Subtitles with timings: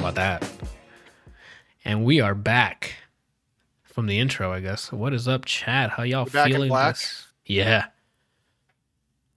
[0.00, 0.50] about that?
[1.84, 2.94] And we are back
[3.82, 4.90] from the intro, I guess.
[4.90, 5.90] What is up, chat?
[5.90, 6.70] How y'all in feeling?
[7.44, 7.84] Yeah.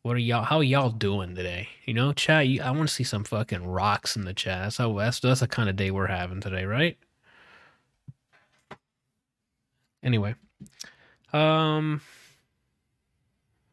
[0.04, 0.44] What are y'all?
[0.44, 1.68] How y'all doing today?
[1.84, 2.48] You know, chat.
[2.48, 4.64] You, I want to see some fucking rocks in the chat.
[4.64, 6.98] That's how that's, that's the kind of day we're having today, right?
[10.02, 10.36] Anyway,
[11.34, 12.00] um,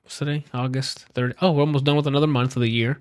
[0.03, 0.45] what's today?
[0.53, 1.37] August third.
[1.41, 3.01] Oh, we're almost done with another month of the year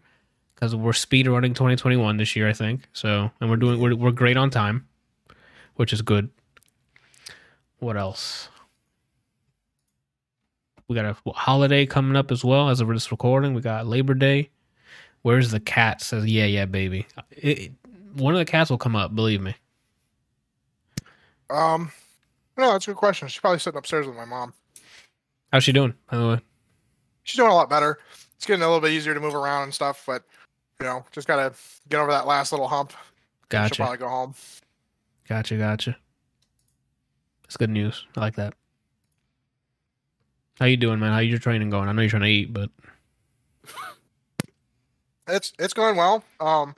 [0.60, 2.88] because we're speed running 2021 this year, I think.
[2.92, 4.86] So, and we're doing we're we're great on time,
[5.76, 6.30] which is good.
[7.80, 8.50] What else?
[10.90, 13.54] We got a holiday coming up as well as of this recording.
[13.54, 14.50] We got Labor Day.
[15.22, 16.02] Where's the cat?
[16.02, 17.08] Says yeah, yeah, baby.
[17.32, 17.72] It, it-
[18.16, 19.14] one of the cats will come up.
[19.16, 19.56] Believe me.
[21.52, 21.92] Um,
[22.58, 23.28] no, that's a good question.
[23.28, 24.52] She's probably sitting upstairs with my mom.
[25.54, 25.94] How's she doing?
[26.10, 26.40] By the way,
[27.22, 28.00] She's doing a lot better.
[28.36, 30.24] It's getting a little bit easier to move around and stuff, but
[30.80, 31.54] you know, just gotta
[31.90, 32.92] get over that last little hump.
[32.92, 32.98] and
[33.52, 34.34] She'll gotcha, probably go home.
[35.28, 35.98] gotcha, gotcha.
[37.44, 38.06] That's good news.
[38.16, 38.54] I like that.
[40.60, 41.12] How you doing, man?
[41.14, 41.90] How your training going?
[41.90, 42.70] I know you're trying to eat, but
[45.28, 46.24] It's it's going well.
[46.40, 46.76] Um,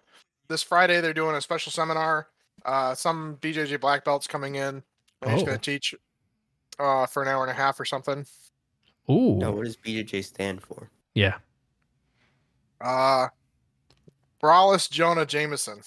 [0.49, 2.27] this Friday they're doing a special seminar.
[2.65, 4.83] Uh, some BJJ black belts coming in.
[5.21, 5.45] And he's Oh.
[5.45, 5.95] gonna teach
[6.79, 8.25] uh for an hour and a half or something.
[9.09, 10.89] ooh, Now, what does BJJ stand for?
[11.15, 11.37] yeah.
[12.81, 13.27] Uh,
[14.41, 15.81] Brawless Jonah Jameson.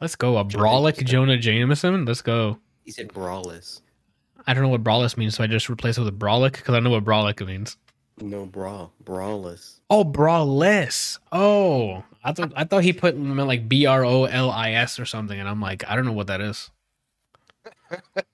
[0.00, 0.36] Let's go.
[0.36, 2.04] A Jonah brawlic Jonah Jameson.
[2.04, 2.58] Let's go.
[2.84, 3.80] He said brawless.
[4.46, 6.80] I don't know what brawless means, so I just replace it with brawlic because I
[6.80, 7.76] know what brawlic means.
[8.20, 9.80] No bra, brawless.
[9.90, 11.18] Oh, brawless.
[11.32, 15.00] Oh, I thought I thought he put meant like B R O L I S
[15.00, 16.70] or something, and I'm like, I don't know what that is.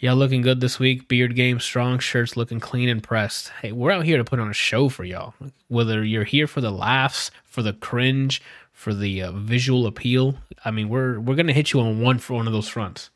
[0.00, 1.08] Y'all looking good this week.
[1.08, 1.98] Beard game strong.
[1.98, 3.50] Shirts looking clean and pressed.
[3.60, 5.34] Hey, we're out here to put on a show for y'all.
[5.66, 8.40] Whether you're here for the laughs, for the cringe,
[8.72, 10.36] for the uh, visual appeal.
[10.64, 13.10] I mean, we're we're gonna hit you on one for one of those fronts.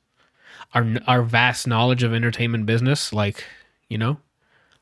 [0.74, 3.44] Our our vast knowledge of entertainment business, like
[3.88, 4.18] you know,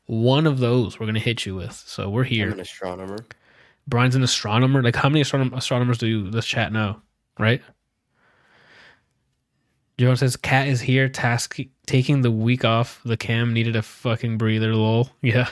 [0.07, 1.73] one of those we're gonna hit you with.
[1.73, 2.47] So we're here.
[2.47, 3.27] I'm an astronomer.
[3.87, 4.81] Brian's an astronomer.
[4.81, 6.99] Like, how many astronom- astronomers do you, this chat know?
[7.37, 7.61] Right?
[9.97, 11.07] Joe says, "Cat is here.
[11.09, 13.01] Task taking the week off.
[13.05, 14.75] The cam needed a fucking breather.
[14.75, 15.09] Lol.
[15.21, 15.49] Yeah.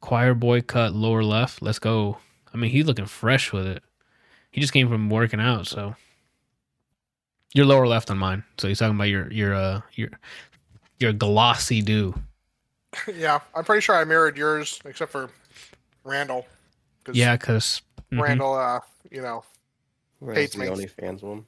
[0.00, 1.62] Choir boy cut lower left.
[1.62, 2.18] Let's go.
[2.52, 3.82] I mean, he's looking fresh with it.
[4.50, 5.94] He just came from working out, so
[7.54, 8.42] you're lower left on mine.
[8.58, 10.08] So he's talking about your your uh your
[10.98, 12.14] your glossy do.
[13.14, 15.30] yeah, I'm pretty sure I mirrored yours, except for
[16.04, 16.46] Randall.
[17.04, 17.80] 'Cause Yeah, because
[18.10, 18.80] Randall, uh,
[19.10, 19.44] you know,
[20.18, 20.66] Where's Hates the me.
[20.66, 21.46] OnlyFans one?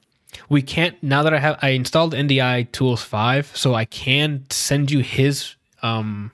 [0.49, 4.91] We can't now that I have I installed NDI Tools 5 so I can send
[4.91, 6.31] you his um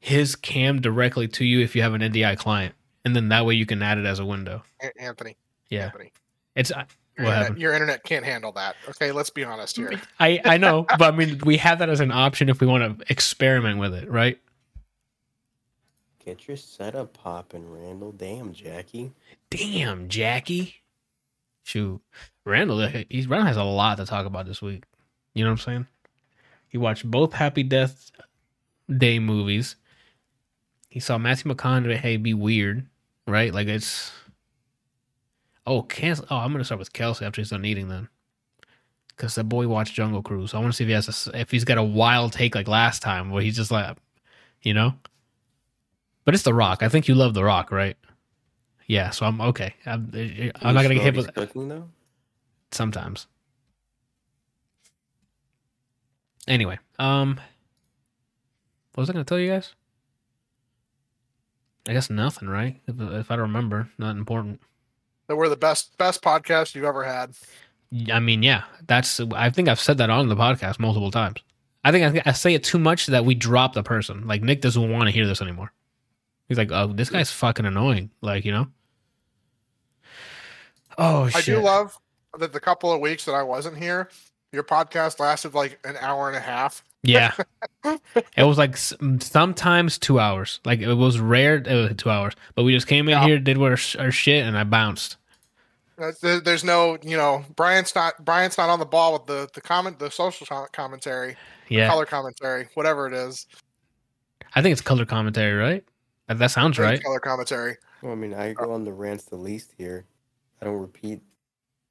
[0.00, 2.74] his cam directly to you if you have an NDI client
[3.04, 4.62] and then that way you can add it as a window.
[4.98, 5.36] Anthony.
[5.68, 5.86] Yeah.
[5.86, 6.12] Anthony.
[6.54, 6.86] It's I-
[7.16, 8.76] Your what internet, your internet can't handle that.
[8.90, 10.00] Okay, let's be honest here.
[10.20, 12.98] I I know, but I mean we have that as an option if we want
[12.98, 14.38] to experiment with it, right?
[16.24, 18.12] Get your setup popping, Randall.
[18.12, 19.12] Damn, Jackie.
[19.48, 20.82] Damn, Jackie.
[21.68, 22.00] Shoot.
[22.46, 24.84] Randall uh, he's Randall has a lot to talk about this week.
[25.34, 25.86] You know what I'm saying?
[26.68, 28.10] He watched both Happy Death
[28.88, 29.76] Day movies.
[30.88, 32.86] He saw Matthew McConaughey be weird,
[33.26, 33.52] right?
[33.52, 34.12] Like it's
[35.66, 36.24] Oh, Kelsey.
[36.30, 38.08] Oh, I'm gonna start with Kelsey after he's done eating then.
[39.18, 40.54] Cause that boy watched Jungle Cruise.
[40.54, 42.66] I want to see if he has a if he's got a wild take like
[42.66, 43.98] last time where he's just like,
[44.62, 44.94] you know.
[46.24, 46.82] But it's The Rock.
[46.82, 47.98] I think you love The Rock, right?
[48.88, 49.10] Yeah.
[49.10, 49.74] So I'm okay.
[49.86, 50.10] I'm,
[50.62, 51.88] I'm not gonna get hit He's with cooking though.
[52.72, 53.26] sometimes.
[56.48, 57.38] Anyway, um,
[58.94, 59.74] what was I gonna tell you guys?
[61.86, 62.80] I guess nothing, right?
[62.86, 64.60] If, if I remember, not important.
[65.26, 67.32] That we're the best best podcast you've ever had.
[68.12, 69.20] I mean, yeah, that's.
[69.34, 71.40] I think I've said that on the podcast multiple times.
[71.84, 74.26] I think I, I say it too much that we drop the person.
[74.26, 75.72] Like Nick doesn't want to hear this anymore.
[76.48, 78.68] He's like, "Oh, this guy's fucking annoying." Like, you know.
[80.98, 81.36] Oh shit.
[81.36, 81.54] I shit!
[81.56, 81.96] do love
[82.38, 84.10] that the couple of weeks that I wasn't here,
[84.52, 86.82] your podcast lasted like an hour and a half.
[87.02, 87.32] Yeah.
[87.84, 90.60] it was like sometimes two hours.
[90.64, 92.34] Like it was rare, it was two hours.
[92.54, 93.24] But we just came in Yeah.
[93.26, 95.16] here, did our, our shit, and I bounced.
[96.00, 99.60] Uh, There's no, you know, Brian's not Brian's not on the ball with the the
[99.60, 101.36] comment, the social commentary,
[101.68, 101.88] Yeah.
[101.88, 103.46] color commentary, whatever it is.
[104.54, 105.84] I think it's color commentary, right?
[106.26, 107.02] That, that sounds right.
[107.02, 107.76] Color commentary.
[108.02, 110.04] Well, I mean, I go on the rants the least here.
[110.60, 111.20] I don't repeat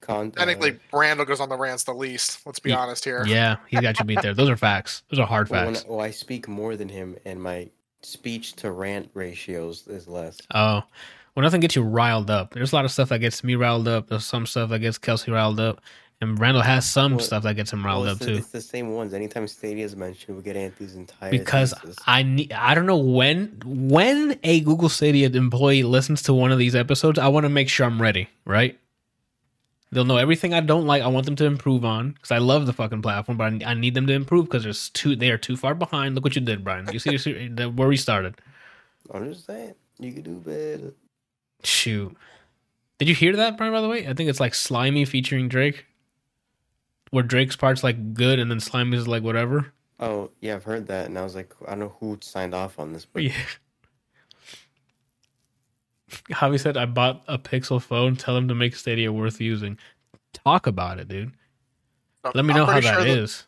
[0.01, 0.35] content.
[0.35, 2.45] Technically, Randall goes on the rants the least.
[2.45, 3.25] Let's be Ye- honest here.
[3.25, 4.33] Yeah, he's got you beat there.
[4.33, 5.03] Those are facts.
[5.09, 5.85] Those are hard well, when facts.
[5.85, 7.69] I, well, I speak more than him, and my
[8.01, 10.37] speech to rant ratios is less.
[10.53, 10.81] Oh,
[11.35, 12.53] well, nothing gets you riled up.
[12.53, 14.07] There's a lot of stuff that gets me riled up.
[14.07, 15.81] There's some stuff that gets Kelsey riled up,
[16.19, 18.35] And Randall has some Well- stuff that gets him riled Well, up the, too.
[18.37, 19.13] it's the same ones.
[19.13, 21.75] Anytime Stadia is mentioned, we get Anthony's entire Because.
[22.07, 26.57] I need I don't know when when a Google Stadia employee listens to one of
[26.57, 28.79] these episodes, I want to make sure I'm ready, right?
[29.91, 31.01] They'll know everything I don't like.
[31.03, 33.73] I want them to improve on because I love the fucking platform, but I, I
[33.75, 36.15] need them to improve because there's too they are too far behind.
[36.15, 36.89] Look what you did, Brian.
[36.91, 38.35] You see the- the- where we started.
[39.13, 40.93] I'm just saying, you could do better.
[41.63, 42.17] Shoot.
[42.97, 44.07] Did you hear that, Brian, by the way?
[44.07, 45.85] I think it's like Slimy featuring Drake.
[47.11, 49.73] Where Drake's part's like good and then Slimy's like whatever.
[49.99, 52.77] Oh yeah, I've heard that, and I was like, I don't know who signed off
[52.79, 53.33] on this, but Yeah.
[56.31, 58.15] Javi said, I bought a Pixel phone.
[58.15, 59.77] Tell him to make Stadia worth using.
[60.33, 61.31] Talk about it, dude.
[62.33, 63.45] Let me I'm know how pretty that sure is.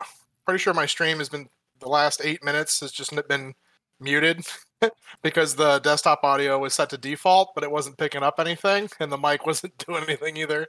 [0.00, 0.08] that-
[0.46, 1.48] pretty sure my stream has been
[1.80, 3.54] the last eight minutes has just been
[4.00, 4.44] muted
[5.22, 9.10] because the desktop audio was set to default, but it wasn't picking up anything, and
[9.10, 10.66] the mic wasn't doing anything either.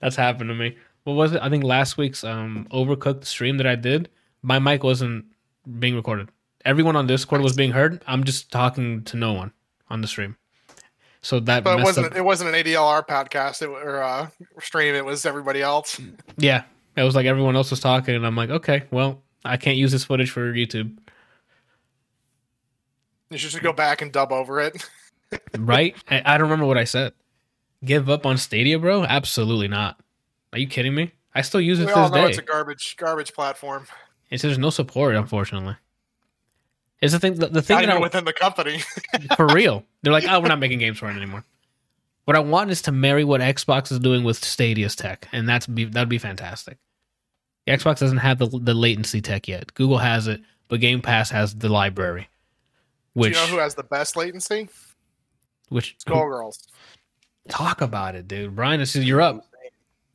[0.00, 0.76] That's happened to me.
[1.04, 1.42] What was it?
[1.42, 4.08] I think last week's um overcooked stream that I did,
[4.42, 5.26] my mic wasn't
[5.78, 6.28] being recorded.
[6.64, 8.02] Everyone on Discord was being heard.
[8.06, 9.52] I'm just talking to no one
[9.88, 10.36] on the stream.
[11.22, 12.16] So that But it wasn't up.
[12.16, 14.28] it wasn't an ADLR podcast it, or uh,
[14.60, 14.94] stream.
[14.94, 16.00] It was everybody else.
[16.38, 16.64] Yeah,
[16.96, 19.92] it was like everyone else was talking, and I'm like, okay, well, I can't use
[19.92, 20.96] this footage for YouTube,
[23.30, 24.88] You should go back and dub over it.
[25.58, 25.96] right?
[26.08, 27.12] I, I don't remember what I said.
[27.84, 29.04] Give up on Stadia, bro?
[29.04, 30.00] Absolutely not.
[30.52, 31.12] Are you kidding me?
[31.34, 32.30] I still use it we all know day.
[32.30, 33.86] it's a garbage garbage platform.
[34.30, 35.76] It's there's no support, unfortunately.
[37.02, 37.34] It's the thing.
[37.34, 38.82] The, the thing Not that I, within the company.
[39.36, 39.84] for real.
[40.02, 41.44] They're like, oh, we're not making games for it anymore.
[42.24, 45.66] What I want is to marry what Xbox is doing with Stadia's tech, and that's
[45.66, 46.78] be that'd be fantastic.
[47.66, 49.74] The Xbox doesn't have the the latency tech yet.
[49.74, 52.22] Google has it, but Game Pass has the library.
[53.14, 54.68] Do Which you know who has the best latency?
[55.68, 56.66] which Skullgirls.
[57.48, 58.54] Talk about it, dude.
[58.56, 59.44] Brian, this is you're up.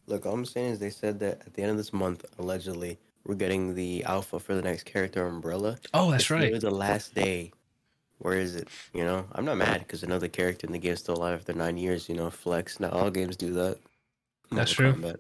[0.08, 2.98] Look, all I'm saying is they said that at the end of this month, allegedly,
[3.26, 5.78] we're getting the alpha for the next character umbrella.
[5.94, 6.42] Oh, that's It's right.
[6.42, 7.52] literally the last day.
[8.18, 8.68] Where is it?
[8.94, 11.78] You know, I'm not mad because another character in the game's still alive after nine
[11.78, 12.10] years.
[12.10, 12.80] You know, flex.
[12.80, 13.78] Not all games do that.
[14.52, 15.10] That's Mortal true.
[15.12, 15.18] Kombat.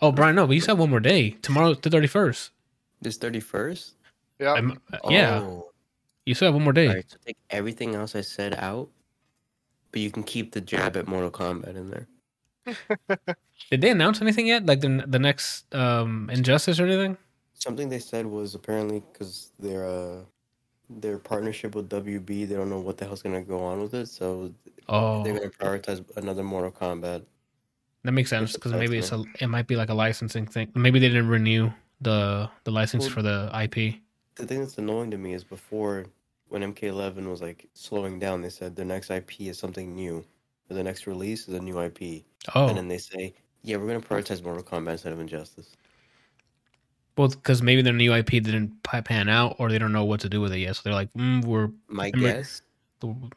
[0.00, 1.30] Oh, Brian, no, but you said one more day.
[1.42, 2.50] Tomorrow's the thirty first.
[3.02, 3.92] This 31st?
[4.38, 4.60] Yeah.
[5.08, 5.70] Yeah, Oh,
[6.26, 6.88] you still have one more day.
[6.88, 8.88] Alright, so take everything else I said out,
[9.92, 12.06] but you can keep the jab at Mortal Kombat in there.
[13.70, 14.66] Did they announce anything yet?
[14.66, 17.16] Like the the next um Injustice or anything?
[17.54, 20.20] Something they said was apparently because their uh,
[20.88, 24.06] their partnership with WB, they don't know what the hell's gonna go on with it,
[24.08, 24.52] so
[24.88, 27.22] Oh, they're gonna prioritize another Mortal Kombat.
[28.02, 30.70] that makes sense because maybe it's a it might be like a licensing thing.
[30.74, 31.70] Maybe they didn't renew
[32.00, 34.00] the the license Well- for the IP.
[34.36, 36.06] The thing that's annoying to me is before
[36.50, 40.24] when MK11 was like slowing down, they said the next IP is something new,
[40.68, 42.24] or the next release is a new IP,
[42.54, 45.76] Oh, and then they say, yeah, we're gonna prioritize Mortal Kombat instead of Injustice.
[47.16, 50.28] well, because maybe their new IP didn't pan out, or they don't know what to
[50.28, 50.76] do with it yet.
[50.76, 52.62] So they're like, mm, "We're My Remember- guess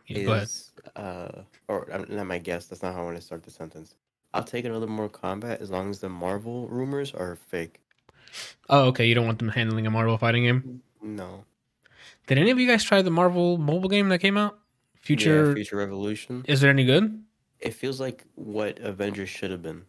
[0.07, 2.67] yeah, go ahead." is, uh, or uh, not my guess.
[2.67, 3.95] That's not how I want to start the sentence.
[4.33, 7.79] I'll take another Mortal Kombat as long as the Marvel rumors are fake.
[8.69, 9.05] Oh, okay.
[9.05, 10.81] You don't want them handling a Marvel fighting game.
[11.01, 11.45] No.
[12.27, 14.59] Did any of you guys try the Marvel mobile game that came out?
[14.95, 15.47] Future.
[15.47, 16.43] Yeah, Future Revolution.
[16.47, 17.23] Is it any good?
[17.59, 19.83] It feels like what Avengers should have been.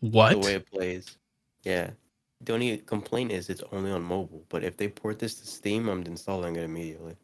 [0.00, 0.32] What?
[0.32, 1.16] The way it plays.
[1.62, 1.90] Yeah.
[2.42, 4.44] The only complaint is it's only on mobile.
[4.48, 7.16] But if they port this to Steam, I'm installing it immediately.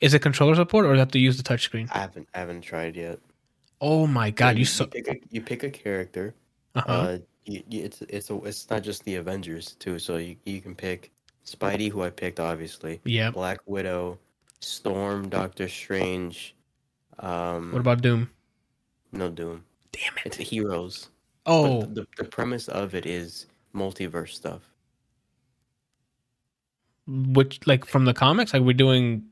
[0.00, 1.88] Is it controller support, or do you have to use the touchscreen?
[1.92, 3.18] I haven't I haven't tried yet.
[3.80, 4.58] Oh my god!
[4.58, 4.86] You so.
[4.86, 6.34] pick a, you pick a character.
[6.74, 6.92] Uh-huh.
[6.92, 9.98] Uh, you, you, it's it's a, it's not just the Avengers too.
[9.98, 11.10] So you you can pick
[11.56, 13.30] Spidey, who I picked obviously, yeah.
[13.30, 14.18] Black Widow,
[14.60, 16.54] Storm, Doctor Strange.
[17.18, 18.30] Um, What about Doom?
[19.12, 19.64] no Doom?
[19.92, 20.26] Damn it!
[20.26, 20.46] It's it!
[20.48, 21.08] heroes.
[21.46, 24.60] Oh, the, the premise of it is multiverse stuff.
[27.06, 28.52] which like from the comics?
[28.52, 29.24] Like we're doing.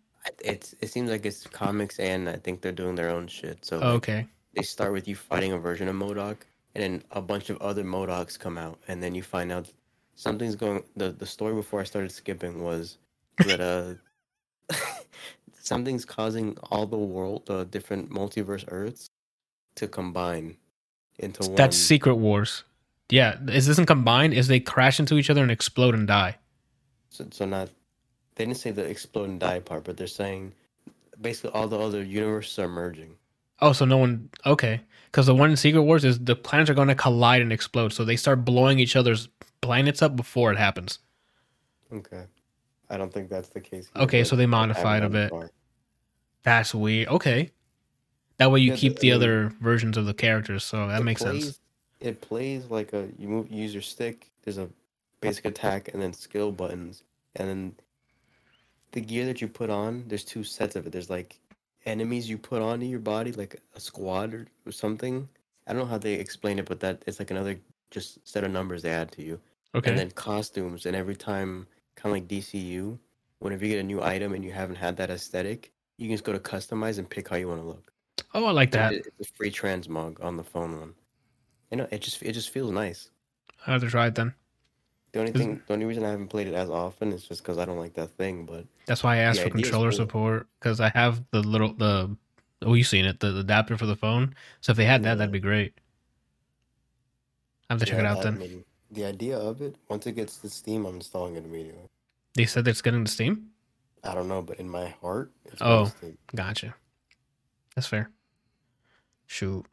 [0.44, 3.64] It's it seems like it's comics, and I think they're doing their own shit.
[3.64, 4.26] So Oh, like, okay.
[4.54, 6.38] they start with you fighting a version of MODOK,
[6.74, 9.70] and then a bunch of other MODOKs come out, and then you find out
[10.16, 10.82] something's going.
[10.96, 12.98] The the story before I started skipping was
[13.38, 14.74] that uh
[15.60, 19.10] something's causing all the world, the different multiverse Earths,
[19.76, 20.56] to combine
[21.18, 21.54] into one.
[21.54, 22.64] That's Secret Wars.
[23.08, 24.34] Yeah, is this in combined?
[24.34, 26.36] Is they crash into each other and explode and die?
[27.10, 27.68] So, so not
[28.34, 30.52] they didn't say the explode and die part, but they're saying
[31.20, 33.14] basically all the other universes are merging.
[33.60, 34.28] Oh, so no one.
[34.44, 37.52] Okay, because the one in Secret Wars is the planets are going to collide and
[37.52, 39.28] explode, so they start blowing each other's
[39.60, 40.98] planets up before it happens.
[41.92, 42.24] Okay.
[42.88, 43.88] I don't think that's the case.
[43.96, 45.30] Okay, so they modified a bit.
[45.30, 45.50] far.
[46.42, 47.08] That's weird.
[47.08, 47.50] Okay,
[48.38, 50.86] that way you Yeah, keep the- the I mean, other versions of the characters, so
[50.88, 51.60] that makes plays- sense.
[52.00, 54.30] it plays like a you move you use your stick.
[54.42, 54.68] There's a
[55.20, 57.02] basic attack and then skill buttons,
[57.34, 57.76] and then
[58.92, 60.04] the gear that you put on.
[60.06, 60.92] There's two sets of it.
[60.92, 61.40] There's like
[61.84, 65.28] enemies you put onto your body, like a squad or, or something.
[65.66, 67.58] I don't know how they explain it, but that it's like another
[67.90, 69.40] just set of numbers they add to you.
[69.74, 69.90] Okay.
[69.90, 71.66] And then costumes, and every time,
[71.96, 72.98] kind of like DCU,
[73.40, 76.24] whenever you get a new item and you haven't had that aesthetic, you can just
[76.24, 77.92] go to customize and pick how you want to look.
[78.34, 78.92] oh, I like that.
[78.92, 80.94] It's a free transmog on the phone one.
[81.70, 83.10] You know, it just it just feels nice.
[83.66, 84.34] I have to try it then.
[85.12, 87.58] The only thing, the only reason I haven't played it as often is just because
[87.58, 88.44] I don't like that thing.
[88.44, 89.96] But That's why I asked for controller cool.
[89.96, 92.14] support because I have the little the
[92.62, 94.34] oh you've seen it the, the adapter for the phone.
[94.60, 95.74] So if they had that, that'd be great.
[97.68, 98.38] I have to check it out then.
[98.38, 101.88] mean, the idea of it, once it gets to Steam, I'm installing it immediately.
[102.34, 103.48] They said it's getting to Steam.
[104.04, 105.76] I don't know, but in my heart, it's Oh.
[105.78, 106.18] going to Steam.
[106.34, 106.74] Gotcha.
[107.74, 108.10] That's fair.
[109.26, 109.66] Shoot.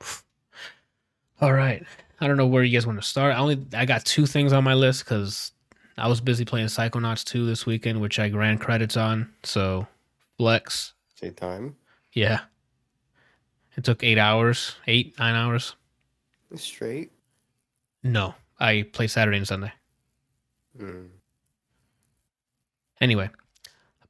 [1.40, 1.84] All right.
[2.20, 3.34] I don't know where you guys want to start.
[3.34, 5.52] I only I got two things on my list because
[5.96, 9.32] I was busy playing Psychonauts 2 this weekend, which I ran credits on.
[9.42, 9.86] So
[10.36, 10.92] flex.
[11.16, 11.76] Say time.
[12.12, 12.40] Yeah.
[13.76, 15.74] It took eight hours, eight, nine hours.
[16.56, 17.12] Straight.
[18.02, 18.34] No.
[18.58, 19.72] I play Saturday and Sunday.
[20.78, 21.06] Hmm.
[23.00, 23.30] Anyway.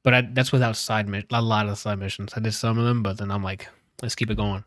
[0.03, 2.33] But I, that's without side mi- a lot of side missions.
[2.35, 3.67] I did some of them, but then I'm like,
[4.01, 4.63] let's keep it going.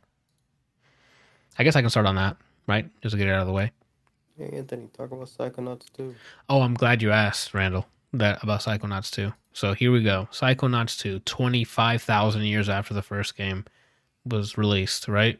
[1.59, 2.89] I guess I can start on that, right?
[3.03, 3.73] Just to get it out of the way.
[4.39, 6.15] Hey, Anthony, talk about Psychonauts too.
[6.49, 9.33] Oh, I'm glad you asked, Randall, that about Psychonauts 2.
[9.53, 10.29] So here we go.
[10.33, 13.65] Psychonauts 2, 25,000 years after the first game
[14.25, 15.39] was released, right?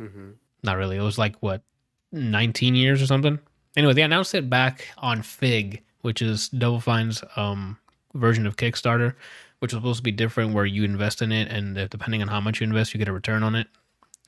[0.00, 0.30] Mm-hmm.
[0.62, 0.96] Not really.
[0.96, 1.62] It was like, what,
[2.12, 3.38] 19 years or something?
[3.76, 7.78] Anyway, they announced it back on Fig, which is Double Fine's um,
[8.14, 9.14] version of Kickstarter,
[9.60, 12.40] which was supposed to be different where you invest in it, and depending on how
[12.40, 13.66] much you invest, you get a return on it.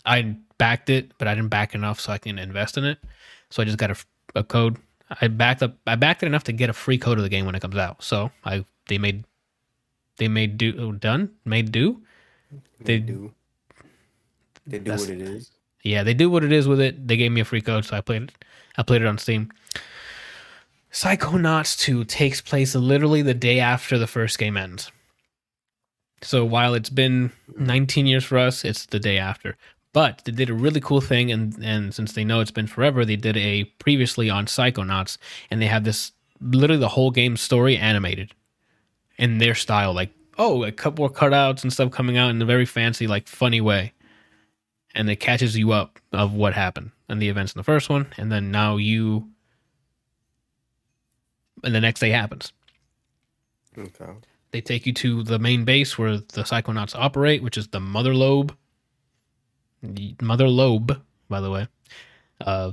[0.04, 2.98] I backed it, but I didn't back enough so I can invest in it.
[3.50, 3.96] So I just got a,
[4.34, 4.76] a code.
[5.20, 5.74] I backed up.
[5.86, 7.76] I backed it enough to get a free code of the game when it comes
[7.76, 8.02] out.
[8.02, 9.24] So I they made
[10.18, 12.00] they made do done made do.
[12.80, 13.34] They, They- do.
[14.66, 15.50] They do what it is.
[15.82, 17.08] Yeah, they do what it is with it.
[17.08, 18.44] They gave me a free code, so I played it.
[18.76, 19.50] I played it on Steam.
[20.92, 24.90] Psychonauts 2 takes place literally the day after the first game ends.
[26.22, 29.56] So while it's been 19 years for us, it's the day after.
[29.92, 33.04] But they did a really cool thing, and, and since they know it's been forever,
[33.04, 35.16] they did a previously on Psychonauts,
[35.50, 38.32] and they have this literally the whole game story animated
[39.16, 39.92] in their style.
[39.92, 43.26] Like, oh, a couple more cutouts and stuff coming out in a very fancy, like
[43.26, 43.92] funny way
[44.94, 48.06] and it catches you up of what happened and the events in the first one,
[48.16, 49.28] and then now you,
[51.62, 52.52] and the next day happens.
[53.76, 54.12] Okay.
[54.52, 58.14] They take you to the main base where the Psychonauts operate, which is the Mother
[58.14, 58.56] Lobe.
[60.20, 61.68] Mother Lobe, by the way.
[62.40, 62.72] Uh,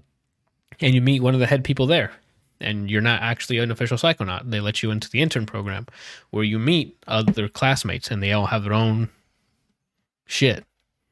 [0.79, 2.11] and you meet one of the head people there.
[2.59, 4.49] And you're not actually an official Psychonaut.
[4.49, 5.85] They let you into the intern program
[6.31, 9.09] where you meet other classmates and they all have their own
[10.25, 10.65] shit,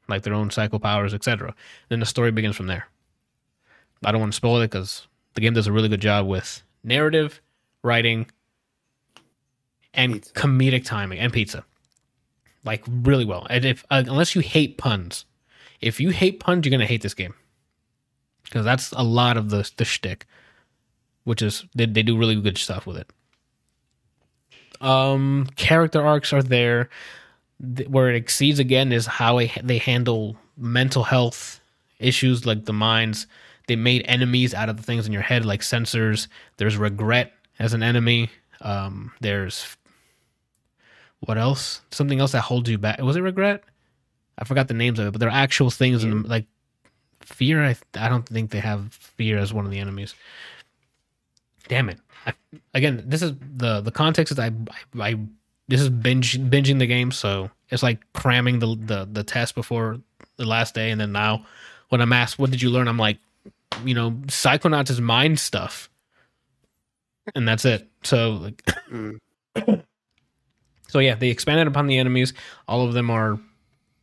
[0.08, 1.54] like their own psycho powers, etc.
[1.88, 2.86] Then the story begins from there.
[4.04, 6.62] I don't want to spoil it because the game does a really good job with
[6.84, 7.40] narrative,
[7.82, 8.26] writing,
[9.94, 10.32] and Pizza.
[10.34, 11.64] comedic timing and pizza,
[12.64, 13.46] like really well.
[13.48, 15.24] And if uh, unless you hate puns,
[15.80, 17.34] if you hate puns, you're gonna hate this game
[18.44, 20.26] because that's a lot of the the shtick,
[21.24, 23.10] which is they they do really good stuff with it.
[24.80, 26.90] Um, character arcs are there.
[27.76, 31.60] Th- Where it exceeds again is how it, they handle mental health
[31.98, 33.26] issues like the minds.
[33.66, 36.28] They made enemies out of the things in your head, like censors.
[36.56, 38.30] There's regret as an enemy.
[38.60, 39.76] Um, there's
[41.20, 41.80] what else?
[41.90, 43.00] Something else that holds you back.
[43.00, 43.64] Was it regret?
[44.38, 46.46] I forgot the names of it, but there are actual things in the, like
[47.20, 47.64] fear.
[47.64, 50.14] I I don't think they have fear as one of the enemies.
[51.68, 51.98] Damn it!
[52.26, 52.34] I,
[52.74, 54.52] again, this is the the context is I,
[55.00, 55.18] I I
[55.68, 60.00] this is binge binging the game, so it's like cramming the the the test before
[60.36, 61.44] the last day, and then now
[61.88, 63.18] when I'm asked what did you learn, I'm like,
[63.84, 65.88] you know, Psychonauts is mind stuff,
[67.34, 67.88] and that's it.
[68.02, 69.18] So like, Mm.
[70.88, 72.32] so yeah, they expanded upon the enemies.
[72.68, 73.38] All of them are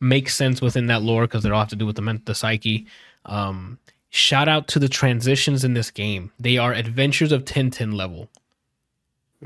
[0.00, 2.86] make sense within that lore because they're all have to do with the the psyche.
[3.24, 3.78] Um,
[4.10, 8.28] shout out to the transitions in this game; they are adventures of Tintin level.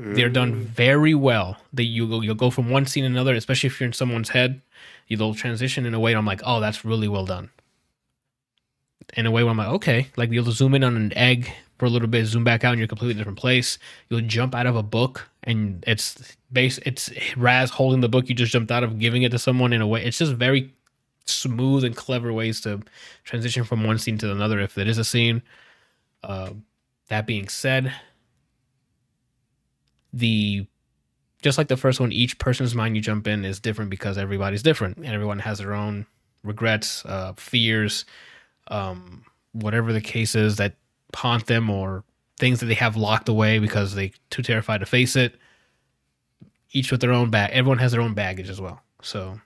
[0.01, 1.57] They're done very well.
[1.73, 4.29] That you go, you'll go from one scene to another, especially if you're in someone's
[4.29, 4.61] head.
[5.07, 6.11] You'll transition in a way.
[6.11, 7.49] And I'm like, oh, that's really well done.
[9.15, 11.85] In a way where I'm like, okay, like you'll zoom in on an egg for
[11.85, 13.77] a little bit, zoom back out, and you're a completely different place.
[14.09, 16.77] You'll jump out of a book, and it's base.
[16.85, 19.81] It's Raz holding the book you just jumped out of, giving it to someone in
[19.81, 20.03] a way.
[20.03, 20.73] It's just very
[21.25, 22.81] smooth and clever ways to
[23.23, 25.41] transition from one scene to another if it is a scene.
[26.23, 26.51] Uh,
[27.07, 27.93] that being said,
[30.13, 30.65] the
[31.41, 34.63] just like the first one, each person's mind you jump in is different because everybody's
[34.63, 36.05] different and everyone has their own
[36.43, 38.05] regrets, uh, fears,
[38.67, 39.23] um,
[39.53, 40.75] whatever the case is that
[41.15, 42.03] haunt them or
[42.37, 45.35] things that they have locked away because they too terrified to face it.
[46.71, 47.51] Each with their own bag.
[47.51, 48.81] Everyone has their own baggage as well.
[49.01, 49.39] So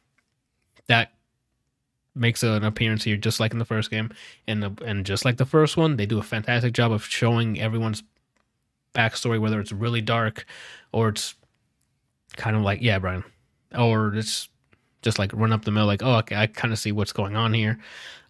[0.88, 1.14] that
[2.16, 4.12] makes an appearance here, just like in the first game,
[4.48, 7.60] and the, and just like the first one, they do a fantastic job of showing
[7.60, 8.04] everyone's
[8.94, 10.46] backstory, whether it's really dark
[10.92, 11.36] or it's
[12.36, 13.24] kind of like yeah, Brian,
[13.78, 14.50] or it's
[15.02, 17.36] just like run up the mill, like oh, okay, I kind of see what's going
[17.36, 17.80] on here.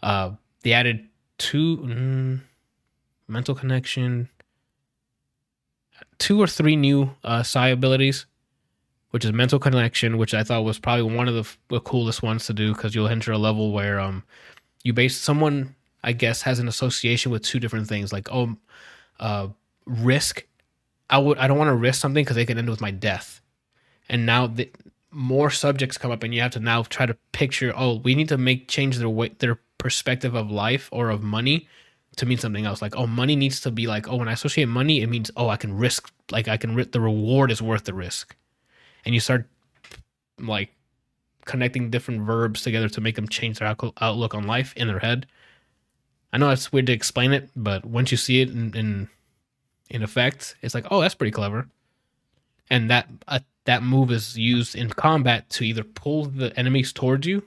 [0.01, 0.31] Uh,
[0.63, 2.41] they added two mm,
[3.27, 4.29] mental connection,
[6.17, 8.25] two or three new uh, psi abilities,
[9.11, 12.45] which is mental connection, which I thought was probably one of the, the coolest ones
[12.47, 14.23] to do because you'll enter a level where um
[14.83, 18.55] you base someone I guess has an association with two different things, like oh,
[19.19, 19.47] uh,
[19.85, 20.45] risk.
[21.09, 23.41] I would I don't want to risk something because they can end with my death.
[24.09, 24.69] And now the
[25.11, 28.29] more subjects come up and you have to now try to picture oh we need
[28.29, 31.67] to make change their way their perspective of life or of money
[32.15, 32.81] to mean something else.
[32.81, 35.49] Like oh money needs to be like oh when i associate money it means oh
[35.49, 38.35] i can risk like i can the reward is worth the risk.
[39.05, 39.47] And you start
[40.39, 40.71] like
[41.45, 45.27] connecting different verbs together to make them change their outlook on life in their head.
[46.31, 49.09] I know it's weird to explain it but once you see it in in,
[49.89, 51.67] in effect it's like oh that's pretty clever
[52.69, 57.25] and that uh, that move is used in combat to either pull the enemies towards
[57.25, 57.43] you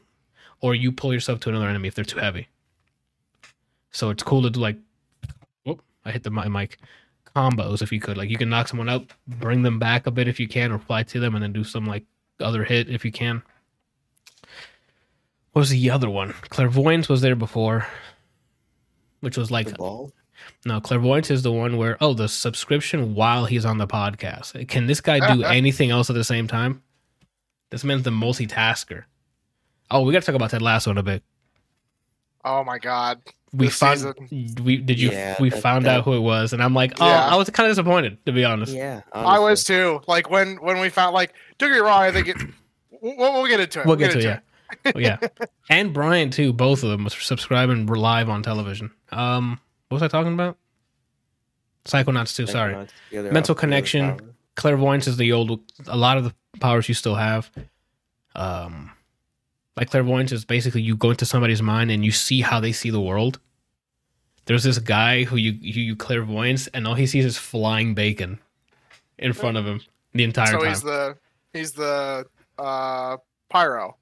[0.60, 2.48] or you pull yourself to another enemy if they're too heavy.
[3.90, 4.78] So it's cool to do like,
[5.64, 6.78] whoop, I hit the mic
[7.34, 8.16] combos if you could.
[8.16, 10.78] Like you can knock someone out, bring them back a bit if you can, or
[10.78, 12.04] fly to them and then do some like
[12.40, 13.42] other hit if you can.
[15.52, 16.34] What was the other one?
[16.50, 17.86] Clairvoyance was there before,
[19.20, 19.68] which was like
[20.64, 24.68] no, clairvoyance is the one where oh the subscription while he's on the podcast.
[24.68, 26.82] Can this guy do anything else at the same time?
[27.70, 29.04] This man's the multitasker.
[29.90, 31.22] Oh, we got to talk about that last one a bit.
[32.44, 33.20] Oh my god.
[33.52, 34.64] We this found season.
[34.64, 37.06] we did you yeah, we found that, out who it was and I'm like, "Oh,
[37.06, 37.26] yeah.
[37.26, 39.02] I was kind of disappointed to be honest." Yeah.
[39.12, 39.36] Honestly.
[39.36, 40.00] I was too.
[40.06, 42.36] Like when when we found like don't get me wrong, I think it
[43.00, 43.86] we'll, we'll get into it.
[43.86, 44.42] We'll, we'll get, get, to it,
[44.84, 44.92] yeah.
[44.94, 45.46] well, yeah.
[45.70, 48.90] And Brian too, both of them was subscribing live on television.
[49.10, 50.56] Um what was I talking about?
[51.84, 52.86] Psychonauts 2, sorry.
[53.12, 54.34] Mental connection.
[54.56, 57.50] Clairvoyance is the old a lot of the powers you still have.
[58.34, 58.92] Um
[59.76, 62.90] like clairvoyance is basically you go into somebody's mind and you see how they see
[62.90, 63.38] the world.
[64.46, 68.38] There's this guy who you who you clairvoyance and all he sees is flying bacon
[69.18, 69.80] in front of him
[70.12, 70.60] the entire so time.
[70.62, 71.18] So he's the
[71.52, 72.26] he's the
[72.58, 73.18] uh
[73.50, 73.96] pyro.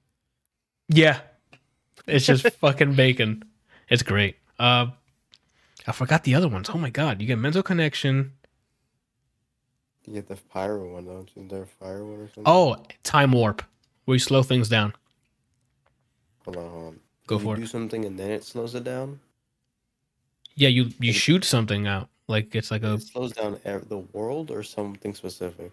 [0.89, 1.21] Yeah.
[2.07, 3.43] It's just fucking bacon.
[3.89, 4.37] It's great.
[4.59, 4.87] Uh
[5.87, 6.71] I forgot the other ones.
[6.73, 8.33] Oh my god, you get mental connection.
[10.07, 11.47] You get the pyro one, don't you?
[11.49, 12.45] There fire one or something?
[12.47, 13.63] Oh, time warp,
[14.05, 14.95] where you slow things down.
[16.45, 17.01] Hold on, hold on.
[17.27, 17.61] Go for it.
[17.61, 19.21] Do something and then it slows it down.
[20.55, 22.95] Yeah, you you it, shoot something out like it's like a.
[22.95, 25.73] It slows down the world or something specific.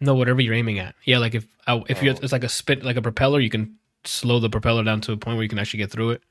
[0.00, 0.94] No, whatever you're aiming at.
[1.04, 2.04] Yeah, like if uh, if oh.
[2.04, 5.12] you it's like a spit like a propeller, you can slow the propeller down to
[5.12, 6.22] a point where you can actually get through it.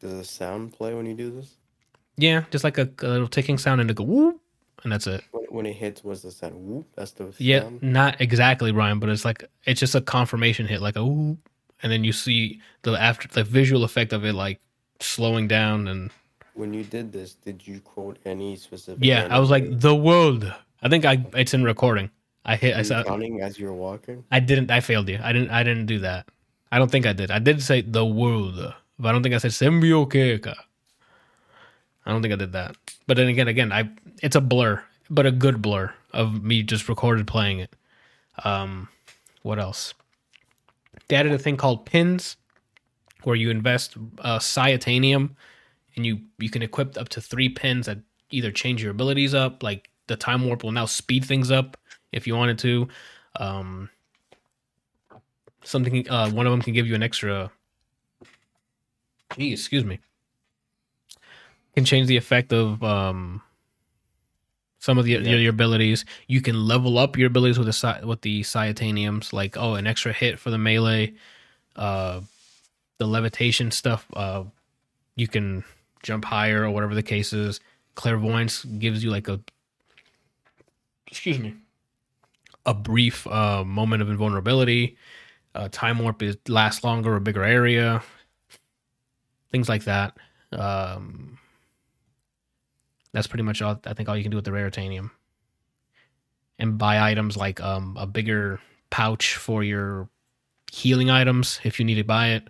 [0.00, 1.57] Does the sound play when you do this?
[2.18, 4.40] Yeah, just like a, a little ticking sound and it go whoop,
[4.82, 5.22] and that's it.
[5.48, 6.86] When it hits, was the sound whoop?
[6.96, 7.34] That's the sound?
[7.38, 11.38] yeah, not exactly, Ryan, but it's like it's just a confirmation hit, like a whoop,
[11.82, 14.60] and then you see the after the visual effect of it, like
[15.00, 16.10] slowing down and.
[16.54, 19.04] When you did this, did you quote any specific?
[19.04, 20.52] Yeah, I was like the world.
[20.82, 22.10] I think I it's in recording.
[22.44, 22.76] I hit.
[22.76, 24.24] I saw counting as you're walking.
[24.32, 24.70] I didn't.
[24.72, 25.20] I failed you.
[25.22, 25.50] I didn't.
[25.50, 26.26] I didn't do that.
[26.72, 27.30] I don't think I did.
[27.30, 30.56] I did say the world, but I don't think I said symbiotica.
[32.08, 32.74] I don't think I did that.
[33.06, 33.90] But then again, again, I
[34.22, 37.76] it's a blur, but a good blur of me just recorded playing it.
[38.44, 38.88] Um,
[39.42, 39.92] what else?
[41.08, 42.36] They added a thing called pins,
[43.24, 45.36] where you invest uh, psitanium,
[45.96, 47.98] and you you can equip up to three pins that
[48.30, 51.76] either change your abilities up, like the time warp will now speed things up
[52.10, 52.88] if you wanted to.
[53.36, 53.90] Um,
[55.62, 57.50] something uh, one of them can give you an extra.
[59.36, 59.98] Geez, excuse me
[61.78, 63.40] can change the effect of um,
[64.80, 65.20] some of the, yeah.
[65.20, 66.04] your, your, abilities.
[66.26, 70.12] You can level up your abilities with the with the psitaniums, like oh, an extra
[70.12, 71.14] hit for the melee,
[71.76, 72.20] uh,
[72.98, 74.06] the levitation stuff.
[74.12, 74.44] Uh,
[75.14, 75.62] you can
[76.02, 77.60] jump higher or whatever the case is.
[77.94, 79.38] Clairvoyance gives you like a
[81.06, 81.54] excuse me
[82.66, 84.96] a brief uh, moment of invulnerability.
[85.54, 88.02] Uh, time warp is lasts longer, a bigger area.
[89.52, 90.16] things like that.
[90.52, 91.37] Um,
[93.12, 93.80] that's pretty much all.
[93.84, 95.10] I think all you can do with the Raritanium,
[96.58, 100.08] and buy items like um a bigger pouch for your
[100.70, 102.48] healing items if you need to buy it,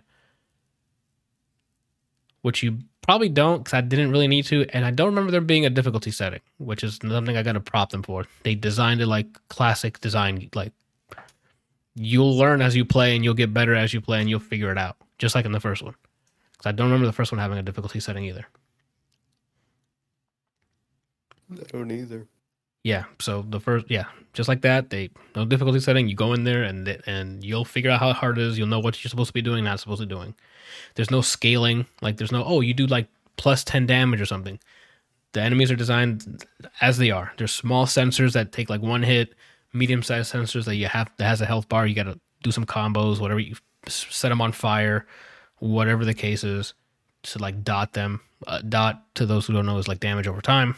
[2.41, 5.41] which you probably don't because I didn't really need to, and I don't remember there
[5.41, 8.25] being a difficulty setting, which is something I got to prop them for.
[8.43, 10.73] They designed it like classic design, like
[11.95, 14.71] you'll learn as you play and you'll get better as you play and you'll figure
[14.71, 15.95] it out, just like in the first one.
[16.51, 18.45] Because I don't remember the first one having a difficulty setting either.
[21.51, 22.27] I don't either.
[22.83, 26.07] Yeah, so the first, yeah, just like that, they no difficulty setting.
[26.07, 28.57] You go in there and and you'll figure out how hard it is.
[28.57, 30.33] You'll know what you're supposed to be doing, not supposed to be doing.
[30.95, 31.85] There's no scaling.
[32.01, 33.07] Like there's no oh you do like
[33.37, 34.59] plus ten damage or something.
[35.33, 36.45] The enemies are designed
[36.81, 37.33] as they are.
[37.37, 39.35] There's small censors that take like one hit,
[39.73, 41.85] medium sized censors that you have that has a health bar.
[41.85, 43.55] You got to do some combos, whatever you
[43.87, 45.05] set them on fire,
[45.57, 46.73] whatever the case is,
[47.23, 48.21] to like dot them.
[48.47, 50.77] Uh, dot to those who don't know is like damage over time,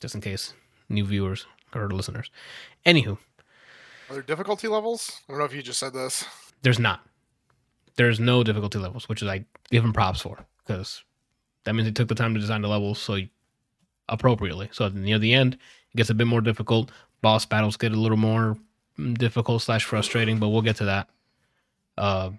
[0.00, 0.54] just in case
[0.88, 2.30] new viewers or listeners.
[2.86, 3.18] Anywho,
[4.08, 5.20] Are there difficulty levels?
[5.28, 6.24] I don't know if you just said this.
[6.62, 7.00] there's not.
[7.96, 11.02] There's no difficulty levels, which is I give them props for because
[11.64, 13.28] that means they took the time to design the levels so you-
[14.08, 14.68] appropriately.
[14.72, 16.90] So near the end, it gets a bit more difficult.
[17.20, 18.56] Boss battles get a little more
[18.98, 21.08] mm, difficult slash frustrating, but we'll get to that.
[21.98, 22.30] Uh,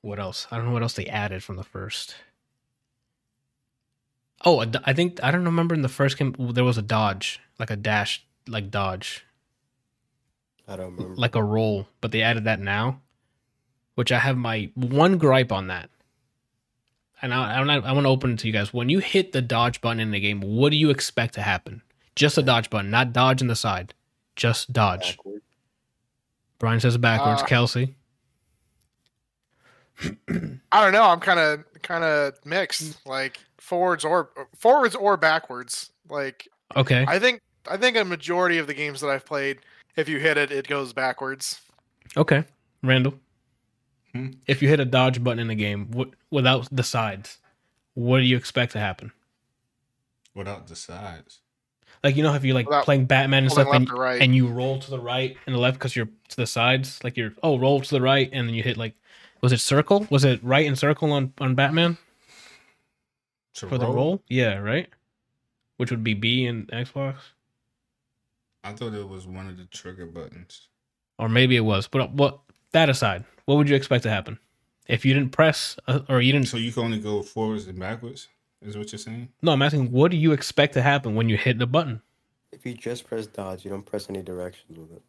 [0.00, 0.46] what else?
[0.50, 2.14] I don't know what else they added from the first.
[4.44, 7.70] Oh, I think I don't remember in the first game there was a dodge, like
[7.70, 9.24] a dash, like dodge
[10.66, 11.14] I don't remember.
[11.16, 13.00] like a roll, but they added that now,
[13.94, 15.90] which I have my one gripe on that.
[17.20, 18.74] And I, I'm not, I want to open it to you guys.
[18.74, 21.82] When you hit the dodge button in the game, what do you expect to happen?
[22.16, 23.94] Just a dodge button, not dodge in the side,
[24.34, 25.16] just dodge.
[25.16, 25.42] Backward.
[26.58, 27.42] Brian says backwards.
[27.42, 27.94] Uh, Kelsey,
[30.02, 31.04] I don't know.
[31.04, 35.90] I'm kind of kind of mixed, like forwards or forwards or backwards.
[36.10, 39.58] Like okay, I think I think a majority of the games that I've played,
[39.96, 41.60] if you hit it, it goes backwards.
[42.16, 42.44] okay.
[42.82, 43.14] Randall,
[44.12, 44.30] Hmm?
[44.48, 47.38] if you hit a dodge button in a game what, without the sides,
[47.94, 49.12] what do you expect to happen?
[50.34, 51.38] Without the sides.
[52.02, 54.20] Like you know, if you're like Without playing Batman and stuff, and, right.
[54.20, 56.98] and you roll to the right and the left because you're to the sides.
[57.04, 58.94] Like you're oh roll to the right and then you hit like
[59.40, 60.06] was it circle?
[60.10, 61.96] Was it right and circle on on Batman
[63.54, 64.22] To for the role?
[64.28, 64.88] Yeah, right.
[65.76, 67.16] Which would be B in Xbox,
[68.64, 70.68] I thought it was one of the trigger buttons.
[71.18, 71.88] or maybe it was.
[71.88, 72.40] But what
[72.72, 74.38] that aside, what would you expect to happen
[74.86, 76.48] if you didn't press uh, or you didn't?
[76.48, 78.28] So you can only go forwards and backwards,
[78.62, 79.28] is what you're saying?
[79.42, 82.00] No, I'm asking what do you expect to happen when you hit the button?
[82.52, 85.02] If you just press dodge, you don't press any directions with it.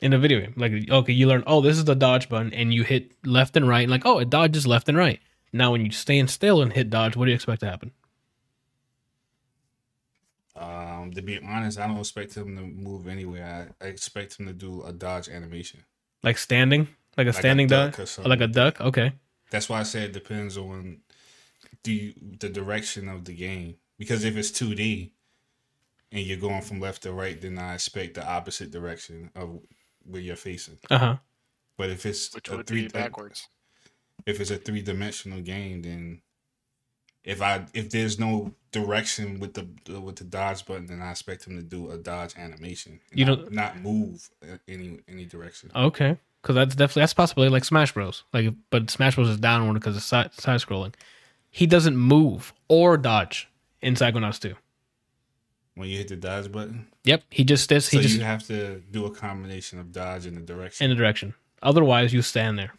[0.00, 0.54] in a video game.
[0.56, 3.68] Like, okay, you learn, oh, this is the dodge button, and you hit left and
[3.68, 5.20] right, and like, oh, it dodges left and right.
[5.52, 7.92] Now, when you stand still and hit dodge, what do you expect to happen?
[10.54, 13.74] Um, to be honest, I don't expect him to move anywhere.
[13.80, 15.84] I, I expect him to do a dodge animation.
[16.22, 18.80] Like standing, like a Like a standing duck duck, or or like a duck.
[18.80, 19.12] Okay,
[19.50, 21.00] That's why I said it depends on
[21.84, 23.76] the the direction of the game.
[23.98, 25.12] Because if it's 2D
[26.10, 29.60] and you're going from left to right, then I expect the opposite direction of
[30.04, 30.78] where you're facing.
[30.90, 31.16] uh huh.
[31.76, 33.48] But if it's which a would three be backwards.
[34.26, 36.22] If it's a three dimensional game, then
[37.24, 41.46] if I if there's no direction with the with the dodge button, then I expect
[41.46, 43.00] him to do a dodge animation.
[43.12, 44.28] You not, don't- not move
[44.68, 45.70] any any direction.
[45.74, 48.24] Okay, because that's definitely that's possibly like Smash Bros.
[48.32, 50.94] Like, but Smash Bros is downward because it's side side scrolling.
[51.50, 53.48] He doesn't move or dodge
[53.82, 54.54] in Psychonauts 2.
[55.74, 57.88] When you hit the dodge button, Yep, he just sits.
[57.88, 60.84] He so just you have to do a combination of dodge and the direction.
[60.84, 61.34] in the direction.
[61.62, 62.72] Otherwise, you stand there.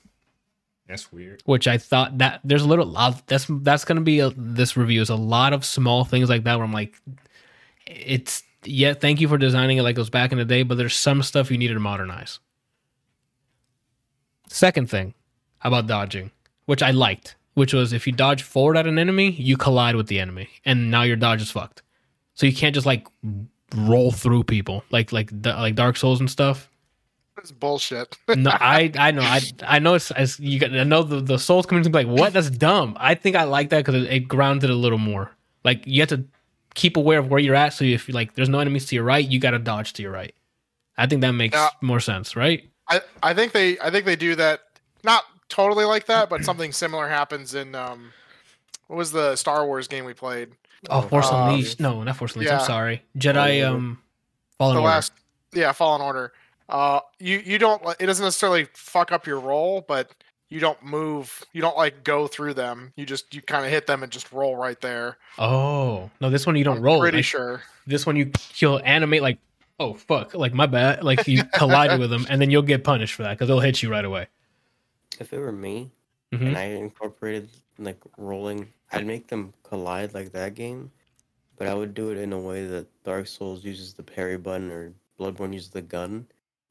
[0.88, 1.42] That's weird.
[1.46, 5.02] which I thought that there's a little lot that's that's gonna be a, this review
[5.02, 7.02] is a lot of small things like that where I'm like,
[7.88, 10.78] it's yeah, thank you for designing it like it was back in the day, but
[10.78, 12.40] there's some stuff you needed to modernize.
[14.50, 15.14] Second thing
[15.62, 16.32] about dodging,
[16.66, 20.08] which I liked, which was if you dodge forward at an enemy, you collide with
[20.08, 21.82] the enemy, and now your dodge is fucked.
[22.36, 23.08] So you can't just like
[23.76, 26.70] roll through people like like like Dark Souls and stuff
[27.38, 28.18] It's bullshit.
[28.36, 31.38] no, I I know I I know it's, it's you got I know the the
[31.40, 32.96] Souls community be like what that's dumb.
[33.00, 35.32] I think I like that because it, it grounded a little more.
[35.64, 36.26] Like you have to
[36.76, 37.74] keep aware of where you're at.
[37.74, 40.12] So if like there's no enemies to your right, you got to dodge to your
[40.12, 40.34] right.
[40.98, 42.70] I think that makes more sense, right?
[42.88, 44.62] I, I think they I think they do that
[45.04, 48.12] not totally like that, but something similar happens in um
[48.88, 50.52] what was the Star Wars game we played?
[50.90, 51.80] Oh, Force Uh, Unleashed.
[51.80, 52.52] No, not Force Unleashed.
[52.52, 52.60] yeah.
[52.60, 53.02] I'm sorry.
[53.18, 54.00] Jedi um
[54.60, 54.94] Fallen the Order.
[54.94, 55.14] last
[55.54, 56.34] yeah, Fallen Order.
[56.74, 60.12] Uh you you don't it doesn't necessarily fuck up your roll, but
[60.50, 61.44] you don't move.
[61.54, 62.92] You don't like go through them.
[62.96, 65.18] You just you kind of hit them and just roll right there.
[65.38, 67.00] Oh no, this one you don't I'm roll.
[67.00, 67.62] Pretty Like, sure.
[67.88, 69.38] This one you you'll animate like
[69.80, 73.14] oh fuck like my bad like you collided with them and then you'll get punished
[73.14, 74.28] for that because they'll hit you right away.
[75.20, 75.92] If it were me
[76.34, 76.48] Mhm.
[76.48, 80.92] and I incorporated like rolling, I'd make them collide like that game,
[81.58, 84.72] but I would do it in a way that Dark Souls uses the parry button
[84.72, 86.26] or Bloodborne uses the gun.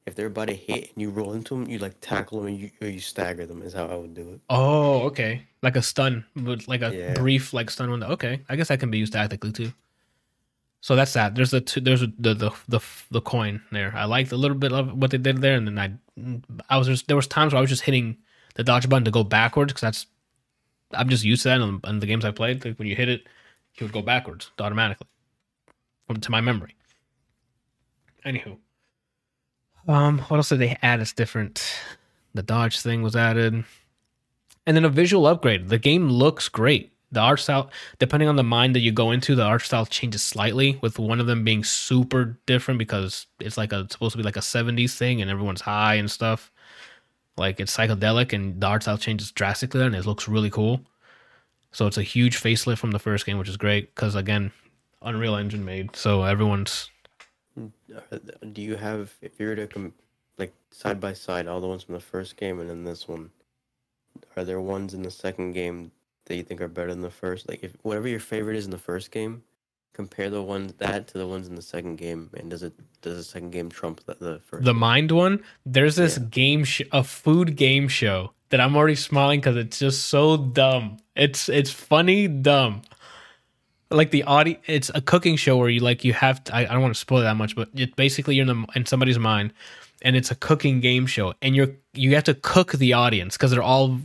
[0.05, 2.59] If they're about to hit and you roll into them, you like tackle them and
[2.59, 3.61] you or you stagger them.
[3.61, 4.41] Is how I would do it.
[4.49, 7.13] Oh okay, like a stun, but like a Yeah.
[7.13, 8.03] brief like stun one.
[8.03, 9.71] Okay, I guess that can be used tactically too.
[10.81, 11.35] So that's that.
[11.35, 13.93] There's the two, there's the, the the the coin there.
[13.95, 15.93] I liked a little bit of what they did there, and then I
[16.69, 18.17] I was just there was times where I was just hitting
[18.55, 20.07] the dodge button to go backwards because that's
[20.91, 22.65] I'm just used to that in, in the games I played.
[22.65, 23.23] Like when you hit it,
[23.71, 25.07] he would go backwards automatically
[26.19, 26.75] to my memory.
[28.25, 28.57] Anywho,
[29.87, 30.99] um, what else did they add?
[30.99, 31.63] It's different.
[32.33, 33.63] The dodge thing was added,
[34.65, 35.69] and then a visual upgrade.
[35.69, 36.91] The game looks great.
[37.11, 37.69] The art style,
[37.99, 40.79] depending on the mind that you go into, the art style changes slightly.
[40.81, 44.23] With one of them being super different because it's like a it's supposed to be
[44.23, 46.51] like a '70s thing, and everyone's high and stuff.
[47.37, 50.81] Like it's psychedelic, and the art style changes drastically, and it looks really cool.
[51.71, 54.51] So it's a huge facelift from the first game, which is great because again,
[55.01, 56.89] Unreal Engine made, so everyone's
[57.59, 57.71] Mm.
[58.11, 58.17] Uh,
[58.51, 59.93] do you have if you were to com-
[60.37, 63.29] like side by side all the ones from the first game and then this one?
[64.35, 65.91] Are there ones in the second game
[66.25, 67.47] that you think are better than the first?
[67.49, 69.43] Like if whatever your favorite is in the first game,
[69.93, 73.17] compare the ones that to the ones in the second game, and does it does
[73.17, 74.65] the second game trump the, the first?
[74.65, 76.23] the mind one there's this Yeah.
[76.31, 80.97] game sh- a food game show that i'm already smiling because it's just so dumb
[81.15, 82.81] it's it's funny dumb
[83.93, 86.65] like the audio it's a cooking show where you like you have to, I, I
[86.65, 89.53] don't want to spoil that much but it basically you're in, the, in somebody's mind
[90.03, 93.51] and it's a cooking game show and you're you have to cook the audience because
[93.51, 93.99] they're all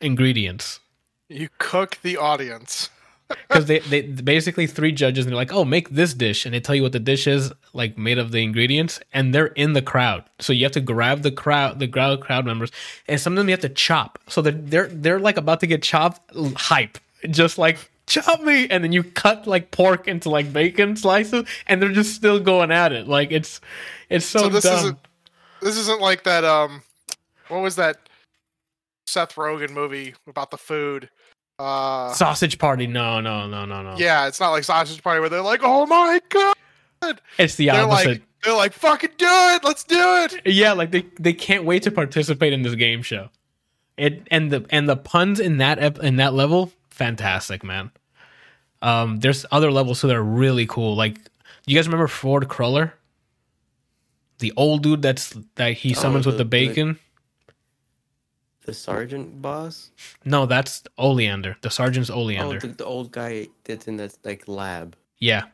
[0.00, 0.80] ingredients.
[1.28, 2.90] You cook the audience.
[3.48, 6.60] because they, they basically three judges and they're like oh make this dish and they
[6.60, 9.82] tell you what the dish is like made of the ingredients and they're in the
[9.82, 10.22] crowd.
[10.38, 12.70] So you have to grab the crowd the crowd crowd members
[13.08, 14.18] and some of them you have to chop.
[14.28, 16.20] So they're they're, they're like about to get chopped
[16.56, 16.98] hype
[17.30, 21.82] just like chop me and then you cut like pork into like bacon slices and
[21.82, 23.60] they're just still going at it like it's
[24.08, 24.98] it's so, So this dumb isn't
[25.60, 26.82] this isn't like that um
[27.48, 28.08] what was that
[29.06, 31.08] Seth Rogen movie about the food?
[31.58, 35.28] Uh sausage party no no no no no yeah, it's not like sausage party where
[35.28, 36.54] they're like, "Oh my god."
[37.38, 39.64] it's the They're opposite like they're like, "Fucking do it.
[39.64, 43.30] Let's do it." Yeah, like they they can't wait to participate in this game show.
[43.96, 47.90] It and the and the puns in that ep, in that level, fantastic, man.
[48.82, 50.94] Um, there's other levels too that are really cool.
[50.96, 51.18] Like,
[51.66, 52.94] you guys remember Ford Cruller,
[54.38, 56.98] the old dude that's that he Oh, summons with the- the the- bacon?
[58.64, 59.90] the sergeant boss?
[60.24, 61.56] No, that's Oleander.
[61.62, 62.58] The sergeant's Oh, Oleander.
[62.58, 64.96] the, the old guy that's in that like lab.
[65.18, 65.44] yeah,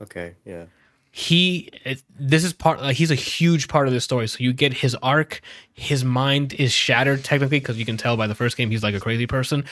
[0.00, 0.64] Okay, yeah.
[1.10, 4.52] he it, this is part like he's a huge part of this story so you
[4.52, 5.40] get his arc
[5.74, 8.94] his mind is shattered technically because you can tell by the first game he's like
[8.94, 9.64] a crazy person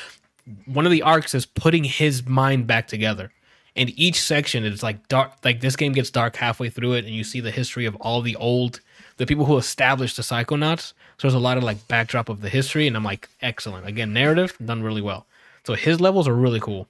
[0.67, 3.33] one of the arcs is putting his mind back together
[3.77, 7.15] and each section is like dark like this game gets dark halfway through it and
[7.15, 8.81] you see the history of all the old
[9.17, 12.49] the people who established the psychonauts so there's a lot of like backdrop of the
[12.49, 15.27] history and i'm like excellent again narrative done really well
[15.65, 16.89] so his levels are really cool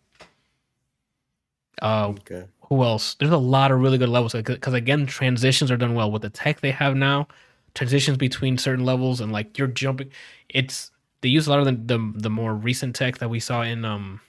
[1.82, 2.46] uh Okay.
[2.70, 3.14] who else?
[3.14, 6.30] There's a lot of really good levels because again, transitions are done well with the
[6.30, 7.26] tech they have now.
[7.74, 10.10] Transitions between certain levels and like you're jumping.
[10.48, 13.62] It's they use a lot of the the, the more recent tech that we saw
[13.62, 14.20] in um.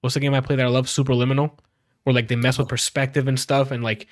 [0.00, 0.86] What's the game I play that I love?
[0.86, 1.50] Superliminal,
[2.04, 4.06] where like they mess with perspective and stuff, and like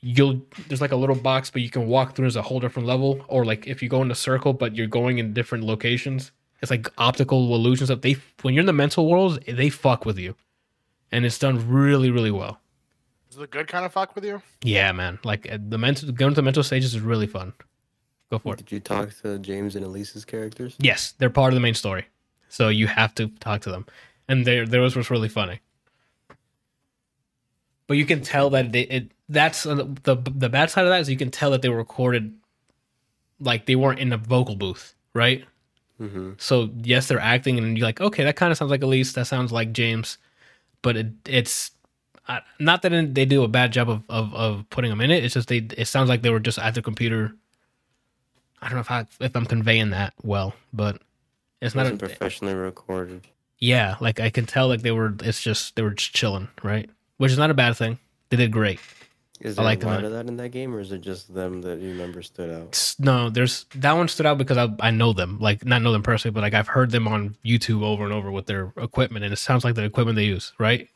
[0.00, 2.86] you'll there's like a little box, but you can walk through as a whole different
[2.86, 3.24] level.
[3.28, 6.70] Or like if you go in a circle, but you're going in different locations, it's
[6.70, 7.88] like optical illusions.
[7.88, 10.36] That they when you're in the mental worlds, they fuck with you,
[11.10, 12.60] and it's done really really well.
[13.30, 14.42] Is the good kind of fuck with you?
[14.62, 15.18] Yeah, man.
[15.24, 17.54] Like uh, the mental going to the mental stages is really fun.
[18.32, 18.56] Go for it.
[18.56, 20.74] Did you talk to James and Elise's characters?
[20.78, 22.06] Yes, they're part of the main story,
[22.48, 23.84] so you have to talk to them,
[24.26, 25.60] and there there was really funny.
[27.86, 31.02] But you can tell that they, it that's uh, the the bad side of that
[31.02, 32.32] is you can tell that they were recorded
[33.38, 35.44] like they weren't in a vocal booth, right?
[36.00, 36.30] Mm-hmm.
[36.38, 39.12] So yes, they're acting, and you're like, okay, that kind of sounds like Elise.
[39.12, 40.16] That sounds like James,
[40.80, 41.72] but it, it's
[42.58, 45.22] not that they do a bad job of, of of putting them in it.
[45.22, 45.58] It's just they.
[45.76, 47.36] It sounds like they were just at the computer.
[48.62, 51.02] I don't know if I if I'm conveying that well, but
[51.60, 51.82] it's not.
[51.82, 53.22] Wasn't A, professionally recorded.
[53.58, 55.14] yeah, like I can tell, like they were.
[55.22, 56.88] It's just they were just chilling, right?
[57.18, 57.98] Which is not a bad thing.
[58.30, 58.80] They did great.
[59.40, 61.34] Is I there like a lot of that in that game, or is it just
[61.34, 62.94] them that you remember stood out?
[63.00, 66.04] No, there's that one stood out because I I know them, like not know them
[66.04, 69.32] personally, but like I've heard them on YouTube over and over with their equipment, and
[69.34, 70.88] it sounds like the equipment they use, right?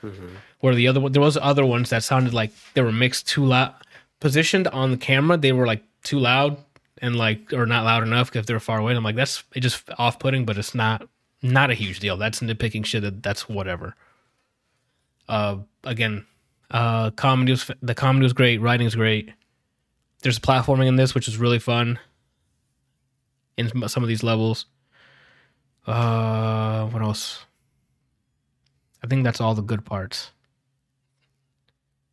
[0.00, 3.26] hmm Where the other one, there was other ones that sounded like they were mixed
[3.26, 3.74] too loud,
[4.20, 6.58] positioned on the camera, they were like too loud
[7.00, 8.92] and like or not loud enough if they're far away.
[8.92, 11.08] And I'm like, that's it just off putting, but it's not
[11.42, 12.16] not a huge deal.
[12.16, 13.02] That's nitpicking shit.
[13.02, 13.96] That, that's whatever.
[15.28, 16.26] Uh, again,
[16.70, 18.60] uh, comedy was the comedy was great.
[18.60, 19.32] Writing is great.
[20.22, 21.98] There's platforming in this, which is really fun.
[23.56, 24.66] In some- some of these levels.
[25.86, 27.44] Uh, what else?
[29.02, 30.30] I think that's all the good parts.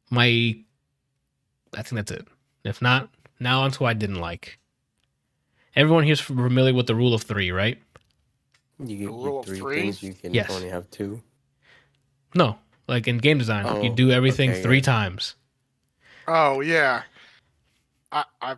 [0.10, 2.28] My, I think that's it.
[2.64, 3.10] If not,
[3.42, 4.58] now onto what I didn't like.
[5.78, 7.78] Everyone here's familiar with the rule of three, right?
[8.84, 9.82] You get The rule you of three, three?
[9.84, 10.04] things.
[10.04, 10.50] You can Yes.
[10.52, 11.22] only have two.
[12.36, 14.84] No, like in game design, you Oh, do everything okay, three yeah.
[14.84, 15.36] times.
[16.28, 17.04] Oh yeah.
[18.12, 18.56] I I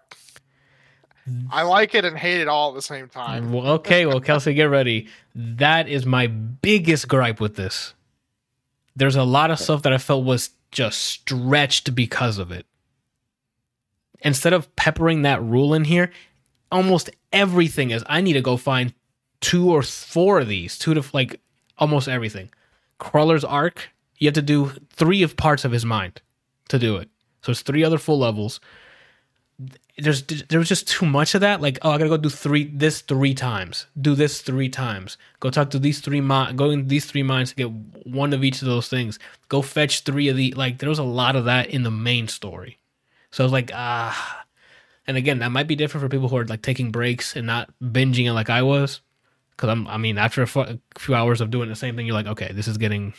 [1.52, 3.52] I like it and hate it all at the same time.
[3.52, 5.08] Well, okay, well, Kelsey, get ready.
[5.36, 7.94] That is my biggest gripe with this.
[8.96, 12.66] There's a lot of stuff that I felt was just stretched because of it.
[14.22, 16.12] Instead of peppering that rule in here,
[16.72, 18.94] almost everything is I need to go find
[19.42, 21.40] two or four of these, two to like
[21.78, 22.50] almost everything.
[22.98, 26.22] Crawler's arc, you have to do three of parts of his mind
[26.68, 27.10] to do it.
[27.42, 28.60] So it's three other full levels
[29.98, 31.62] there's there was just too much of that.
[31.62, 35.50] Like, oh, I gotta go do three this three times, do this three times, go
[35.50, 37.72] talk to these three mi- go in these three mines to get
[38.06, 39.20] one of each of those things.
[39.50, 40.80] Go fetch three of the like.
[40.80, 42.80] There was a lot of that in the main story,
[43.32, 44.39] so I was like, ah.
[45.10, 47.72] And again, that might be different for people who are like taking breaks and not
[47.82, 49.02] binging it like I was,
[49.50, 49.88] because I'm.
[49.88, 52.68] I mean, after a few hours of doing the same thing, you're like, okay, this
[52.68, 53.16] is getting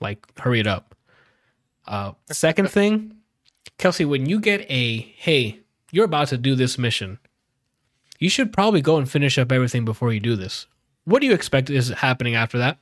[0.00, 0.94] like hurry it up.
[1.86, 3.14] Uh, second thing,
[3.76, 5.60] Kelsey, when you get a hey,
[5.92, 7.18] you're about to do this mission,
[8.18, 10.66] you should probably go and finish up everything before you do this.
[11.04, 12.78] What do you expect is happening after that?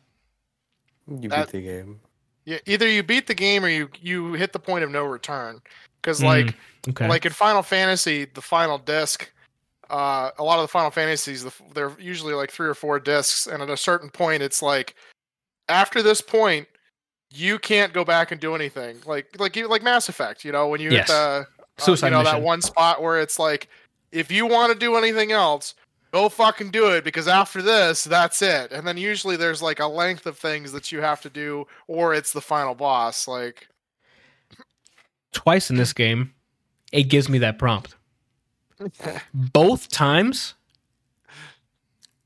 [1.09, 2.01] You That- beat the game.
[2.45, 5.61] Yeah, either you beat the game or you you hit the point of no return.
[6.01, 6.55] Because Mm, like
[6.89, 7.09] Okay.
[7.09, 9.31] like in Final Fantasy, the final disc,
[9.89, 13.47] uh, a lot of the Final Fantasies, the, they're usually like three or four discs,
[13.47, 14.97] and at a certain point, it's like
[15.69, 16.67] after this point,
[17.31, 18.99] you can't go back and do anything.
[19.07, 21.09] Like like you like Mass Effect, you know, when you Yes.
[21.09, 21.47] hit the
[21.87, 23.69] uh, you know that one spot where it's like
[24.11, 25.75] if you want to do anything else.
[26.13, 28.71] Go fucking do it because after this, that's it.
[28.71, 32.13] And then usually there's like a length of things that you have to do, or
[32.13, 33.27] it's the final boss.
[33.27, 33.67] Like,
[35.33, 36.35] Twice in this game,
[36.93, 37.95] it gives me that prompt.
[39.35, 40.53] Both times,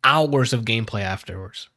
[0.03, 1.69] hours of gameplay afterwards.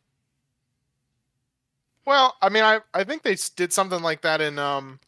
[2.06, 5.00] Well, I mean, I I think they did something like that in um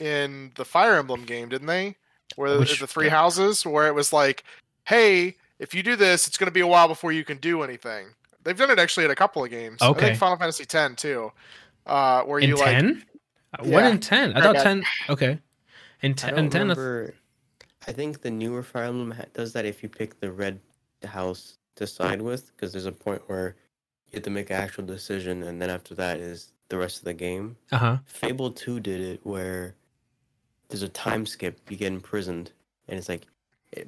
[0.00, 1.94] in the Fire Emblem game, didn't they?
[2.34, 4.42] Where the, Which- the three houses, where it was like,
[4.86, 7.62] hey, if you do this, it's going to be a while before you can do
[7.62, 8.06] anything.
[8.44, 9.78] They've done it actually at a couple of games.
[9.80, 10.06] I Okay.
[10.06, 11.32] think Final Fantasy X too,
[11.86, 13.04] uh, where In you like 10?
[13.60, 13.88] What Yeah.
[13.90, 14.32] in 10?
[14.34, 14.84] I I thought got- 10.
[15.08, 15.38] Okay.
[16.02, 17.14] In I 10, don't in 10 remember.
[17.86, 20.60] I think the newer Fire Emblem does that if you pick the red
[21.04, 23.56] house to side with, because there's a point where
[24.10, 27.04] you have to make an actual decision, and then after that is the rest of
[27.04, 27.56] the game.
[27.70, 27.96] uh huh.
[28.06, 29.74] Fable 2 did it where
[30.68, 32.50] there's a time skip, you get imprisoned,
[32.88, 33.28] and it's like, it,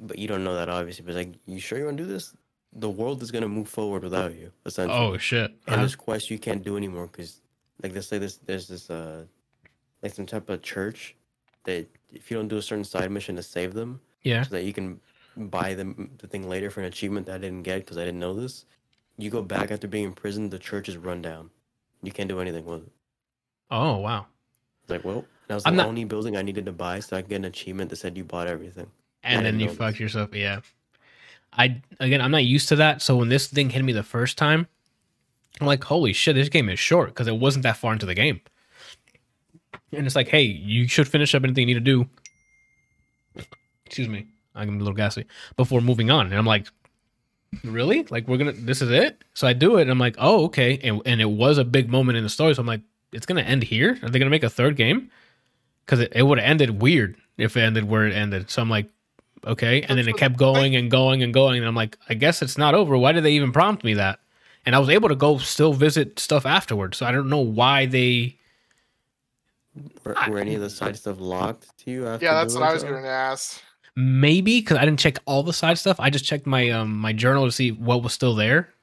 [0.01, 2.33] but you don't know that obviously, but like, you sure you want to do this?
[2.73, 4.97] The world is going to move forward without you, essentially.
[4.97, 5.51] Oh, shit.
[5.51, 5.75] and Uh-huh.
[5.77, 7.41] there's quests you can't do anymore because
[7.83, 9.25] like let's say this there's this uh
[10.01, 11.15] like some type of church
[11.65, 14.43] that if you don't do a certain side mission to save them Yeah.
[14.43, 14.99] so that you can
[15.37, 18.19] buy them the thing later for an achievement that I didn't get because I didn't
[18.19, 18.65] know this.
[19.17, 21.49] You go back after being imprisoned, the church is run down.
[22.03, 22.91] You can't do anything with it.
[23.71, 24.25] Oh, wow.
[24.83, 27.17] It's like, well, that was the I'm not- only building I needed to buy so
[27.17, 28.91] I could get an achievement that said you bought everything.
[29.25, 30.33] And then you know fuck yourself.
[30.33, 30.61] Yeah.
[31.57, 33.01] I again, I'm not used to that.
[33.01, 34.67] So when this thing hit me the first time,
[35.59, 38.13] I'm like, holy shit, this game is short because it wasn't that far into the
[38.13, 38.41] game.
[39.91, 42.09] And it's like, hey, you should finish up anything you need to do.
[43.85, 46.25] Excuse me, I'm a little gassy before moving on.
[46.25, 46.67] And I'm like,
[47.63, 48.03] really?
[48.09, 49.23] Like we're gonna, this is it?
[49.33, 50.79] So I do it, and I'm like, oh, okay.
[50.83, 52.53] And and it was a big moment in the story.
[52.55, 52.81] So I'm like,
[53.13, 53.97] it's gonna end here.
[54.03, 55.09] Are they gonna make a third game?
[55.85, 58.49] Because it, it would have ended weird if it ended where it ended.
[58.49, 58.89] So I'm like,
[59.45, 59.81] okay.
[59.81, 61.59] And then it kept going and going and going.
[61.59, 62.97] And I'm like, I guess it's not over.
[62.97, 64.19] Why did they even prompt me that?
[64.65, 66.97] And I was able to go still visit stuff afterwards.
[66.97, 68.37] So I don't know why they.
[70.03, 72.73] Were, were any of the side stuff locked to you after yeah, that's what I
[72.73, 73.61] was going to ask.
[73.95, 75.99] Maybe because I didn't check all the side stuff.
[75.99, 78.73] I just checked my um my journal to see what was still there,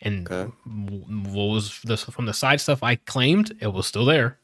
[0.00, 0.50] and Okay.
[0.64, 4.38] what was this from the side stuff I claimed it was still there.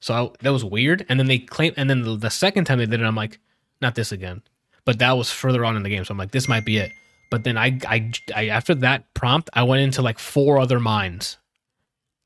[0.00, 1.04] So I, that was weird.
[1.08, 3.38] And then they claim, and then the, the second time they did it, I'm like,
[3.80, 4.42] not this again.
[4.88, 6.92] But that was further on in the game, so I'm like, this might be it.
[7.30, 11.36] But then I, I, I after that prompt, I went into like four other mines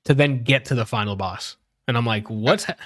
[0.05, 1.57] to then get to the final boss,
[1.89, 2.63] and I'm like, what's?
[2.67, 2.77] Ha-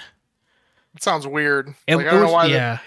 [0.95, 1.75] It sounds weird.
[1.85, 2.47] it, like, I don't know why.
[2.47, 2.79] they- yeah,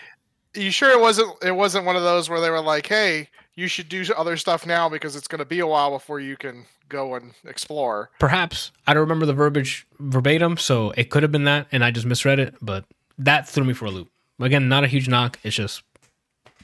[0.54, 1.32] you sure it wasn't?
[1.44, 4.66] It wasn't one of those where they were like, "Hey, you should do other stuff
[4.66, 8.72] now because it's going to be a while before you can go and explore." perhaps
[8.88, 12.04] I don't remember the verbiage verbatim, so it could have been that, and I just
[12.06, 12.56] misread it.
[12.60, 12.84] But
[13.16, 14.08] that threw me for a loop.
[14.40, 15.38] Again, not a huge knock.
[15.44, 15.82] It's just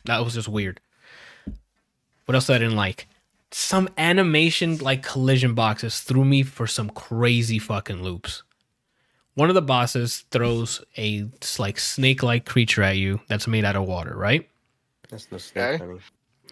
[0.06, 0.80] that was just weird.
[2.24, 3.06] What else I didn't like?
[3.52, 8.42] Some animation like collision boxes threw me for some crazy fucking loops.
[9.34, 11.26] One of the bosses throws a
[11.58, 14.48] like snake-like creature at you that's made out of water, right?
[15.08, 16.02] That's no snake, Okay.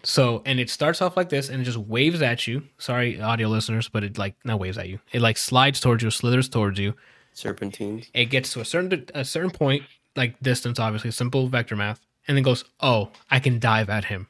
[0.06, 2.62] So, and it starts off like this and it just waves at you.
[2.76, 4.98] Sorry, audio listeners, but it like not waves at you.
[5.12, 6.94] It like slides towards you, slithers towards you.
[7.32, 8.10] Serpentines.
[8.12, 9.84] It gets to a certain a certain point,
[10.14, 14.28] like distance, obviously, simple vector math, and then goes, "Oh, I can dive at him."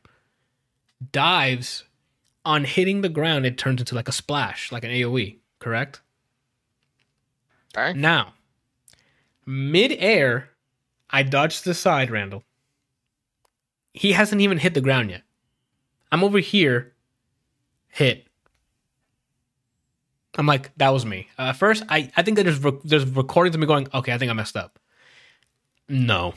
[1.12, 1.84] Dives
[2.44, 5.38] on hitting the ground, it turns into like a splash, like an AOE.
[5.58, 6.00] Correct?
[7.76, 7.98] Okay.
[7.98, 8.34] Now,
[9.46, 10.50] mid-air,
[11.10, 12.44] I dodged to the side, Randall.
[13.92, 15.22] He hasn't even hit the ground yet.
[16.12, 16.92] I'm over here,
[17.88, 18.26] hit.
[20.36, 21.28] I'm like, that was me.
[21.38, 24.30] Uh, first, I, I think that there's, there's recordings of me going, okay, I think
[24.30, 24.78] I messed up.
[25.88, 26.34] No.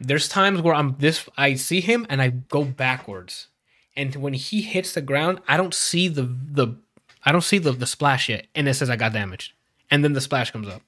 [0.00, 3.48] There's times where I'm this, I see him and I go backwards.
[3.96, 6.76] And when he hits the ground, I don't see the, the,
[7.24, 8.46] I don't see the, the splash yet.
[8.54, 9.54] And it says I got damaged.
[9.90, 10.82] And then the splash comes up.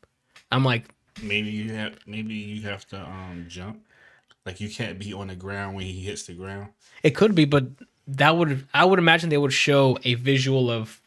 [0.52, 0.84] I'm like,
[1.22, 3.82] Maybe you have maybe you have to um jump.
[4.46, 6.68] Like you can't be on the ground when he hits the ground.
[7.02, 7.64] it could be, but
[8.06, 11.00] that would, I would imagine they would show a visual of,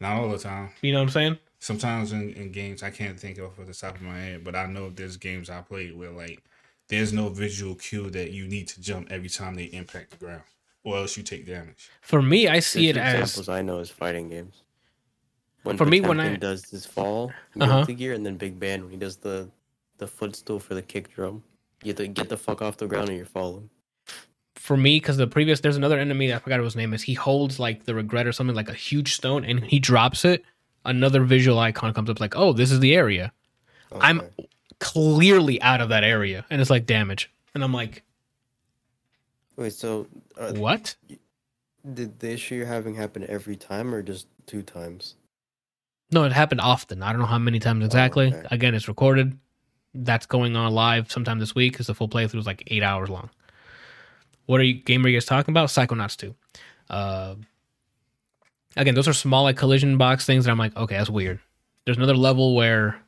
[0.00, 0.70] Not all the time.
[0.80, 1.38] you know what I'm saying?
[1.58, 4.54] Sometimes in, in games I can't think of off the top of my head, but
[4.56, 6.42] I know there's games I played where like
[6.88, 10.42] there's no visual cue that you need to jump every time they impact the ground,
[10.84, 11.90] or else you take damage.
[12.00, 14.62] For me, I see The it two as, examples I know is fighting games.
[15.64, 17.84] When For me, when I- Potemkin does his fall, Uh-huh.
[17.84, 19.50] gear, and then Big Band when he does the
[19.98, 21.42] the footstool for the kick drum.
[21.82, 23.68] You have to get the fuck off the ground and you're falling.
[24.54, 27.02] for me, because the previous, there's another enemy, I forgot what his name is.
[27.02, 30.44] He holds like the regret or something, like a huge stone, and he drops it.
[30.84, 33.32] Another visual icon comes up, like, oh, this is the area.
[33.92, 34.48] I'm Okay.
[34.80, 37.30] Clearly out of that area, and it's like damage.
[37.54, 38.02] And I'm like,
[39.56, 40.06] Wait, so
[40.36, 40.94] uh, what?
[41.94, 45.16] did the issue you're having happen every time or just two times?
[46.12, 47.02] No, it happened often.
[47.02, 48.28] I don't know how many times exactly.
[48.28, 48.46] okay.
[48.50, 49.36] Again, it's recorded.
[49.94, 53.08] That's going on live sometime this week because the full playthrough is like eight hours
[53.08, 53.30] long.
[54.46, 55.68] What are you game are you guys talking about?
[55.68, 56.34] Psychonauts 2.
[56.88, 57.34] Uh,
[58.76, 61.40] again, those are small like collision box things that I'm like, okay, that's weird.
[61.84, 63.00] There's another level where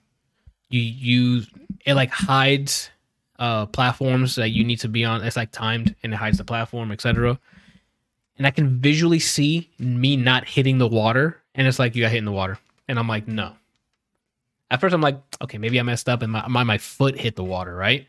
[0.71, 1.49] you use
[1.85, 2.91] it like hides
[3.39, 5.23] uh platforms that you need to be on.
[5.23, 7.39] It's like timed and it hides the platform, etc.
[8.39, 12.11] And I can visually see me not hitting the water, and it's like you got
[12.11, 12.59] hit in the water.
[12.89, 13.53] And I'm like, no.
[14.71, 17.37] At first, I'm like, okay, maybe I messed up and my, my, my foot hit
[17.37, 18.07] the water, right?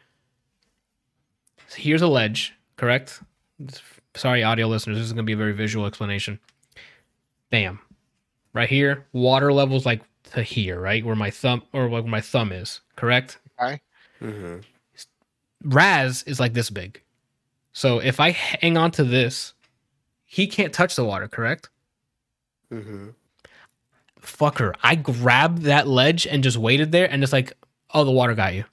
[1.68, 3.22] So here's a ledge, correct?
[4.16, 6.39] Sorry, audio listeners, this is going to be a very visual explanation.
[7.49, 7.80] Bam.
[8.53, 10.01] Right here, water levels like
[10.32, 11.06] to here, right?
[11.06, 13.38] Where my thumb, or like where my thumb is, correct?
[14.22, 14.60] Mm-hmm.
[15.64, 17.02] Raz is like this big.
[17.74, 19.54] So if I hang on to this,
[20.26, 21.70] he can't touch the water, correct?
[22.72, 23.10] Mm-hmm.
[24.22, 24.74] fucker.
[24.82, 27.54] I grabbed that ledge and just waited there, and it's like,
[27.94, 28.64] oh, the water got you.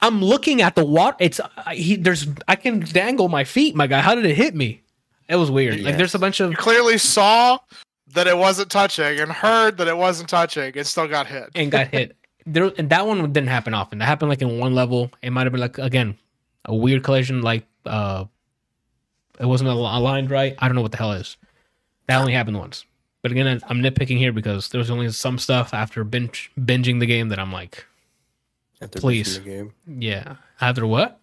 [0.00, 1.16] I'm looking at the water.
[1.20, 1.96] It's I, he.
[1.96, 4.00] There's I can dangle my feet, my guy.
[4.00, 4.82] How did it hit me?
[5.28, 5.80] It was weird.
[5.80, 7.58] Like there's a bunch of You clearly saw
[8.16, 11.50] that it wasn't touching and heard that it wasn't touching and still got hit.
[11.54, 12.16] and got hit.
[12.48, 13.98] There and that one didn't happen often.
[13.98, 15.10] That happened like in one level.
[15.20, 16.16] It might have been like again
[16.64, 17.42] a weird collision.
[17.42, 18.26] Like uh,
[19.40, 20.54] it wasn't aligned right.
[20.60, 21.36] I don't know what the hell is.
[22.06, 22.84] That only happened once.
[23.22, 27.06] But again, I'm- I'm nitpicking here because there's only some stuff after binge binging the
[27.06, 27.84] game that I'm like,
[28.80, 29.40] After Please.
[29.40, 29.72] bitching the game.
[29.98, 30.36] yeah.
[30.60, 31.18] After what?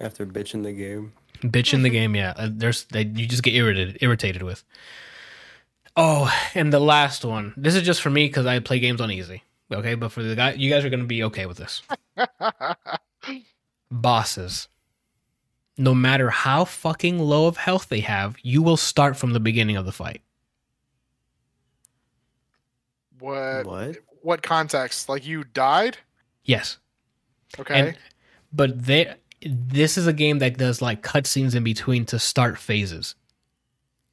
[0.00, 1.14] After bitching the game.
[1.42, 4.62] Bitching the game yeah uh, there's that you just get irritated irritated with
[6.00, 9.10] oh and the last one this is just for me because i play games on
[9.10, 11.82] easy okay but for the guy you guys are gonna be okay with this
[13.90, 14.68] bosses
[15.76, 19.76] no matter how fucking low of health they have you will start from the beginning
[19.76, 20.22] of the fight
[23.18, 23.66] what?
[23.66, 23.96] what?
[24.22, 25.10] What context?
[25.10, 25.98] Like you died?
[26.44, 26.78] yes
[27.58, 27.74] Okay.
[27.74, 27.98] and
[28.52, 33.14] but they this is a game that does like cutscenes in between to start phases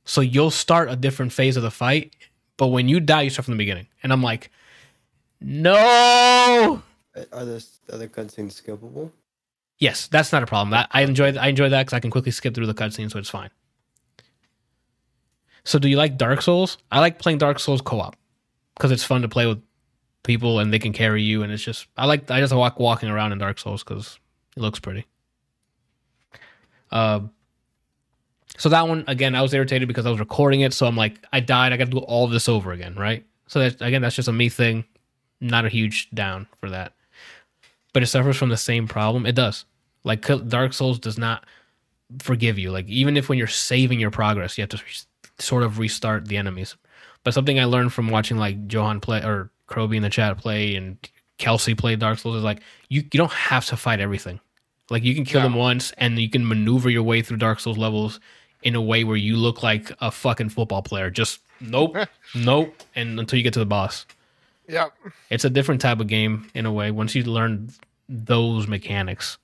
[0.08, 2.16] so you'll start a different phase of the fight
[2.58, 4.50] but when you die you start from the beginning and i'm like
[5.40, 6.82] No.
[7.32, 9.12] Are the other cutscenes skippable?
[9.80, 10.74] Yes, that's not a problem.
[10.74, 13.20] I, I enjoy I enjoy that because I can quickly skip through the cutscene, so
[13.20, 13.52] it's fine.
[15.64, 16.78] So, do you like Dark Souls?
[16.92, 18.16] I like playing Dark Souls co-op
[18.76, 19.62] because it's fun to play with
[20.24, 23.10] people and they can carry you, and it's just I like I just walk walking
[23.10, 24.20] around in Dark Souls because
[24.56, 25.06] it looks pretty.
[26.92, 27.20] Uh,
[28.58, 31.24] so that one again, I was irritated because I was recording it, so I'm like,
[31.32, 31.72] I died.
[31.74, 33.26] I got to do all this over again, right?
[33.48, 34.84] So that again, that's just a me thing.
[35.40, 36.94] Not a huge down for that
[37.94, 39.26] but it suffers from the same problem.
[39.26, 39.66] It does.
[40.04, 41.46] Like Dark Souls does not
[42.20, 42.70] forgive you.
[42.70, 44.82] Like even if when you're saving your progress, you have to
[45.40, 46.76] sort of restart the enemies.
[47.24, 50.76] But something I learned from watching like Johan play or Kroby in the chat play
[50.76, 50.98] and
[51.40, 54.40] Kelsey play Dark Souls is like you you don't have to fight everything.
[54.92, 55.48] Like you can kill No.
[55.48, 58.20] them once and you can maneuver your way through Dark Souls levels
[58.64, 61.10] in a way where you look like a fucking football player.
[61.10, 61.96] Just nope,
[62.36, 64.06] nope, and until you get to the boss.
[64.70, 64.88] Yeah.
[65.30, 66.92] it's a different type of game in a way.
[66.92, 67.70] Once you learn
[68.10, 69.38] those mechanics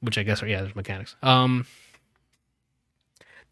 [0.00, 1.16] which i guess are yeah there's mechanics.
[1.22, 1.66] Um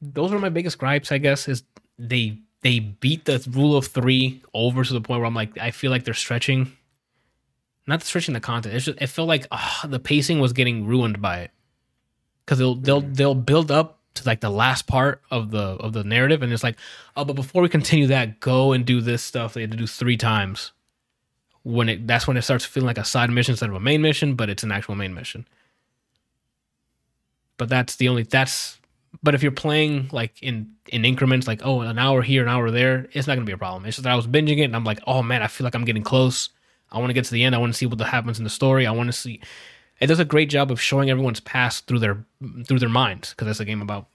[0.01, 1.65] those are my biggest gripes i guess is
[1.99, 5.71] they they beat the rule of three over to the point where i'm like i
[5.71, 6.73] feel like they're stretching.
[7.89, 8.75] Not stretching the content.
[8.75, 11.51] It's just it felt like ah, the pacing was getting ruined by it
[12.47, 16.05] because they'll they'll they'll build up to like the last part of the of the
[16.05, 16.77] narrative and it's like
[17.17, 19.87] oh but before we continue that go and do this stuff they had to do
[19.87, 20.73] three times.
[21.63, 24.01] When it that's when it starts feeling like a side mission instead of a main
[24.01, 25.47] mission but it's an actual main mission.
[27.59, 28.79] But that's the only that's
[29.23, 32.71] but if you're playing like in in increments like oh an hour here an hour
[32.71, 33.85] there it's not gonna be a problem.
[33.87, 35.75] It's just that i was binging it and i'm like oh man i feel like
[35.75, 36.51] i'm getting close.
[36.93, 37.55] I want to get to the end.
[37.55, 38.87] I want to see what happens in the story.
[38.87, 39.41] I want to see
[40.01, 42.25] it does a great job of showing everyone's past through their
[42.67, 44.07] through their minds because that's a game about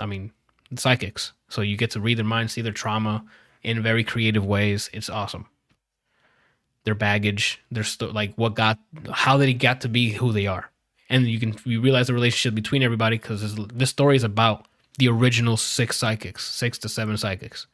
[0.00, 0.32] i mean
[0.78, 1.32] psychics.
[1.48, 3.24] So you get to read their minds see their trauma
[3.62, 4.90] in very creative ways.
[4.92, 5.46] It's awesome.
[6.84, 8.78] Their baggage their sto- like what got
[9.10, 10.70] how did they got to be who they are.
[11.08, 14.66] And you can you realize the relationship between everybody because this, this story is about
[14.98, 17.66] the original six psychics six to seven psychics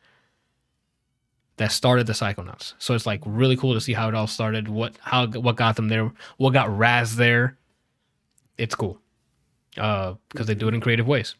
[1.60, 4.66] that started the psychonauts so it's like really cool to see how it all started
[4.66, 7.58] what how what got them there what got raz there
[8.56, 8.98] it's cool
[9.76, 11.34] uh because they do it in creative ways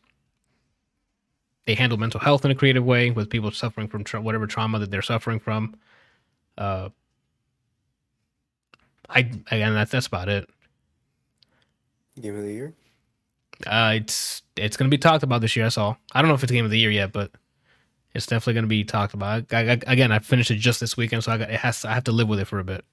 [1.64, 4.78] they handle mental health in a creative way with people suffering from tra- whatever trauma
[4.78, 5.74] that they're suffering from
[6.58, 6.90] uh
[9.08, 10.50] i again that's that's about it
[12.20, 12.74] Game of the year?
[13.66, 15.64] uh, it's it's gonna be talked about this year.
[15.64, 15.96] That's all.
[16.12, 17.30] I don't know if it's game of the year yet, but
[18.14, 19.52] it's definitely gonna be talked about.
[19.52, 21.84] I, I, again, I finished it just this weekend, so I got it has.
[21.84, 22.84] I have to live with it for a bit.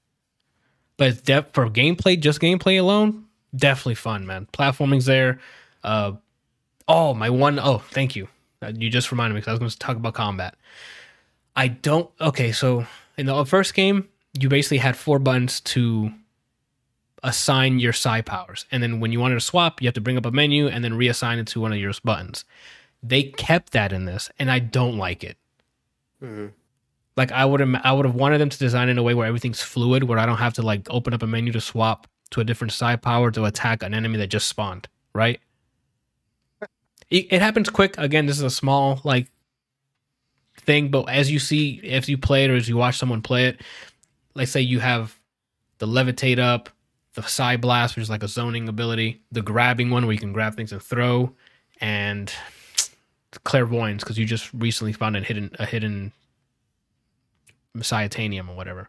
[0.96, 4.48] But it's def- for gameplay, just gameplay alone, definitely fun, man.
[4.52, 5.40] Platforming's there.
[5.84, 6.12] Uh,
[6.86, 8.28] oh my one oh thank you.
[8.60, 10.56] Uh, You just reminded me because I was going to talk about combat.
[11.54, 12.10] I don't.
[12.20, 14.08] Okay, so in the first game,
[14.38, 16.12] you basically had four buttons to
[17.22, 18.64] assign your psi powers.
[18.70, 20.84] And then when you wanted to swap, you have to bring up a menu and
[20.84, 22.44] then reassign it to one of your buttons.
[23.02, 25.36] They kept that in this, and I don't like it.
[26.20, 26.46] hmm
[27.16, 29.26] Like I would have, I would have wanted them to design in a way where
[29.26, 32.40] everything's fluid, where I don't have to like open up a menu to swap to
[32.40, 34.88] a different psi power to attack an enemy that just spawned.
[35.14, 35.40] Right?
[37.10, 37.96] It, it happens quick.
[37.98, 39.30] Again, this is a small like
[40.60, 43.46] thing, but as you see, if you play it or as you watch someone play
[43.46, 43.60] it,
[44.34, 45.18] like say you have
[45.78, 46.68] the levitate up,
[47.14, 50.32] the psi blast, which is like a zoning ability, the grabbing one where you can
[50.32, 51.34] grab things and throw,
[51.80, 52.32] and
[53.44, 56.12] clairvoyance because you just recently found a hidden a hidden
[57.76, 58.88] Messiatanium or whatever.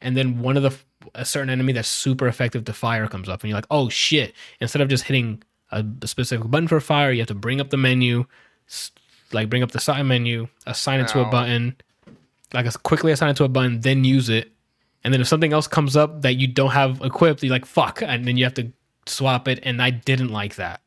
[0.00, 0.74] And then one of the
[1.14, 4.34] a certain enemy that's super effective to fire comes up, and you're like, oh shit!
[4.60, 7.70] Instead of just hitting a, a specific button for fire, you have to bring up
[7.70, 8.24] the menu,
[9.32, 11.76] like bring up the side menu, assign it to a button,
[12.52, 14.52] like quickly assign it to a button, then use it.
[15.04, 18.02] And then if something else comes up that you don't have equipped, you're like, fuck,
[18.02, 18.72] and then you have to
[19.06, 19.58] swap it.
[19.64, 20.80] And I didn't like that.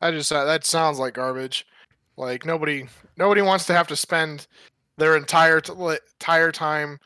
[0.00, 1.66] I just uh, that sounds like garbage.
[2.18, 2.84] Like nobody
[3.16, 4.46] nobody wants to have to spend
[4.96, 6.98] their entire t- entire time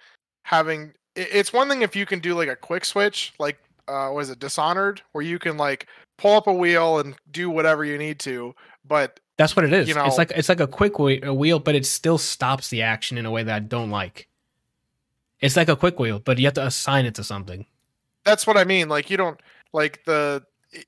[0.45, 0.93] having.
[1.15, 3.59] It's one thing if you can do like a quick switch, like
[3.89, 5.87] uh, was it Dishonored, where you can like
[6.17, 8.55] pull up a wheel and do whatever you need to.
[8.89, 9.87] But That's what it is.
[9.87, 12.69] You know- it's like it's like a quick whe- a wheel, but it still stops
[12.71, 14.29] the action in a way that I don't like.
[15.41, 17.67] It's like a quick wheel, but you have to assign it to something.
[18.25, 18.89] that's what I mean.
[18.89, 19.39] Like you don't
[19.75, 20.43] like the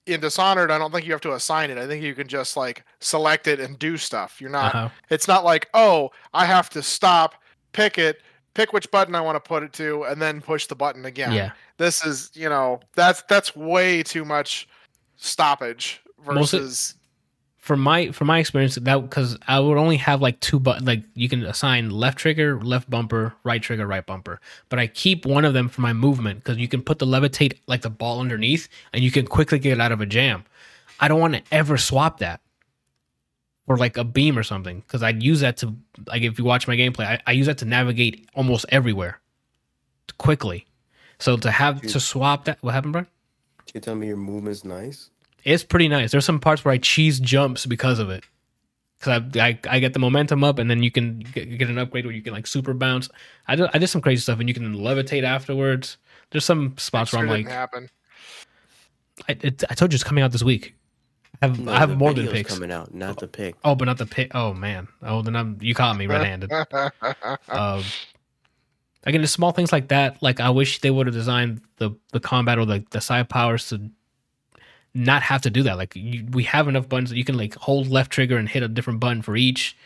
[0.07, 0.71] in Dishonored.
[0.71, 1.79] I don't think you have to assign it.
[1.79, 4.41] I think you can just like select it and do stuff.
[4.41, 4.75] You're not.
[4.75, 4.89] Uh-huh.
[5.11, 7.35] It's not like oh I have to stop,
[7.73, 8.23] pick it,
[8.55, 11.33] pick which button I want to put it to, and then push the button again.
[11.33, 11.53] Yeah.
[11.77, 14.69] this is you know that's that's way too much
[15.17, 16.95] stoppage versus
[17.65, 21.03] for my for my experience that because I would only have like two but like
[21.15, 24.39] you can assign left trigger, left bumper, right trigger, right bumper.
[24.69, 27.55] But I keep one of them for my movement because you can put the levitate
[27.67, 30.45] like the ball underneath and you can quickly get out of a jam.
[31.01, 32.43] I don't want to ever swap that
[33.67, 35.75] or like a beam or something because I'd use that to
[36.07, 39.21] like if you watch my gameplay, I, I use that to navigate almost everywhere
[40.19, 40.67] quickly.
[41.19, 43.07] So to have to swap that, what happened, bro?
[43.73, 45.09] You tell me your movement's nice.
[45.45, 46.11] It's pretty nice.
[46.11, 48.25] There's some parts where I cheese jumps because of it.
[48.99, 51.79] Because I, I I get the momentum up, and then you can get, get an
[51.79, 53.09] upgrade where you can like super bounce.
[53.47, 55.99] I did, I did some crazy stuff, and you can levitate afterwards.
[56.31, 57.91] There's some spots where I'm like, happen.
[59.29, 60.75] I, it, I told you it's coming out this week.
[61.43, 62.55] I have No, I have more than video's picks.
[62.55, 63.57] coming out, not the pick.
[63.65, 64.35] Oh, but not the pick.
[64.35, 64.89] Oh man.
[65.03, 66.51] Oh, then I'm you caught me red-handed.
[67.49, 67.83] um,
[69.05, 70.23] again, the small things like that.
[70.23, 73.69] Like I wish they would have designed the the combat or the the psi powers
[73.69, 73.91] to
[74.95, 75.77] not have to do that.
[75.77, 78.63] Like you, we have enough buttons that you can like hold left trigger and hit
[78.63, 79.77] a different button for each.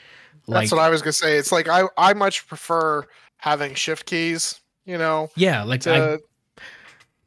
[0.46, 1.38] Like That's what I was gonna say.
[1.38, 3.06] It's like I I much prefer
[3.38, 4.60] having shift keys.
[4.84, 6.18] You know, yeah, like I,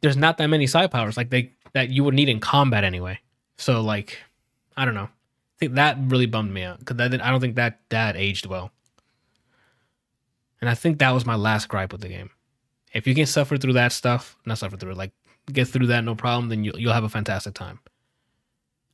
[0.01, 3.19] there's not that many psi powers like they that you would need in combat anyway.
[3.57, 4.17] So like
[4.75, 5.09] I don't know.
[5.09, 8.71] I think that really bummed me out because I don't think that that aged well.
[10.59, 12.31] And I think that was my last gripe with the game.
[12.93, 15.11] If you can suffer through that stuff, not suffer through it, like
[15.53, 17.79] get through that no problem, then you, you'll have a fantastic time.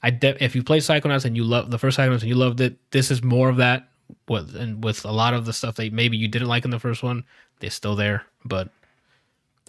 [0.04, 2.62] I de- if you play Psychonauts and you love the first Psychonauts and you loved
[2.62, 3.90] it, this is more of that.
[4.30, 6.80] With and with a lot of the stuff that maybe you didn't like in the
[6.80, 7.26] first one,
[7.60, 8.24] they're still there.
[8.46, 8.70] But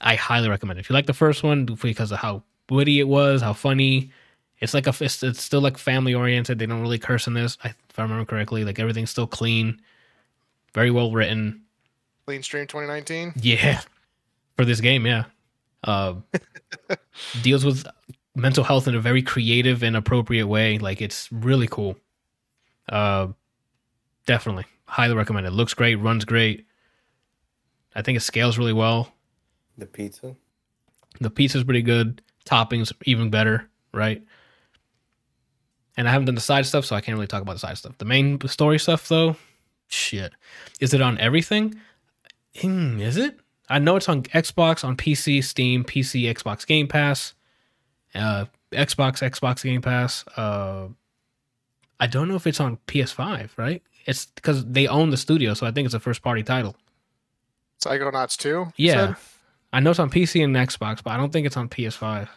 [0.01, 0.83] I highly recommend it.
[0.83, 4.13] If you like the first one because of how witty it was, how funny,
[4.61, 6.59] it's like a it's, it's still like family oriented.
[6.59, 8.65] They don't really curse in this, if I remember correctly.
[8.65, 9.81] Like everything's still clean,
[10.75, 11.63] very well written.
[12.27, 13.33] Clean Stream 2019.
[13.41, 13.81] Yeah,
[14.57, 15.25] for this game, yeah.
[15.85, 16.15] Uh,
[17.43, 17.87] deals with
[18.35, 20.79] mental health in a very creative and appropriate way.
[20.79, 21.97] Like it's really cool.
[22.89, 23.29] Uh,
[24.27, 25.53] definitely, highly recommend it.
[25.53, 26.67] Looks great, runs great.
[27.95, 29.13] I think it scales really well.
[29.77, 30.37] The pizza.
[31.21, 32.23] The pizza's pretty good.
[32.45, 34.23] Toppings even better, right?
[35.97, 37.77] And I haven't done the side stuff, so I can't really talk about the side
[37.77, 37.99] stuff.
[37.99, 39.37] The main story stuff, though,
[39.89, 40.33] shit.
[40.81, 41.75] Is it on everything?
[42.61, 43.39] Hmm, is it?
[43.69, 47.35] I know it's on Xbox, on PC, Steam, PC, Xbox Game Pass,
[48.15, 50.25] uh, Xbox, Xbox Game Pass.
[50.37, 50.89] Uh,
[52.01, 53.83] I don't know if it's on PS5, right?
[54.07, 56.77] It's because they own the studio, so I think it's a first party title.
[57.85, 58.73] Psychonauts 2.
[58.77, 59.09] Yeah.
[59.09, 59.17] said?
[59.73, 62.29] I know it's on PC and Xbox, but I don't think it's on PS5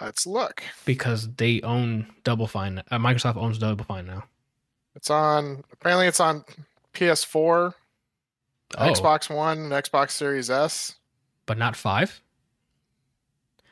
[0.00, 0.62] Let's look.
[0.84, 2.82] because they own Double Fine.
[2.90, 4.24] Uh, Microsoft owns Double Fine now.
[4.96, 5.62] It's on.
[5.72, 6.44] Apparently, it's on
[6.94, 7.74] PS4,
[8.76, 10.96] Oh, Xbox One, and Xbox Series S.
[11.46, 12.20] but not five.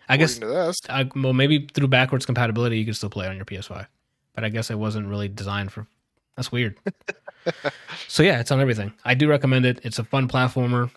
[0.08, 0.80] I guess to this.
[0.88, 3.86] I, well, maybe through backwards compatibility, you can still play it on your PS5.
[4.34, 5.86] But I guess it wasn't really designed for.
[6.36, 6.78] That's weird.
[8.08, 8.92] so yeah, it's on everything.
[9.04, 9.80] I do recommend it.
[9.84, 10.90] It's a fun platformer,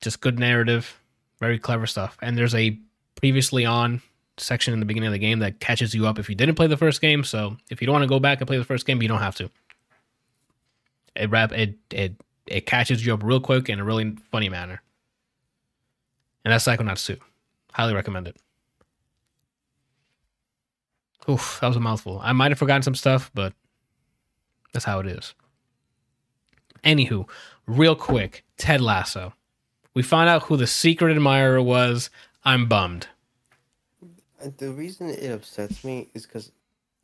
[0.00, 0.98] just good narrative,
[1.40, 2.16] very clever stuff.
[2.22, 2.78] And there's a
[3.14, 4.00] previously on
[4.36, 6.66] section in the beginning of the game that catches you up if you didn't play
[6.66, 7.24] the first game.
[7.24, 9.20] So if you don't want to go back and play the first game, you don't
[9.20, 9.50] have to.
[11.16, 12.14] It wrap it it
[12.50, 14.82] it catches you up real quick in a really funny manner.
[16.44, 17.16] And that's Psychonauts 2.
[17.72, 18.36] Highly recommend it.
[21.28, 22.20] Oof, that was a mouthful.
[22.22, 23.52] I might have forgotten some stuff, but
[24.72, 25.34] that's how it is.
[26.84, 27.28] Anywho,
[27.66, 29.34] real quick, Ted Lasso.
[29.94, 32.08] We found out who the secret admirer was.
[32.44, 33.08] I'm bummed.
[34.58, 36.52] The reason it upsets me is because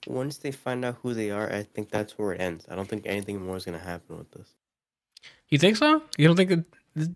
[0.07, 2.65] once they find out who they are, I think that's where it ends.
[2.71, 4.55] I don't think anything more is gonna happen with this.
[5.49, 6.03] You think so?
[6.16, 6.64] You don't think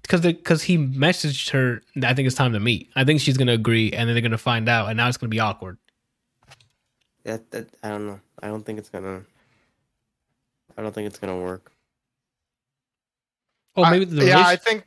[0.03, 1.83] because because he messaged her?
[2.03, 2.91] I think it's time to meet.
[2.97, 5.31] I think she's gonna agree, and then they're gonna find out, and now it's gonna
[5.31, 5.79] be awkward.
[7.25, 8.21] That that I don't know.
[8.43, 9.23] I don't think it's gonna.
[10.77, 11.73] I don't think it's gonna work.
[13.77, 14.85] Oh, maybe the yeah, I think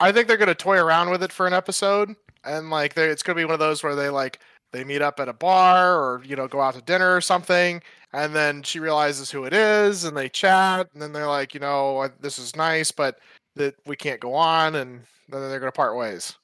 [0.00, 2.14] I think they're gonna toy around with it for an episode,
[2.44, 4.40] and like it's gonna be one of those where they like
[4.72, 7.80] they meet up at a bar or you know go out to dinner or something,
[8.14, 11.60] and then she realizes who it is, and they chat, and then they're like, you
[11.60, 13.18] know, this is nice, but
[13.56, 16.36] that we can't go on, and then they're gonna part ways.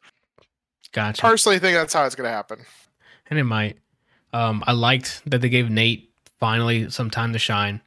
[0.93, 1.23] gotcha.
[1.23, 2.59] Personally, think that's how it's gonna happen.
[3.31, 3.79] and it might.
[4.33, 6.11] Um, I liked that they gave Nate
[6.41, 7.81] finally some time to shine.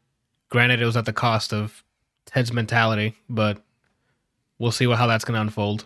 [0.49, 1.83] Granted, it was at the cost of
[2.25, 3.61] Ted's mentality, but
[4.59, 5.85] we'll see what, how that's going to unfold.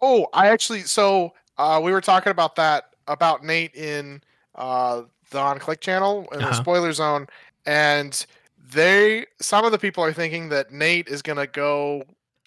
[0.00, 4.22] Oh, I actually so uh, we were talking about that about Nate in
[4.54, 6.62] uh, the on click channel in the Uh-huh.
[6.62, 7.26] spoiler zone,
[7.66, 8.26] and
[8.72, 12.02] they some of the people are thinking that Nate is gonna go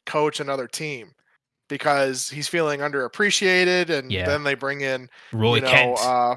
[0.06, 1.12] coach another team
[1.70, 4.26] because he's feeling underappreciated, and Yeah.
[4.26, 6.00] then they bring in Roy you know, Kent.
[6.00, 6.36] uh,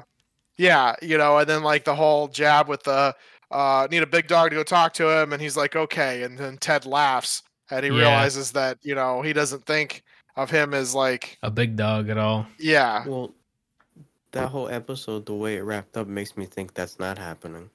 [0.57, 3.15] Yeah, you know, and then like the whole jab with the
[3.51, 6.37] uh need a big dog to go talk to him and he's like okay and
[6.37, 7.97] then Ted laughs and he Yeah.
[7.99, 10.03] realizes that, you know, he doesn't think
[10.35, 12.45] of him as like A big dog at all.
[12.59, 13.05] yeah.
[13.07, 13.33] Well,
[14.37, 17.69] that whole episode, the way it wrapped up, makes me think that's not happening.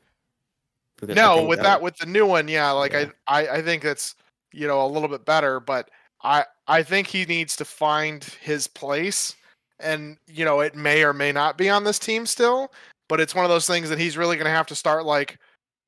[0.97, 3.11] Because No, think with that with the new one, yeah, like Yeah.
[3.27, 4.15] I, I I think that's,
[4.53, 5.91] you know, a little bit better, but
[6.23, 9.35] I I think he needs to find his place
[9.81, 12.73] and you know, it may or may not be on this team still,
[13.09, 15.39] but it's one of those things that he's really going to have to start like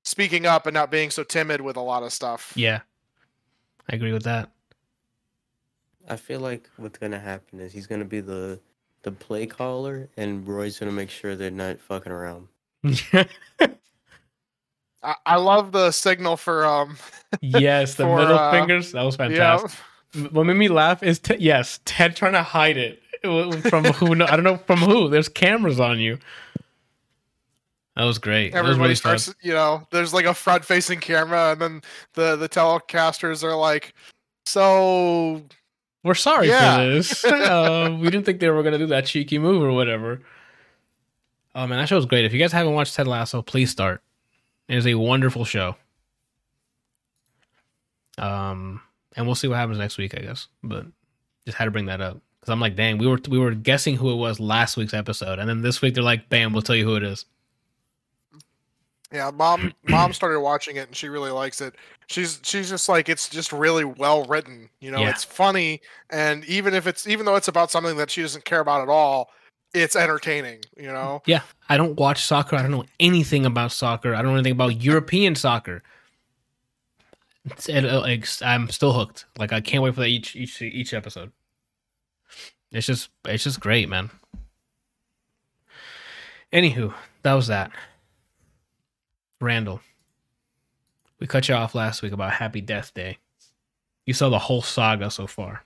[0.05, 2.53] speaking up and not being so timid with a lot of stuff.
[2.57, 2.81] Yeah.
[3.91, 4.51] I agree with that.
[6.09, 8.61] I feel like what's gonna happen is he's gonna be the
[9.05, 12.49] the play caller, and Roy's gonna make sure they're not fucking around.
[15.05, 16.97] I, I love the signal for um
[17.41, 18.93] yes, the For, middle uh, fingers.
[18.93, 19.81] That was yeah, fantastic.
[20.33, 23.03] What made me laugh is Ted, yes, Ted trying to hide it
[23.69, 24.15] from who?
[24.15, 25.09] No, I don't know from who.
[25.09, 26.19] There's cameras on you.
[27.97, 28.53] That was great.
[28.53, 29.19] That was everybody really fun.
[29.19, 31.83] starts you know, there's like a front facing camera and then
[32.15, 33.95] the the telecasters are like
[34.47, 35.43] so
[36.05, 36.77] We're sorry Yeah.
[36.77, 37.25] for this.
[37.25, 40.21] uh, we didn't think they were gonna do that cheeky move or whatever.
[41.55, 42.25] Oh man, that show was great.
[42.25, 44.03] If you guys haven't watched Ted Lasso, please start.
[44.69, 45.77] It is a wonderful show.
[48.19, 48.81] Um,
[49.17, 50.49] and we'll see what happens next week, I guess.
[50.63, 50.87] But
[51.45, 53.97] just had to bring that up because I'm like, dang, we were we were guessing
[53.97, 56.77] who it was last week's episode, and then this week they're like, bam, we'll tell
[56.77, 57.25] you who it is.
[59.15, 61.75] Yeah, mom mom started watching it and she really likes it.
[62.09, 64.69] She's she's just like it's just really well written.
[64.81, 65.11] You know, Yeah.
[65.11, 68.61] it's funny and even if it's even though it's about something that she doesn't care
[68.61, 69.31] about at all,
[69.73, 71.23] it's entertaining, you know.
[71.27, 72.57] Yeah, I don't watch soccer.
[72.57, 74.15] I don't know anything about soccer.
[74.15, 75.83] I don't know anything about European soccer.
[77.47, 79.27] It's, it, it's- I'm still hooked.
[79.39, 81.31] Like I can't wait for that each each each episode.
[82.73, 84.11] It's just it's just great, man.
[86.53, 87.71] Anywho, that was that.
[89.45, 89.81] Randall,
[91.21, 93.19] we cut you off last week about Happy Death Day.
[94.07, 95.65] You saw the whole saga so far.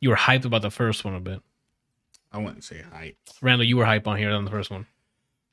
[0.00, 1.40] You were hyped about the first one a bit.
[2.32, 3.16] I wouldn't say hype.
[3.40, 4.86] Randall, you were hype on here on the first one.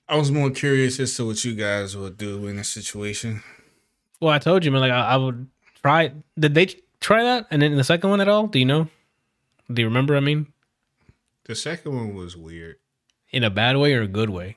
[0.10, 3.43] I was more curious as to what you guys would do in this situation.
[4.20, 4.82] Well, I told you, man.
[4.82, 5.47] Like I, I would
[5.84, 6.12] try.
[6.39, 6.68] Did they
[6.99, 7.45] try that?
[7.51, 8.47] And then the second one at all?
[8.47, 8.88] Do you know?
[9.72, 10.16] Do you remember?
[10.18, 10.47] I mean,
[11.45, 12.78] The second one was weird.
[13.32, 14.55] in a bad way or a good way?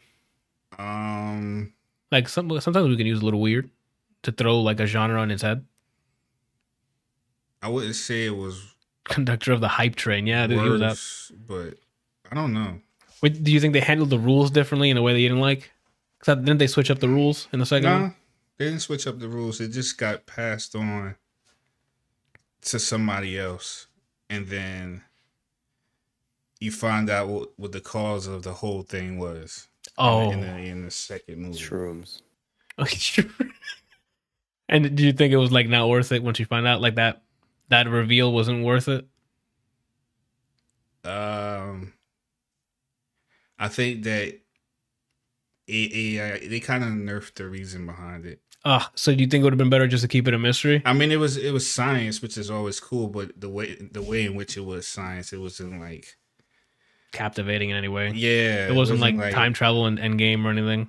[0.79, 1.73] Um,
[2.11, 3.71] Like some sometimes we can use a little weird
[4.23, 5.65] to throw like a genre on its head.
[7.63, 10.27] I wouldn't say it was Conductor of the hype train.
[10.27, 11.75] Yeah, dude, he was worse, but
[12.31, 12.81] I don't know.
[13.23, 15.43] Wait, do you think they handled the rules differently in a way that you didn't
[15.43, 15.71] like?
[16.19, 18.15] Because didn't they switch up the rules in the second No, one?
[18.57, 19.61] they didn't switch up the rules.
[19.61, 21.17] It just got passed on
[22.63, 23.87] to somebody else,
[24.29, 25.03] and then
[26.61, 29.67] you find out what, what the cause of the whole thing was.
[29.99, 31.59] Oh, in the, in the second movie.
[31.59, 32.23] Shrooms.
[32.79, 33.29] Okay,
[34.69, 36.95] and did you think it was like not worth it once you find out like
[36.95, 37.23] that
[37.69, 39.07] that reveal wasn't worth it?
[41.05, 41.93] Um,
[43.59, 44.39] I think that
[45.67, 48.41] it, it, uh, they kind of nerfed the reason behind it.
[48.65, 50.39] Uh, so do you think it would have been better just to keep it a
[50.39, 50.83] mystery?
[50.85, 54.03] I mean, it was it was science, which is always cool, but the way the
[54.03, 56.17] way in which it was science, it wasn't like
[57.13, 58.11] Captivating in any way?
[58.15, 60.89] yeah, it wasn't, like, time travel and Endgame or anything.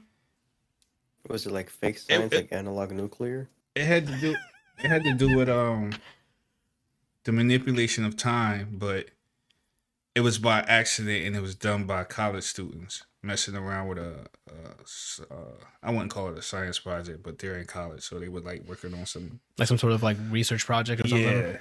[1.28, 3.50] Was it like fake science, it- like analog nuclear?
[3.76, 4.36] It had to do
[4.84, 5.92] it had to do with um
[7.24, 9.08] the manipulation of time, but
[10.16, 14.26] it was by accident and it was done by college students messing around with a,
[14.50, 18.20] a s- uh, I wouldn't call it a science project, but they're in college, so
[18.20, 21.28] they were like working on some Like some sort of like research project or something.
[21.28, 21.58] yeah,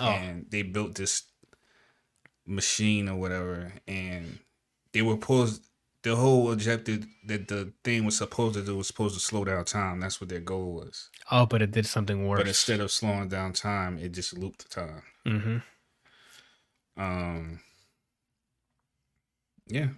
[0.00, 0.08] Oh.
[0.08, 1.22] and they built this
[2.46, 4.38] machine or whatever, and
[4.92, 5.62] they were supposed
[6.02, 9.64] the whole objective that the thing was supposed to do was supposed to slow down
[9.64, 10.00] time.
[10.00, 11.08] That's what their goal was.
[11.30, 12.40] Oh, but it did something worse.
[12.40, 15.02] But instead of slowing down time, it just looped the time.
[15.24, 15.58] hmm
[17.00, 17.60] Um,
[19.68, 19.88] yeah,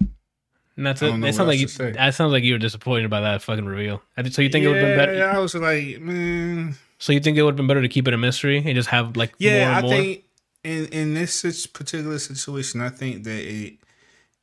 [0.76, 1.20] And that's it.
[1.20, 4.02] That sounds like you, that sounds like you were disappointed by that fucking reveal.
[4.30, 5.14] So you think it would have been better?
[5.14, 8.06] Yeah, I was like, man, So you think it would have been better to keep
[8.06, 9.68] it a mystery and just have like more yeah.
[9.68, 9.90] and I more?
[9.90, 10.24] think
[10.64, 13.78] in in this particular situation, I think that it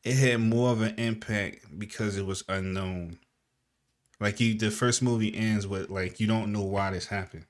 [0.04, 3.20] it had more of an impact because it was unknown.
[4.20, 7.46] Like you, the first movie ends with like you don't know why this happened.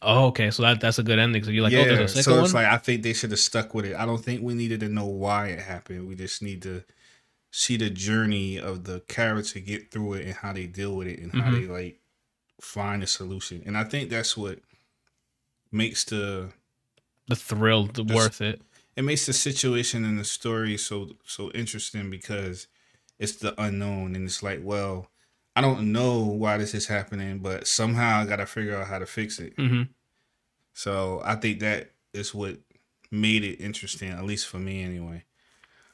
[0.00, 0.50] oh, okay.
[0.50, 1.42] So that that's a good ending.
[1.44, 2.44] So you're like, oh, yeah, there's a second so one.
[2.44, 3.96] it's like I think they should have stuck with it.
[3.96, 6.08] I don't think we needed to know why it happened.
[6.08, 6.84] We just need to
[7.50, 11.20] see the journey of the character get through it and how they deal with it
[11.20, 11.60] and how Mhm.
[11.60, 12.00] they like
[12.60, 13.62] find a solution.
[13.66, 14.58] And I think that's what
[15.72, 16.50] makes the
[17.28, 18.60] the thrill, the Just- worth it.
[18.96, 22.66] it makes the situation and the story so so interesting because
[23.18, 25.08] it's the unknown, and it's like, well,
[25.56, 28.98] I don't know why this is happening, but somehow I got to figure out how
[28.98, 29.56] to fix it.
[29.56, 29.84] Mm-hmm.
[30.72, 32.58] So I think that is what
[33.10, 35.24] made it interesting, at least for me, anyway.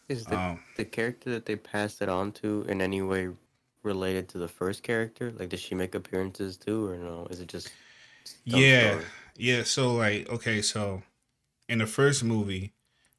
[0.08, 3.28] Is the, Um, the character that they passed it on to in any way
[3.82, 5.30] related to the first character?
[5.30, 7.26] Like, does she make appearances too, or no?
[7.30, 7.70] Is it just
[8.44, 9.04] yeah, story?
[9.36, 9.62] yeah.
[9.64, 11.02] So like, okay, so
[11.70, 12.72] in the first movie,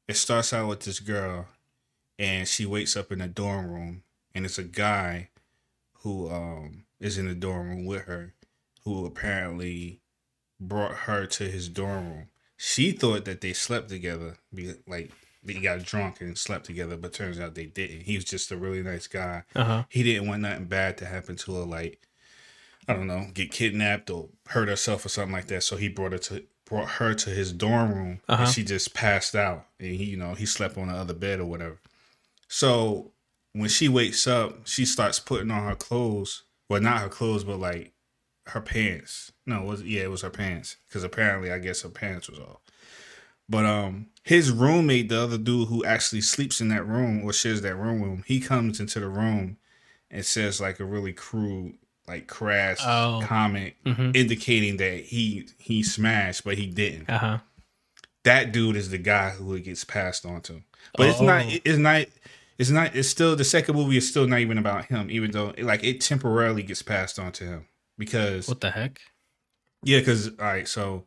[0.06, 1.46] it starts out with this girl,
[2.18, 4.02] and she wakes up in a dorm room,
[4.34, 5.30] and it's a guy
[6.02, 8.34] who um is in the dorm room with her,
[8.84, 10.00] who apparently
[10.60, 12.28] brought her to his dorm room.
[12.58, 14.36] She thought that they slept together,
[14.86, 15.10] like
[15.42, 18.02] they got drunk and slept together, but turns out they didn't.
[18.02, 19.44] He was just a really nice guy.
[19.56, 19.84] Uh huh.
[19.88, 22.06] He didn't want nothing bad to happen to her, like
[22.86, 25.62] I don't know, get kidnapped or hurt herself or something like that.
[25.62, 28.44] So he brought her to brought her to his dorm room, Uh-huh.
[28.44, 31.38] and she just passed out, and he, you know, he slept on the other bed
[31.40, 31.78] or whatever.
[32.48, 33.12] So
[33.52, 36.44] when she wakes up, she starts putting on her clothes.
[36.68, 37.92] Well, not her clothes, but like
[38.46, 39.32] her pants.
[39.46, 42.38] No, it was yeah, it was her pants because apparently, I guess her pants was
[42.38, 42.60] off.
[43.48, 47.60] But um, his roommate, the other dude who actually sleeps in that room or shares
[47.62, 49.58] that room with him, he comes into the room
[50.10, 51.74] and says like a really crude,
[52.12, 53.22] like crass Oh.
[53.24, 54.10] comment, Mm-hmm.
[54.14, 57.08] indicating that he he smashed, but he didn't.
[57.10, 57.38] Uh huh.
[58.24, 60.62] That dude is the guy who it gets passed on to.
[60.96, 61.44] But it's not.
[61.46, 61.58] Oh.
[61.64, 62.06] It's not.
[62.58, 62.94] It's not.
[62.94, 66.00] It's still the second movie is still not even about him, even though like it
[66.00, 67.66] temporarily gets passed on to him
[67.98, 69.00] because What the heck?
[69.82, 71.04] yeah, because all right, so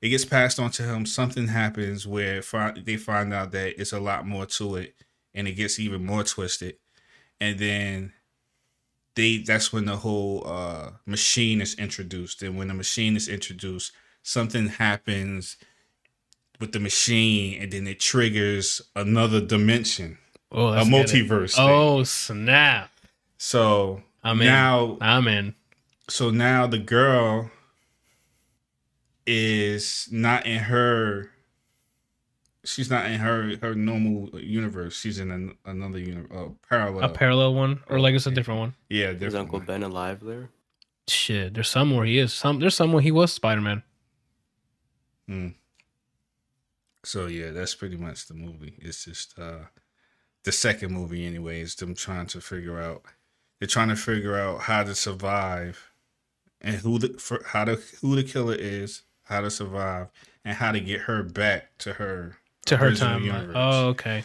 [0.00, 1.06] it gets passed on to him.
[1.06, 4.94] Something happens where fi- they find out that it's a lot more to it,
[5.34, 6.76] and it gets even more twisted.
[7.40, 8.12] And then
[9.14, 12.42] they that's when the whole uh, machine is introduced.
[12.42, 13.92] And when the machine is introduced,
[14.22, 15.56] something happens
[16.60, 20.18] with the machine, and then it triggers another dimension,
[20.52, 21.28] Oh, a let's get it.
[21.28, 21.54] multiverse.
[21.58, 22.90] Oh snap!
[23.38, 24.46] so I'm in.
[24.46, 25.54] now I'm in.
[26.08, 27.50] so now the girl
[29.26, 31.30] is not in her
[32.64, 37.08] she's not in her her normal universe she's in an, another universe uh, parallel A
[37.08, 38.74] parallel one, or like it's a different one.
[38.88, 39.66] yeah Is Uncle one.
[39.66, 40.48] Ben alive there?
[41.08, 42.32] Shit, there's somewhere he is.
[42.32, 43.82] Some there's somewhere he was Spider Man.
[45.30, 45.54] Mm.
[47.04, 49.60] so yeah that's pretty much the movie it's just uh
[50.44, 53.02] the second movie anyways them trying to figure out
[53.58, 55.92] they're trying to figure out how to survive
[56.60, 60.08] and who the for, how to who the killer is how to survive
[60.44, 62.36] and how to get her back to her
[62.66, 63.24] To her original time.
[63.24, 63.54] universe.
[63.56, 64.24] Oh, okay.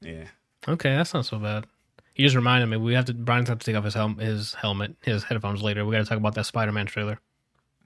[0.00, 0.24] yeah
[0.66, 1.66] Okay, that's not so bad.
[2.14, 2.76] You just reminded me.
[2.76, 3.14] We have to.
[3.14, 5.84] Brian's have to take off his helm, his helmet, his headphones later.
[5.86, 7.18] We got to talk about that Spider Man trailer.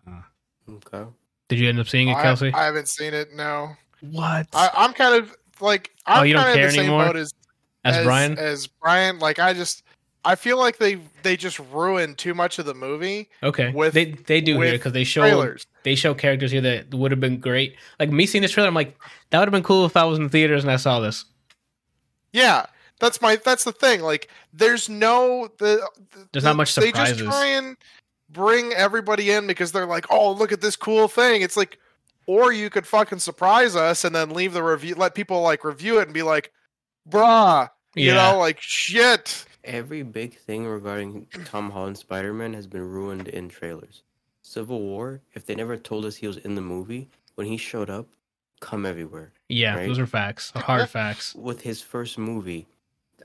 [0.08, 0.22] Uh.
[0.70, 1.04] Okay.
[1.48, 2.52] Did you end up seeing it, I, Kelsey?
[2.52, 3.34] I haven't seen it.
[3.34, 4.46] No, what?
[4.54, 6.84] I, I'm kind of like I'm Oh, you don't kind of care in the same
[6.86, 7.06] anymore?
[7.06, 7.34] boat as
[7.84, 8.38] As, Brian?
[8.38, 9.18] as Brian.
[9.18, 9.82] Like I just
[10.24, 14.06] I feel like they they just ruined too much of the movie okay, with- they
[14.12, 15.66] they do here because they show trailers.
[15.82, 17.76] they show characters here that would have been great.
[17.98, 18.96] Like me seeing this trailer, I'm like,
[19.30, 21.24] that would have been cool if I was in the theaters and I saw this.
[22.32, 22.66] Yeah,
[23.00, 24.00] that's my that's the thing.
[24.00, 25.86] Like, there's no the.
[26.12, 27.76] the- There's not much They just try and
[28.30, 31.42] bring everybody in because they're like, oh, look at this cool thing.
[31.42, 31.78] It's like,
[32.26, 35.98] or you could fucking surprise us and then leave the review, let people like review
[35.98, 36.52] it and be like,
[37.10, 38.30] bruh, you Yeah.
[38.32, 39.44] know, like shit.
[39.64, 44.02] Every big thing regarding Tom Holland Spider Man has been ruined in trailers.
[44.42, 47.88] Civil War, if they never told us he was in the movie, when he showed
[47.88, 48.06] up,
[48.60, 49.32] come everywhere.
[49.48, 49.86] Yeah, Right?
[49.86, 51.34] those are facts, hard facts.
[51.36, 52.66] With his first movie,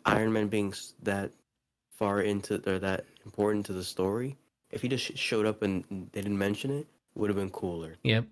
[0.05, 0.73] Iron Man being
[1.03, 1.31] that
[1.89, 4.37] far into or that important to the story,
[4.69, 6.85] if he just showed up and they didn't mention it,
[7.15, 7.95] would have been cooler.
[8.03, 8.25] Yep,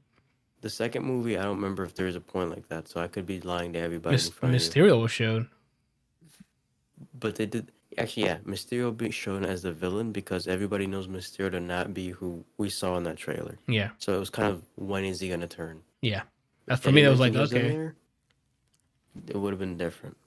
[0.61, 3.25] The second movie, I don't remember if there's a point like that, so I could
[3.25, 4.67] be lying to everybody Mys- in front of you.
[4.69, 5.49] Mysterio was shown,
[7.19, 8.37] But they did actually, yeah.
[8.45, 12.69] Mysterio being shown as the villain because everybody knows Mysterio to not be who we
[12.69, 13.57] saw in that trailer.
[13.67, 15.81] Yeah, So it was kind uh, of when is he gonna turn?
[16.01, 16.21] yeah.
[16.67, 17.01] That's for Eddie me.
[17.03, 17.67] That was like was okay.
[17.69, 17.95] there,
[19.27, 20.17] It would have been different.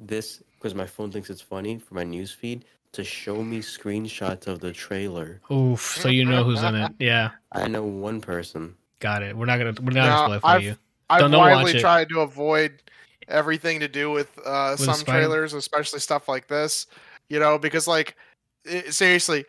[0.00, 4.46] This because my phone thinks it's funny for my news feed to show me screenshots
[4.48, 5.40] of the trailer.
[5.50, 5.80] Oof.
[5.80, 6.92] So you know who's in it.
[6.98, 8.74] Yeah, I know one person.
[8.98, 9.36] got it.
[9.36, 10.76] We're not gonna we're not gonna No, spoil it for I've- you.
[11.08, 11.80] I've Don't- don't watch it.
[11.80, 12.82] tried to avoid
[13.28, 16.86] everything to do with uh, With some trailers, especially stuff like this.
[17.28, 18.16] You know, because like
[18.64, 19.44] it, seriously,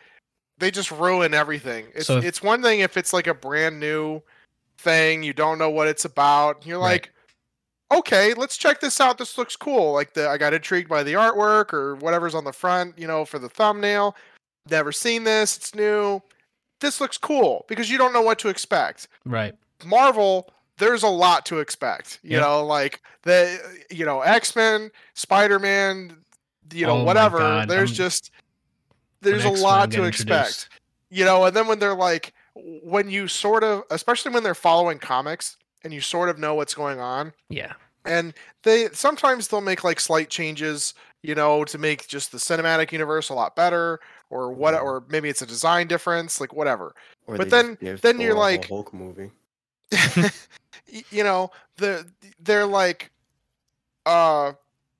[0.57, 1.88] they just ruin everything.
[1.95, 4.21] It's So if- it's one thing if it's like a brand new
[4.78, 6.65] thing, you don't know what it's about.
[6.65, 7.07] You're Right.
[7.91, 9.17] like, okay, let's check this out.
[9.17, 9.93] This looks cool.
[9.93, 12.97] Like the I got intrigued by the artwork or whatever's on the front.
[12.97, 14.15] You know, for the thumbnail.
[14.69, 15.57] Never seen this.
[15.57, 16.21] It's new.
[16.80, 19.07] This looks cool because you don't know what to expect.
[19.26, 19.53] Right.
[19.86, 20.49] Marvel,
[20.84, 22.19] there's a lot to expect.
[22.23, 22.41] You Yep.
[22.41, 23.59] know, like the
[23.89, 26.17] you know X Men, Spider Man,
[26.73, 27.65] you know Oh whatever.
[27.67, 28.31] There's I'm- just
[29.21, 30.21] there's a X-Men lot to introduced.
[30.21, 30.69] expect.
[31.09, 34.99] You know, and then when they're like when you sort of especially when they're following
[34.99, 37.73] comics and you sort of know what's going on Yeah.
[38.05, 42.91] and they sometimes they'll make like slight changes you know to make just the cinematic
[42.91, 46.93] universe a lot better or what or maybe it's a design difference like whatever
[47.25, 49.31] Or But then- then you're Thor a whole like- Hulk movie.
[51.09, 52.05] You know the
[52.39, 53.11] they're like
[54.05, 54.53] uh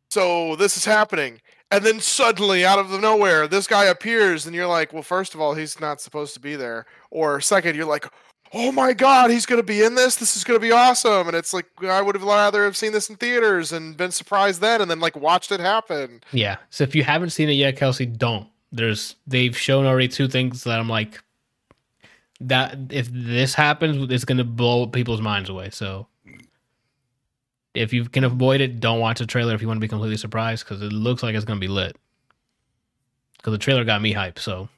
[0.10, 1.42] so this is happening.
[1.72, 5.34] And then suddenly out of the nowhere this guy appears and you're like well first
[5.34, 6.86] of all he's not supposed to be there.
[7.12, 8.08] Or second you're like
[8.54, 10.16] oh my god he's to be in this?
[10.16, 11.28] This is to be awesome.
[11.28, 14.62] And it's like i would have rather have seen this in theaters and been surprised
[14.62, 16.22] then and then like watched it happen.
[16.32, 16.58] Yeah.
[16.70, 18.48] So if you haven't seen it yet, Kelsey, don't.
[18.72, 21.22] There's they've shown already two things that I'm like
[22.48, 25.70] that if this happens, it's gonna blow people's minds away.
[25.72, 26.08] So
[27.74, 30.18] if you can avoid it, don't watch the trailer if you want to be completely
[30.18, 31.96] surprised because it looks like it's gonna be lit.
[33.38, 34.70] Because the trailer got me hyped, so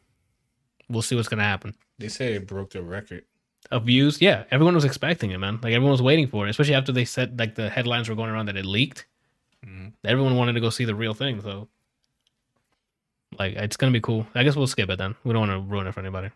[0.89, 1.76] we'll see what's gonna happen.
[1.99, 3.24] They say it broke the record.
[3.72, 5.55] Of views, yeah, everyone was expecting it, man.
[5.61, 8.30] Like everyone was waiting for it, especially after they said like the headlines were going
[8.30, 9.05] around that it leaked.
[9.66, 9.93] Mhm.
[10.03, 11.68] Everyone wanted to go see the real thing, so
[13.39, 14.28] like it's gonna be cool.
[14.36, 15.16] I guess we'll skip it then.
[15.24, 16.30] We don't want to ruin it for anybody.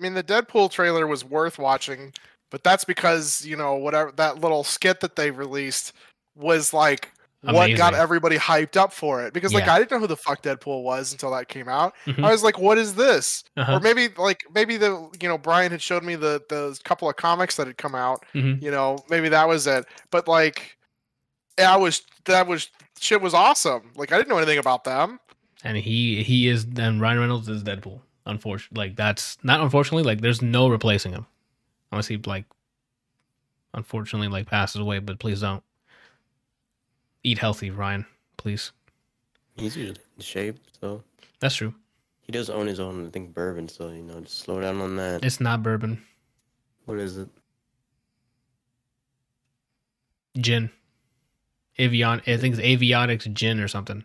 [0.00, 2.12] I mean the deadpool trailer was worth watching
[2.50, 5.92] but that's because you know whatever that little skit that they released
[6.34, 9.74] was like what got everybody hyped up for it because like Yeah.
[9.74, 11.94] I didn't know who the fuck Deadpool was until that came out.
[12.04, 12.22] Mhm.
[12.22, 13.44] I was like, what is this?
[13.56, 13.76] Uh-huh.
[13.76, 17.16] Or maybe like maybe the you know Brian had showed me the the couple of
[17.16, 18.26] comics that had come out.
[18.34, 18.60] Mhm.
[18.60, 19.86] You know maybe that was it.
[20.10, 20.76] But like,
[21.58, 22.68] I was that was
[23.00, 23.90] shit was awesome.
[23.96, 25.18] Like I didn't know anything about them.
[25.64, 28.00] And he he is then Ryan Reynolds is Deadpool.
[28.30, 31.26] Unfortunately, like that's not unfortunately like there's no replacing him
[31.90, 32.44] unless he like
[33.74, 35.00] unfortunately like passes away.
[35.00, 35.64] But please don't
[37.24, 38.06] eat healthy, Ryan.
[38.36, 38.70] Please.
[39.56, 41.02] He's usually in shape, so
[41.40, 41.74] That's true.
[42.22, 43.68] he does own his own, I think, bourbon.
[43.68, 45.24] So you know, just slow down on that.
[45.24, 46.00] It's not bourbon,
[46.86, 47.28] What is it?
[50.38, 50.70] gin.
[51.78, 54.04] Avion, I think it's avionics gin or something.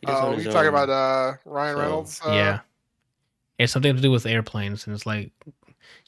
[0.00, 2.20] He Oh, own you his talking about uh Ryan so, Reynolds?
[2.24, 2.60] Uh, yeah,
[3.58, 5.30] it's something to do with airplanes, and it's like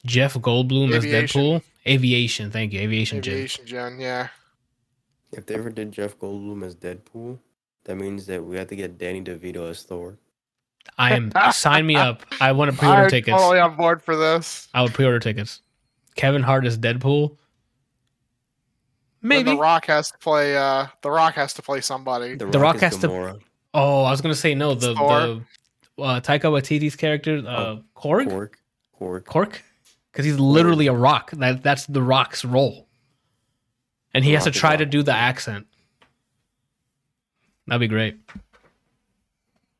[0.05, 1.13] Jeff Goldblum Aviation.
[1.15, 1.61] as Deadpool.
[1.87, 3.33] Aviation, thank you, aviation, gin.
[3.33, 3.99] Aviation Gin.
[3.99, 4.29] Yeah.
[5.31, 7.37] If they ever did Jeff Goldblum as Deadpool,
[7.83, 10.17] that means that we have to get Danny DeVito as Thor.
[10.97, 12.23] I am sign me up.
[12.39, 13.35] I want to pre-order I'm tickets.
[13.37, 14.67] totally on board for this.
[14.73, 15.61] I would pre-order tickets.
[16.15, 17.29] Kevin Hart as Deadpool.
[17.29, 17.37] Then
[19.29, 19.51] Maybe.
[19.51, 20.55] The Rock has to play.
[20.55, 22.35] Uh, The Rock has to play somebody.
[22.35, 23.39] The, The Rock, Rock is has to-
[23.73, 24.75] oh, I was gonna say no.
[24.75, 25.41] The the
[25.99, 28.59] uh, Taika Waititi's character, uh, Korg, Cork.
[28.97, 29.25] Cork.
[29.25, 29.63] Cork,
[30.11, 31.31] because he's literally a rock.
[31.31, 32.87] That that's the Rock's role,
[34.13, 35.67] and he The has to try to do the accent.
[37.67, 38.17] That'd be great.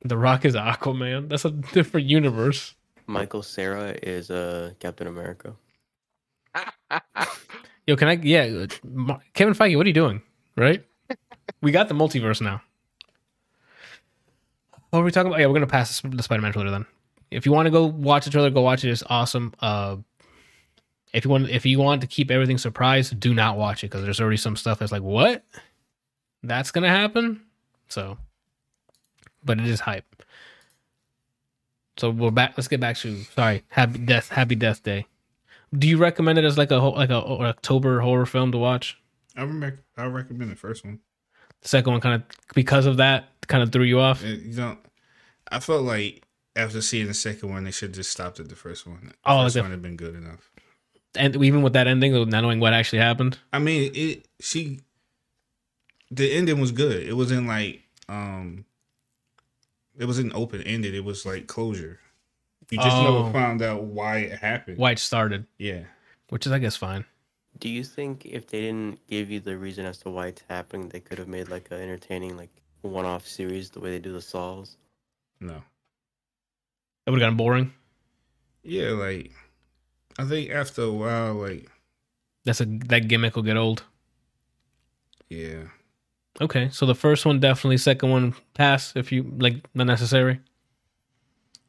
[0.03, 1.29] The Rock is Aquaman.
[1.29, 2.75] That's a different universe.
[3.07, 5.53] Michael Cera is uh, Captain America.
[7.87, 8.13] Yo, can I?
[8.13, 8.65] Yeah,
[9.33, 10.21] Kevin Feige, what are you doing?
[10.55, 10.83] Right?
[11.61, 12.61] we got the multiverse now.
[14.95, 15.41] What are we talking about?
[15.41, 16.85] Yeah, we're gonna pass the Spider-Man trailer then.
[17.29, 18.91] If you want to go watch the trailer, go watch it.
[18.91, 19.53] It's awesome.
[19.59, 19.97] Uh,
[21.11, 24.03] if you want, if you want to keep everything surprised, do not watch it because
[24.03, 25.43] there's already some stuff that's like, what?
[26.43, 27.41] That's gonna happen.
[27.89, 28.17] So,
[29.43, 30.05] but it is hype.
[31.97, 32.53] So we're back.
[32.55, 33.63] Let's get back to sorry.
[33.67, 34.29] Happy death.
[34.29, 35.07] Happy Death Day.
[35.77, 38.97] Do you recommend it as like a like a October horror film to watch?
[39.35, 39.83] I remember.
[39.97, 40.99] I recommend the first one.
[41.63, 42.23] The second one kind of
[42.53, 44.23] because of that kind of threw you off.
[44.23, 44.77] Uh, You know,
[45.51, 46.23] I felt like
[46.55, 49.07] after seeing the second one, they should just stopped at the first one.
[49.07, 50.49] The Oh, like first the- one had been good enough.
[51.17, 53.37] And even with that ending, not knowing what actually happened.
[53.53, 54.25] I mean, it.
[54.41, 54.81] She.
[56.11, 57.03] The ending was good.
[57.07, 58.65] It wasn't like um.
[59.97, 60.93] It wasn't open ended.
[60.93, 61.99] It was like closure.
[62.69, 63.03] You just Oh.
[63.21, 64.77] never found out why it happened.
[64.77, 65.83] Why it started, Yeah.
[66.29, 67.05] which is I guess fine.
[67.57, 70.89] Do you think if they didn't give you the reason as to why it's happening,
[70.89, 72.49] they could have made like an entertaining, like
[72.87, 74.77] one-off series the way they do the Saws?
[75.39, 75.63] No.
[77.05, 77.73] It would have gotten boring.
[78.63, 79.31] Yeah, like
[80.17, 81.69] I think after a while, like
[82.45, 83.83] That's a that gimmick will get old.
[85.29, 85.65] yeah,
[86.41, 90.39] Okay, so the first one definitely, second one pass if you like not necessary.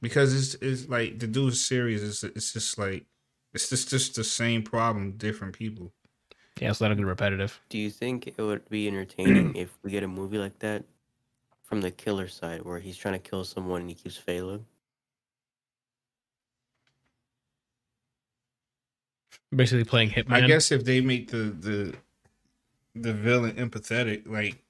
[0.01, 2.03] because it's it's like to do a series.
[2.03, 3.07] It's it's just like
[3.55, 5.93] it's just just the same problem, different people.
[6.61, 7.61] Yeah, so that'll get repetitive.
[7.69, 10.85] Do you think it would be entertaining if we get a movie like that
[11.67, 14.65] from the killer side, where he's trying to kill someone and he keeps failing?
[19.55, 20.33] Basically playing Hitman.
[20.33, 21.95] I guess if they make the the
[22.95, 24.63] the villain empathetic, like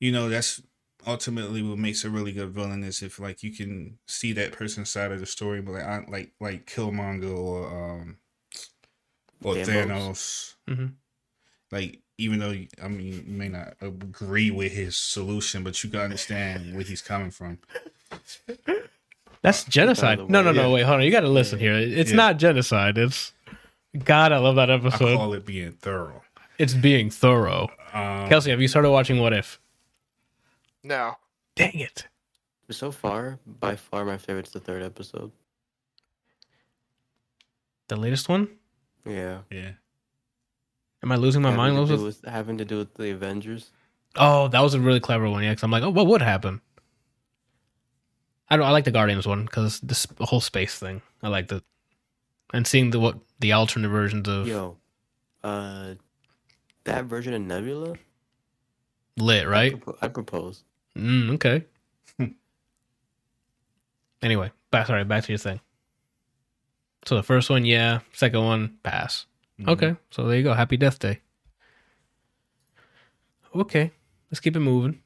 [0.00, 0.62] you know, that's
[1.06, 4.90] ultimately what makes a really good villain is if like you can see that person's
[4.90, 8.18] side of the story, but like I, like like Killmonger or um
[9.42, 9.66] or Thanos.
[9.66, 10.54] Thanos.
[10.68, 10.92] Mhm.
[11.70, 16.00] Like even though I mean you may not agree with his solution, but you can
[16.00, 17.58] understand where he's coming from.
[19.40, 20.18] That's genocide.
[20.18, 20.66] the No, no, no.
[20.68, 20.74] Yeah.
[20.74, 21.04] Wait, hold on.
[21.04, 21.74] You got to listen here.
[21.74, 22.16] It's Yeah.
[22.16, 22.98] not genocide.
[22.98, 23.32] It's
[24.04, 24.32] God.
[24.32, 25.16] I love that I episode.
[25.16, 26.22] call it being thorough.
[26.58, 27.68] It's being thorough.
[27.92, 29.60] Um, Kelsey, have you started watching What If?
[30.82, 31.16] No.
[31.54, 32.08] Dang it.
[32.70, 35.30] So far, by far, my favorite's the third episode.
[37.86, 38.48] The latest one?
[39.06, 39.38] Yeah.
[39.50, 39.70] yeah.
[41.02, 41.74] Am I losing my having mind?
[41.76, 43.70] to What was- with, having to do with the Avengers.
[44.16, 45.42] Oh, that was a really clever one.
[45.44, 46.60] Yeah, because I'm like, oh, what would happen?
[48.50, 48.66] I don't.
[48.66, 51.02] I like the Guardians one because this whole space thing.
[51.22, 51.62] I liked it,
[52.54, 54.78] and seeing the what the alternate versions of Yo,
[55.44, 55.94] uh,
[56.84, 57.94] that version of Nebula,
[59.18, 59.72] lit, I right?
[59.78, 60.64] propo- I propose.
[60.96, 61.64] Mm, okay.
[64.22, 65.60] anyway, back sorry, back to your thing.
[67.04, 68.00] So the first one, yeah.
[68.12, 69.26] Second one, pass.
[69.60, 69.68] Mhm.
[69.68, 70.54] Okay, so there you go.
[70.54, 71.18] Happy Death Day.
[73.54, 73.92] Okay,
[74.30, 75.00] let's keep it moving.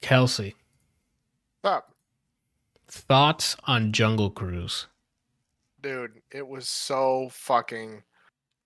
[0.00, 0.54] Kelsey,
[1.60, 1.94] Stop.
[2.88, 4.86] thoughts on Jungle Cruise?
[5.80, 8.02] Dude, it was so fucking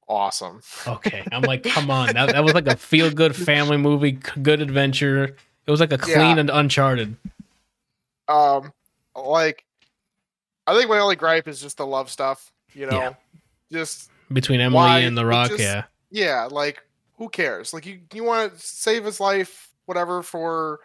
[0.09, 0.61] awesome.
[0.87, 4.61] Okay, I'm like, come on, that, that was like a feel good family movie, good
[4.63, 5.37] adventure.
[5.67, 6.39] It was like a clean Yeah.
[6.39, 7.17] and Uncharted.
[8.29, 8.73] Um,
[9.15, 9.65] like,
[10.67, 12.51] I think my only gripe is just the love stuff.
[12.73, 13.15] You know, Yeah.
[13.71, 15.49] just between Emily Why- and The Rock.
[15.51, 16.83] just- yeah, yeah, like
[17.19, 17.73] who cares?
[17.73, 20.81] Like you, you want to save his life, whatever, for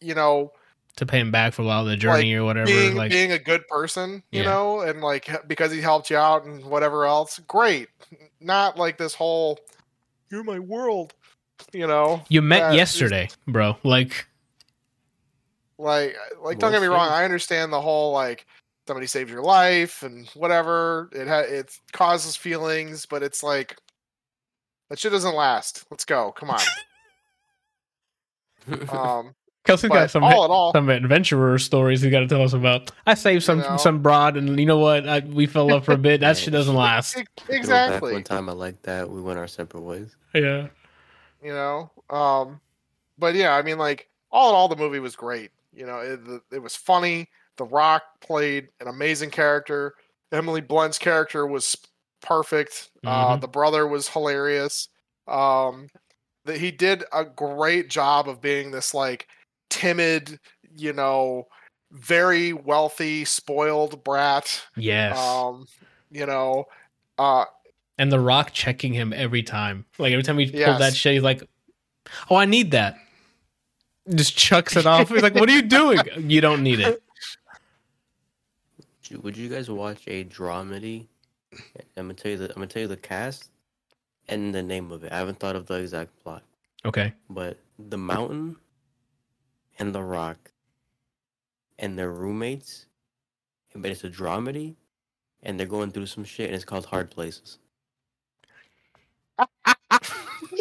[0.00, 0.52] you know
[0.96, 2.66] to pay him back for a while the journey or whatever.
[2.66, 4.48] being like, being a good person, you Yeah.
[4.50, 7.38] know, and like because he helped you out and whatever else.
[7.40, 7.88] Great,
[8.40, 9.58] not like this whole
[10.30, 11.12] "you're my world,"
[11.72, 12.22] you know.
[12.28, 13.76] you met uh, just- yesterday, bro.
[13.82, 14.26] Like,
[15.78, 17.08] Like, like don't get me wrong.
[17.10, 18.46] I understand the whole like
[18.86, 21.10] somebody saves your life and whatever.
[21.12, 23.76] It ha- it causes feelings, but it's like
[24.90, 25.84] that shit doesn't last.
[25.90, 26.32] Let's go.
[26.32, 26.60] Come on.
[28.90, 32.42] Um, Kelsey's but got some all in all, some adventurer stories he's got to tell
[32.42, 32.90] us about.
[33.06, 33.76] I saved some know?
[33.76, 35.08] some broad, and you know what?
[35.08, 36.20] I, we fell up for a bit.
[36.20, 37.16] That shit doesn't last.
[37.48, 38.12] exactly.
[38.12, 39.08] one time I liked that.
[39.08, 40.16] We went our separate ways.
[40.34, 40.66] Yeah,
[41.42, 42.60] you know um
[43.18, 46.42] but yeah i mean like all in all the movie was great you know it,
[46.52, 49.94] it was funny the rock played an amazing character
[50.32, 51.76] emily blunt's character was
[52.22, 53.40] perfect uh Mhm.
[53.40, 54.88] the brother was hilarious
[55.28, 55.88] um
[56.44, 59.28] that he did a great job of being this like
[59.70, 60.38] timid
[60.76, 61.46] you know
[61.92, 65.18] very wealthy spoiled brat yes.
[65.18, 65.66] um
[66.10, 66.64] you know
[67.18, 67.44] uh
[67.98, 69.86] and The Rock checking him every time.
[69.98, 70.96] Like every time he pulled that Yes.
[70.96, 71.42] shit, he's like,
[72.28, 72.98] "Oh, I need that."
[74.14, 75.08] Just chucks it off.
[75.08, 76.00] He's like, "What are you doing?
[76.30, 77.02] You don't need it."
[79.10, 81.06] Would you- guys watch a dramedy?
[81.96, 83.50] I'm gonna tell you the I'm gonna tell you the cast
[84.28, 85.12] and the name of it.
[85.12, 86.42] I haven't thought of the exact plot,
[86.84, 87.12] Okay.
[87.30, 88.56] but the mountain
[89.78, 90.52] and the rock
[91.78, 92.86] and their roommates.
[93.74, 94.74] But it's a dramedy,
[95.42, 97.58] and they're going through some shit, and it's called Hard Places.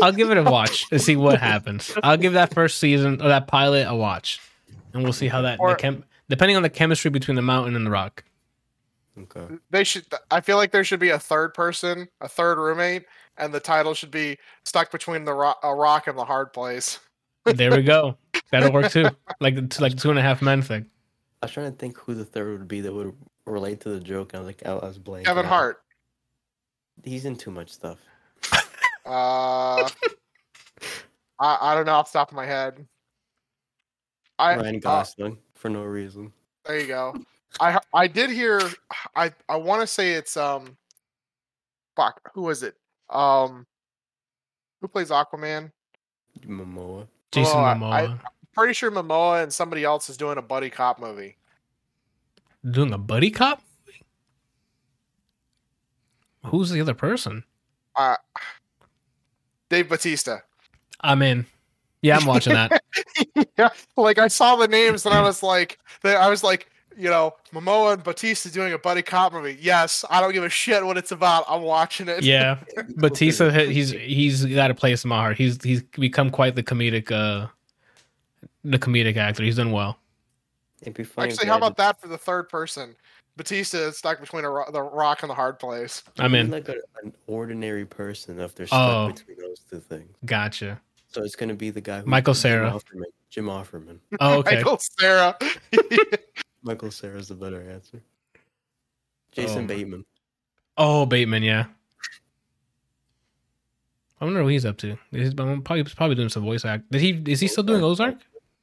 [0.01, 1.93] I'll give it a watch to see what happens.
[2.03, 4.39] I'll give that first season or that pilot a watch,
[4.93, 7.85] and we'll see how that the chem- depending on the chemistry between the mountain and
[7.85, 8.23] the rock.
[9.17, 9.55] Okay.
[9.69, 13.05] they should i feel like there should be a third person a third roommate
[13.37, 16.99] and the title should be stuck between the rock, a rock and the hard place
[17.45, 18.17] There we go.
[18.51, 19.05] That'll work too.
[19.39, 20.85] Like the like two and a half men thing.
[21.41, 23.15] I was trying to think who the third would be that would
[23.45, 25.27] relate to the joke, and I was like, I was blank.
[25.27, 25.81] kevin hart
[27.03, 27.99] He's in too much stuff.
[29.05, 29.87] uh
[31.37, 32.87] I, I don't know off the top of my head
[34.39, 36.33] i Ryan uh, Gosling for no reason.
[36.65, 37.15] there you go
[37.59, 38.61] i i did hear
[39.15, 40.75] i i want to say it's um
[41.95, 42.75] fuck who was it
[43.09, 43.65] um
[44.81, 45.71] who plays aquaman
[46.45, 47.07] Momoa.
[47.31, 48.19] Jason Oh, I- Momoa
[48.53, 51.35] pretty sure momoa and somebody else is doing a buddy cop movie
[52.71, 53.61] doing a buddy cop.
[53.85, 54.01] movie?
[56.45, 57.43] Who's the other person?
[57.95, 58.17] uh
[59.69, 60.39] dave batista
[61.01, 61.45] I'm in.
[62.01, 62.81] Yeah, I'm watching that.
[63.57, 67.33] yeah, like I saw the names and I was like, I was like, you know,
[67.53, 69.57] Momoa and Batista doing a buddy cop movie.
[69.59, 71.45] Yes, I don't give a shit what it's about.
[71.47, 72.23] I'm watching it.
[72.23, 72.57] Yeah,
[72.95, 75.37] Batista, he's he's got a place in my heart.
[75.37, 77.47] He's he's become quite the comedic uh
[78.63, 79.43] the comedic actor.
[79.43, 79.97] He's done well.
[80.81, 81.31] It'd be funny.
[81.31, 82.95] Actually, how had about that for the third person?
[83.37, 86.03] Batista is stuck between a ro- the rock and the hard place.
[86.19, 86.51] I'm in.
[86.51, 89.11] Like a, an ordinary person if they're stuck Oh.
[89.11, 90.15] between those two things.
[90.25, 90.79] Gotcha.
[91.09, 92.71] So it's gonna be the guy who Michael Jim Cera.
[92.71, 93.03] Offerman.
[93.29, 93.99] Jim Offerman.
[94.19, 94.55] Oh, okay.
[94.63, 95.37] Michael Cera.
[96.65, 98.01] Michael Cera's the better answer.
[99.31, 99.67] Jason Oh.
[99.67, 100.05] Bateman.
[100.77, 101.65] Oh, Bateman, yeah.
[104.19, 104.97] I wonder what he's up to.
[105.11, 106.89] He's probably he's probably doing some voice act.
[106.89, 107.21] Did he?
[107.31, 108.15] Is he still doing Ozark?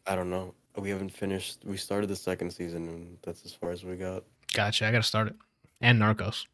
[0.07, 0.55] I don't know.
[0.77, 1.59] We haven't finished.
[1.65, 4.25] We started the second season, and that's as far as we got.
[4.53, 4.87] Gotcha.
[4.87, 5.37] I gotta start it.
[5.81, 6.47] And Narcos.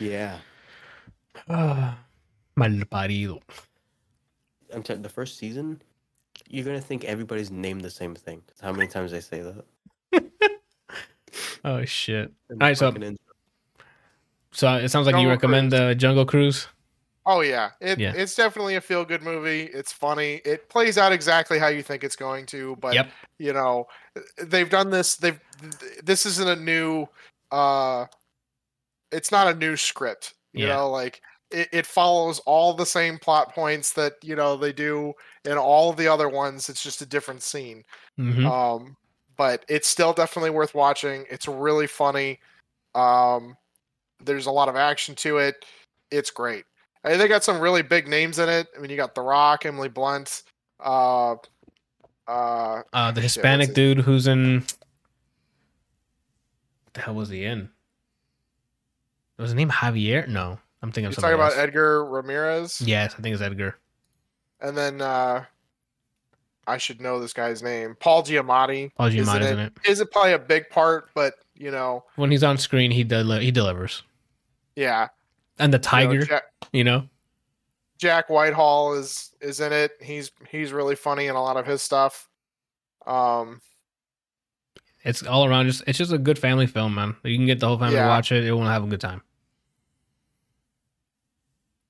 [0.00, 0.38] Yeah,
[1.48, 1.94] Mal
[2.56, 3.40] parido.
[4.72, 5.82] I'm telling the first season.
[6.48, 8.42] You're gonna think everybody's named the same thing.
[8.62, 9.64] How many times they say that?
[11.64, 12.32] Oh shit.
[12.50, 13.16] All right, so- intro.
[14.50, 16.66] So it sounds like you Jungle recommend uh, Jungle Cruise.
[17.26, 18.12] Oh yeah, it, Yeah.
[18.16, 19.64] it's definitely a feel good movie.
[19.64, 20.40] It's funny.
[20.46, 22.74] It plays out exactly how you think it's going to.
[22.76, 23.10] But Yep.
[23.38, 23.86] you know,
[24.42, 25.16] they've done this.
[25.16, 25.38] They've
[26.02, 27.06] this isn't a new.
[27.50, 28.06] uh
[29.12, 30.34] It's not a new script.
[30.54, 30.76] You Yeah.
[30.76, 31.20] know, like
[31.50, 35.12] it, it follows all the same plot points that you know they do
[35.44, 36.68] in all the other ones.
[36.70, 37.84] It's just a different scene.
[38.16, 38.96] hmm Um,
[39.38, 41.24] but it's still definitely worth watching.
[41.30, 42.38] It's really funny.
[42.94, 43.56] Um,
[44.22, 45.64] there's a lot of action to it.
[46.10, 46.64] It's great.
[47.04, 48.66] I mean, they got some really big names in it.
[48.76, 50.42] I mean, you got The Rock, Emily Blunt,
[50.84, 51.36] uh,
[52.26, 54.60] uh, Uh, the Hispanic what's dude who's in.
[56.84, 57.70] What the hell was he in?
[59.38, 60.26] Was his name Javier?
[60.26, 61.58] No, I'm thinking you're talking about else.
[61.60, 63.76] Edgar Ramirez, Yes, I think it's Edgar.
[64.60, 65.44] and then uh,
[66.68, 68.92] I should know this guy's name, Paul Giamatti.
[68.94, 69.58] Paul Giamatti, is in Giamatti's it.
[69.58, 69.72] it.
[69.90, 73.50] Isn't probably a big part, but you know, When he's on screen, he deli- he
[73.50, 74.02] delivers.
[74.76, 75.08] yeah.
[75.58, 76.42] And the You know, tiger, Jack,
[76.72, 77.08] you know,
[77.98, 79.90] Jack Whitehall is is in it.
[80.00, 82.28] He's he's really funny in a lot of his stuff.
[83.06, 83.60] Um,
[85.02, 85.66] it's all around.
[85.66, 87.16] Just it's just a good family film, man.
[87.24, 88.44] You can get the whole family to watch it.
[88.44, 89.22] It will have a good time.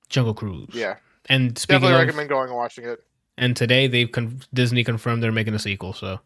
[0.09, 0.69] Jungle Cruise.
[0.73, 0.95] yeah,
[1.27, 3.03] And speaking definitely of, recommend going and watching it.
[3.39, 5.93] And today they've con- Disney confirmed they're making a sequel.
[5.93, 6.19] So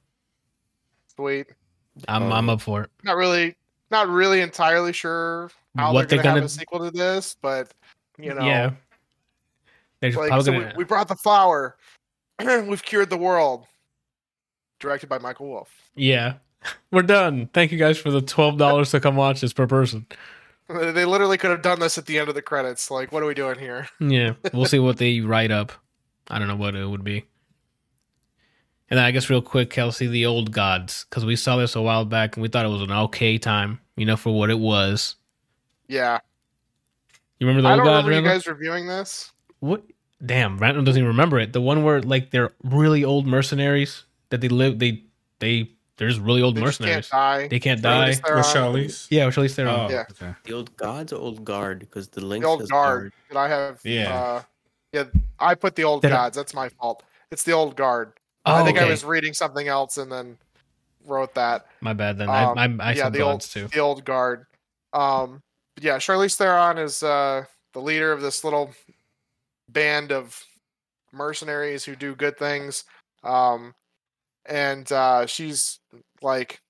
[1.15, 1.47] Sweet.
[2.07, 2.89] I'm Oh, I'm up for it.
[3.03, 3.55] Not really,
[3.91, 7.35] not really entirely sure how What they're they're gonna, gonna- have a sequel to this,
[7.41, 7.71] but
[8.17, 8.71] you know, yeah.
[10.01, 10.65] They're like probably so gonna.
[10.75, 11.77] we, we brought the flower.
[12.39, 13.65] We've cured the world.
[14.79, 15.69] Directed by Michael Wolf.
[15.95, 16.33] Yeah.
[16.91, 17.49] We're done.
[17.53, 20.05] Thank you guys for the twelve dollars to come watch this per person.
[20.67, 22.89] They they literally could have done this at the end of the credits.
[22.91, 23.87] Like, what are we doing here?
[23.99, 24.33] Yeah.
[24.53, 25.71] We'll see what they write up.
[26.29, 27.25] I don't know what it would be.
[28.89, 31.81] And then I guess real quick, Kelsey, the old gods, because we saw this a
[31.81, 34.59] while back and we thought it was an okay time, you know, for what it
[34.59, 35.15] was.
[35.87, 36.19] Yeah,
[37.39, 38.07] You remember the I old don't gods?
[38.07, 39.31] remember you guys reviewing this.
[39.59, 39.83] What?
[40.25, 41.53] Damn, Randall doesn't even remember it.
[41.53, 44.79] The one where like they're really old mercenaries that they live.
[44.79, 45.03] They
[45.39, 47.09] they they're just really old They just can't mercenaries.
[47.09, 47.47] die.
[47.49, 48.27] They can't Charlize die.
[48.27, 48.37] Theron.
[48.37, 49.07] With Charlize?
[49.09, 49.87] Yeah, which at least they're Oh.
[49.89, 50.05] Yeah.
[50.11, 50.33] okay.
[50.45, 51.79] The old gods or old guard?
[51.79, 53.11] Because the link The old says guard.
[53.27, 53.81] Did I have?
[53.83, 54.13] Yeah.
[54.15, 54.41] Uh,
[54.93, 55.05] yeah,
[55.39, 56.37] I put the old Did I- gods.
[56.37, 57.03] That's my fault.
[57.31, 58.13] It's the old guard.
[58.45, 60.37] Oh, I think I was reading something else and then
[61.05, 61.65] wrote that.
[61.81, 62.17] My bad.
[62.17, 63.67] Then Um, I I, I yeah, the old too.
[63.69, 64.45] the old guard.
[64.93, 65.41] Um,
[65.81, 68.71] yeah, Charlize Theron is uh, the leader of this little
[69.69, 70.39] band of
[71.11, 72.83] mercenaries who do good things.
[73.23, 73.73] Um,
[74.45, 75.79] and uh, she's
[76.21, 76.61] like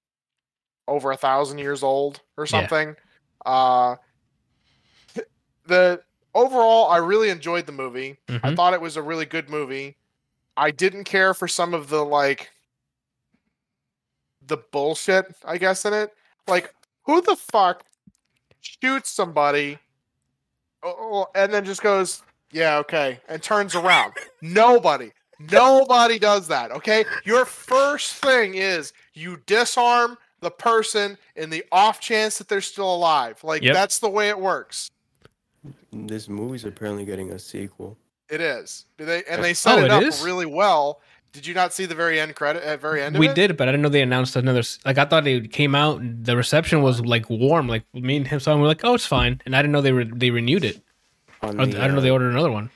[0.88, 2.52] over a thousand years old or Yeah.
[2.52, 2.96] something.
[3.46, 3.96] Uh,
[5.66, 6.02] the
[6.34, 8.18] overall, I really enjoyed the movie.
[8.30, 8.56] I Mhm.
[8.56, 9.98] thought it was a really good movie.
[10.58, 12.52] I didn't care for some of the like
[14.46, 16.14] the bullshit, I guess, in it.
[16.48, 16.74] Like,
[17.04, 17.86] who the fuck
[18.60, 19.80] shoots somebody
[21.36, 24.14] and then just goes, yeah, okay, and turns around?
[24.42, 25.12] Nobody.
[25.40, 27.06] Nobody does that, okay?
[27.26, 32.94] Your first thing is you disarm the person in the off chance that they're still
[32.94, 33.42] alive.
[33.44, 33.74] Like, Yep.
[33.74, 34.92] that's the way it works.
[35.92, 37.98] This movie's apparently getting a sequel.
[38.30, 38.86] It is.
[38.98, 40.22] They, and they set Oh, it it up is?
[40.24, 41.02] really well.
[41.32, 43.16] Did you not see the very end credit at very end?
[43.16, 43.36] Of We it?
[43.36, 44.62] did, but I didn't know they announced another.
[44.86, 46.00] Like I thought it came out.
[46.24, 47.68] The reception was like warm.
[47.68, 49.82] Like me and him saw, and we're like, "Oh, it's fine." And I didn't know
[49.82, 50.82] they re- they renewed it.
[51.42, 52.70] On Or, I the, didn't know they uh, ordered another one.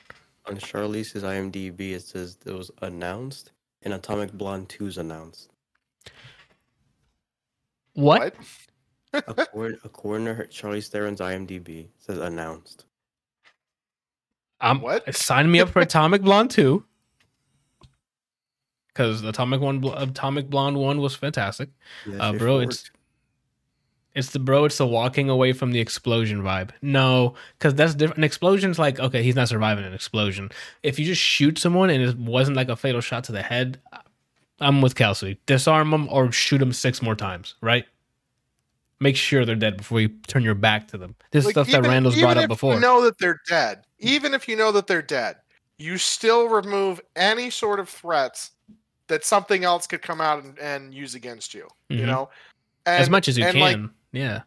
[0.46, 3.52] On Charlize's IMDb, it says it was announced,
[3.82, 5.50] and Atomic Blonde 2's announced.
[7.94, 8.34] What?
[9.12, 12.84] According, according to her, Charlize Theron's IMDb, says announced.
[14.60, 15.14] I'm What?
[15.14, 16.84] sign me up for Atomic Blonde two.
[18.88, 21.70] Because Atomic one, Atomic Blonde one was fantastic.
[22.06, 22.90] Yeah, Uh, bro, forward- it's
[24.14, 24.64] it's the bro.
[24.64, 26.70] It's the walking away from the explosion vibe.
[26.82, 28.18] No, because that's different.
[28.18, 30.50] An explosion's like okay, he's not surviving an explosion.
[30.82, 33.80] If you just shoot someone and it wasn't like a fatal shot to the head,
[34.58, 35.38] I'm with Kelsey.
[35.46, 37.54] Disarm them or shoot them six more times.
[37.60, 37.86] Right.
[39.00, 41.14] Make sure they're dead before you turn your back to them.
[41.30, 42.74] This Like, stuff that even- Randall's brought up if before.
[42.74, 43.84] You know that they're dead.
[44.00, 45.36] Even if you know that they're dead,
[45.78, 48.52] you still remove any sort of threats
[49.06, 51.68] that something else could come out and, and use against you.
[51.88, 52.06] You Mhm.
[52.06, 52.30] know,
[52.86, 53.60] as much as you can.
[53.60, 53.78] like,
[54.12, 54.42] yeah.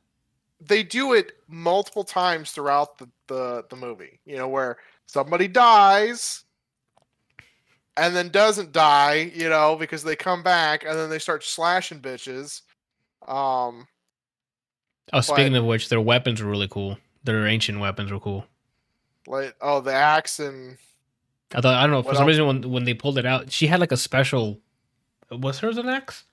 [0.60, 6.44] they do it multiple times throughout the, the the movie you know where somebody dies
[7.98, 12.00] and then doesn't die you know because they come back and then they start slashing
[12.00, 12.62] bitches
[13.28, 13.88] um
[15.14, 16.98] Oh, speaking of which, their weapons were really cool.
[17.24, 18.46] Their ancient weapons were cool.
[19.28, 20.78] like oh the axe and
[21.54, 22.28] I thought I don't know for some else?
[22.30, 24.60] reason when when they pulled it out, she had like a special.
[25.32, 26.26] Was hers an axe?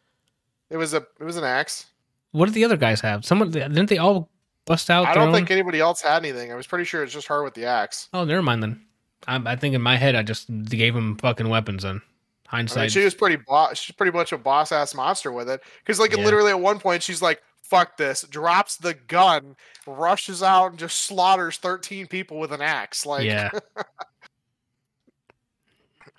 [0.71, 1.87] it was a it was an axe
[2.33, 3.25] What did the other guys have?
[3.25, 4.29] Someone didn't they all
[4.67, 5.07] bust out?
[5.07, 7.43] i their don't think anybody else had anything i was pretty sure it's just her
[7.43, 8.85] with the axe Oh, never mind then.
[9.27, 11.85] I, I think in my head I just gave them fucking weapons.
[11.85, 12.03] Then I mean,
[12.49, 12.93] hindsight.
[12.93, 13.79] she was pretty boss.
[13.79, 15.63] She's pretty much a boss ass monster with it.
[15.81, 16.23] Because like Yeah.
[16.25, 21.01] literally at one point she's like, "Fuck this!" drops the gun, rushes out, and just
[21.01, 23.07] slaughters thirteen people with an axe.
[23.07, 23.51] Like, yeah,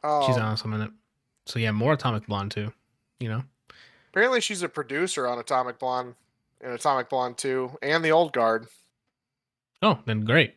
[0.04, 0.92] um, she's awesome in it.
[1.46, 2.72] So yeah, more Atomic Blonde too.
[3.20, 3.44] You know.
[4.12, 6.16] Apparently, she's a producer on Atomic Blonde
[6.62, 8.68] and Atomic Blonde Two and The Old Guard.
[9.82, 10.56] Oh, then great.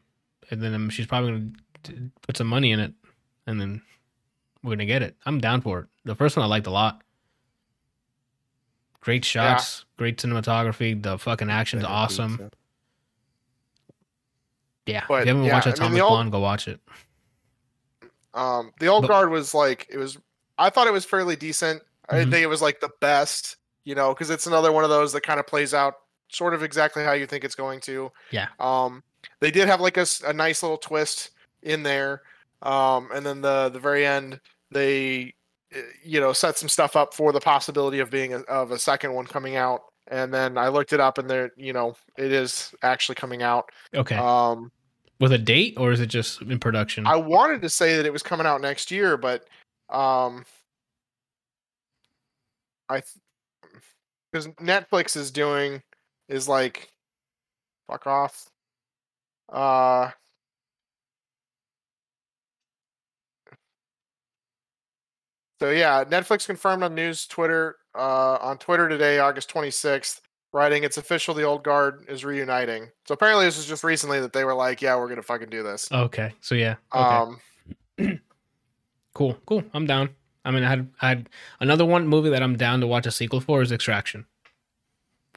[0.51, 1.53] And then um, she's probably
[1.85, 2.93] gonna put some money in it,
[3.47, 3.83] and then
[4.63, 5.17] we're gonna get it.
[5.27, 5.87] I'm down for it.
[6.05, 7.03] The first one I liked a lot.
[9.03, 11.01] Great shots, great cinematography.
[11.03, 12.31] The fucking action's Better awesome.
[12.39, 12.51] pizza.
[14.87, 16.81] Yeah, But, if you haven't yeah, watched I mean, the old- Blonde, go watch it.
[18.35, 20.17] Um, The Old But- Guard was like it was.
[20.59, 21.83] I thought it was fairly decent.
[22.09, 22.33] I didn't Mhm.
[22.33, 25.23] think it was like the best, you know, because it's another one of those that
[25.23, 25.95] kind of plays out
[26.29, 28.11] sort of exactly how you think it's going to.
[28.31, 28.49] Yeah.
[28.59, 29.03] Um,
[29.41, 31.31] they did have like a, a nice little twist
[31.63, 32.23] in there,
[32.63, 35.35] um, and then the the very end they,
[36.03, 39.13] you know, set some stuff up for the possibility of being a, of a second
[39.15, 39.83] one coming out.
[40.09, 43.71] And then I looked it up, and there, you know, it is actually coming out.
[43.95, 44.73] Okay, Um,
[45.23, 47.07] with a date or is it just in production?
[47.07, 49.47] I wanted to say that it was coming out next year, but
[49.89, 50.45] um,
[52.89, 53.03] I
[54.33, 55.81] because Netflix is doing
[56.29, 56.91] is like
[57.89, 58.51] fuck off.
[59.49, 60.11] Uh,
[65.63, 70.21] so yeah, Netflix confirmed on news Twitter uh, on Twitter today, August twenty sixth.
[70.53, 71.33] Writing, it's official.
[71.33, 72.89] The old guard is reuniting.
[73.07, 75.63] So apparently, this is just recently that they were like, "Yeah, we're gonna fucking do
[75.63, 77.39] this." okay, so yeah, okay,
[77.99, 78.21] Um,
[79.15, 79.63] cool, cool.
[79.73, 80.11] I'm down.
[80.45, 81.29] I mean, I had I had
[81.61, 84.27] another one movie that I'm down to watch a sequel for is Extraction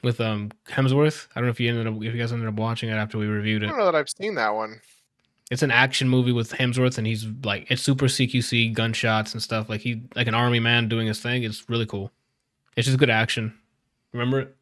[0.02, 1.28] with um Hemsworth.
[1.34, 3.16] I don't know if you ended up if you guys ended up watching it after
[3.16, 3.66] we reviewed it.
[3.66, 4.80] I don't know that I've seen that one.
[5.50, 9.68] It's an action movie with Hemsworth, and he's like it's super CQC gunshots and stuff.
[9.68, 11.44] Like he like an army man doing his thing.
[11.44, 12.10] It's really cool.
[12.76, 13.56] It's just good action.
[14.12, 14.56] Remember it?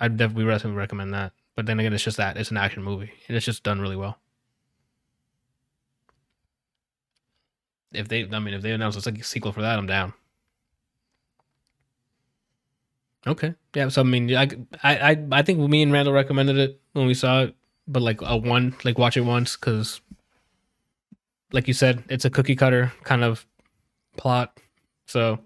[0.00, 1.32] I'd definitely recommend that.
[1.56, 3.96] But then again, it's just that it's an action movie, and it's just done really
[3.96, 4.18] well.
[7.92, 10.12] If they, I mean, if they announce a sequel for that, I'm down.
[13.26, 13.88] Okay, yeah.
[13.88, 14.48] So I mean, I,
[14.82, 17.56] I, I think me and Randall recommended it when we saw it,
[17.86, 20.00] but like a one, like watch it once because,
[21.52, 23.46] like you said, it's a cookie cutter kind of
[24.16, 24.58] plot.
[25.06, 25.38] So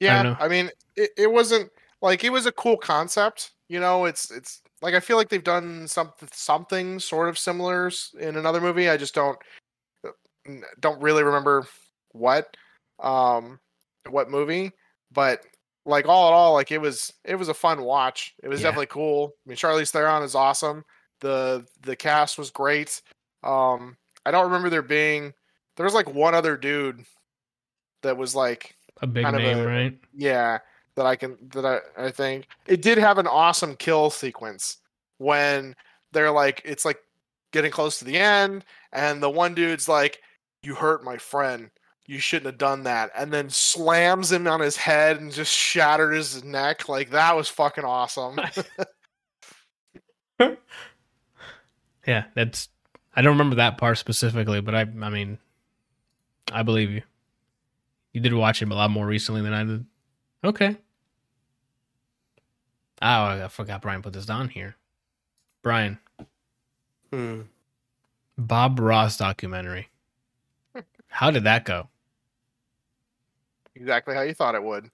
[0.00, 0.36] Yeah, know.
[0.40, 1.70] I, mean, it, it wasn't
[2.02, 3.52] like it was a cool concept.
[3.68, 7.90] You know, it's it's like I feel like they've done something something sort of similar
[8.18, 8.88] in another movie.
[8.88, 9.38] I just don't
[10.80, 11.66] don't really remember
[12.12, 12.56] what
[12.98, 13.60] um
[14.08, 14.72] what movie,
[15.12, 15.44] but
[15.86, 18.34] like all in all, like it was it was a fun watch.
[18.42, 18.64] It was Yeah.
[18.68, 19.34] definitely cool.
[19.46, 20.84] I mean, Charlize Theron is awesome.
[21.20, 23.00] the The cast was great.
[23.42, 23.96] Um,
[24.26, 25.32] I don't remember there being
[25.76, 27.04] there was like one other dude
[28.02, 29.98] that was like a big Kind of name, a- right?
[30.14, 30.58] yeah,
[30.96, 34.78] that I can that I, I think it did have an awesome kill sequence
[35.18, 35.74] when
[36.12, 36.98] they're like it's like
[37.52, 40.20] getting close to the end and the one dude's like
[40.62, 41.70] you hurt my friend
[42.10, 46.12] you shouldn't have done that and then slams him on his head and just shattered
[46.14, 48.38] his neck like that was fucking awesome
[52.06, 52.68] Yeah, that's.
[53.14, 55.38] I don't remember that part specifically, but I, I mean,
[56.50, 57.02] I believe you.
[58.12, 59.84] You did watch it a lot more recently than I did.
[60.42, 60.76] Okay.
[63.02, 64.76] Oh, I forgot Brian put this down here.
[65.62, 65.98] Brian,
[67.12, 67.42] Hmm.
[68.36, 69.88] Bob Ross documentary.
[71.08, 71.88] How did that go?
[73.80, 74.84] Exactly how you thought it would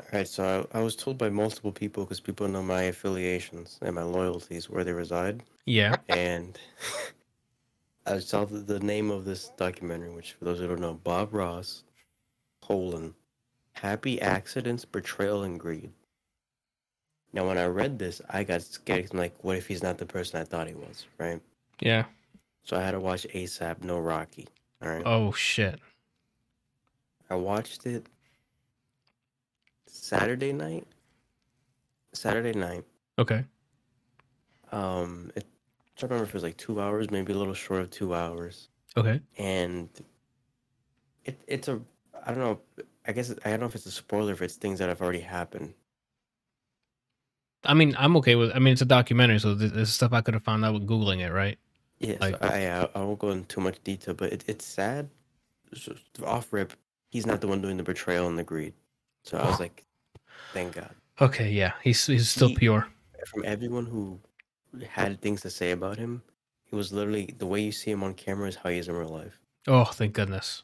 [0.00, 3.78] All right, so I, I was told by multiple people because people know my affiliations
[3.82, 5.96] and my loyalties where they reside, Yeah.
[6.08, 6.58] and
[8.06, 11.34] I saw the, the name of this documentary, which for those who don't know, Bob
[11.34, 11.84] Ross,
[12.62, 13.14] colon,
[13.72, 15.92] happy accidents, betrayal, and greed.
[17.32, 19.10] Now, when I read this, I got scared.
[19.12, 21.40] I'm like, what if he's not the person I thought he was, right?
[21.80, 22.04] Yeah.
[22.64, 24.48] So I had to watch ASAP, no Rocky.
[24.82, 25.02] All right.
[25.04, 25.78] Oh shit.
[27.28, 28.06] I watched it
[29.92, 30.86] Saturday night.
[32.12, 32.84] Saturday night.
[33.18, 33.44] Okay.
[34.72, 35.44] Um, it,
[35.96, 38.14] I don't remember if it was like two hours, maybe a little short of two
[38.14, 38.68] hours.
[38.96, 39.20] Okay.
[39.38, 39.88] And
[41.24, 41.80] it it's a
[42.24, 42.60] I don't know.
[43.06, 45.20] I guess I don't know if it's a spoiler if it's things that have already
[45.20, 45.74] happened.
[47.64, 48.52] I mean, I'm okay with.
[48.54, 51.20] I mean, it's a documentary, so this stuff I could have found out with googling
[51.20, 51.58] it, right?
[51.98, 54.64] Yeah, Like- so I, I I won't go into too much detail, but it, it's
[54.64, 55.10] sad.
[55.74, 55.94] So,
[56.24, 56.72] off rip,
[57.10, 58.72] he's not the one doing the betrayal and the greed.
[59.22, 59.84] So I was like,
[60.52, 60.90] thank God.
[61.20, 61.50] Okay.
[61.50, 61.72] Yeah.
[61.82, 62.86] He's he's still He- pure.
[63.26, 64.18] From everyone who
[64.88, 66.22] had things to say about him,
[66.64, 68.94] he was literally the way you see him on camera is how he is in
[68.94, 69.38] real life.
[69.66, 70.62] Oh, thank goodness.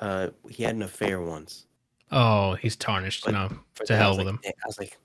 [0.00, 1.66] Uh, he had an affair once.
[2.10, 3.24] Oh, he's tarnished.
[3.24, 3.50] But- no.
[3.84, 4.40] To hell with like, him.
[4.44, 4.96] I was like,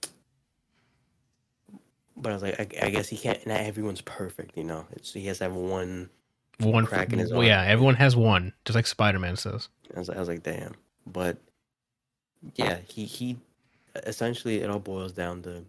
[2.16, 3.46] but I was like, I, I guess he can't.
[3.46, 4.86] Not everyone's perfect, you know.
[5.02, 6.10] So he has to have one.
[6.60, 6.86] One.
[6.86, 7.48] crack in his well, arm.
[7.48, 7.64] yeah.
[7.64, 9.68] Everyone has one, just like Spider Man says.
[9.96, 10.76] I was, I was like, damn.
[11.08, 11.38] But
[12.56, 13.38] yeah, he he
[13.96, 15.66] essentially it all boils down to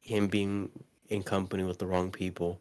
[0.00, 0.70] him being
[1.08, 2.60] in company with the wrong people,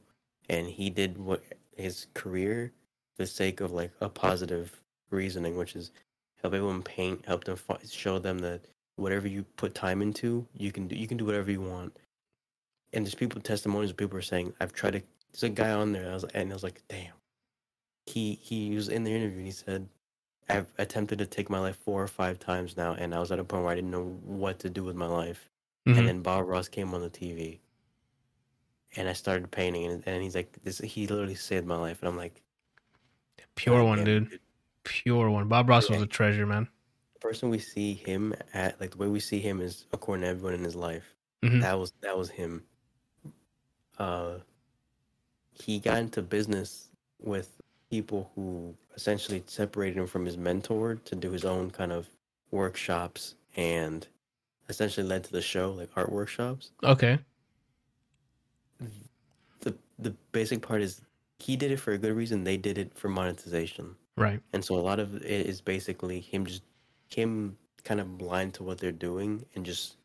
[0.49, 1.43] and he did what
[1.75, 2.71] his career
[3.15, 5.91] for the sake of like a positive reasoning, which is
[6.41, 8.61] help everyone paint, help them fi- show them that
[8.95, 10.95] whatever you put time into, you can do.
[10.95, 11.97] You can do whatever you want.
[12.93, 13.93] And there's people testimonies.
[13.93, 15.01] People are saying, "I've tried to."
[15.31, 16.09] There's a guy on there.
[16.09, 17.13] I was and I was like, "Damn."
[18.05, 19.87] He he was in the interview and he said,
[20.49, 23.39] I've attempted to take my life four or five times now, and I was at
[23.39, 25.49] a point where I didn't know what to do with my life.
[25.87, 25.97] Mhm.
[25.97, 27.59] And then Bob Ross came on the TV,
[28.95, 32.09] and I started painting, and, and he's like, "This." He literally saved my life, and
[32.09, 32.43] I'm like,
[33.55, 34.39] Pure one, dude.
[34.83, 35.47] Pure one.
[35.47, 36.67] Bob Ross was a treasure, man.
[37.15, 40.27] The person we see him at, like the way we see him, is according to
[40.27, 41.15] everyone in his life.
[41.43, 41.61] Mhm.
[41.61, 42.63] That was that was him.
[43.97, 44.39] Uh,
[45.51, 47.59] he got into business with
[47.89, 52.09] people who essentially separated him from his mentor to do his own kind of
[52.51, 54.07] workshops and
[54.69, 57.19] essentially led to the show like art workshops Okay.
[59.61, 61.01] the the basic part is
[61.39, 64.41] he did it for a good reason they did it for monetization Right.
[64.53, 66.63] and so a lot of it is basically him just
[67.09, 69.97] him kind of blind to what they're doing and just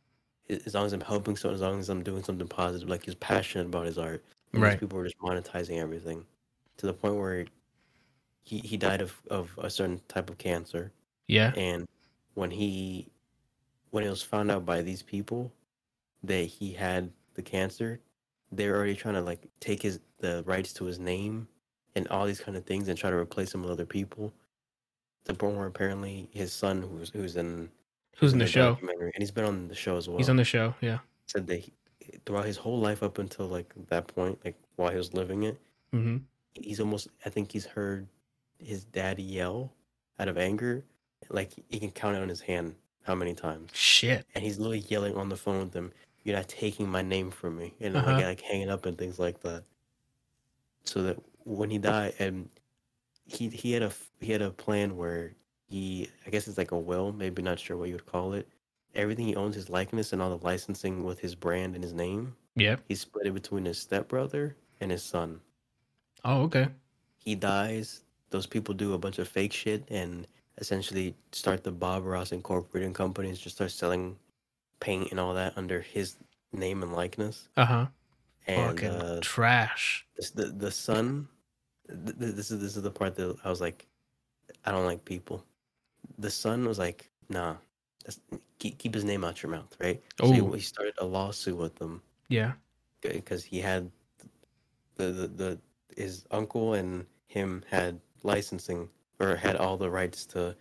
[0.50, 3.14] as long as i'm helping so as long as i'm doing something positive like he's
[3.16, 4.24] passionate about his art
[4.54, 4.76] these Right.
[4.76, 6.26] people are just monetizing everything
[6.78, 7.46] to the point where
[8.44, 10.92] he, he died of, of a certain type of cancer
[11.28, 11.52] Yeah.
[11.56, 11.86] and
[12.34, 13.08] when he
[13.90, 15.52] when it was found out by these people
[16.24, 18.00] that he had the cancer
[18.50, 21.46] they're already trying to like take his the rights to his name
[21.94, 24.32] and all these kind of things and try to replace him with other people
[25.24, 27.70] the point where apparently his son who's who's in
[28.18, 28.78] Who's in the show?
[28.82, 30.74] and he's been on the show as well He's on the show.
[30.80, 30.98] Yeah.
[31.26, 31.72] said that he,
[32.26, 35.58] throughout his whole life up until like that point like while he was living it
[35.92, 36.18] hmm
[36.54, 38.06] he's almost i think he's heard
[38.62, 39.72] his dad yell
[40.18, 40.84] out of anger
[41.30, 44.26] like he can count it on his hand how many times Shit.
[44.34, 45.92] and he's literally yelling on the phone with them
[46.24, 48.12] you're not taking my name from me and Uh-huh.
[48.12, 49.64] like, like hanging up and things like that
[50.84, 52.48] so that when he died and
[53.26, 55.32] he he had a he had a plan where
[55.68, 58.48] he i guess it's like a will maybe not sure what you would call it
[58.94, 62.36] everything he owns his likeness and all the licensing with his brand and his name
[62.56, 62.76] Yeah.
[62.88, 65.40] he split it between his stepbrother and his son
[66.24, 66.68] Oh, okay.
[67.16, 68.02] he dies,
[68.32, 70.26] those people do a bunch of fake shit and
[70.58, 74.16] essentially start the Bob Ross Incorporated companies, just start selling
[74.80, 76.16] paint and all that under his
[76.52, 77.48] name and likeness.
[77.56, 77.86] Uh huh.
[78.48, 80.04] And Fucking uh, trash.
[80.16, 81.28] this, the the son,
[81.88, 83.86] th- th- this is this is the part that I was like,
[84.64, 85.44] I don't like people.
[86.18, 87.54] The son was like, nah,
[88.58, 90.02] keep keep his name out your mouth, right?
[90.20, 90.32] So Ooh.
[90.50, 92.52] he, he started a lawsuit with them Yeah.
[93.00, 93.88] because he had
[94.96, 95.58] the, the the
[95.96, 98.88] his uncle and him had licensing
[99.20, 100.56] or had all the rights to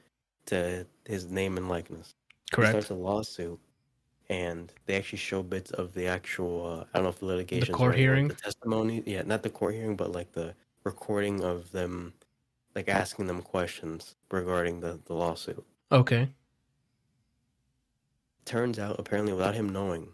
[0.47, 2.15] to his name and likeness.
[2.49, 2.71] He Correct.
[2.71, 3.59] starts a lawsuit,
[4.29, 6.65] and they actually show bits of the actual.
[6.65, 7.71] Uh, I don't know if the litigation.
[7.71, 8.27] the court hearing?
[8.27, 9.03] the testimony.
[9.05, 12.13] Yeah, not the court hearing, but like the recording of them,
[12.75, 15.63] like asking them questions regarding the the lawsuit.
[15.91, 16.29] Okay.
[18.45, 20.09] Turns out, apparently, without him knowing,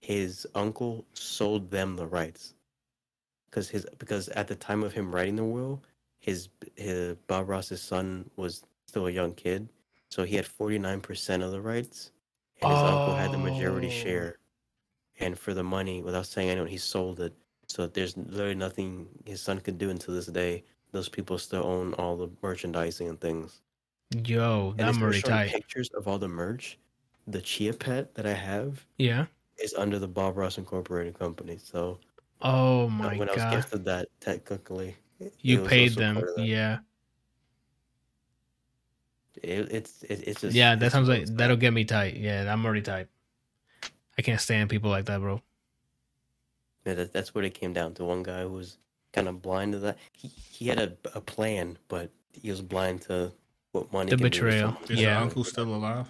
[0.00, 2.54] his uncle sold them the rights.
[3.48, 5.82] Because his because at the time of him writing the will,
[6.20, 9.70] his his Bob Ross's son was still a young kid,
[10.10, 12.12] so he had forty nine percent of the rights,
[12.58, 13.90] and his uncle had the majority Oh.
[13.90, 14.36] share.
[15.20, 17.34] And for the money, without saying anyone, he sold it.
[17.68, 20.64] So there's literally nothing his son could do until this day.
[20.92, 23.62] Those people still own all the merchandising and things.
[24.24, 25.52] Yo, And that they started already showing tight.
[25.52, 26.78] pictures of all the merch.
[27.26, 29.26] The Chia Pet that I have Yeah.
[29.58, 31.58] is under the Bob Ross Incorporated company.
[31.58, 32.00] So
[32.42, 34.96] Oh my when I was gifted that technically.
[35.20, 36.16] It You was paid them.
[36.16, 36.46] part of that.
[36.46, 36.78] Yeah.
[39.42, 42.16] It, it's it, it's just Yeah, that sounds like of that'll get me tight.
[42.16, 43.08] Yeah, I'm already tight.
[44.18, 45.40] I can't stand people like that, bro.
[46.84, 48.04] Yeah, that, that's what it came down to.
[48.04, 48.76] One guy who was
[49.12, 49.98] kind of blind to that.
[50.12, 53.32] He he had a, a plan, but he was blind to
[53.72, 54.10] what money.
[54.10, 54.68] The can to betrayal.
[54.72, 54.84] someone.
[54.90, 55.12] Is Yeah.
[55.12, 56.08] your uncle still alive?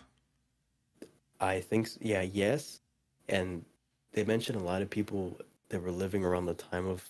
[1.40, 2.80] I think s- yeah, yes,
[3.28, 3.64] and
[4.12, 5.38] they mentioned a lot of people
[5.68, 7.08] that were living around the time of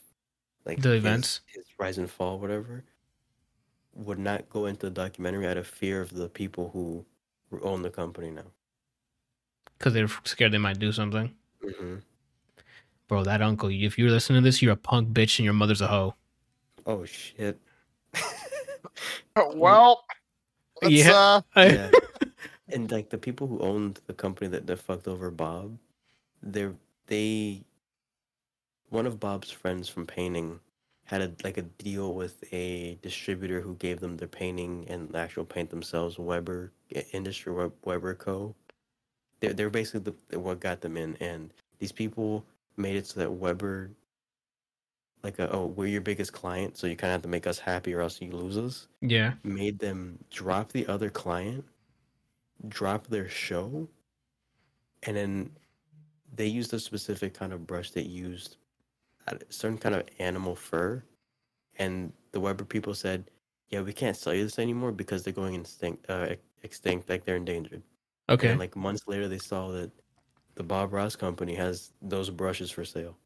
[0.64, 1.40] like The his- events?
[1.46, 2.84] his rise and fall, whatever,
[3.94, 7.04] would not go into the documentary out of fear of the people who
[7.50, 8.44] who own the company now.
[9.78, 11.34] Because they're scared they might do something.
[11.62, 11.96] hmm
[13.08, 15.80] Bro, that uncle, if you're listening to this, you're a punk bitch and your mother's
[15.80, 16.14] a hoe.
[16.86, 17.58] Oh shit.
[19.54, 20.04] well,
[20.82, 21.12] let's, Yeah.
[21.12, 21.90] uh, yeah.
[22.68, 25.78] and like the people who owned the company that, that fucked over Bob,
[26.42, 26.74] they're
[27.06, 27.62] they
[28.90, 30.60] one of Bob's friends from painting
[31.04, 35.18] had a like a deal with a distributor who gave them their painting and the
[35.18, 38.54] actual paint themselves, Weber eh, Industry Web- Weber Co.
[39.40, 42.44] They're they're basically the, what got them in, and these people
[42.76, 43.90] made it so that Weber,
[45.22, 47.58] like a, oh we're your biggest client, so you kind of have to make us
[47.58, 49.34] happy or else you lose us Yeah.
[49.44, 51.64] made them drop the other client,
[52.68, 53.88] drop their show,
[55.02, 55.50] and then
[56.34, 58.56] they used a specific kind of brush that used
[59.32, 61.02] a certain kind of animal fur.
[61.78, 63.30] And the Weber people said,
[63.68, 66.08] "Yeah, we can't sell you this anymore because they're going extinct.
[66.08, 67.82] Uh, extinct, like they're endangered."
[68.28, 68.48] Okay.
[68.48, 69.90] And like months later, they saw that
[70.54, 73.16] the Bob Ross company has those brushes for sale.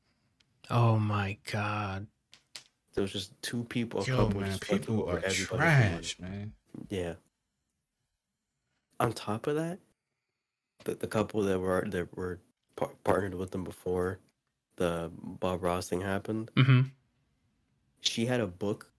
[0.70, 2.06] oh my god.
[2.94, 4.02] There was just two people.
[4.02, 6.52] a Yo, couple man, people over are everybody trash, man.
[6.88, 7.14] Yeah.
[9.00, 9.80] On top of that,
[10.84, 12.38] the, the couple that were that were
[12.76, 14.20] par- partnered with them before
[14.76, 16.82] the Bob Ross thing happened, hmm
[18.00, 18.90] she had a book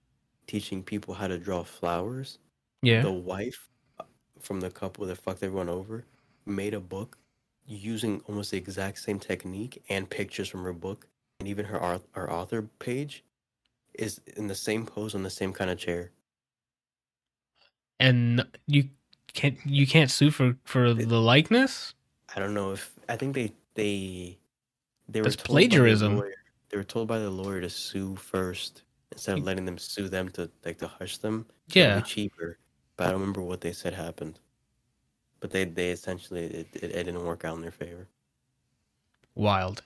[0.47, 2.39] teaching people how to draw flowers.
[2.81, 3.01] Yeah.
[3.01, 3.69] The wife
[3.99, 4.03] uh,
[4.39, 6.05] from the couple that fucked everyone over
[6.45, 7.17] made a book
[7.65, 11.07] using almost the exact same technique and pictures from her book,
[11.39, 13.23] and even her her author page
[13.93, 16.11] is in the same pose on the same kind of chair.
[17.99, 18.89] And you
[19.33, 21.93] can't you can't sue for for the likeness?
[22.35, 24.37] I don't know if I think they they
[25.07, 26.17] they were That's by the plagiarism.
[26.17, 26.33] lawyer-
[26.69, 29.47] They were told by the lawyer to sue first instead of mm.
[29.47, 31.45] letting them sue them to like to hush them.
[31.69, 32.01] Yeah.
[32.01, 32.57] cheaper.
[32.97, 34.39] But I don't remember what they said happened.
[35.39, 38.07] But they they essentially it, it, it didn't work out in their favor.
[39.35, 39.83] Wild.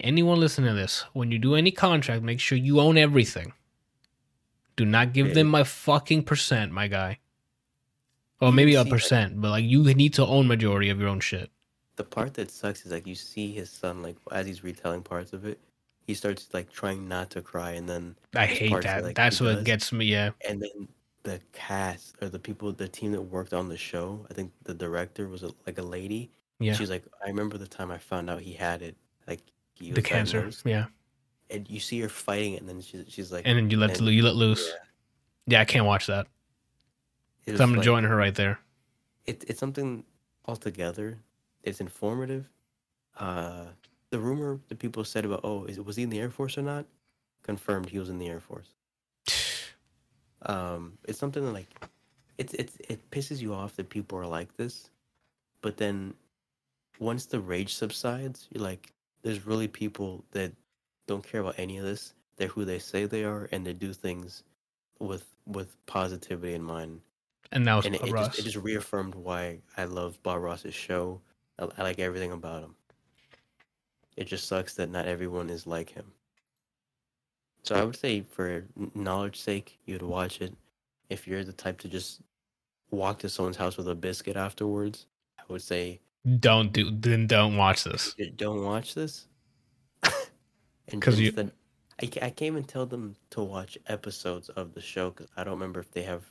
[0.00, 3.52] Anyone listening to this, when you do any contract, make sure you own everything.
[4.76, 5.34] Do not give Yeah.
[5.34, 7.18] them my fucking percent, my guy.
[8.40, 11.50] Or maybe a percent, but like you need to own majority of your own shit.
[11.96, 15.32] The part that sucks is like you see his son like as he's retelling parts
[15.32, 15.58] of it,
[16.06, 19.04] he starts like trying not to cry, and then I hate that.
[19.04, 19.64] like, That's what does.
[19.64, 20.06] gets me.
[20.06, 20.30] Yeah.
[20.48, 20.88] and then
[21.22, 24.26] the cast or the people the team that worked on the show.
[24.30, 26.30] I think the director was a, like a lady.
[26.60, 26.74] Yeah.
[26.74, 28.96] she's like, I remember the time I found out he had it,
[29.26, 29.40] like
[29.74, 30.38] he the cancer.
[30.38, 30.86] diagnosed." Yeah.
[31.50, 33.98] and you see her fighting, it, and then she's she's like, And then you let
[33.98, 34.68] and- you let loose.
[34.68, 36.26] yeah, Yeah, I can't watch that.
[37.46, 38.58] 'Cause I'm like- enjoying her right there.
[39.26, 40.04] It, it's something
[40.46, 41.18] altogether.
[41.64, 42.48] It's informative.
[43.18, 43.66] Uh,
[44.10, 46.62] the rumor that people said about, oh, is was he in the Air Force or
[46.62, 46.86] not?
[47.42, 48.74] Confirmed, he was in the Air Force.
[50.46, 51.70] Um, it's something that like,
[52.36, 54.90] it's it's it pisses you off that people are like this,
[55.62, 56.12] but then
[56.98, 58.92] once the rage subsides, you're like,
[59.22, 60.52] there's really people that
[61.06, 62.12] don't care about any of this.
[62.36, 64.42] They're who they say they are, and they do things
[64.98, 67.00] with with positivity in mind.
[67.52, 70.74] And that was and it, it, just, it just reaffirmed why I love Bob Ross's
[70.74, 71.20] show.
[71.58, 72.74] I, I like everything about him.
[74.16, 76.12] It just sucks that not everyone is like him.
[77.62, 78.64] So I would say, for
[78.94, 80.54] knowledge sake, you'd watch it.
[81.08, 82.20] If you're the type to just
[82.90, 85.06] walk to someone's house with a biscuit afterwards,
[85.38, 86.00] I would say
[86.40, 88.14] don't do then don't watch this.
[88.36, 89.26] Don't watch this.
[90.90, 91.32] Because you-
[92.02, 95.54] I, I can't even tell them to watch episodes of the show because I don't
[95.54, 96.24] remember if they have,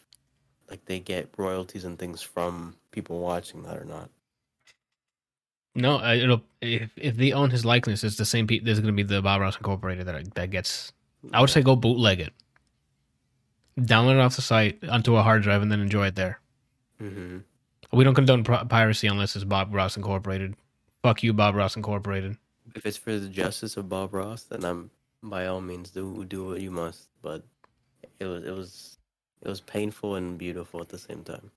[0.70, 4.10] like, they get royalties and things from people watching that or not.
[5.76, 8.46] No, I- it'll if if they own his likeness, it's the same.
[8.48, 10.94] Pe- there's going to be the Bob Ross Incorporated that that gets.
[11.32, 12.34] I would say go bootleg it.
[13.80, 16.40] Download it off the site onto a hard drive and then enjoy it there.
[17.00, 17.40] hmm
[17.92, 20.56] We don't condone piracy unless it's Bob Ross Incorporated.
[21.02, 22.38] Fuck you, Bob Ross Incorporated.
[22.76, 24.92] If it's for the justice of Bob Ross, then I'm
[25.24, 27.08] by all means do do what you must.
[27.22, 27.44] But
[28.20, 28.98] it was it was
[29.42, 31.50] it was painful and beautiful at the same time.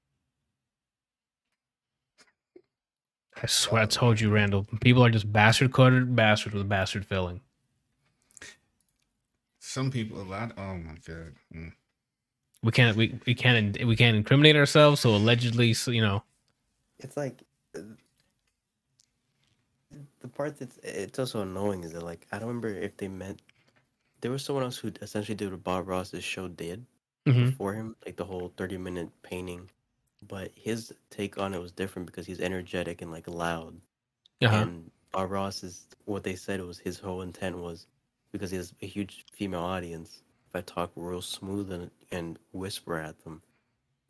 [3.43, 4.67] I swear, I told you, Randall.
[4.81, 7.41] People are just bastard coded bastard with a bastard filling.
[9.59, 10.53] Some people, a lot.
[10.57, 11.35] Oh my god.
[11.55, 11.73] Mm.
[12.63, 15.01] We can't we, we can't we can't incriminate ourselves.
[15.01, 16.23] So allegedly, so, you know,
[16.99, 17.43] It's like
[17.77, 17.81] uh,
[20.21, 23.43] the part that's it's also annoying is that like I don't remember if they meant
[24.21, 26.85] there was someone else who essentially did what Bob Ross's show did
[27.27, 27.51] mhm.
[27.51, 29.69] before him, like the whole thirty minute painting.
[30.23, 33.77] But his take on it was different because he's energetic and like loud.
[34.43, 34.57] uh-huh.
[34.57, 37.87] And Bob Ross is what they said was his whole intent was
[38.33, 40.23] because he has a huge female audience.
[40.49, 43.43] If I talk real smooth and, and whisper at them,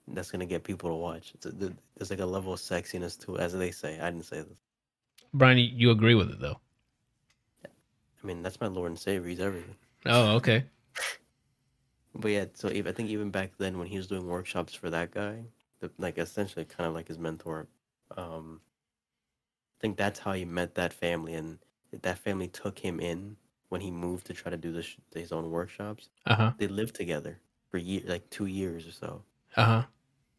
[0.08, 1.32] that's gonna get people to watch.
[1.34, 3.98] It's a, there's like a level of sexiness to it, as they say.
[4.00, 4.58] I didn't say this.
[5.34, 6.60] Brian, you, you agree with it though?
[7.64, 9.28] I mean, that's my Lord and Savior.
[9.28, 9.76] He's everything.
[10.06, 10.64] Oh, okay.
[12.18, 15.10] But yeah, so I think even back then when he was doing workshops for that
[15.10, 15.44] guy,
[15.80, 17.68] the, like essentially kind of like his mentor,
[18.16, 18.60] um,
[19.78, 21.58] I think that's how he met that family, and
[21.92, 23.36] that family took him in
[23.68, 26.08] when he moved to try to do the sh- his own workshops.
[26.26, 26.52] Uh huh.
[26.58, 27.40] They lived together
[27.70, 29.22] for year, like two years or so.
[29.56, 29.82] Uh huh.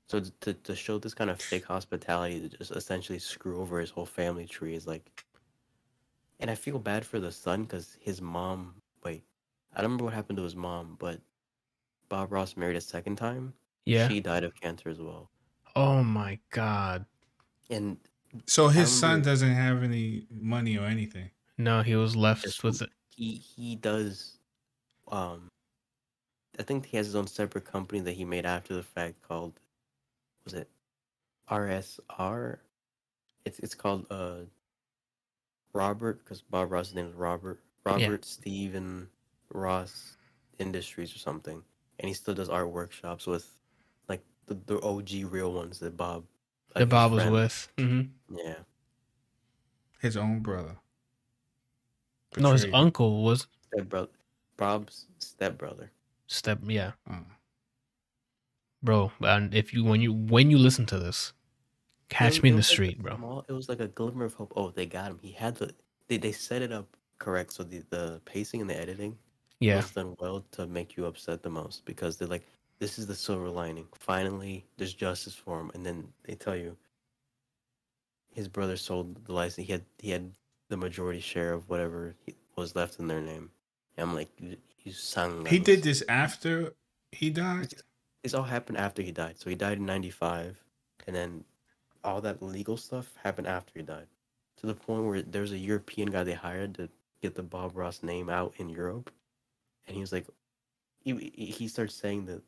[0.07, 3.91] So to to show this kind of fake hospitality to just essentially screw over his
[3.91, 5.25] whole family tree is like,
[6.39, 8.75] and I feel bad for the son because his mom.
[9.03, 9.23] Wait,
[9.73, 11.21] I don't remember what happened to his mom, but
[12.09, 13.53] Bob Ross married a second time.
[13.87, 14.07] Yeah.
[14.09, 15.29] she died of cancer as well.
[15.75, 17.05] Oh my god.
[17.69, 17.97] And
[18.45, 21.31] So his son doesn't have any money or anything.
[21.57, 22.89] No, he was left Just- with it.
[23.15, 24.37] he he does,
[25.11, 25.47] um,
[26.59, 29.59] I think he has his own separate company that he made after the fact called,
[30.43, 30.69] was it,
[31.49, 32.59] RSR?
[33.45, 34.41] It's it's called uh,
[35.73, 37.59] Robert because Bob Ross's name is Robert.
[37.85, 39.07] Robert Steven
[39.53, 40.17] Ross
[40.59, 41.63] Industries or something,
[41.99, 43.56] and he still does art workshops with, like
[44.47, 46.25] the, the OG real ones that Bob.
[46.75, 47.33] like, That Bob was friend.
[47.33, 47.71] with.
[47.77, 48.01] hmm
[48.35, 48.55] Yeah,
[50.01, 50.77] His own brother.
[52.37, 54.09] No, his uncle was stepbrother,
[54.57, 55.91] Bob's stepbrother.
[56.27, 56.59] step.
[56.67, 57.25] Yeah, Oh.
[58.83, 59.11] bro.
[59.21, 61.33] And if you when you when you listen to this,
[62.09, 63.15] catch It- me it in the was like street, bro.
[63.15, 64.53] small- it was like a glimmer of hope.
[64.55, 65.19] Oh, they got him.
[65.21, 65.73] He had the.
[66.07, 69.17] They, they set it up correct, so the the pacing and the editing
[69.59, 69.77] Yeah.
[69.77, 72.45] was done well to make you upset the most because they're like,
[72.79, 73.87] this is the silver lining.
[73.93, 76.77] Finally, there's justice for him, and then they tell you
[78.37, 79.65] his brother sold the license.
[79.65, 80.31] He had he had
[80.69, 83.51] the majority share of whatever he, was left in their name.
[83.95, 85.45] And I'm like, you, son.
[85.45, 86.73] He did this after
[87.11, 87.73] he died.
[88.23, 89.39] this all happened after he died.
[89.39, 90.63] So he died in '95,
[91.05, 91.43] and then
[92.03, 94.07] all that legal stuff happened after he died.
[94.57, 96.89] To the point where there's a European guy they hired to
[97.21, 99.11] get the Bob Ross name out in Europe,
[99.85, 100.25] and he was like,
[100.99, 102.41] he he starts saying that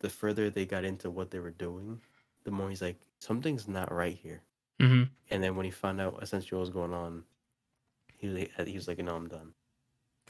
[0.00, 2.00] the further they got into what they were doing,
[2.44, 4.42] the more he's like, something's not right here.
[4.80, 7.24] hmm And then when he found out essentially what was going on,
[8.18, 9.52] he was like, he was like, no, I'm done.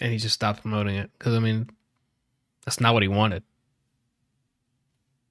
[0.01, 1.69] And he just stopped promoting it because I mean,
[2.65, 3.43] that's not what he wanted.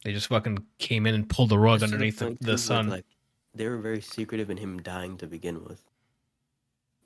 [0.03, 2.89] They just fucking came in and pulled the rug underneath the, the too, like- sun.
[2.89, 3.05] Like
[3.53, 5.81] they were very secretive in him dying to begin with.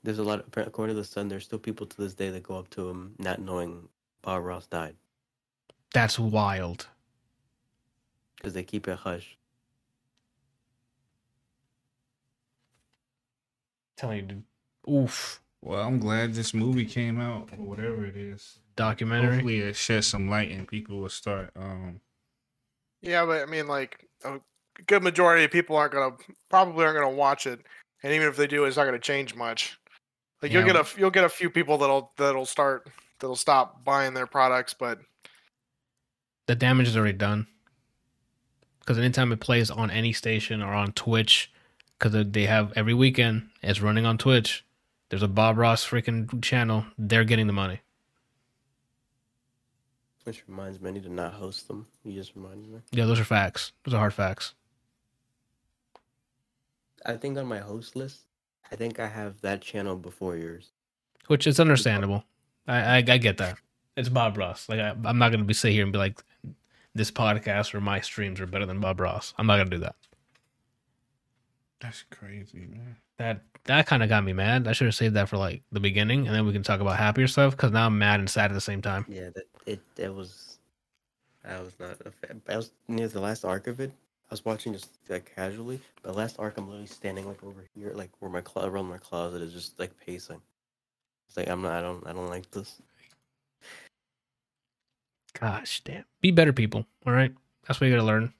[0.02, 0.40] There's a lot.
[0.40, 2.88] Of, according to the Sun, there's still people to this day that go up to
[2.88, 3.88] him not knowing
[4.22, 4.96] Bob Ross died
[5.92, 6.88] That's wild.
[8.40, 9.36] Because they keep it hush.
[14.00, 14.44] telling you, dude.
[14.90, 15.42] Oof.
[15.62, 18.58] Well, I'm glad this movie came out or whatever it is.
[18.76, 19.34] Documentary.
[19.34, 21.50] Hopefully, it sheds some light and people will start.
[21.54, 22.00] Um,
[23.02, 24.40] Yeah, but I mean, like a
[24.86, 26.16] good majority of people aren't gonna
[26.48, 27.60] probably aren't gonna watch it,
[28.02, 29.78] and even if they do, it's not gonna change much.
[30.40, 32.88] Like you'll get a f- you'll get a few people that'll that'll start
[33.18, 34.98] that'll stop buying their products, but
[36.46, 37.46] the damage is already done.
[38.80, 41.52] Because anytime it plays on any station or on Twitch,
[41.98, 44.64] because they have every weekend, it's running on Twitch.
[45.10, 46.86] There's a Bob Ross freaking channel.
[46.96, 47.80] They're getting the money.
[50.24, 51.86] Which reminds me, I need to not host them.
[52.04, 52.80] You just reminded me.
[52.92, 53.72] Yeah, those are facts.
[53.84, 54.54] Those are hard facts.
[57.04, 58.20] I think on my host list,
[58.70, 60.70] I think I have that channel before yours.
[61.26, 62.24] Which is understandable.
[62.66, 63.56] I I, I get that.
[63.96, 64.68] It's Bob Ross.
[64.68, 66.22] Like I, I'm not gonna be sit here and be like,
[66.94, 69.32] this podcast or my streams are better than Bob Ross.
[69.38, 69.96] I'm not gonna do that.
[71.80, 72.96] that's crazy, man.
[73.18, 74.66] That that kind of got me mad.
[74.66, 76.96] I should have saved that for like the beginning, and then we can talk about
[76.96, 77.52] happier stuff.
[77.52, 79.04] Because now I'm mad and sad at the same time.
[79.08, 80.58] Yeah, that it it was.
[81.44, 82.42] I was not a fan.
[82.48, 83.90] I was near the last arc of it.
[84.30, 85.80] I was watching just like casually.
[86.02, 88.98] The last arc, I'm literally standing like over here, like where my clo- around my
[88.98, 90.40] closet is just like pacing.
[91.28, 91.72] It's like I'm not.
[91.72, 92.06] I don't.
[92.06, 92.80] I don't like this.
[95.40, 96.04] Gosh damn.
[96.20, 96.86] Be better people.
[97.06, 97.32] All right.
[97.66, 98.32] That's what you gotta learn.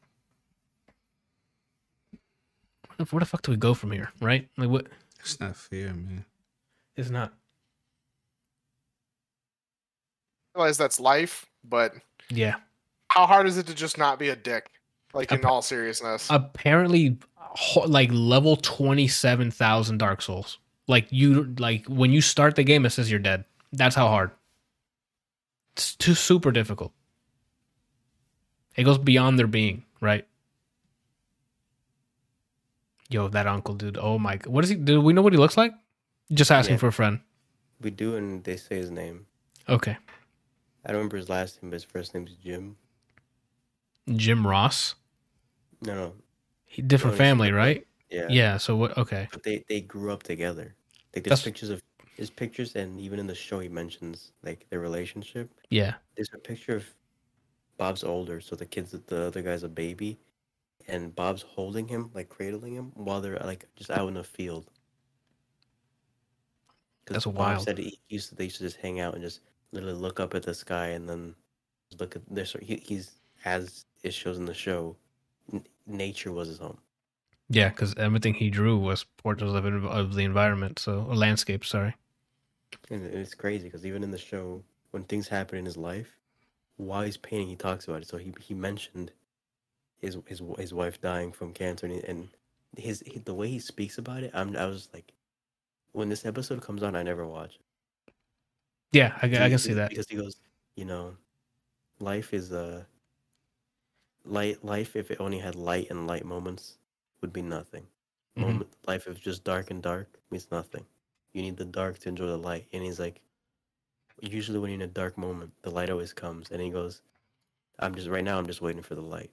[2.87, 4.11] Where the, where the fuck do we go from here?
[4.21, 4.49] Right?
[4.57, 4.87] Like what?
[5.21, 6.25] It's not fair, man.
[6.97, 7.33] It's not.
[10.55, 11.95] I realize that's life, but
[12.29, 12.57] Yeah.
[13.09, 14.71] how hard is it to just not be a dick?
[15.15, 16.27] Like in Appa- all seriousness.
[16.31, 17.19] Apparently,
[17.87, 20.59] like level twenty seven thousand Dark Souls.
[20.87, 23.45] Like you, like when you start the game, it says you're dead.
[23.73, 24.31] That's how hard.
[25.73, 26.93] It's too super difficult.
[28.77, 30.27] It goes beyond their being, right?
[33.09, 33.99] Yo, that uncle dude.
[34.01, 34.37] Oh my!
[34.37, 34.77] g- What is he?
[34.77, 35.73] Do we know what he looks like?
[36.33, 36.79] Just asking Yeah.
[36.81, 37.21] for a friend.
[37.81, 39.27] We do, and they say his name.
[39.69, 39.97] Okay,
[40.85, 42.77] I don't remember his last name, but his first name's Jim.
[44.15, 44.95] Jim Ross.
[45.83, 46.15] No, no,
[46.67, 47.87] He, different he's- family, right?
[48.11, 48.57] yeah, Yeah.
[48.59, 48.97] So what?
[48.97, 49.29] Okay.
[49.33, 50.75] But they they grew up together.
[51.15, 51.83] Like That's- pictures of
[52.21, 55.51] his pictures, and even in the show, he mentions like their relationship.
[55.71, 55.95] Yeah.
[56.17, 56.85] There's a picture of
[57.79, 60.19] Bob's older, so the kid's the other guy's a baby,
[60.87, 64.71] and Bob's holding him, like cradling him, while they're like just out in the field.
[67.07, 67.63] That's Bob wild.
[67.63, 69.41] Said he used to, they used to just hang out and just
[69.73, 71.35] literally look up at the sky and then
[71.99, 72.55] look at this.
[72.61, 73.13] He, he's
[73.47, 74.95] as it shows in the show,
[75.55, 76.77] n- nature was his home.
[77.49, 81.65] Yeah, because everything he drew was portraits of, of the environment, so or landscape.
[81.65, 81.97] Sorry.
[82.91, 86.19] And it's crazy because even in the show, when things happen in his life,
[86.77, 88.09] while he's painting, he talks about it.
[88.09, 89.13] So he he mentioned
[90.01, 92.31] his his his wife dying from cancer, and, and
[92.77, 95.13] his he, the way he speaks about it, I'm I was like,
[95.93, 97.57] when this episode comes on, I never watch.
[97.57, 97.63] it.
[98.93, 99.91] Yeah, I, can- I can see that.
[99.91, 100.41] because he goes,
[100.77, 101.17] you know,
[102.01, 102.89] life is a
[104.25, 104.65] light.
[104.65, 106.79] Life if it only had light and light moments
[107.21, 107.87] would be nothing.
[108.37, 108.41] Mhm.
[108.43, 110.87] Moment, life if just dark and dark means nothing.
[111.33, 112.67] You need the dark to enjoy the light.
[112.73, 113.21] And he's like,
[114.21, 116.51] usually when you're in a dark moment, the light always comes.
[116.51, 117.03] And he goes,
[117.79, 118.39] I'm just right now.
[118.39, 119.31] I'm just waiting for the light.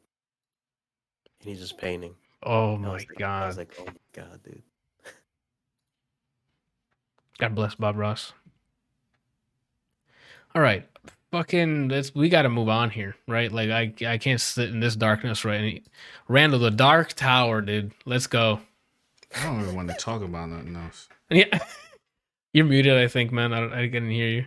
[1.42, 2.16] And he's just painting.
[2.44, 3.48] Oh And I my was like, I god!
[3.48, 4.64] was like, oh my god, dude.
[7.40, 8.34] God bless Bob Ross.
[10.56, 10.88] All right,
[11.32, 11.90] fucking.
[11.90, 12.16] Let's.
[12.16, 13.52] We got to move on here, right?
[13.52, 15.56] Like I, I can't sit in this darkness, right?
[15.56, 15.82] And
[16.28, 17.92] Randall, the Dark Tower, dude.
[18.06, 18.62] Let's go.
[19.36, 21.10] I don't even want to talk about nothing else.
[21.30, 21.60] Yeah,
[22.54, 22.98] you're muted.
[22.98, 23.54] I think, man.
[23.54, 24.46] I, don't, I didn't hear you.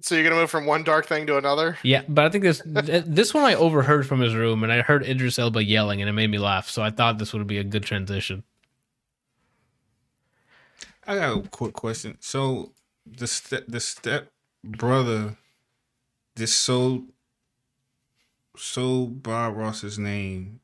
[0.00, 1.78] so you're gonna move from one dark thing to another?
[1.82, 5.04] Yeah, but I think this this one I overheard from his room, and I heard
[5.04, 6.68] Idris Elba yelling, and it made me laugh.
[6.68, 8.42] So I thought this would be a good transition.
[11.06, 12.16] I got a quick question.
[12.20, 12.72] So
[13.06, 14.30] the step the step
[14.64, 15.36] brother
[16.36, 17.04] just sold
[18.56, 20.60] sold Bob Ross's name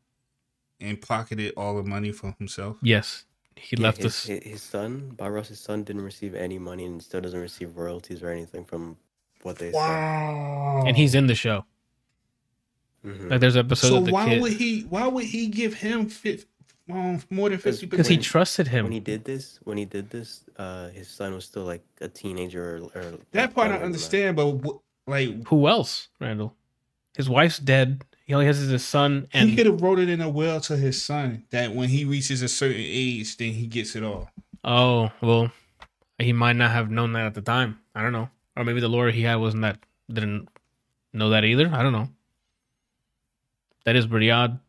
[0.81, 2.77] and pocketed all the money for himself.
[2.83, 3.25] Yes,
[3.61, 4.25] he Yeah, left his, us.
[4.25, 8.23] his, his son, Bob Ross's son, didn't receive any money and still doesn't receive royalties
[8.23, 8.97] or anything from
[9.43, 10.85] what they Wow.
[10.87, 11.65] and he's in the show.
[13.05, 13.13] said.
[13.13, 13.31] Mhm.
[13.31, 16.09] Like there's episodes so of the why kid would he why would he give him
[16.09, 16.45] fit,
[16.91, 18.85] um, more than Because- fifty because he trusted him.
[18.85, 22.09] when he did this, when he did this, uh, his son was still like a
[22.09, 22.77] teenager.
[22.95, 26.55] Or, or That part I younger than understand, but wh- like Who else, Randall?
[27.17, 28.05] His wife's dead.
[28.29, 30.77] He only has his son, and he could have wrote it in a will to
[30.77, 34.29] his son that when he reaches a certain age, then he gets it all.
[34.65, 35.51] oh well,
[36.19, 37.79] he might not have known that at the time.
[37.95, 39.79] I don't know, or maybe the lawyer he had wasn't that
[40.13, 40.51] didn't
[41.15, 41.71] know that either.
[41.73, 42.11] I don't know.
[43.87, 44.61] That is pretty odd.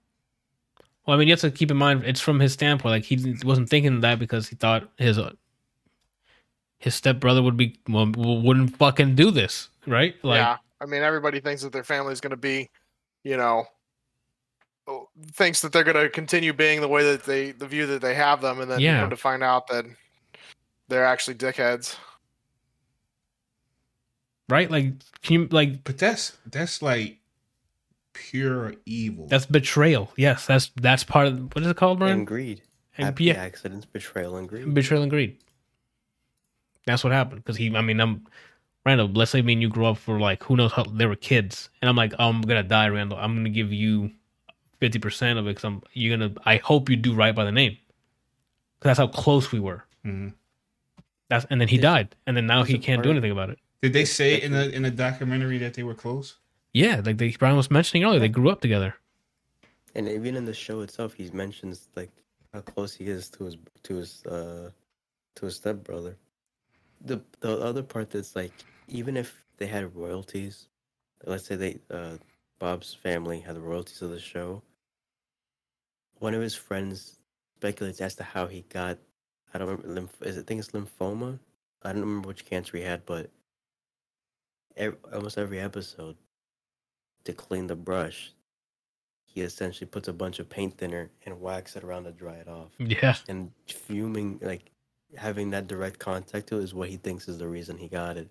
[1.06, 2.94] Well, I mean, you have to keep in mind it's from his standpoint.
[2.94, 5.34] Like he wasn't thinking that because he thought his uh,
[6.78, 10.16] his stepbrother would be well, wouldn't fucking do this, right?
[10.24, 10.58] Like, yeah.
[10.80, 12.70] I mean, everybody thinks that their family's gonna be,
[13.24, 13.66] you know,
[14.88, 18.16] oh, thinks that they're gonna continue being the way that they the view that they
[18.16, 19.02] have them, and then Yeah.
[19.02, 19.86] come to find out that
[20.88, 21.96] they're actually dickheads.
[24.50, 24.70] right?
[24.72, 27.18] Like, can you like But that's that's like
[28.14, 29.28] pure evil.
[29.28, 30.12] that's betrayal?
[30.18, 32.20] Yes, that's that's part of what is it called, Brian?
[32.20, 32.64] And greed,
[32.98, 33.34] And- happy yeah.
[33.34, 34.74] accidents, betrayal, and greed.
[34.74, 35.38] betrayal and greed.
[36.86, 37.76] That's what happened because he.
[37.76, 38.26] I mean, I'm
[38.90, 39.10] Randall.
[39.14, 41.70] Let's say me and you grew up for like who knows how they were kids,
[41.82, 43.20] and I'm like, oh, I'm gonna die, Randall.
[43.20, 44.12] I'm gonna give you
[44.80, 45.84] fifty percent of it because I'm.
[45.94, 46.34] You're gonna.
[46.46, 47.78] I hope you do right by the name,
[48.80, 49.84] because that's how close we were.
[50.04, 50.34] Mhm.
[51.30, 53.60] That's and then he died, and then now There's he can't do anything about it.
[53.84, 56.38] Did they say in the in the documentary that they were close?
[56.74, 58.96] Yeah, like they, Brian was mentioning earlier, they grew up together.
[59.96, 62.12] And even in the show itself, he mentions like
[62.54, 64.72] how close he is to his to his uh
[65.36, 66.18] to his stepbrother.
[67.06, 68.54] The the other part that's like
[68.90, 70.68] even if they had royalties,
[71.26, 72.18] let's say they uh
[72.60, 74.62] Bob's family had the royalties of the show.
[76.20, 77.20] One of his friends
[77.58, 79.00] speculates as to how he got
[79.54, 81.40] I don't remember lymph is it, I think it's lymphoma.
[81.84, 83.32] I don't remember which cancer he had, but
[84.78, 86.18] ev almost every episode
[87.26, 88.34] to clean the brush,
[89.26, 92.48] he essentially puts a bunch of paint thinner and wax it around to dry it
[92.48, 92.72] off.
[92.80, 94.72] Yeah, And fuming, like
[95.18, 98.18] having that direct contact to it is what he thinks is the reason he got
[98.18, 98.30] it.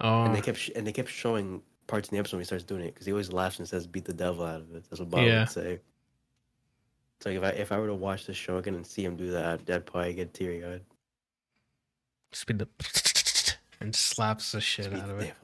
[0.00, 2.46] Oh, and they kept sh- and they kept showing parts in the episode when he
[2.46, 4.84] starts doing it because he always laughs and says "beat the devil out of it."
[4.88, 5.40] That's what Bob Yeah.
[5.40, 5.80] would say.
[7.20, 9.30] So if I if I were to watch this show again and see him do
[9.32, 10.82] that, I'd, I'd probably get teary eyed.
[12.32, 12.68] speed the
[13.80, 15.34] and slaps the shit out of it.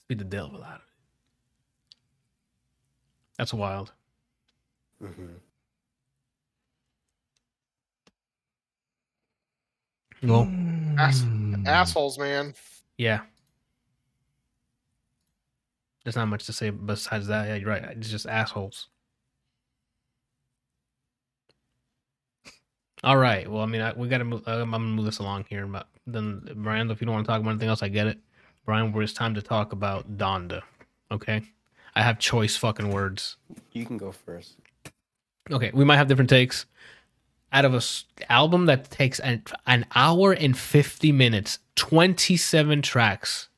[0.00, 1.96] Speed the devil out of it.
[3.38, 3.92] That's wild.
[5.02, 5.26] Mm-hmm.
[10.24, 10.48] Well,
[10.98, 11.66] Ass- Hmm.
[11.66, 12.54] Assholes, man.
[12.96, 13.20] yeah.
[16.04, 17.46] There's not much to say besides that.
[17.48, 17.82] Yeah, you're right.
[17.96, 18.88] It's just assholes.
[23.04, 23.50] All right.
[23.50, 24.42] Well, I mean, I, we got to move.
[24.46, 25.66] I'm gonna move this along here.
[25.66, 28.18] But then, Brian, if you don't want to talk about anything else, I get it.
[28.64, 30.62] Brian, where it's time to talk about Donda.
[31.10, 31.42] Okay.
[31.94, 33.36] I have choice fucking words.
[33.72, 34.56] You can go first.
[35.50, 36.64] Okay, we might have different takes.
[37.52, 43.48] Out of a s- album that takes an, an hour and 50 minutes, 27 tracks.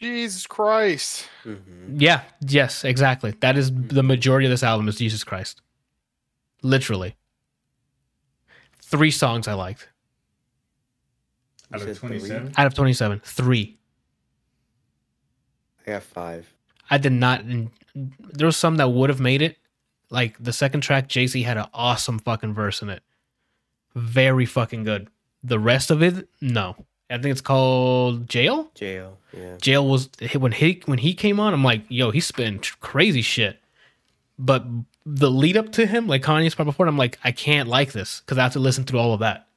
[0.00, 1.28] Jesus Christ.
[1.42, 3.34] hmm Yeah, yes, exactly.
[3.40, 5.60] That is the majority of this album is Jesus Christ.
[6.62, 7.16] Literally.
[8.82, 9.88] Three songs I liked.
[11.72, 12.52] Out of 27?
[12.56, 13.78] Out of 27, three.
[15.86, 16.52] I got five.
[16.90, 17.42] I did not.
[17.94, 19.56] There was some that would have made it.
[20.10, 23.02] Like the second track, Jay Z had an awesome fucking verse in it.
[23.94, 25.08] Very fucking good.
[25.44, 26.74] The rest of it, no.
[27.10, 28.70] I think it's called Jail.
[28.74, 29.18] Jail.
[29.36, 29.56] Yeah.
[29.60, 31.52] Jail was when he when he came on.
[31.52, 33.58] I'm like, yo, he's spitting crazy shit.
[34.38, 34.64] But
[35.04, 38.20] the lead up to him, like Kanye's part before, I'm like, I can't like this
[38.20, 39.48] because I have to listen through all of that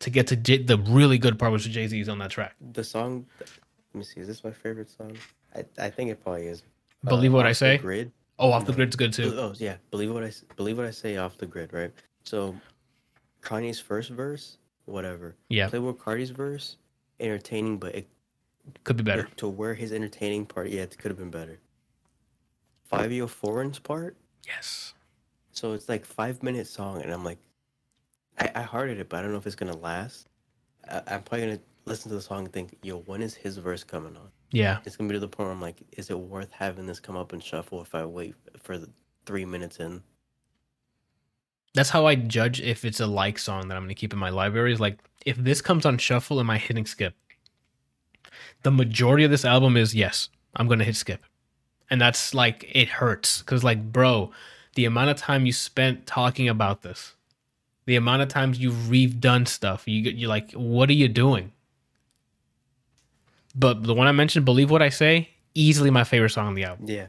[0.00, 2.54] to get to J- the really good part, which Jay Z's on that track.
[2.72, 3.26] The song.
[3.38, 3.48] Let
[3.94, 4.20] me see.
[4.20, 5.16] Is this my favorite song?
[5.54, 6.62] I, I think it probably is.
[7.04, 7.78] Believe uh, what I say.
[7.78, 8.12] Grid.
[8.38, 9.34] Oh, off the grid's good too.
[9.36, 11.90] Oh yeah, believe what I believe what I say off the grid, right?
[12.24, 12.54] So,
[13.42, 15.36] Kanye's first verse, whatever.
[15.48, 16.76] Yeah, Playboi Carti's verse,
[17.20, 18.08] entertaining, but it
[18.84, 19.28] could be better.
[19.36, 21.58] to where his entertaining part, yeah, it could have been better.
[22.90, 24.16] Fivio Foreign's part,
[24.46, 24.94] Yes.
[25.50, 27.38] so it's like five minute song, and I'm like,
[28.38, 30.28] I, I hearted it, but I don't know if it's gonna last.
[30.88, 33.82] I, I'm probably gonna listen to the song and think, yo, when is his verse
[33.82, 34.28] coming on?
[34.52, 34.78] Yeah.
[34.84, 37.16] It's gonna be to the point where I'm like, is it worth having this come
[37.16, 38.88] up and shuffle if I wait for the
[39.26, 40.02] three minutes in?
[41.76, 44.18] That's how I judge if it's a like song that I'm going to keep in
[44.18, 44.72] my library.
[44.72, 47.14] Is like if this comes on shuffle, am I hitting skip?
[48.62, 51.22] The majority of this album is yes, I'm going to hit skip,
[51.90, 54.32] and that's like it hurts because like bro,
[54.74, 57.14] the amount of time you spent talking about this,
[57.84, 61.52] the amount of times you've redone stuff, you you're like, what are you doing?
[63.54, 66.64] But the one I mentioned, believe what I say, easily my favorite song on the
[66.64, 66.86] album.
[66.88, 67.08] Yeah.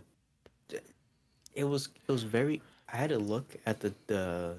[1.56, 2.62] It was it was very
[2.92, 4.58] I had to look at the the,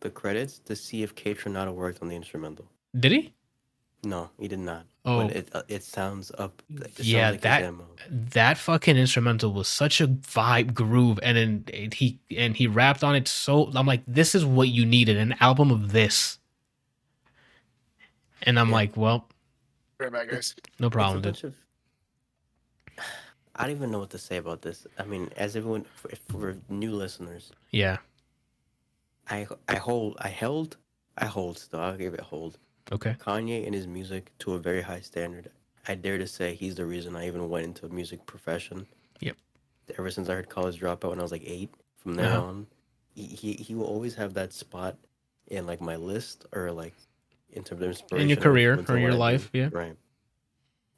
[0.00, 2.66] the credits to see if Kaytranada worked on the instrumental.
[2.98, 3.34] Did he?
[4.04, 4.84] No, he did not.
[5.04, 5.22] Oh.
[5.26, 7.84] But it uh, it sounds up it sounds Yeah, like his that- MO.
[8.10, 13.02] that fucking instrumental was such a vibe groove and then it- he and he rapped
[13.02, 16.38] on it so i'm like this is what you needed an album of this
[18.42, 18.74] and i'm Yeah.
[18.74, 19.28] like well
[19.98, 20.54] Right back, guys.
[20.80, 21.54] no It's a problem dude bunch of
[23.54, 24.86] I don't even know what to say about this.
[24.98, 27.98] I mean, as everyone for, for new listeners, yeah
[29.28, 30.76] I I hold I held
[31.18, 31.80] I hold still.
[31.80, 32.58] I'll give it hold.
[32.90, 35.50] okay Kanye and his music to a very high standard.
[35.86, 38.86] I dare to say he's the reason I even went into a music profession.
[39.20, 39.36] Yep.
[39.98, 42.42] Ever since I heard College Dropout when I was like eight, from there Uh-huh.
[42.46, 42.66] on,
[43.14, 44.96] he, he he will always have that spot
[45.48, 46.94] in like my list or like
[47.52, 48.22] in terms of inspiration.
[48.22, 49.96] in your career or your life yeah Right.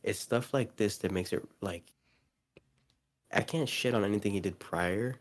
[0.03, 1.83] It's stuff like this that makes it like
[3.33, 5.17] I can't shit on anything he did prior,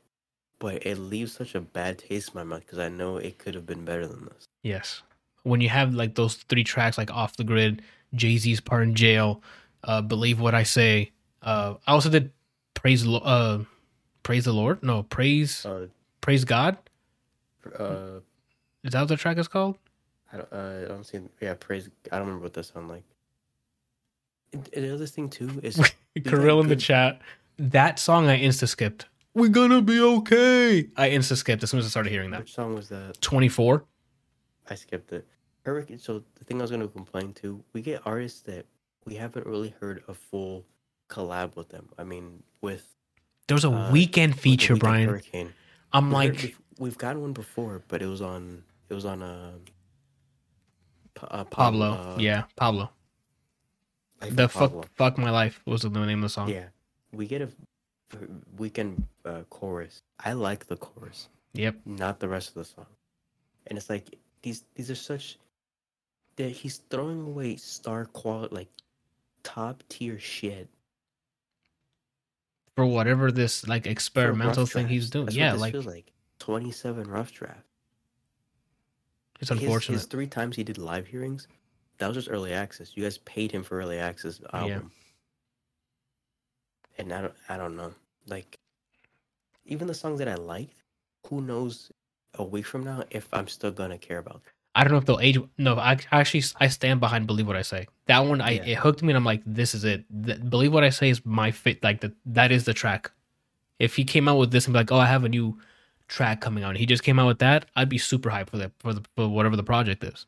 [0.60, 3.56] but it leaves such a bad taste in my mouth because I know it could
[3.56, 4.46] have been better than this.
[4.64, 5.02] yes
[5.44, 7.82] when you have like those three tracks like off the grid
[8.16, 9.42] jay-z's part in jail
[9.84, 11.12] uh believe what i say
[11.42, 12.32] uh i also did
[12.76, 13.60] praise the Lo- uh
[14.24, 15.88] praise the lord no praise Uh,
[16.22, 16.78] praise god
[17.78, 18.20] uh,
[18.86, 19.78] is that what the track is called
[20.32, 21.20] I don't, uh, I don't see.
[21.42, 21.90] Yeah, praise.
[22.12, 23.04] I don't remember what that sound like.
[24.54, 25.78] And the other thing too is
[26.24, 27.22] Kirill in the chat.
[27.72, 29.06] That song I insta skipped.
[29.34, 30.90] We're gonna be okay.
[30.98, 32.42] I insta skipped as soon as I started hearing that.
[32.42, 33.20] which song was that?
[33.22, 33.86] 24.
[34.70, 35.26] I skipped it.
[35.66, 35.98] Hurricane.
[35.98, 38.66] So the thing I was going to complain to, we get artists that
[39.06, 40.66] we haven't really heard a full
[41.10, 41.88] collab with them.
[41.98, 42.86] I mean, with
[43.48, 45.10] There was a Uh, Weeknd feature, Weeknd Brian.
[45.10, 45.54] Hurricane.
[45.94, 48.64] I'm We've like, we've, we've gotten one before, but it was on.
[48.90, 49.54] It was on a.
[51.22, 51.92] Uh, Pablo.
[51.94, 52.92] uh, yeah, Pablo.
[54.22, 56.50] The of fuck, fuck my life was the name of the song.
[56.50, 56.66] Yeah,
[57.14, 57.50] we get a
[58.58, 60.02] Weeknd uh, chorus.
[60.20, 61.30] I like the chorus.
[61.54, 61.76] Yep.
[61.86, 62.88] not the rest of the song.
[63.68, 65.38] And it's like these these are such
[66.36, 68.70] that he's throwing away star quality like
[69.44, 70.68] top tier shit.
[72.76, 75.26] for whatever this like experimental thing he's doing.
[75.26, 77.66] That's yeah, like feels like 27 rough draft.
[79.40, 79.96] it's His- unfortunate.
[79.96, 81.48] His, three times he did live hearings,
[82.00, 82.92] that was just early access.
[82.96, 84.92] You guys paid him for early access album.
[86.98, 87.94] And I don't, I don't know.
[88.28, 88.60] Like,
[89.66, 90.76] even the songs that I liked,
[91.28, 91.92] who knows
[92.36, 94.54] a week from now if I'm still gonna care about them.
[94.76, 95.38] I don't know if they'll age.
[95.58, 97.88] No, I actually I stand behind believe what I say.
[98.08, 98.64] That one, I Yeah.
[98.64, 100.04] it hooked me, and I'm like, this is it.
[100.26, 101.84] Th- believe what I say is my fit.
[101.84, 103.12] Like that, that is the track.
[103.80, 105.60] If he came out with this and be like, oh, I have a new
[106.08, 108.58] track coming out, and he just came out with that, I'd be super hyped for
[108.58, 110.26] that for the for whatever the project is.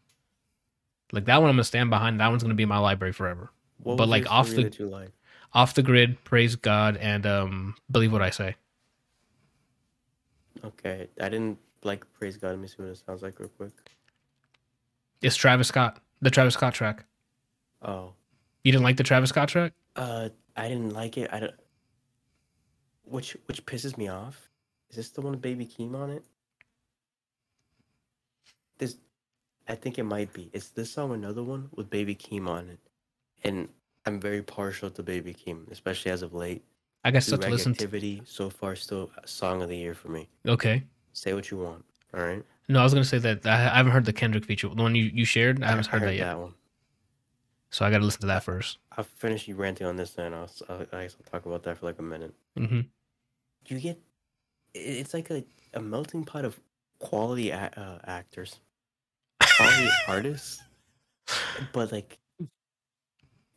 [1.11, 2.19] Like that one, I'm gonna stand behind.
[2.19, 3.49] That one's gonna be in my library forever.
[3.81, 5.11] What But, like, off the- like?
[5.55, 8.55] Off the grid, praise God, and um, believe what I say.
[10.63, 12.49] Okay, I didn't like Praise God.
[12.49, 13.71] Let me see what it sounds like real quick.
[15.21, 17.05] It's Travis Scott, the Travis Scott track.
[17.81, 18.13] Oh,
[18.63, 19.73] You didn't like the Travis Scott track?
[19.95, 21.29] uh, I didn't like it.
[21.31, 21.53] I don't.
[23.05, 24.49] Which which pisses me off.
[24.89, 26.23] Is this the one with Baby Keem on it?
[28.77, 28.97] This,
[29.67, 30.49] I think it might be.
[30.53, 32.79] It's this song, another one with Baby Keem on it,
[33.43, 33.69] and
[34.05, 36.63] I'm very partial to Baby Keem, especially as of late.
[37.03, 37.83] I got stuff to listen to.
[37.83, 40.27] Activity so far still song of the year for me.
[40.47, 40.83] Okay.
[41.13, 41.83] Say what you want.
[42.13, 42.43] All right.
[42.67, 44.67] No, I was gonna say that I I haven't heard the Kendrick feature.
[44.69, 46.37] The one you, you shared, I haven't heard that yet.
[46.37, 46.53] one.
[47.69, 48.77] So I got to listen to that first.
[48.95, 51.77] I'll finish you ranting on this, then I'll, I'll I guess I'll talk about that
[51.77, 52.33] for like a minute.
[52.57, 52.81] hmm
[53.67, 53.99] You get,
[54.73, 56.57] it's like a, a melting pot of
[56.99, 58.59] quality a- uh, actors,
[59.57, 60.61] quality artists,
[61.73, 62.17] but like,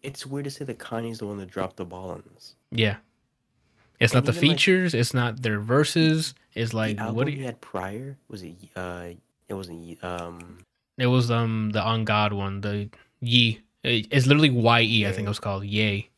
[0.03, 2.55] it's weird to say that Kanye's the one that dropped the ball on this.
[2.71, 2.97] Yeah.
[4.01, 4.95] It's And not the even, like, features.
[4.95, 6.35] it's not their verses.
[6.55, 7.27] It's like what?
[7.27, 8.55] Do he you, had prior was it?
[8.77, 9.09] Uh,
[9.49, 10.59] it wasn't um.
[10.97, 12.61] it was um the on God one.
[12.61, 13.61] The Ye.
[13.83, 15.07] It's literally Y E.
[15.07, 16.09] I think it was called Yay.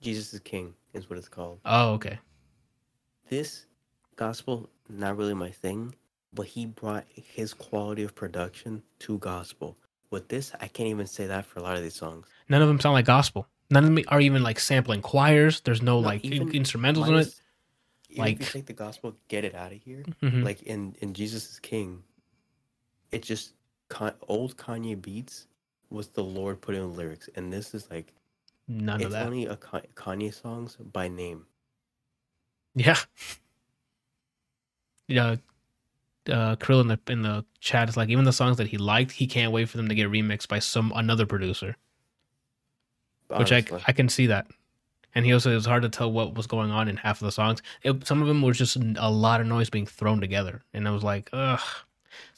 [0.00, 1.60] Jesus is King is what it's called.
[1.64, 2.18] Oh, okay.
[3.28, 3.66] this
[4.16, 5.94] gospel not really my thing
[6.34, 9.76] but he brought his quality of production to gospel
[10.10, 12.68] with this i can't even say that for a lot of these songs None of
[12.68, 13.46] them sound like gospel.
[13.70, 15.60] None of them are even like sampling choirs.
[15.60, 17.16] There's no, No, like in- instrumentals in it.
[17.16, 17.42] minus-
[18.08, 20.42] even if you like- take the gospel get it out of here Mhm.
[20.44, 22.02] like in in jesus is king
[23.12, 23.52] it's just
[23.90, 25.46] Con- old kanye beats
[25.90, 28.14] was the lord put in lyrics and this is like
[28.66, 29.26] None of it's that.
[29.26, 31.44] only a Ka- kanye songs by name
[32.74, 32.96] Yeah.
[35.08, 35.36] Yeah.
[36.28, 39.12] Uh, Krill in the in the chat is like even the songs that he liked,
[39.12, 41.76] he can't wait for them to get remixed by some another producer.
[43.28, 43.64] Which I.
[43.86, 44.46] I can see that.
[45.14, 47.26] And he also it was hard to tell what was going on in half of
[47.26, 47.62] the songs.
[47.82, 50.90] It, some of them was just a lot of noise being thrown together, and I
[50.90, 51.60] was like, ugh.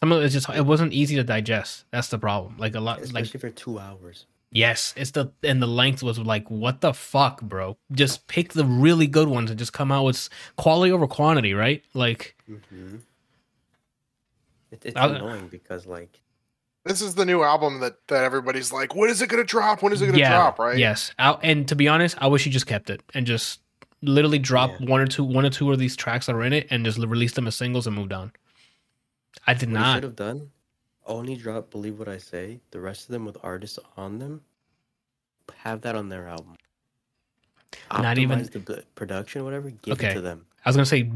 [0.01, 1.85] Some of it just it wasn't easy to digest.
[1.91, 2.57] That's the problem.
[2.59, 6.19] Like a lot, especially like for two hours yes, it's the and the length was
[6.19, 7.77] like, what the fuck, bro?
[7.93, 11.83] Just pick the really good ones and just come out with quality over quantity, right?
[11.95, 12.97] Like mm-hmm.
[14.71, 16.21] It, it's I'll- annoying because like
[16.85, 19.83] This is the new album that, that everybody's like, when is it going to drop?
[19.83, 20.59] When is it going to yeah, drop?
[20.59, 20.79] Right?
[20.79, 23.61] Yes, Out, and to be honest, I wish he just kept it and just
[24.03, 24.87] literally drop Yeah.
[24.89, 26.99] one or two, one or two of these tracks that are in it, and just
[26.99, 28.33] release them as singles and moved on.
[29.47, 29.95] I did What not.
[29.97, 30.51] should have done,
[31.07, 34.41] only drop "Believe What I Say." The rest of them with artists on them,
[35.59, 36.57] have that on their album.
[37.93, 39.71] Not even- the b- production, whatever.
[39.71, 40.13] Give Okay.
[40.13, 40.47] it to them.
[40.65, 41.11] I was gonna say,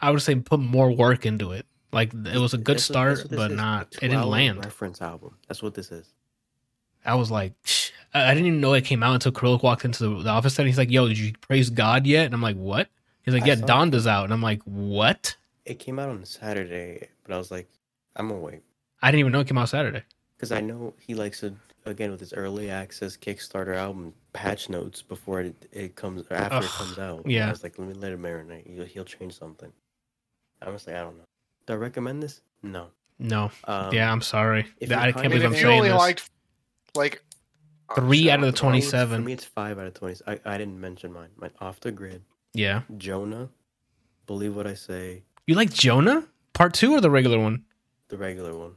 [0.00, 1.66] I would say put more work into it.
[1.94, 3.94] Like it was a good That's start, what this but is, not.
[4.02, 4.64] It didn't land.
[4.64, 5.36] Reference album.
[5.48, 6.12] That's what this is.
[7.04, 10.08] I was like, "Shh." I didn't even know it came out until Krillic walked into
[10.08, 12.56] the, the office and he's like, "Yo, did you praise God yet?" And I'm like,
[12.56, 12.88] "What?"
[13.22, 13.66] He's like, I "Yeah, saw it.
[13.68, 17.68] Donda's out," and I'm like, "What?" It came out on Saturday, but I was like,
[18.16, 18.62] I'm gonna wait
[19.02, 20.02] I didn't even know it came out Saturday.
[20.36, 21.54] because I know he likes to
[21.86, 26.64] again with his early access Kickstarter album patch notes before it, it comes or after
[26.64, 27.26] it comes out.
[27.28, 27.46] yeah.
[27.46, 28.66] I was like, let me let it marinate.
[28.66, 29.72] He'll, he'll change something.
[30.62, 31.24] Honestly, I don't know.
[31.66, 32.40] Do I recommend this?
[32.62, 32.88] No.
[33.18, 34.66] No, Um, yeah, I'm sorry.
[34.80, 35.98] if I can't believe I'm if you saying only this.
[35.98, 36.30] liked
[36.96, 37.22] like
[37.94, 38.58] three out of the don't know.
[38.60, 39.20] For me, it's- 27.
[39.20, 40.16] For me, it's five out of twenty.
[40.26, 41.28] I, I didn't mention mine.
[41.36, 42.22] Mine off the grid.
[42.54, 43.48] yeah, Jonah,
[44.26, 45.22] believe what I say.
[45.46, 47.64] you like Jonah Part Two or the regular one?
[48.08, 48.72] The regular one.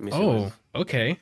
[0.00, 1.20] Let me see what Oh, okay.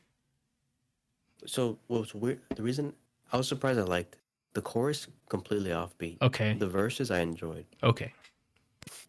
[1.47, 2.41] so what's weird?
[2.55, 2.95] The reason
[3.33, 4.17] I was surprised I liked
[4.55, 6.23] the chorus completely offbeat.
[6.23, 6.55] Okay.
[6.55, 8.13] The verses I enjoyed, Okay.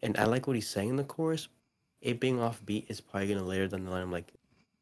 [0.02, 1.48] and I like what he's saying in the chorus.
[2.00, 4.02] It being offbeat is probably gonna later down the line.
[4.02, 4.32] I'm like,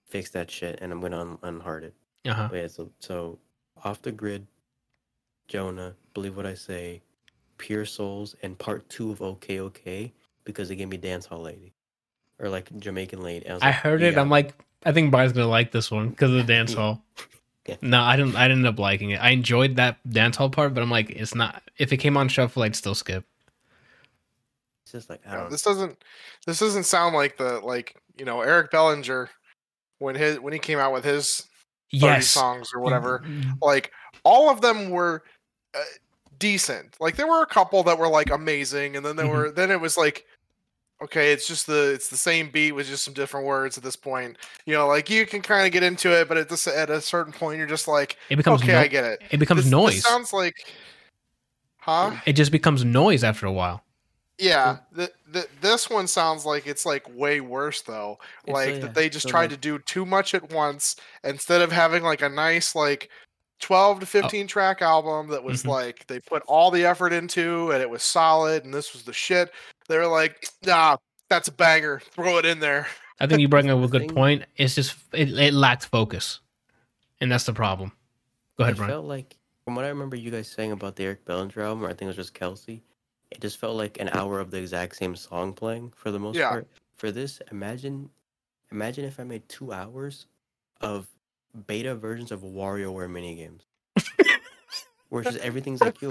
[0.06, 1.94] fix that shit, and I'm gonna un- unheart it.
[2.26, 2.48] Uh huh.
[2.50, 3.38] But yeah, so so
[3.84, 4.46] off the grid,
[5.48, 7.02] Jonah, believe what I say,
[7.58, 10.12] Pure Souls, and part two of OK OK
[10.44, 11.72] because they gave me Dance Hall Lady,
[12.38, 13.48] or like Jamaican Lady.
[13.50, 14.18] was I like, heard it.
[14.18, 17.02] I'm like, I think Brian's gonna like this one because of the dance hall.
[17.82, 18.36] No, I didn't.
[18.36, 19.16] I didn't end up liking it.
[19.16, 21.62] I enjoyed that dance hall part, but I'm like, it's not.
[21.78, 23.24] If it came on shuffle, I'd still skip.
[24.96, 25.50] Just like I Yeah, don't.
[25.50, 26.02] this doesn't
[26.46, 29.28] this doesn't sound like the like you know Eric Bellinger
[29.98, 31.46] when his when he came out with his
[31.90, 33.22] Yes, songs or whatever.
[33.60, 33.92] Like
[34.24, 35.22] all of them were
[35.74, 35.80] uh,
[36.38, 36.96] decent.
[36.98, 39.30] Like there were a couple that were like amazing, and then there Mhm.
[39.30, 40.24] were then it was like
[41.02, 43.96] okay, it's just the it's the same beat with just some different words at this
[43.96, 44.38] point.
[44.64, 47.02] You know, like you can kind of get into it, but at this at a
[47.02, 49.20] certain point, you're just like, It becomes okay, no- I get it.
[49.30, 50.02] it becomes This- this noise.
[50.02, 50.54] sounds like,
[51.76, 52.16] huh?
[52.24, 53.82] it just becomes noise after a while.
[54.38, 58.18] Yeah, th- th- this one sounds like it's like way worse though.
[58.44, 60.52] It's, Like uh, yeah, that they just so, tried like- to do too much at
[60.52, 63.08] once instead of having like a nice like
[63.60, 65.68] 12 to 15 track album that was Mhm.
[65.68, 69.12] like they put all the effort into and it was solid and this was the
[69.14, 69.50] shit.
[69.88, 70.98] They were like, "Nah,
[71.30, 72.00] that's a banger.
[72.12, 72.86] Throw it in there."
[73.18, 74.44] I think you bring up a good point.
[74.56, 76.40] It's just it, it lacked focus,
[77.22, 77.92] and that's the problem.
[78.58, 78.90] Go ahead, it Brian.
[78.90, 81.88] felt like, from what I remember you guys saying about the Eric Bellinger album, or
[81.88, 82.82] I think it was just Kelsey,
[83.30, 86.36] it just felt like an hour of the exact same song playing for the most
[86.36, 86.48] Yeah.
[86.48, 86.68] part.
[86.96, 88.08] For this, imagine,
[88.70, 90.26] imagine if I made two hours
[90.80, 91.08] of
[91.66, 93.60] beta versions of WarioWare minigames,
[95.08, 96.10] where it's just everything's like, yo,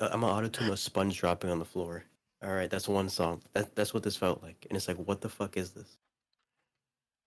[0.00, 2.04] uh, I'm gonna auto tune a sponge dropping on the floor.
[2.42, 3.42] All right, that's one song.
[3.54, 5.96] That, that's what this felt like, and it's like, what the fuck is this?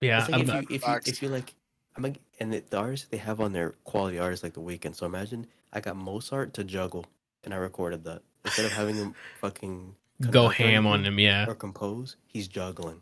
[0.02, 1.54] Yeah, It's like I'm if, not- you, if you if you like,
[1.96, 4.96] I'm like, and the, the artists they have on their quality artists like the Weeknd.
[4.96, 7.06] So imagine I got Mozart to juggle,
[7.44, 9.96] and I recorded that instead of having him fucking
[10.32, 11.20] go ham on him.
[11.20, 12.16] Yeah, or compose.
[12.28, 13.02] He's juggling.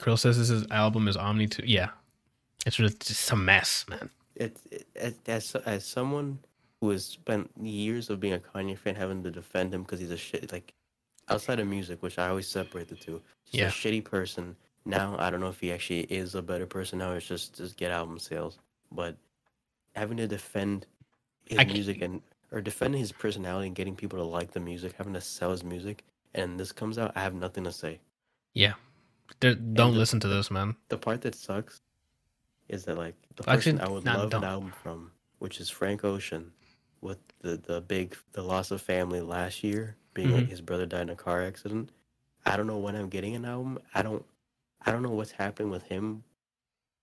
[0.00, 1.64] Krill says this is album is Omni two.
[1.66, 1.90] Yeah,
[2.66, 4.10] it's just a mess, man.
[4.36, 6.38] It's it, as as as someone
[6.80, 10.12] who has spent years of being a Kanye fan, having to defend him because he's
[10.12, 10.72] a shit like
[11.28, 13.20] outside of music, which I always separate the two.
[13.44, 13.66] Just Yeah.
[13.66, 14.56] a shitty person.
[14.84, 17.12] Now I don't know if he actually is a better person now.
[17.12, 18.58] It's just just get album sales,
[18.92, 19.16] but
[19.96, 20.86] having to defend
[21.46, 25.14] his music and or defend his personality and getting people to like the music, having
[25.14, 26.04] to sell his music,
[26.34, 28.00] and this comes out, I have nothing to say.
[28.54, 28.74] Yeah,
[29.40, 30.76] don't the- listen to this, man.
[30.88, 31.80] The part that sucks
[32.68, 34.44] is that like the Actually, person I would not love don't.
[34.44, 36.52] an album from, which is Frank Ocean,
[37.00, 40.48] with the the big the loss of family last year, being like Mhm.
[40.50, 41.90] his brother died in a car accident.
[42.46, 43.78] I don't know when I'm getting an album.
[43.94, 44.24] I don't
[44.84, 46.24] I don't know what's happening with him,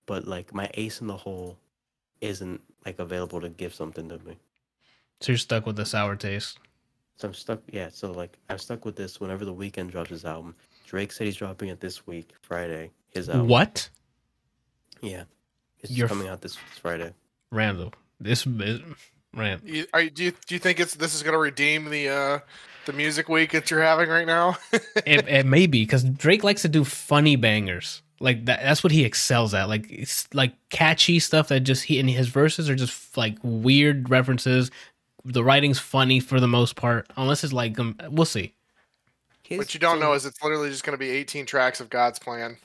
[0.06, 1.58] but like my ace in the hole
[2.20, 4.36] isn't like available to give something to me.
[5.20, 6.58] So you're stuck with the sour taste.
[7.16, 7.60] So I'm stuck.
[7.70, 9.20] Yeah, so like I'm stuck with this.
[9.20, 10.54] Whenever the Weeknd drops his album,
[10.86, 12.90] Drake said he's dropping it this week, Friday.
[13.14, 13.48] His album.
[13.48, 13.88] What,
[15.00, 15.24] Yeah,
[15.80, 17.12] it's You're coming out this Friday.
[17.50, 17.94] Randall?
[18.20, 18.80] This is
[19.34, 19.62] Rand.
[19.64, 22.08] You, are, you- do you do you think it's this is going to redeem the
[22.08, 22.38] uh
[22.86, 24.56] the music week that you're having right now?
[24.72, 28.02] it, it may be because Drake likes to do funny bangers.
[28.18, 29.68] Like that, that's what he excels at.
[29.68, 34.08] Like it's like catchy stuff that just he and his verses are just like weird
[34.08, 34.70] references.
[35.32, 38.54] The writing's funny for the most part, unless it's like um, we'll see.
[39.42, 41.80] His- what you don't so know is it's literally just going to be 18 tracks
[41.80, 42.56] of God's plan.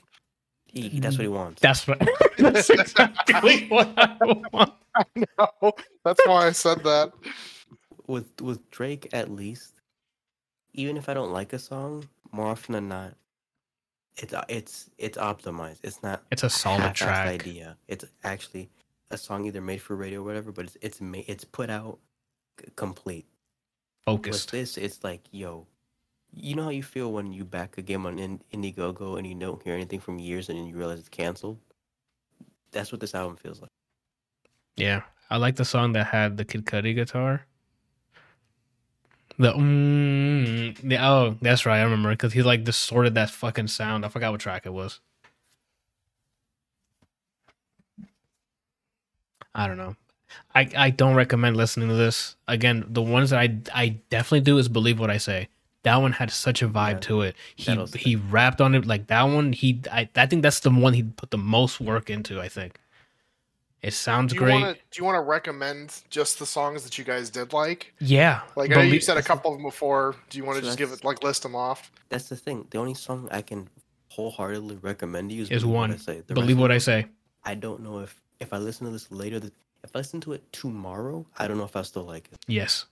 [0.66, 1.60] he, he- that's what he wants.
[1.60, 2.00] That's what.
[2.38, 4.16] that's exactly what I
[4.52, 4.72] want.
[5.16, 5.72] no,
[6.04, 7.12] that's why I said that.
[8.06, 9.74] with with Drake at least,
[10.74, 13.14] even if I don't like a song, more often than not,
[14.16, 15.78] it's uh, it's it's optimized.
[15.82, 17.26] It's not It's a solid track.
[17.28, 17.76] idea.
[17.88, 18.68] It's actually
[19.10, 21.98] a song either made for radio or whatever, but it's it's made it's put out
[22.76, 23.26] complete.
[24.06, 24.50] With Focused.
[24.50, 25.66] this, it's like yo,
[26.34, 29.34] you know how you feel when you back a game on in- Indiegogo and you
[29.34, 31.58] don't hear anything from years and then you realize it's canceled.
[32.72, 33.70] That's what this album feels like.
[34.76, 37.46] Yeah, I like the song that had the Kid Cudi guitar.
[39.38, 41.78] The mm, yeah, oh, that's right.
[41.80, 44.04] I remember because he like distorted that fucking sound.
[44.04, 45.00] I forgot what track it was.
[49.54, 49.96] I don't know.
[50.54, 52.36] I I don't recommend listening to this.
[52.48, 55.48] Again, the ones that I I definitely do is believe what I say.
[55.84, 57.36] That one had such a vibe Yeah, to it.
[57.56, 59.52] He he rapped on it like that one.
[59.52, 62.40] He I I think that's the one he put the most work into.
[62.40, 62.78] I think
[63.82, 64.52] it sounds Do great.
[64.62, 67.92] want to do you want to recommend just the songs that you guys did like?
[67.98, 70.14] Yeah, Like I know you said a couple of them before.
[70.30, 71.90] Do you want to So just give it like list them off?
[72.08, 72.66] That's the thing.
[72.70, 73.68] The only song I can
[74.08, 75.90] wholeheartedly recommend to you is, Is one.
[75.90, 76.22] What I Say.
[76.26, 77.06] The believe what I say.
[77.44, 79.52] I don't know if if I listen to this later, th-
[79.84, 82.38] if I listen to it tomorrow, I don't know if I still like it.
[82.46, 82.86] Yes,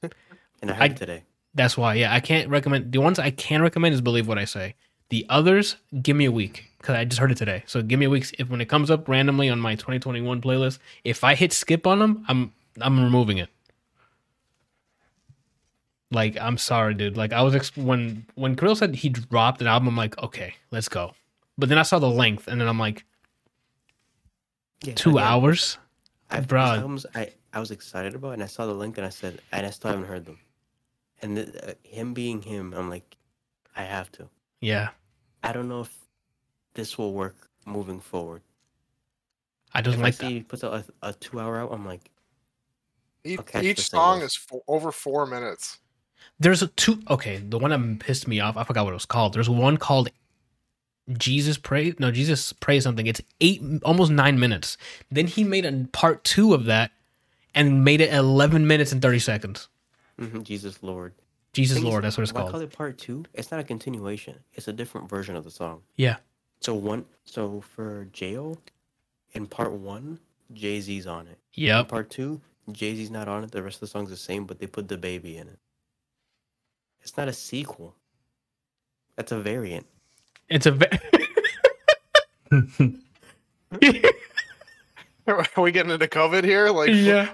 [0.62, 1.23] And I heard I- it today.
[1.55, 1.95] that's why.
[1.95, 4.75] Yeah, I can't recommend the ones I can recommend is believe what I say.
[5.11, 7.65] The others, give me a week because I just heard it today.
[7.67, 8.33] So give me a week.
[8.39, 11.99] If when it comes up randomly on my 2021 playlist, if I hit skip on
[11.99, 13.49] them, I'm I'm removing it.
[16.12, 17.17] Like I'm sorry, dude.
[17.17, 20.55] Like I was ex- when when Krill said he dropped an album, I'm like, okay,
[20.71, 21.15] let's go.
[21.59, 23.05] But then I saw the length, and then I'm like,
[24.85, 25.77] Yeah, two hours.
[26.31, 26.77] I've, Bruh.
[26.77, 29.66] albums I, I was excited about, and I saw the link, and I said, and
[29.66, 30.39] I still haven't heard them.
[31.23, 33.16] And the, uh, him being him, I'm like,
[33.77, 34.28] I have to.
[34.61, 34.90] Yeah,
[35.43, 35.97] I don't know if
[36.74, 37.36] this will work
[37.66, 38.43] moving forward.
[39.73, 41.86] I just If I like see he puts out a, a two hour out, I'm
[41.86, 42.11] like,
[43.24, 45.78] Each, I'll catch the each song is fo- over four minutes.
[46.39, 47.01] There's a two.
[47.09, 48.57] Okay, the one that pissed me off.
[48.57, 49.32] I forgot what it was called.
[49.32, 50.09] There's one called
[51.19, 51.95] Jesus Pray.
[51.99, 53.07] No, Jesus Pray something.
[53.07, 54.77] It's eight, almost nine minutes.
[55.11, 56.91] Then he made a part two of that
[57.55, 59.69] and made it 11 minutes and 30 seconds.
[60.19, 61.15] mhm, Jesus Lord.
[61.53, 63.24] Jesus Lord, that's what it's why call it part two?
[63.35, 64.37] It's not a continuation.
[64.55, 65.82] It's a different version of the song.
[65.97, 66.16] Yeah,
[66.61, 68.59] So one, so for Jail,
[69.32, 70.20] in part one,
[70.53, 71.39] Jay Z's on it.
[71.55, 71.82] Yeah.
[71.82, 73.51] part two, Jay Z's not on it.
[73.51, 75.59] The rest of the song's the same, but they put the baby in it.
[77.03, 77.97] It's not a sequel.
[79.16, 79.87] That's a variant.
[80.51, 80.72] It's a.
[80.72, 80.86] Ve-
[85.27, 86.70] Are we getting into COVID here?
[86.70, 87.31] Like, yeah,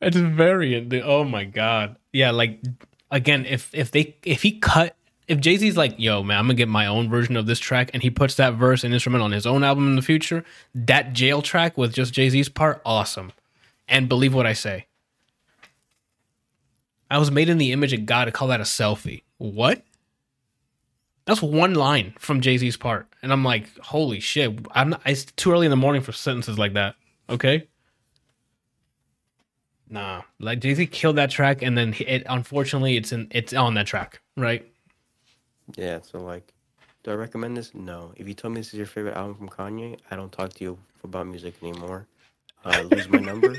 [0.00, 0.90] it's a variant.
[0.90, 1.02] dude.
[1.04, 1.96] Oh my god.
[2.12, 2.60] Yeah, like
[3.10, 4.94] again, if if they if he cut
[5.26, 7.90] if Jay Z's like, yo, man, I'm gonna get my own version of this track,
[7.94, 10.44] and he puts that verse and instrument on his own album in the future,
[10.74, 13.32] that jail track with just Jay Z's part, awesome.
[13.88, 14.86] And believe what I say.
[17.10, 19.22] I was made in the image of God to call that a selfie.
[19.38, 19.82] What?
[21.26, 24.58] That's one line from Jay Z's part, and I'm like, holy shit!
[24.72, 26.96] I'm not, it's too early in the morning for sentences like that.
[27.30, 27.66] Okay.
[29.88, 33.74] Nah, like Jay Z killed that track, and then it unfortunately it's in it's on
[33.74, 34.66] that track, right?
[35.76, 36.52] Yeah, so like,
[37.04, 37.74] do I recommend this?
[37.74, 38.12] No.
[38.16, 40.64] If you told me this is your favorite album from Kanye, I don't talk to
[40.64, 42.06] you about music anymore.
[42.64, 43.54] Uh, lose my number.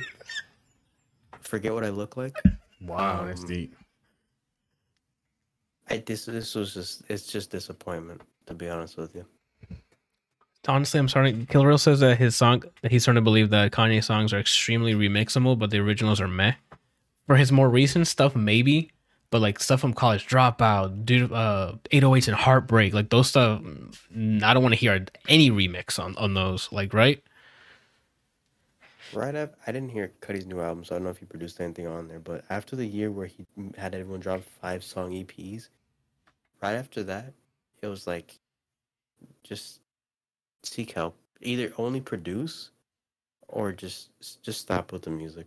[1.41, 2.35] Forget what I look like.
[2.81, 3.75] Wow, that's Um, deep.
[5.89, 9.25] I this this was just it's just disappointment to be honest with you.
[10.67, 11.45] Honestly, I'm starting.
[11.45, 14.93] Kill says that his song that he's starting to believe that Kanye songs are extremely
[14.93, 16.53] remixable, but the originals are meh.
[17.27, 18.91] For his more recent stuff, maybe,
[19.29, 24.43] but like stuff from College Dropout, dude, uh, 808s and Heartbreak, like those stuff, mm,
[24.43, 26.69] I don't want to hear any remix on on those.
[26.71, 27.21] Like, right?
[29.13, 31.59] Right up, I didn't hear Cudi's new album, so I don't know if he produced
[31.61, 32.19] anything on there.
[32.19, 33.45] But after the year where he
[33.77, 35.69] had everyone drop five song EPs,
[36.61, 37.33] right after that,
[37.81, 38.39] it was like,
[39.43, 39.79] just
[40.63, 41.15] seek help.
[41.41, 42.71] Either only produce,
[43.47, 44.09] or just
[44.41, 45.45] just stop with the music.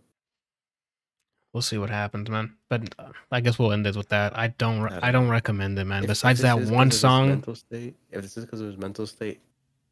[1.51, 2.55] We'll see what happens, man.
[2.69, 4.37] But uh, I guess we'll end it with that.
[4.37, 4.81] I don't.
[4.81, 6.03] Re- I don't recommend it, man.
[6.03, 9.41] If- Besides that one song, mental state, if this is because of his mental state,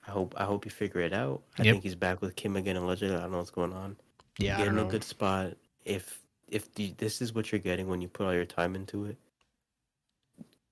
[0.08, 1.42] I hope I hope you figure it out.
[1.60, 1.74] I Yep.
[1.74, 3.16] think he's back with Kim again allegedly.
[3.16, 3.98] I don't know what's going on.
[4.40, 5.54] yeah, Get in a good spot.
[5.86, 9.06] If if the, this is what you're getting when you put all your time into
[9.06, 9.18] it,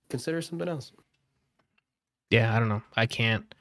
[0.10, 0.92] consider something else.
[2.30, 2.82] yeah, I don't know.
[2.96, 3.54] I can't.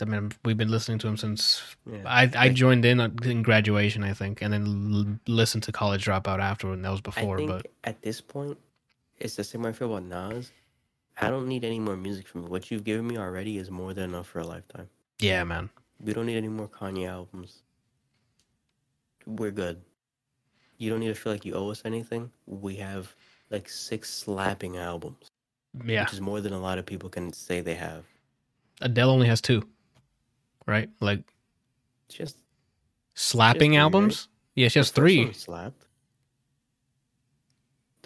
[0.00, 2.02] I mean, we've been listening to him since Yeah.
[2.04, 6.04] I I joined in uh, in graduation, I think, and then l- listened to College
[6.04, 6.74] Dropout afterward.
[6.74, 8.58] And that was I before, think but at this point,
[9.18, 10.50] it's the same way I feel about Nas.
[11.20, 12.48] I don't need any more music from you.
[12.48, 14.88] What you've given me already is more than enough for a lifetime.
[15.18, 15.70] yeah, man.
[15.98, 17.62] We don't need any more Kanye albums.
[19.26, 19.80] We're good.
[20.76, 22.30] You don't need to feel like you owe us anything.
[22.46, 23.14] We have
[23.50, 25.30] like six slapping albums,
[25.84, 28.04] Yeah, which is more than a lot of people can say they have.
[28.82, 29.66] Adele only has two,
[30.66, 30.90] right?
[31.00, 31.22] Like
[32.10, 32.36] just
[33.14, 33.78] slapping right?
[33.78, 34.28] albums.
[34.54, 35.32] Yeah, she has three.
[35.32, 35.85] slapped.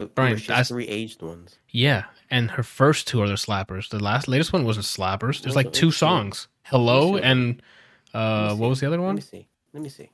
[0.07, 1.59] Brian, she has three aged ones.
[1.69, 3.89] Yeah, and her first two are the slappers.
[3.89, 5.43] The last latest one wasn't slappers.
[5.43, 6.49] There's like two songs.
[6.63, 7.63] Hello and
[8.15, 9.17] uh, what was the other one?
[9.17, 9.49] Let me see.
[9.73, 10.11] Let me see.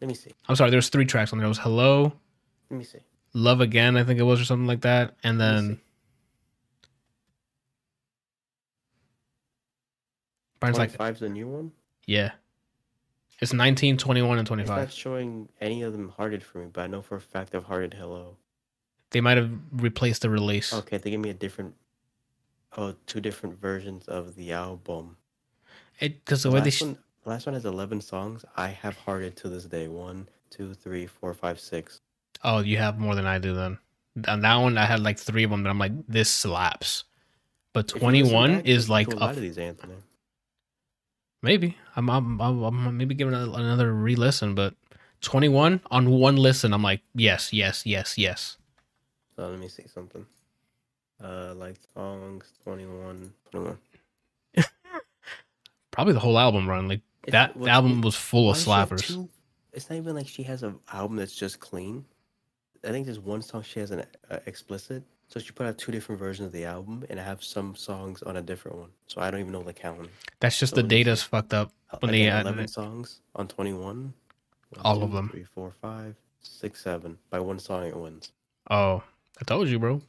[0.00, 0.32] Let me see.
[0.48, 0.70] I'm sorry.
[0.70, 1.46] There's three tracks on there.
[1.46, 2.12] It was Hello,
[2.70, 2.98] Let me see.
[3.32, 5.80] Love Again, I think it was, or something like that, and then.
[10.58, 11.72] Brian's like, 25's the new one.
[12.06, 12.30] yeah,
[13.40, 14.62] it's 19, 21, and 25.
[14.62, 14.88] It's 25.
[14.88, 17.64] not showing any of them hearted for me, but I know for a fact I've
[17.64, 18.36] hearted hello.
[19.16, 20.74] They might have replaced the release.
[20.74, 21.74] Okay, they gave me a different,
[22.76, 25.16] oh, two different versions of the album.
[25.98, 28.44] It because the The way they last, sh- one, the last one has 11 songs.
[28.58, 29.88] I have hearted to this day.
[29.88, 31.98] One, two, three, four, five, six.
[32.44, 33.78] oh, you have more than I do then.
[34.28, 37.04] On that one, I had like three of them that I'm like, this slaps.
[37.72, 39.94] But listen 21 is like a a lot of these, Anthony.
[41.42, 44.74] Maybe I'm I'm, I'm, I'm maybe giving another re-listen, but
[45.22, 48.58] 21 on one listen, I'm like yes, yes, yes, yes.
[49.36, 50.24] So let me see something.
[51.22, 53.78] Uh, like songs 21, 21.
[55.90, 56.88] Probably the whole album run.
[56.88, 59.06] Like It's- that what- album was full of does she have slappers.
[59.06, 59.28] two-
[59.72, 62.04] It's not even like she has an album that's just clean.
[62.84, 65.90] I think there's one song she has an uh, explicit, So she put out two
[65.90, 68.90] different versions of the album, and I have some songs on a different one.
[69.08, 70.08] So I don't even know the count.
[70.38, 71.72] That's just So the data's fucked up.
[72.00, 74.12] When they eleven songs on twenty-one.
[74.70, 75.28] One, All of them.
[75.30, 77.18] Three, four, five, six, seven.
[77.30, 78.30] By one song, it wins.
[78.70, 79.02] Oh,
[79.40, 80.00] I told you, bro.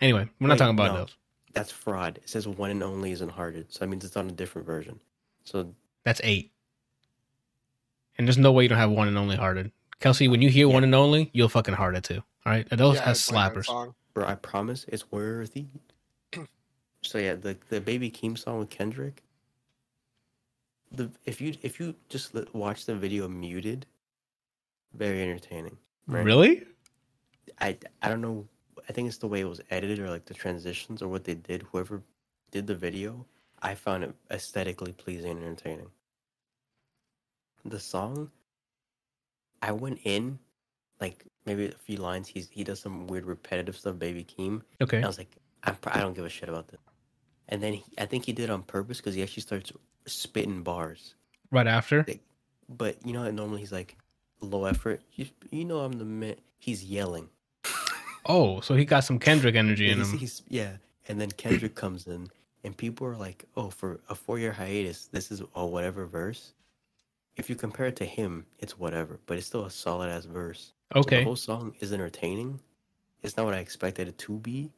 [0.00, 0.98] Anyway, we're not Wait, talking about no.
[1.00, 1.16] those.
[1.52, 2.18] That's fraud.
[2.18, 4.98] It says one and only isn't hearted, so that means it's on a different version.
[5.44, 5.72] So
[6.04, 6.52] That's eight.
[8.18, 9.72] And there's no way you don't have one and only hearted.
[10.00, 12.22] Kelsey, when you hear one and only, you'll fucking heart it too.
[12.46, 13.94] All right, and those Yeah, has it's my kind of slappers.
[14.12, 15.66] Bro, I promise it's worthy.
[17.02, 19.22] so yeah, the the Baby Keem song with Kendrick.
[20.92, 23.86] The if you if you just watch the video muted,
[24.92, 25.78] very entertaining.
[26.06, 26.24] right?
[26.24, 26.64] Really?
[27.60, 28.46] I I don't know.
[28.88, 31.34] I think it's the way it was edited or like the transitions or what they
[31.34, 31.62] did.
[31.72, 32.02] Whoever
[32.50, 33.26] did the video,
[33.62, 35.90] I found it aesthetically pleasing and entertaining.
[37.64, 38.30] The song,
[39.62, 40.38] I went in,
[41.00, 42.28] like maybe a few lines.
[42.28, 43.98] He's he does some weird repetitive stuff.
[43.98, 44.62] Baby Keem.
[44.82, 45.02] Okay.
[45.02, 46.80] I was like, I'm, I don't give a shit about this.
[47.48, 49.72] And then he, I think he did it on purpose because he actually starts
[50.06, 51.14] spitting bars.
[51.50, 52.04] Right after.
[52.68, 53.96] But you know, normally he's like
[54.40, 55.02] low effort.
[55.14, 56.36] You, you know, I'm the man.
[56.58, 57.28] He's yelling.
[58.26, 60.18] Oh, so he got some Kendrick energy in He's- him.
[60.18, 60.76] he's- yeah,
[61.08, 62.28] and then Kendrick comes in,
[62.62, 66.52] and people are like, "Oh, for a four-year hiatus, this is a whatever verse."
[67.36, 70.72] If you compare it to him, it's whatever, but it's still a solid ass verse.
[70.94, 71.18] Okay.
[71.18, 72.60] The whole song is entertaining.
[73.22, 74.70] It's not what I expected it to be,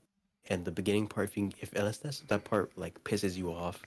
[0.48, 3.82] and the beginning part, if, you, if unless that's, that part like pisses you off,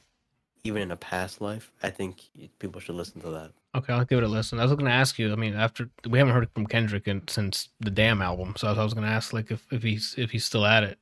[0.63, 2.21] even in a past life, I think
[2.59, 3.51] people should listen to that.
[3.75, 4.59] Okay, I'll give it a listen.
[4.59, 5.31] I was going to ask you.
[5.31, 8.83] I mean, after we haven't heard from Kendrick in, since the Damn album, so I
[8.83, 10.97] was going to ask like if, if he's if he's still at it.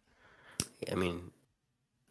[0.91, 1.31] I mean,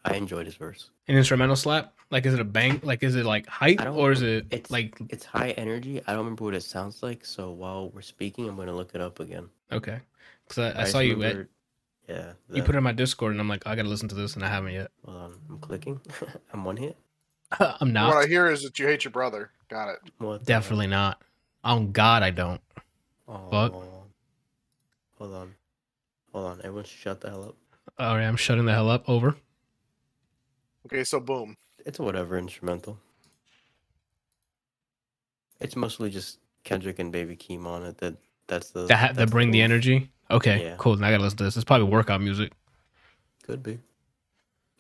[0.05, 0.91] I enjoyed his verse.
[1.09, 1.93] An instrumental slap?
[2.11, 2.81] Like, is it a bang?
[2.83, 6.01] Like, is it like hype or is it it's- like It's high energy.
[6.07, 9.01] I don't remember what it sounds like, so while we're speaking, I'm gonna look it
[9.01, 9.49] up again.
[9.73, 10.01] okay?
[10.49, 11.37] Because I, I just saw you at,
[12.09, 12.33] Yeah.
[12.53, 14.37] you put it in my Discord, and I'm like, I got to listen to this,
[14.37, 14.91] and I haven't yet.
[15.05, 16.01] Hold on, I'm clicking.
[16.53, 16.97] I'm one hit.
[17.81, 18.15] I'm not.
[18.15, 19.51] What I hear is that you hate your brother.
[19.69, 19.99] Got it.
[20.19, 21.23] What Definitely not.
[21.65, 22.61] On God, I don't.
[23.29, 23.73] Oh, fuck.
[23.73, 25.55] Hold on.
[26.33, 26.59] Hold on.
[26.61, 27.57] Everyone shut the hell up.
[27.99, 29.09] All right, I'm shutting the hell up.
[29.09, 29.37] Over.
[30.87, 31.57] Okay, so boom.
[31.85, 32.99] It's a whatever instrumental.
[35.61, 37.99] It's mostly just Kendrick and Baby Keem on it.
[37.99, 38.17] That
[38.47, 39.65] that's the That ha- that bring the move.
[39.71, 40.11] energy.
[40.31, 40.75] Okay, Yeah.
[40.79, 40.97] cool.
[40.97, 41.57] Now I gotta listen to this.
[41.57, 42.53] It's probably workout music.
[43.43, 43.79] Could be.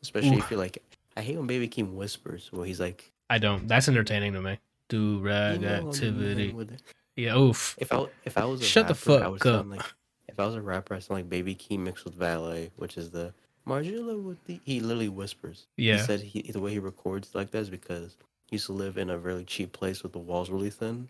[0.02, 0.44] Especially Oof.
[0.44, 0.82] if you like.
[1.16, 2.48] I hate when Baby Keem whispers.
[2.52, 3.66] Where he's like, I don't.
[3.68, 4.58] That's entertaining to me.
[4.88, 6.54] Do rag "You know activity.
[6.56, 6.82] it."
[7.16, 7.36] Yeah.
[7.36, 7.74] Oof.
[7.78, 9.54] If I if I was a Shut the rapper, I fuck would up.
[9.60, 9.82] sound like
[10.28, 13.10] if I was a rapper, I sound like Baby Keem mixed with Valee, which is
[13.10, 13.32] the
[13.66, 15.66] Margilla with the he literally whispers.
[15.76, 15.96] Yeah.
[15.96, 18.16] He said he the way he records like that is because
[18.46, 21.08] he used to live in a really cheap place with the walls really thin.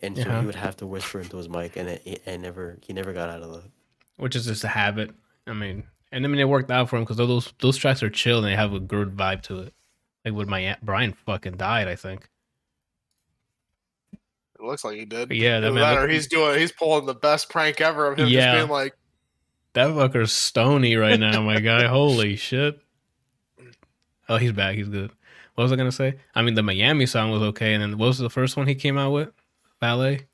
[0.00, 0.40] And so Uh-huh.
[0.40, 3.12] he would have to whisper into his mic, and it, it, and never he never
[3.12, 3.70] got out of that.
[4.16, 5.10] Which is just a habit.
[5.46, 8.10] I mean, and I mean it worked out for him because those those tracks are
[8.10, 9.74] chill and they have a good vibe to it.
[10.24, 12.28] Like when my aunt Brian fucking died, I think.
[14.12, 15.30] It looks like he did.
[15.32, 16.58] Yeah, that Either man that or looked- he's doing.
[16.58, 18.52] He's pulling the best prank ever of him Yeah.
[18.52, 18.94] just being like,
[19.72, 21.86] That fucker's stony right now, my guy.
[21.88, 22.78] Holy shit.
[24.28, 24.76] Oh, he's back.
[24.76, 25.10] He's good.
[25.54, 26.18] What was I gonna say?
[26.34, 28.74] I mean, the Miami song was okay, and then what was the first one he
[28.74, 29.30] came out with?
[29.82, 30.26] Valee.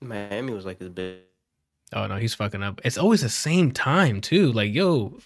[0.00, 1.18] Miami was like his big.
[1.92, 2.80] Oh no, he's fucking up.
[2.84, 4.52] It's always the same time too.
[4.52, 5.18] Like yo,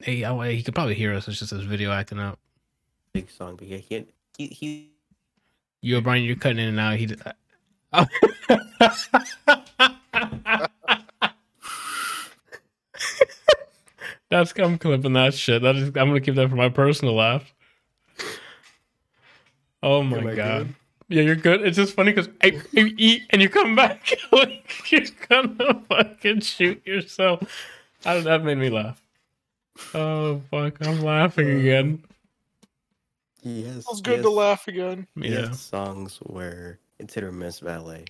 [0.00, 1.28] hey, I, he could probably hear us.
[1.28, 2.38] It's just this video acting up.
[3.12, 4.90] big song, but yeah, he he, he
[5.82, 6.96] You, O'Brien, you're cutting in and out.
[6.96, 7.08] He.
[7.92, 8.04] Uh,
[14.30, 15.62] That's I'm clipping that shit.
[15.62, 17.52] That is, I'm gonna keep that for my personal laugh.
[19.82, 20.66] Oh my Am I god.
[20.66, 20.74] good?
[21.10, 21.62] Yeah, you're good.
[21.62, 22.28] It's just funny because
[22.72, 27.42] you eat and you come back like you're gonna fucking shoot yourself.
[28.06, 29.02] I don't, that made me laugh.
[29.92, 30.76] Oh fuck!
[30.86, 32.02] I'm laughing again.
[33.42, 33.84] he has.
[33.84, 35.50] "Feels good has- to laugh again." Yeah.
[35.50, 38.06] songs where it's hit or miss Valee.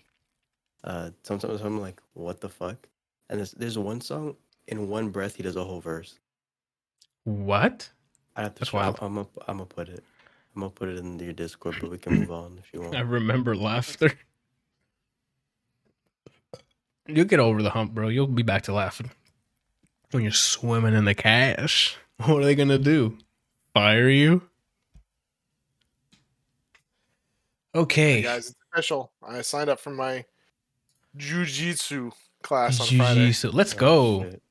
[0.84, 2.86] Uh, sometimes I'm like, what the fuck?
[3.30, 4.36] And there's there's one song
[4.68, 6.18] in one breath he does a whole verse.
[7.24, 7.88] What?
[8.36, 8.60] I have to.
[8.60, 8.98] That's show- wild.
[9.00, 10.04] I'm gonna I'm gonna put it.
[10.62, 12.94] I'm gonna put it in your Discord, but we can move on if you want.
[12.94, 14.12] I remember laughter.
[17.06, 18.08] You'll get over the hump, bro.
[18.08, 19.10] You'll be back to laughing.
[20.10, 23.16] When you're swimming in the cash, what are they gonna do?
[23.72, 24.42] Fire you?
[27.72, 28.22] Hey Okay.
[28.22, 29.12] guys, it's official.
[29.26, 30.26] I signed up for my
[31.16, 32.12] jujitsu
[32.42, 33.20] class on Friday.
[33.20, 33.50] Jiu-jitsu.
[33.52, 34.22] Let's Oh, go.
[34.24, 34.42] shit.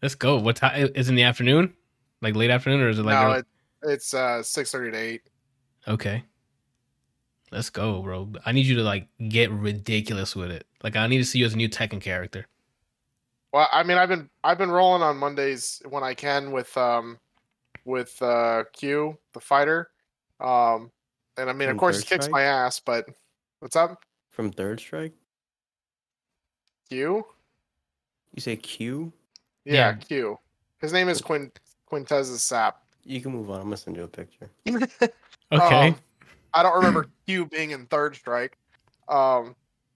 [0.00, 0.38] Let's go.
[0.38, 1.74] What time is it in the afternoon?
[2.22, 3.20] Like late afternoon, or is it like?
[3.20, 3.46] no, early- it,
[3.82, 5.22] it's uh six thirty to eight.
[5.90, 6.22] Okay.
[7.50, 8.32] Let's go, bro.
[8.46, 10.66] I need you to like get ridiculous with it.
[10.84, 12.46] Like I need to see you as a new Tekken character.
[13.52, 17.18] Well, I mean, I've been I've been rolling on Mondays when I can with um
[17.84, 19.90] with uh Q the fighter,
[20.38, 20.92] um,
[21.36, 22.32] and I mean, of course, Third he kicks Strike?
[22.32, 22.78] my ass.
[22.78, 23.06] But
[23.58, 24.00] what's up,
[24.30, 25.14] From Third Strike?
[26.88, 27.24] Q?
[28.34, 29.12] You say Q?
[29.64, 29.92] Yeah, Yeah.
[29.94, 30.38] Q.
[30.80, 31.50] His name is Quin
[31.86, 32.84] Quintez's Sap.
[33.04, 33.56] You can move on.
[33.56, 34.48] I'm gonna send you a picture.
[35.52, 35.88] Okay.
[35.88, 35.96] Um,
[36.54, 38.56] I don't remember Q being in Third Strike,
[39.08, 39.54] um,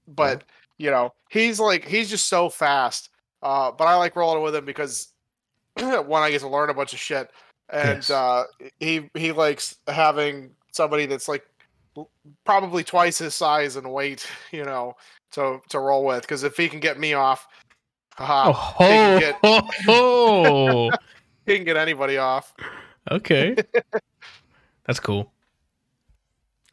[0.09, 0.45] but
[0.79, 3.11] you know he's like he's just so fast.
[3.43, 5.13] Uh, but I like rolling with him because
[5.79, 7.31] one, I get to learn a bunch of shit,
[7.71, 8.11] and Yes.
[8.11, 8.45] uh,
[8.81, 11.45] he he likes having somebody that's like
[12.45, 14.95] probably twice his size and weight, you know,
[15.33, 16.23] to to roll with.
[16.23, 17.47] Because if he can get me off,
[18.17, 20.91] haha, oh, he can get- ho, ho.
[21.47, 22.53] he can get anybody off.
[23.11, 23.55] okay.
[24.87, 25.33] That's cool.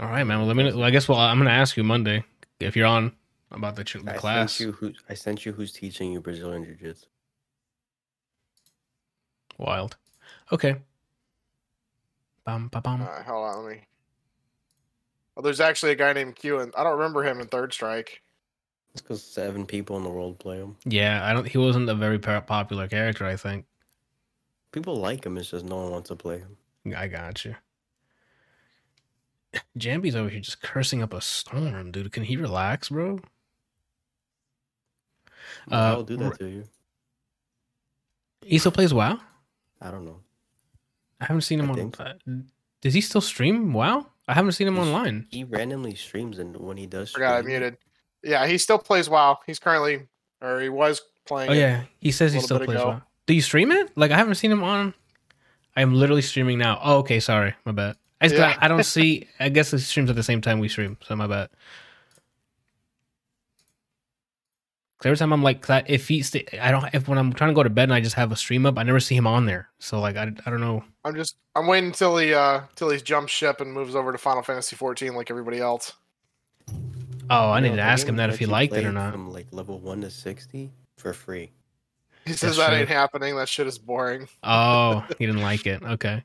[0.01, 0.39] All right, man.
[0.39, 0.63] Well, let me.
[0.65, 1.07] Well, I guess.
[1.07, 2.23] Well, I'm gonna ask you Monday
[2.59, 3.11] if you're on
[3.51, 4.53] about the, ch- the I class.
[4.53, 7.05] sent you who I sent you who's teaching you Brazilian Jiu Jitsu.
[9.59, 9.97] Wild.
[10.51, 10.77] Okay.
[12.45, 13.01] Bum, ba, bum.
[13.03, 13.81] Uh, hold on, let me.
[15.35, 18.23] Well, there's actually a guy named Q, and I don't remember him in Third Strike.
[18.93, 20.75] It's because seven people in the world play him.
[20.83, 21.47] Yeah, I don't.
[21.47, 23.25] He wasn't a very popular character.
[23.25, 23.65] I think.
[24.71, 25.37] People like him.
[25.37, 26.57] It's just no one wants to play him.
[26.97, 27.55] I got you.
[29.77, 32.11] Jambi's over here just cursing up a storm, dude.
[32.11, 33.19] Can he relax, bro?
[35.71, 36.63] Uh, I'll do that to you.
[38.43, 39.19] He still plays WoW.
[39.81, 40.17] I don't know.
[41.19, 41.75] I haven't seen him I on.
[41.75, 42.03] think so.
[42.03, 42.13] uh,
[42.81, 44.07] does he still stream WoW?
[44.27, 45.27] I haven't seen him He's- online.
[45.29, 47.77] He randomly streams, and when he does, Forgot I muted.
[48.23, 49.39] Yeah, he still plays WoW.
[49.45, 50.07] He's currently,
[50.41, 51.49] or he was playing.
[51.51, 52.87] Oh yeah, he says he still plays ago.
[52.87, 53.01] WoW.
[53.27, 53.91] Do you stream it?
[53.95, 54.93] Like I haven't seen him on.
[55.75, 56.79] I am literally streaming now.
[56.83, 57.95] Oh, okay, sorry, my bad.
[58.21, 58.55] I, just, Yeah.
[58.59, 59.27] I don't see.
[59.39, 61.49] I guess he streams at the same time we stream, so my bad.
[64.99, 66.85] 'Cause every time I'm like, I, if he, sta I don't.
[66.93, 68.77] If when I'm trying to go to bed and I just have a stream up,
[68.77, 69.69] I never see him on there.
[69.79, 70.83] So like, I, I don't know.
[71.03, 74.17] I'm just, I'm waiting until he, uh, till he jumps ship and moves over to
[74.19, 75.93] Final Fantasy 14 like everybody else.
[77.31, 78.91] Oh, I You need know, to ask him that if he you liked it or
[78.91, 79.11] not.
[79.13, 81.49] From like level one to sixty for free.
[82.25, 82.77] He says That's that true.
[82.81, 83.35] ain't happening.
[83.37, 84.27] That shit is boring.
[84.43, 85.81] Oh, he didn't like it.
[85.81, 86.23] Okay.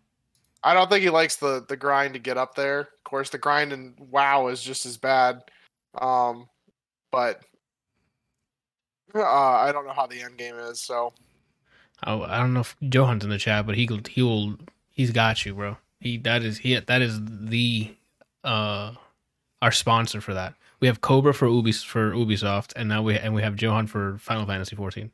[0.67, 2.81] I don't think he likes the the grind to get up there.
[2.81, 5.43] Of course, the grind and WoW is just as bad.
[5.97, 6.49] Um,
[7.13, 7.41] but
[9.15, 10.81] uh, I don't know how the end game is.
[10.81, 11.13] So
[12.05, 14.57] Oh, I don't know if Johan's in the chat, but he he will
[14.91, 15.77] he's got you, bro.
[16.01, 17.95] He that is he that is the
[18.43, 18.93] uh
[19.63, 20.55] our sponsor for that.
[20.81, 24.19] We have Cobra for Ubis for Ubisoft, and now we and we have Johan for
[24.19, 25.11] Final Fantasy 14.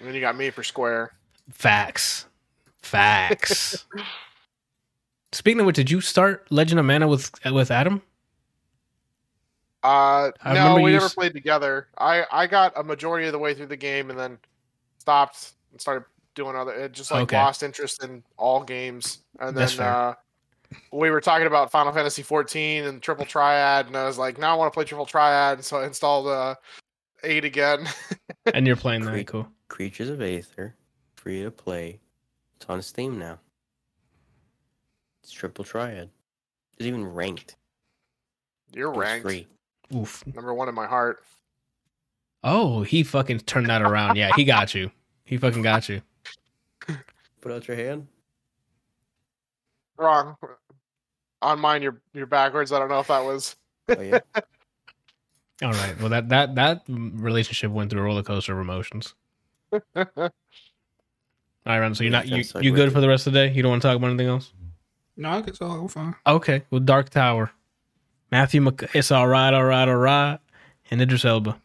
[0.00, 1.12] and then you got me for Square.
[1.50, 2.26] Facts,
[2.82, 3.84] facts.
[5.32, 8.02] Speaking of which, did you start Legend of Mana with with Adam?
[9.84, 11.88] Uh, I no, remember we never s- played together.
[11.98, 14.38] I I got a majority of the way through the game and then
[14.98, 16.04] stopped and started
[16.34, 16.72] doing other.
[16.72, 17.36] It just like Okay.
[17.36, 19.18] lost interest in all games.
[19.40, 20.14] And then uh,
[20.92, 24.52] we were talking about Final Fantasy 14 and Triple Triad, and I was like, now
[24.54, 26.54] I want to play Triple Triad, and so I installed uh,
[27.24, 27.86] eight again.
[28.54, 29.26] And you're playing that, Great.
[29.28, 29.48] cool.
[29.68, 30.74] Creatures of Aether,
[31.14, 32.00] free to play.
[32.62, 33.40] It's on Steam now.
[35.24, 36.10] It's triple triad.
[36.78, 37.56] It's even ranked.
[38.72, 39.48] You're It ranked free.
[39.92, 40.24] Oof.
[40.32, 41.24] number one in my heart.
[42.44, 44.14] Oh, he fucking turned that around.
[44.14, 44.92] Yeah, he got you.
[45.24, 46.02] He fucking got you.
[47.40, 48.06] Put out your hand.
[49.96, 50.36] Wrong.
[51.42, 52.70] On mine, you're you're backwards.
[52.70, 53.56] I don't know if that was.
[53.88, 54.20] Oh yeah.
[55.64, 55.98] All right.
[55.98, 59.16] Well, that that that relationship went through a roller coaster of emotions.
[61.64, 61.94] All right, Ron.
[61.94, 63.52] So you're not you, you good for the rest of the day?
[63.52, 64.52] You don't want to talk about anything else?
[65.16, 66.14] No, I guess all fine.
[66.26, 66.62] Okay.
[66.70, 67.52] Well, Dark Tower,
[68.30, 68.60] Matthew.
[68.60, 70.38] Mc- it's all right, all right, all right,
[70.90, 71.60] and Idris Elba.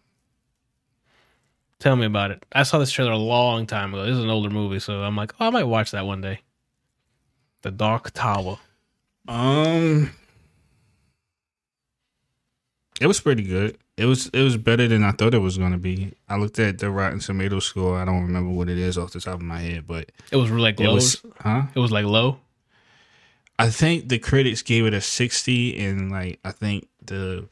[1.79, 2.45] Tell me about it.
[2.51, 4.03] I saw this trailer a long time ago.
[4.05, 6.41] This is an older movie, so I'm like, oh, I might watch that one day.
[7.61, 8.57] The Dark Tower.
[9.27, 10.11] Um,
[13.01, 13.77] it was pretty good.
[13.97, 16.13] It was it was better than I thought it was gonna be.
[16.29, 17.97] I looked at the Rotten Tomato score.
[17.97, 20.51] I don't remember what it is off the top of my head, but It was
[20.51, 20.99] like low.
[21.39, 21.63] huh?
[21.73, 22.39] it was like low.
[23.59, 27.47] I think the critics gave it a sixty, and like I think the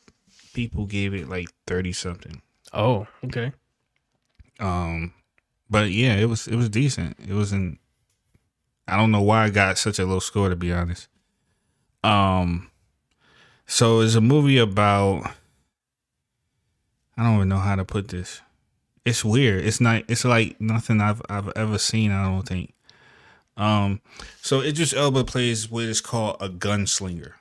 [0.54, 2.42] people gave it like thirty something.
[2.74, 3.52] Oh, okay.
[4.60, 5.14] Um,
[5.70, 7.18] but yeah, it was it was decent.
[7.28, 7.80] It wasn't.
[8.88, 11.08] I don't know why I got such a low score to be honest.
[12.04, 12.70] Um,
[13.66, 15.32] so it's a movie about.
[17.18, 18.42] I don't even know how to put this.
[19.06, 19.66] It's weird.
[19.66, 20.04] It's not.
[20.08, 22.12] It's like nothing I've I've ever seen.
[22.12, 22.74] I don't think.
[23.58, 24.02] Um,
[24.42, 27.34] so Idris Elba plays what is called a gunslinger,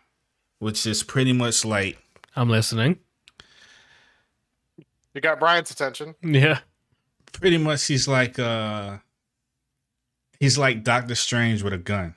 [0.61, 1.99] which is pretty much like
[2.37, 2.99] I'm listening.
[5.15, 6.15] You got Brian's attention.
[6.23, 6.59] Yeah.
[7.33, 8.99] Pretty much, he's like uh,
[10.39, 12.15] he's like Doctor Strange with a gun,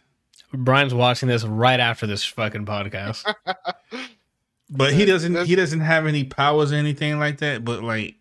[0.53, 3.23] Brian's watching this right after this fucking podcast.
[4.69, 7.63] but he doesn't That's- he doesn't have any powers or anything like that.
[7.65, 8.15] But like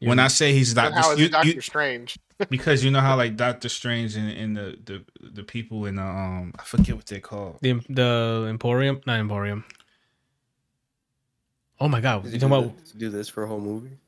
[0.00, 2.18] when I say he's Then Doctor, how is you- he Doctor you- Strange?
[2.48, 6.02] because you know how like Doctor Strange and, and the, the the people in the
[6.02, 7.58] um I forget what they're called.
[7.60, 9.64] the the Emporium, not Emporium.
[11.78, 12.74] Oh my god, you talking about?
[12.96, 13.98] do this for a whole movie?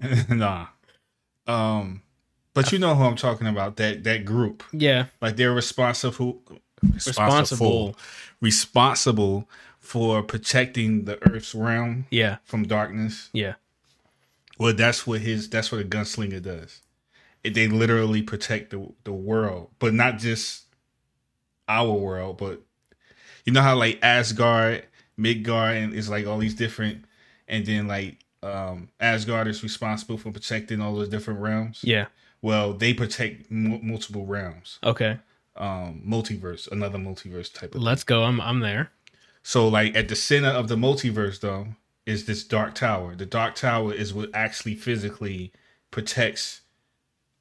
[0.30, 0.66] nah,
[1.46, 2.02] um,
[2.54, 4.62] but you know who I'm talking about that that group.
[4.72, 6.40] Yeah, Like they're responsible,
[6.94, 7.96] responsible.
[8.40, 9.48] responsible
[9.78, 13.28] for protecting the Earth's realm Yeah, from darkness.
[13.32, 13.54] yeah.
[14.58, 16.80] Well, that's what his that's what a gunslinger does.
[17.42, 20.64] It, they literally protect the the world, but not just
[21.68, 22.62] our world, but
[23.44, 24.86] you know how like Asgard,
[25.16, 27.04] Midgard, and is like all these different,
[27.48, 31.80] and then like um Asgard is responsible for protecting all those different realms.
[31.82, 32.06] Yeah.
[32.44, 35.18] Well, they protect m- multiple realms, Okay.
[35.56, 37.80] um, multiverse, another multiverse type of.
[37.80, 38.22] Let's go.
[38.24, 38.90] I'm I'm there.
[39.42, 41.68] So, like at the center of the multiverse, though,
[42.04, 43.14] is this dark tower.
[43.16, 45.52] The dark tower is what actually physically
[45.90, 46.60] protects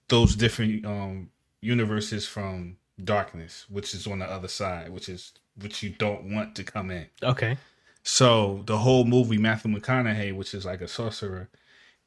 [0.08, 5.84] those different um universes from darkness, which is on the other side, which is which
[5.84, 7.08] you don't want to come in.
[7.22, 7.58] Okay.
[8.04, 11.50] So the whole movie, Matthew McConaughey, which is like a sorcerer,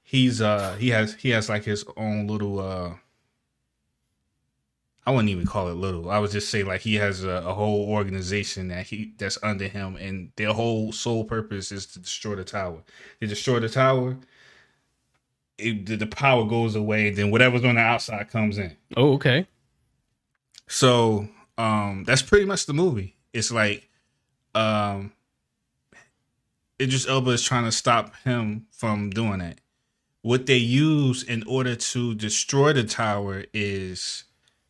[0.07, 2.95] he's uh he has he has like his own little uh
[5.05, 6.11] I wouldn't even call it little.
[6.11, 9.69] I would just say like he has a, a whole organization that he that's under
[9.69, 12.83] him, and their whole sole purpose is to destroy the tower.
[13.21, 14.17] They destroy the tower,
[15.59, 18.77] it, the, the power goes away, then whatever's on the outside comes in.
[18.97, 19.47] Oh, okay.
[20.69, 21.29] So
[21.59, 23.17] um that's pretty much the movie.
[23.33, 23.89] It's like
[24.55, 25.13] um
[26.81, 29.59] Idris Elba is trying to stop him from doing that.
[30.27, 34.25] What they use in order to destroy the tower is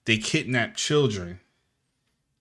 [0.05, 1.41] they kidnap children.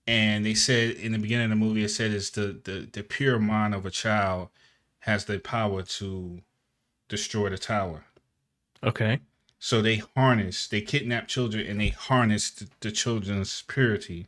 [0.06, 3.02] And they said in the beginning of the movie, it said it's the, the, the
[3.02, 4.50] pure mind of a child
[4.98, 6.42] has the power to
[7.08, 8.04] destroy the tower.
[8.84, 9.20] Okay.
[9.58, 14.26] So they harness, they kidnap children and they harness the, the children's purity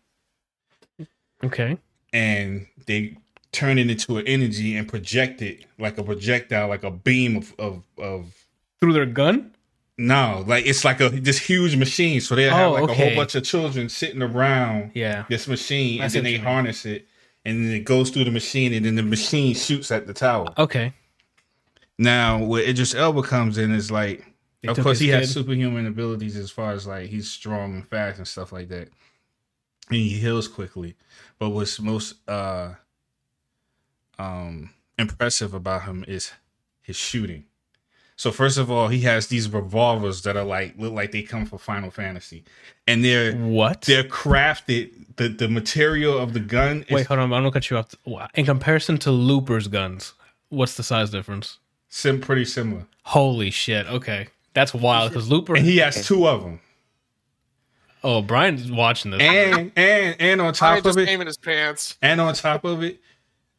[1.44, 1.76] Okay.
[2.14, 3.18] and they
[3.52, 7.54] turn it into an energy and project it like a projectile, like a beam of,
[7.58, 8.37] of, of
[8.80, 9.54] Through their gun?
[10.00, 12.20] no, like it's like a this huge machine.
[12.20, 15.24] So they have Oh, like a whole bunch of children sitting around Yeah.
[15.28, 17.08] this machine I and then they harness it
[17.44, 20.46] and then it goes through the machine and then the machine shoots at the tower.
[20.56, 20.92] Okay.
[21.98, 24.24] Now, where Idris Elba comes in is like,
[24.62, 28.18] They of course, he has superhuman abilities as far as like he's strong and fast
[28.18, 28.88] and stuff like that,
[29.88, 30.94] and he heals quickly.
[31.40, 32.74] But what's most uh,
[34.16, 36.30] um, impressive about him is
[36.82, 37.46] his shooting.
[38.18, 41.46] So first of all, he has these revolvers that are like look like they come
[41.46, 42.42] from Final Fantasy,
[42.86, 43.82] and they're What?
[43.82, 44.90] they're crafted.
[45.16, 47.24] the The material of the gun is Wait, hold on.
[47.32, 47.94] I'm gonna cut you off.
[48.34, 50.14] In comparison to Looper's guns,
[50.48, 51.58] what's the size difference?
[51.90, 53.86] sim- pretty similar, Holy shit.
[53.86, 54.26] Okay.
[54.52, 55.54] That's wild because Looper.
[55.56, 56.58] and he has two of them.
[58.02, 59.20] oh, Brian's watching this.
[59.22, 61.96] and and and on top just of it, came in his pants.
[62.02, 63.00] and on top of it,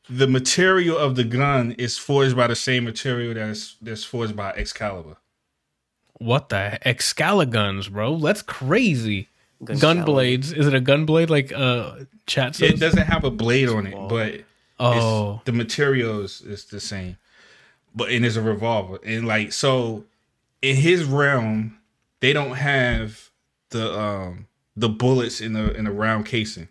[0.09, 4.51] the material of the gun is forged by the same material that's that's forged by
[4.51, 5.17] Excalibur.
[6.17, 8.17] what the Excalibur guns, bro?
[8.17, 9.27] That's crazy.
[9.63, 10.51] Gun gun blades.
[10.51, 12.71] Is it a gun blade like uh chat says?
[12.71, 14.45] It doesn't have a blade on it, but it's,
[14.79, 17.17] oh, the material is, is the same.
[17.93, 20.05] But and it's a revolver, and like so,
[20.61, 21.77] in his realm,
[22.21, 23.29] they don't have
[23.71, 26.69] the um the bullets in the in the round casing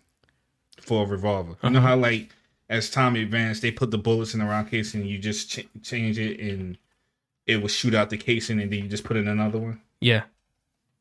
[0.81, 1.57] for a revolver.
[1.61, 2.29] You know how like
[2.69, 6.19] as time advanced, they put the bullets in the round casing, you just ch- change
[6.19, 6.77] it, and
[7.47, 9.81] it will shoot out the casing, and then you just put in another one.
[10.01, 10.23] yeah,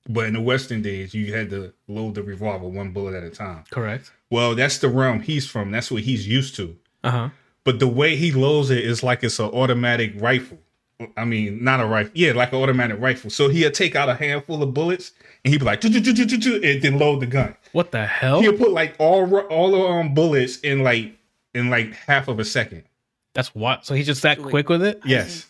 [0.08, 3.30] But in the Western days, you had to load the revolver one bullet at a
[3.30, 3.64] time.
[3.70, 4.12] correct.
[4.30, 5.70] Well, that's the realm he's from.
[5.70, 6.76] That's what he's used to.
[7.04, 7.28] Uh huh.
[7.64, 10.58] But the way he loads it is like it's an automatic rifle.
[11.16, 12.12] I mean, not a rifle.
[12.14, 13.30] Yeah, like an automatic rifle.
[13.30, 15.12] So he'll take out a handful of bullets
[15.44, 17.54] and he'd be like, and then load the gun.
[17.72, 18.40] What the hell?
[18.40, 21.14] He'll put like all all the um, bullets in like
[21.54, 22.84] in like half of a second.
[23.34, 23.84] That's what.
[23.86, 24.50] So he's just that Wait.
[24.50, 25.00] quick with it?
[25.04, 25.46] Yes.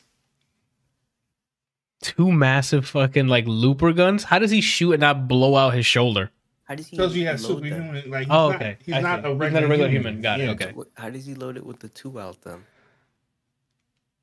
[2.00, 4.24] Two massive fucking like Looper guns.
[4.24, 6.30] How does he shoot and not blow out his shoulder?
[6.64, 8.10] How does he Because he has superhuman.
[8.10, 8.76] Like, he's Oh, not, okay.
[8.84, 9.28] He's I not see.
[9.28, 10.20] a He's regular, not a regular human.
[10.20, 10.48] Got it.
[10.50, 10.74] Okay.
[10.96, 12.64] How does he load it with the two out then?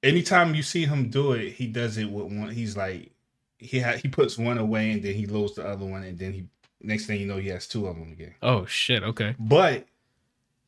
[0.03, 2.49] Anytime you see him do it, he does it with one.
[2.51, 3.11] He's like,
[3.57, 6.31] he ha- he puts one away and then he loads the other one, and then
[6.33, 6.45] he
[6.81, 8.35] next thing you know, he has two of them again.
[8.43, 9.01] Oh shit.
[9.01, 9.35] Okay.
[9.39, 9.87] But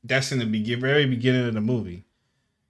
[0.08, 2.04] that's in the begin- very beginning of the movie.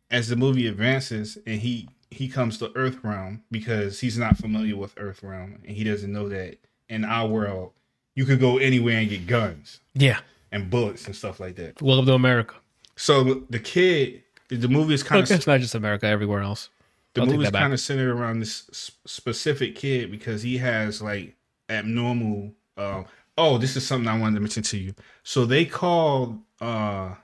[0.09, 4.77] As the movie advances and he he comes to Earth realm because he's not familiar
[4.77, 6.57] with Earth realm and he doesn't know that
[6.87, 7.71] in our world
[8.15, 10.19] you could go anywhere and get guns Yeah.
[10.53, 11.81] and bullets and stuff like that.
[11.81, 12.55] Welcome to America.
[12.95, 16.69] So the kid, the movie is kind Look, of it's not just America, everywhere else.
[17.13, 18.69] the I'll movie is kind of centered around this
[19.05, 21.35] specific kid because he has like
[21.69, 22.53] abnormal.
[22.77, 23.05] Um,
[23.37, 24.93] oh, this is something I wanted to mention to you.
[25.23, 27.15] So they call uh,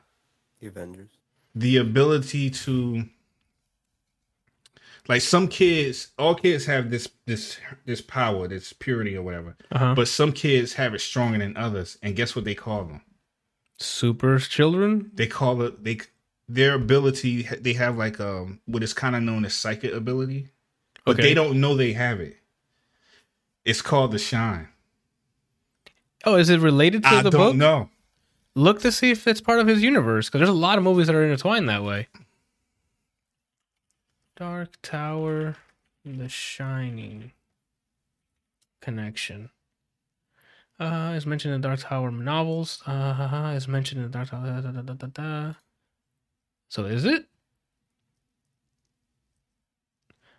[0.64, 1.10] The Avengers.
[1.54, 3.04] the ability to
[5.10, 9.94] like some kids all kids have this this this power this purity or whatever Uh-huh.
[9.94, 13.02] but some kids have it stronger than others and guess what they call them
[13.78, 15.12] Super children?
[15.14, 16.00] they call it they
[16.48, 20.48] their ability they have like um what is kind of known as psychic ability
[21.06, 21.24] but Okay.
[21.24, 22.38] they don't know they have it
[23.66, 24.70] it's called the shine
[26.26, 27.56] Oh, is it related to i the don't book?
[27.58, 27.90] know
[28.56, 31.08] Look to see if it's part of his universe, because there's a lot of movies
[31.08, 32.08] that are intertwined that way.
[34.36, 35.56] Dark Tower,
[36.06, 37.32] The Shining
[38.82, 39.50] connection.
[40.80, 42.82] Uh, is mentioned in Dark Tower novels.
[42.86, 44.62] Uh, is mentioned in Dark Tower.
[44.62, 45.54] Da, da, da.
[46.68, 47.26] So is it?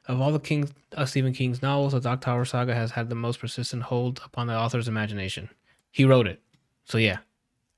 [0.07, 3.15] Of all the King, uh, Stephen King's novels, the Dark Tower saga has had the
[3.15, 5.49] most persistent hold upon the author's imagination.
[5.91, 6.43] He wrote it,
[6.85, 7.19] so yeah.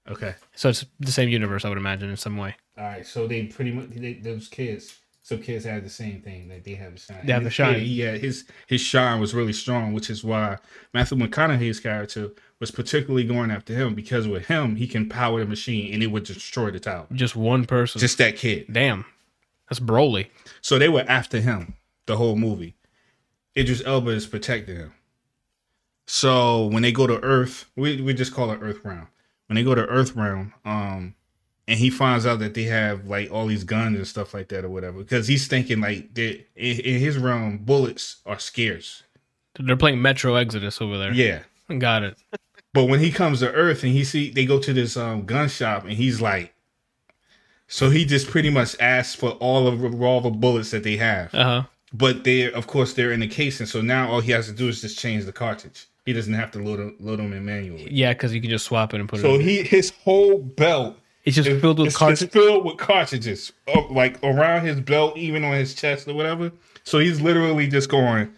[0.09, 2.57] Okay So it's the same universe, I would imagine, in some way.
[2.79, 6.47] all right so they pretty much they, those kids some kids have the same thing
[6.49, 7.83] that they have the shine They have the shine.
[7.85, 10.59] yeah his his shine was really strong which is why
[10.95, 12.31] matthew mcconaughey's character
[12.61, 16.07] was particularly going after him because with him he can power the machine and it
[16.09, 17.99] would destroy the tower Just one person.
[18.01, 19.05] just that kid Damn.
[19.69, 20.29] That's Broly.
[20.61, 21.75] so they were after him
[22.07, 22.77] the whole movie
[23.57, 24.93] idris elba is protecting him
[26.07, 29.09] so when they go to earth we, we just call it earth realm
[29.47, 31.15] when they go to earth realm um
[31.69, 34.65] and he finds out that they have like all these guns and stuff like that
[34.65, 39.03] or whatever because he's thinking like that in, in his realm bullets are scarce
[39.59, 41.13] They're playing Metro Exodus over there.
[41.13, 41.43] yeah
[41.79, 42.17] Got it.
[42.73, 45.49] but when he comes to earth and he see they go to this um gun
[45.49, 46.53] shop and he's like
[47.69, 51.35] so he just pretty much asks for all of all the bullets that they have
[51.35, 51.63] Uh huh.
[51.93, 54.69] but they of course they're in the casing so now all he has to do
[54.69, 57.89] is just change the cartridge he doesn't have to load them, load them in manually
[57.91, 60.97] Yeah, because you can just swap it and put it so he his whole belt
[61.25, 62.23] It's just filled with it's, cartridges.
[62.23, 66.51] it's filled with cartridges uh, like around his belt even on his chest or whatever
[66.85, 68.33] so he's literally just going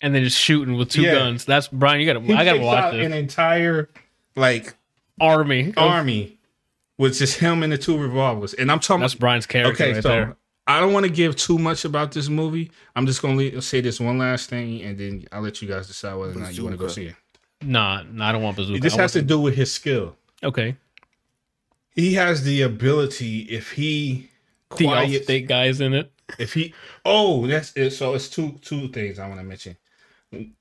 [0.00, 1.14] and then just shooting with two Yeah.
[1.14, 1.46] guns.
[1.46, 2.00] That's Brian.
[2.00, 2.20] You gotta.
[2.20, 3.88] he I gotta watch out this an entire
[4.36, 4.74] like
[5.18, 5.72] army.
[5.76, 6.38] army
[6.98, 10.02] with just him and the two revolvers and i'm talking That's Brian's character okay right
[10.02, 10.36] so there.
[10.66, 12.70] I don't want to give too much about this movie.
[12.96, 15.86] I'm just going to say this one last thing, and then I'll let you guys
[15.86, 17.14] decide whether or not you want to go see it.
[17.62, 18.80] Nah, nah, I don't want bazooka.
[18.80, 20.16] This I has to do with his skill.
[20.42, 20.76] okay.
[21.94, 24.28] He has the ability if he
[24.76, 26.12] The quiets, state guys in it.
[26.38, 26.74] if he
[27.06, 27.92] oh that's it.
[27.92, 29.76] So it's two two things I want to mention.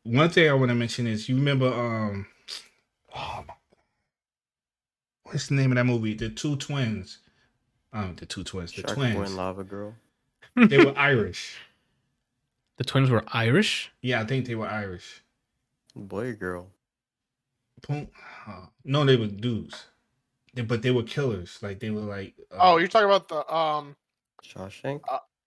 [0.04, 2.26] One thing I want to mention is you remember um
[3.14, 3.54] oh my-
[5.24, 6.14] what's the name of that movie?
[6.14, 7.18] The two twins.
[7.96, 8.72] Um, the two twins.
[8.74, 9.36] The Shark Boy and.
[9.36, 9.96] Lava Girl.
[10.56, 11.58] They were Irish.
[12.78, 13.92] The twins were Irish.
[14.02, 15.24] Yeah, I think they were Irish.
[15.96, 16.68] Boy or girl.
[17.88, 18.08] Boom.
[18.48, 19.86] Uh, no, they were dudes.
[20.54, 21.58] They, but they were killers.
[21.62, 22.34] Like they were like.
[22.52, 23.96] Uh, Oh, you're talking about the um
[24.44, 25.02] Shawshank.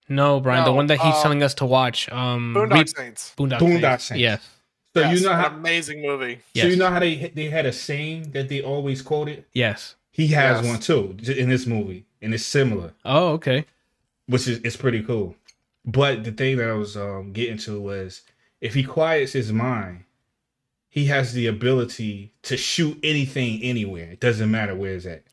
[0.07, 2.09] No, Brian, the one that he's um, telling us to watch.
[2.11, 3.33] Um, Boondock Reap- Saints.
[3.37, 4.05] Boondock, Boondock Saints.
[4.05, 4.21] Saints.
[4.21, 4.49] Yes.
[4.95, 5.47] So Yes, you know an how.
[5.55, 6.39] amazing movie.
[6.55, 6.63] Yes.
[6.63, 9.45] So you know how they they had a saying that they always quoted.
[9.53, 9.95] Yes.
[10.11, 10.71] He has Yes.
[10.71, 13.65] one too in this movie, and it's similar, Oh, okay.
[14.27, 15.35] which is it's pretty cool.
[15.85, 18.21] But the thing that I was um, getting to was
[18.61, 20.03] if he quiets his mind,
[20.89, 24.11] he has the ability to shoot anything anywhere.
[24.11, 25.23] It doesn't matter where it's at.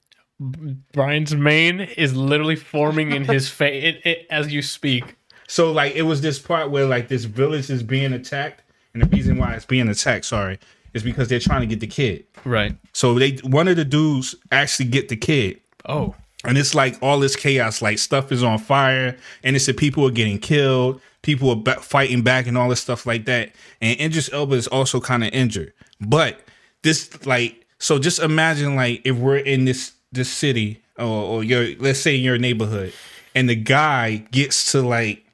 [0.92, 5.16] Brian's mane is literally forming in his face it, it, as you speak.
[5.48, 9.08] So like it was this part where like this village is being attacked, and the
[9.08, 10.58] reason why it's being attacked, sorry,
[10.94, 12.24] is because they're trying to get the kid.
[12.44, 12.76] Right.
[12.92, 16.14] So they one of the dudes actually get the kid, Oh.
[16.46, 20.06] And it's like all this chaos, like stuff is on fire, and it's the people
[20.06, 23.52] are getting killed, people are ba- fighting back, and all this stuff like that.
[23.80, 26.40] And Idris Elba is also kind of injured, but
[26.82, 31.76] this like so just imagine like if we're in this this city or, or your
[31.78, 32.92] let's say in your neighborhood,
[33.34, 35.24] and the guy gets to like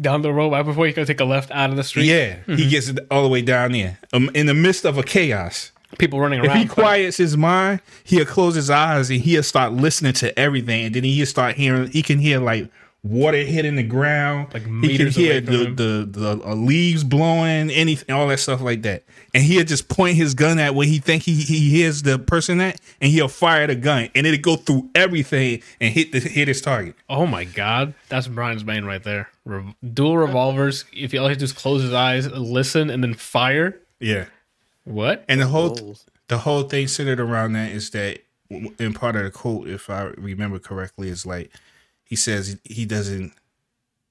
[0.00, 2.06] Down the road, right before you can take a left out of the street.
[2.06, 5.02] Yeah, he gets it all the way down there um, in the midst of a
[5.02, 5.70] chaos.
[5.98, 6.58] People running If around.
[6.58, 10.94] he quiets his mind, he'll close his eyes and he'll start listening to everything, and
[10.94, 11.88] then he'll start hearing.
[11.90, 12.70] He can hear like
[13.02, 14.52] water hitting the ground.
[14.54, 18.82] Like he can hear the the, the uh, leaves blowing, anything, all that stuff like
[18.82, 19.04] that.
[19.34, 22.60] And he'll just point his gun at where he think he, he hears the person
[22.60, 26.46] at, and he'll fire the gun, and it'll go through everything and hit the hit
[26.48, 26.94] his target.
[27.08, 29.28] Oh my god, that's Brian's main right there.
[29.44, 30.84] Re- dual revolvers.
[30.92, 33.78] If you all he do is close his eyes, listen, and then fire.
[34.00, 34.26] Yeah.
[34.84, 35.24] What?
[35.28, 36.06] And the whole Goals.
[36.28, 40.02] the whole thing centered around that is that in part of the quote, if I
[40.16, 41.50] remember correctly, is like
[42.04, 43.32] he says he doesn't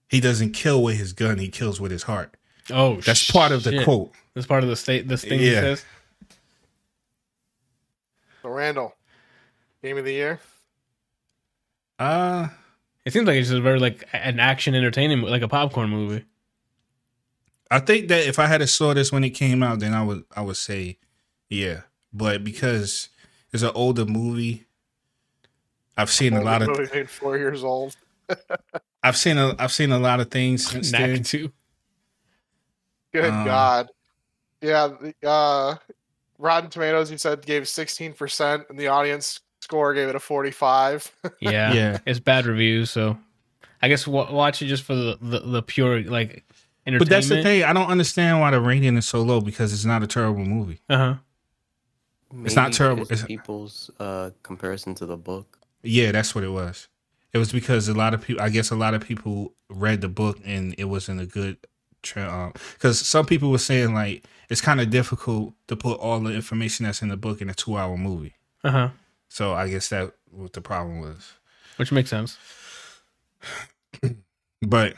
[0.10, 2.36] he doesn't kill with his gun, he kills with his heart.
[2.72, 4.12] Oh, That's part of the quote.
[4.34, 5.08] That's part of the state.
[5.08, 5.62] This thing he Yeah.
[5.62, 5.86] says.
[8.42, 8.96] So Randall,
[9.82, 10.40] game of the year.
[12.00, 12.48] Uh
[13.06, 16.26] It seems like it's just very like an action entertaining, like a popcorn movie.
[17.74, 20.04] I think that if I had to saw this when it came out, then I
[20.04, 20.98] would I would say
[21.50, 21.82] yeah.
[22.14, 23.10] But because
[23.52, 24.66] it's an older movie,
[25.98, 27.96] I've seen a lot of movie made four years old.
[29.04, 31.24] I've seen a I've seen a lot of things since Knack then.
[31.24, 31.52] too.
[33.14, 33.90] Good Um, God.
[34.62, 34.90] Yeah.
[35.00, 35.76] The, uh,
[36.40, 41.12] Rotten Tomatoes, you said gave sixteen percent, and the audience score gave it a forty-five.
[41.40, 41.98] Yeah, Yeah.
[42.06, 43.18] It's bad reviews, so
[43.82, 46.53] I guess w- watch it just for the the, the pure like entertainment.
[46.86, 47.64] But that's the thing.
[47.64, 50.80] I don't understand why the rating is so low because it's not a terrible movie.
[50.90, 51.16] Uh huh.
[52.44, 53.04] It's not terrible.
[53.04, 55.60] it's It's- people's uh, comparison to the book.
[55.84, 56.88] Yeah, that's what it was.
[57.34, 60.08] It was because a lot of people, I guess, a lot of people read the
[60.10, 61.58] book and it wasn't a good.
[62.02, 66.86] Because some people were saying like it's kind of difficult to put all the information
[66.86, 68.36] that's in the book in a two-hour movie.
[68.64, 68.90] Uh huh.
[69.30, 71.34] So I guess that what the problem was.
[71.78, 72.38] Which makes sense.
[74.62, 74.94] But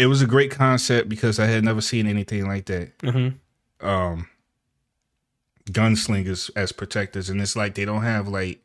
[0.00, 2.96] it was a great concept because I had never seen anything like that.
[2.98, 3.86] Mm-hmm.
[3.86, 4.28] um
[5.70, 8.60] gunslingers as protectors and it's like they don't have like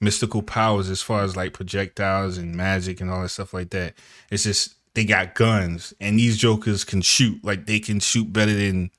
[0.00, 3.94] mystical powers as far as like projectiles and magic and all that stuff like that
[4.30, 8.52] it's just they got guns and these jokers can shoot like they can shoot better
[8.52, 8.90] than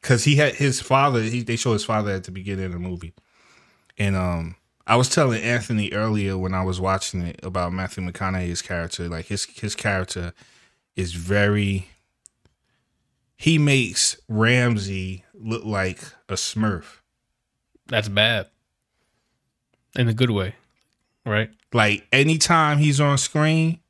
[0.00, 2.78] because he had his father he, they show his father at the beginning of the
[2.78, 3.12] movie
[3.98, 4.54] and um
[4.86, 9.26] i was telling anthony earlier when i was watching it about matthew mcconaughey's character like
[9.26, 10.32] his his character
[11.00, 11.88] is very
[13.36, 16.98] he makes Ramsey look like a Smurf.
[17.86, 18.46] That's bad.
[19.96, 20.54] In a good way,
[21.26, 21.50] right?
[21.72, 23.80] Like anytime he's on screen,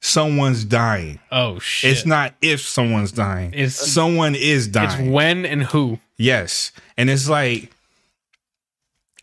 [0.00, 1.20] someone's dying.
[1.32, 1.92] Oh shit!
[1.92, 3.52] It's not if someone's dying.
[3.54, 4.88] It's- someone is dying.
[5.06, 6.00] It's when and who.
[6.16, 6.72] yes.
[6.98, 7.70] And it's like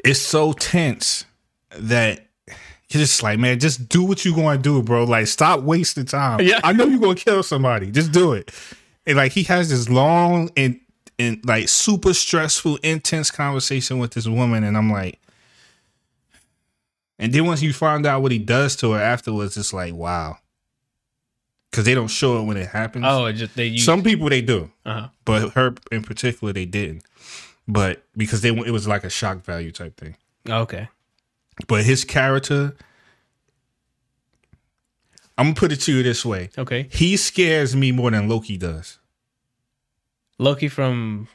[0.04, 1.26] it's so tense
[1.78, 2.26] that
[3.00, 5.04] just like, man, just do what you're going to do, bro.
[5.04, 6.42] Like, stop wasting time.
[6.42, 6.60] Yeah.
[6.64, 7.92] I know you're going to kill somebody.
[7.92, 8.52] Just do it.
[9.06, 10.80] And like, he has this long and
[11.18, 15.20] and like super stressful, intense conversation with this woman, and I'm like,
[17.18, 20.38] and then once you find out what he does to her afterwards, it's like, wow,
[21.72, 23.06] because they don't show it when it happens.
[23.08, 23.86] Oh, it just they use.
[23.86, 25.10] some people they do, uh-huh.
[25.24, 27.04] but her in particular they didn't.
[27.68, 30.16] But because they it was like a shock value type thing.
[30.48, 30.90] Okay.
[31.68, 32.76] But his character,
[35.38, 36.88] I'm gonna put it to you this way: Okay.
[36.92, 39.00] he scares me more than Loki does.
[40.38, 41.28] Loki from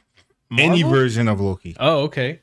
[0.57, 1.75] Any version of Loki.
[1.79, 2.39] Oh, okay.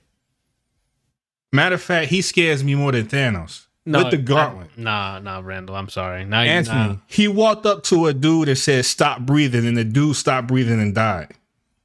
[1.52, 4.70] Matter of fact, he scares me more than Thanos with the gauntlet.
[4.76, 5.76] I- nah, nah, Randall.
[5.76, 6.24] I'm sorry.
[6.24, 6.96] Now, you- Anthony, nah.
[7.06, 10.80] he walked up to a dude and said, "Stop breathing," and the dude stopped breathing
[10.80, 11.32] and died.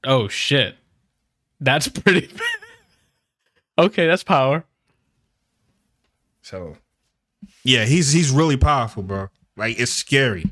[0.03, 0.75] Oh shit.
[1.61, 2.29] That's pretty.
[3.77, 4.65] okay, that's power.
[6.43, 6.77] So,
[7.63, 9.29] yeah, he's he's really powerful, bro.
[9.57, 10.45] Like it's scary.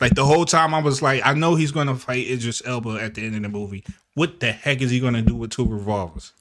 [0.00, 3.14] Like the whole time I was like, I know he's gonna fight Idris Elba at
[3.14, 3.84] the end of the movie.
[4.14, 6.32] What the heck is he gonna do with two revolvers?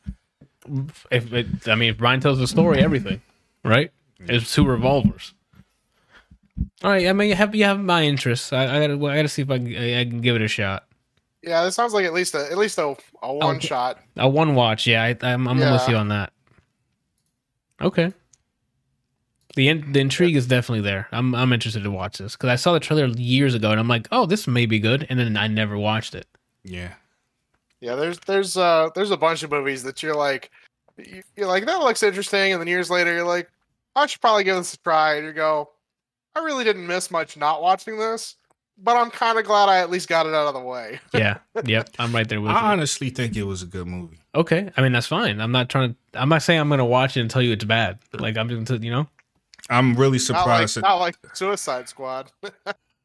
[1.11, 3.21] If it, I mean, if Brian tells the story, everything,
[3.63, 3.91] right?
[4.19, 5.33] It's two revolvers.
[6.83, 7.07] All right.
[7.07, 8.53] I mean, you have you have my interest.
[8.53, 10.85] I, I gotta I gotta see if I can, I can give it a shot.
[11.41, 13.99] Yeah, this sounds like at least a at least a, a one shot.
[14.15, 14.87] A one watch.
[14.87, 15.73] Yeah, I, I'm I'm Yeah.
[15.73, 16.31] with you on that.
[17.81, 18.13] Okay.
[19.55, 21.07] The in, the intrigue is definitely there.
[21.11, 23.87] I'm I'm interested to watch this because I saw the trailer years ago and I'm
[23.87, 26.27] like, oh, this may be good, and then I never watched it.
[26.63, 26.93] Yeah.
[27.79, 30.49] Yeah, there's there's uh there's a bunch of movies that you're like
[30.97, 33.49] you- you're like that looks interesting, and then years later you're like
[33.95, 35.69] I should probably give this a try, and you go
[36.35, 38.35] I really didn't miss much not watching this,
[38.79, 40.99] but I'm kind of glad I at least got it out of the way.
[41.13, 41.37] Yeah.
[41.63, 41.89] yep.
[41.99, 42.57] I'm right there with you.
[42.57, 44.17] I honestly think it was a good movie.
[44.33, 44.71] Okay.
[44.75, 45.39] I mean, that's fine.
[45.39, 46.19] I'm not trying to.
[46.19, 47.99] I'm not saying I'm going to watch it and tell you it's bad.
[48.13, 49.07] Like I'm just, you know.
[49.69, 50.75] I'm really Not like surprised.
[50.77, 52.31] that- not like Suicide Squad.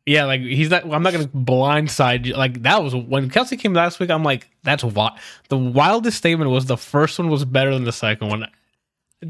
[0.06, 0.84] Yeah, like he's not.
[0.90, 2.32] I'm not going to blindside you.
[2.34, 4.08] Like that was when Kelsey came last week.
[4.08, 5.18] I'm like, that's wild.
[5.50, 8.46] The wildest statement was the first one was better than the second one.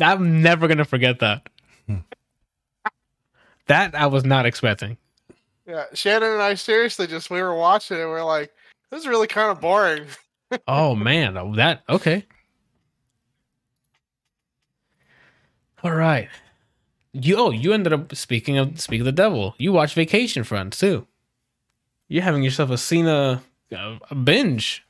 [0.01, 1.49] I'm never going to forget that.
[3.67, 4.97] That I was not expecting.
[5.67, 8.03] Yeah, Shannon and I seriously just we were watching it.
[8.03, 8.53] and We are like,
[8.93, 10.07] this is really kind of boring.
[10.69, 12.25] Oh man, that okay.
[15.83, 16.29] All right.
[17.21, 19.55] You oh you ended up speaking of speaking of the devil.
[19.59, 21.07] You watched Vacation Friends too.
[22.09, 24.85] You're having yourself a Cena uh, a binge.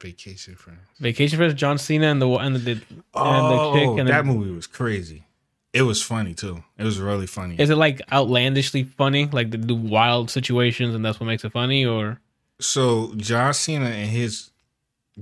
[0.00, 0.80] Vacation friends.
[1.00, 2.82] Vacation Friends, John Cena and the and the, and
[3.14, 5.24] Oh, the chick and that the, movie was crazy.
[5.72, 6.62] It was funny too.
[6.76, 7.56] It was really funny.
[7.58, 11.52] Is it like outlandishly funny, like the, do wild situations and that's what makes it
[11.52, 12.20] funny, or
[12.60, 14.50] so John Cena and his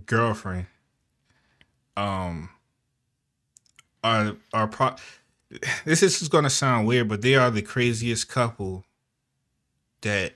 [0.05, 0.67] girlfriend,
[1.97, 2.49] um,
[4.03, 4.97] are are pro.
[5.85, 8.85] This is going to sound weird, but they are the craziest couple
[10.01, 10.35] that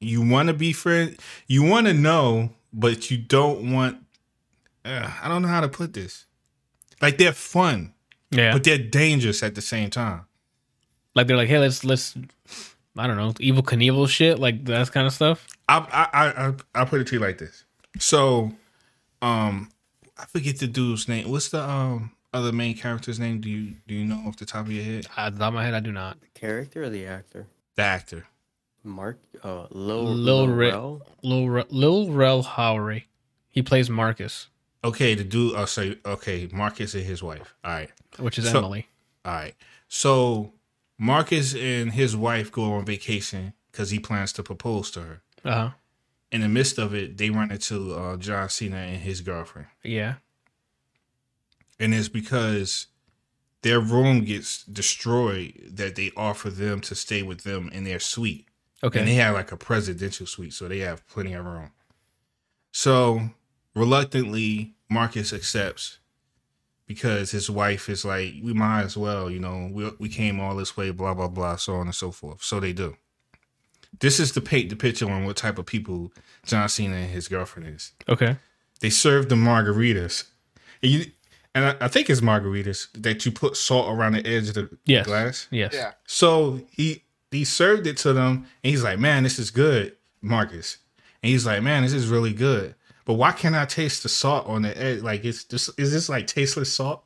[0.00, 1.16] you want to be friends.
[1.46, 3.98] You want to know, but you don't want.
[4.84, 6.26] Uh, I don't know how to put this.
[7.00, 7.94] Like they're fun,
[8.30, 10.26] yeah, but they're dangerous at the same time.
[11.14, 12.16] like they're like, hey, let's let's,
[12.96, 15.46] I don't know, evil Knievel shit, like that kind of stuff.
[15.68, 17.64] I I I I put it to you like this.
[17.98, 18.52] So,
[19.20, 19.70] um,
[20.18, 21.30] I forget the dude's name.
[21.30, 23.40] What's the um other main character's name?
[23.40, 25.06] Do you do you know off the top of your head?
[25.16, 26.20] At the top of my head, I do not.
[26.20, 27.46] The character or the actor?
[27.76, 28.26] The actor.
[28.84, 31.02] Mark, uh, Lil, Lil Lil, Ri- Rel?
[31.22, 33.04] Lil Re- Lil Rel Howery,
[33.48, 34.48] he plays Marcus,
[34.84, 35.54] Okay, the dude.
[35.54, 36.48] I'll say okay.
[36.52, 37.54] Marcus and his wife.
[37.64, 38.88] All right, which is So- Emily.
[39.24, 39.54] all right.
[39.88, 40.52] So
[40.98, 45.22] Marcus and his wife go on vacation because he plans to propose to her.
[45.44, 45.70] Uh huh.
[46.32, 49.68] In the midst of it, they run into uh, John Cena and his girlfriend.
[49.84, 50.14] Yeah.
[51.82, 52.86] And it's because
[53.62, 58.46] their room gets destroyed that they offer them to stay with them in their suite.
[58.84, 59.00] Okay.
[59.00, 61.72] And they have like a presidential suite, so they have plenty of room.
[62.72, 63.30] So
[63.74, 65.98] reluctantly, Marcus accepts
[66.86, 70.54] because his wife is like, we might as well, you know, we, we came all
[70.54, 72.42] this way, blah, blah, blah, so on and so forth.
[72.42, 72.96] So they do.
[74.00, 76.12] This is to paint the picture on what type of people
[76.46, 78.36] John Cena and his girlfriend is okay.
[78.80, 80.24] they serve the margaritas.
[80.82, 81.04] And, you,
[81.54, 84.70] and I, I think it's margaritas that you put salt around the edge of the
[84.86, 85.06] Yes.
[85.06, 85.48] glass.
[85.50, 85.72] Yes.
[85.74, 89.96] Yeah, So he he served it to them, and he's like, "Man, this is good,
[90.20, 90.78] Marcus."
[91.22, 92.74] And he's like, "Man, this is really good."
[93.04, 95.00] But why can't I taste the salt on the edge?
[95.02, 97.04] Like, it's just is this like tasteless salt?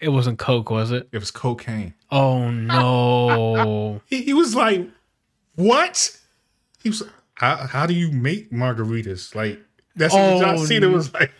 [0.00, 1.08] It wasn't Coke, was it?
[1.10, 1.94] It was cocaine.
[2.10, 4.00] Oh no.
[4.06, 4.88] He, he was like,
[5.56, 6.16] "What?"
[6.82, 7.02] He was,
[7.34, 9.60] "How how do you make margaritas?" Like
[9.96, 11.32] that's what Oh, John Cena was like.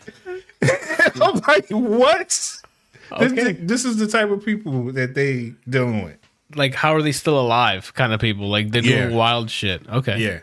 [1.21, 2.57] I'm like, what?
[3.11, 3.27] Okay.
[3.53, 6.17] This, this is the type of people that they dealing with.
[6.55, 7.93] like, how are they still alive?
[7.93, 8.47] Kind of people.
[8.49, 9.15] Like they're doing Yeah.
[9.15, 9.87] wild shit.
[9.89, 10.19] Okay.
[10.19, 10.39] Yeah,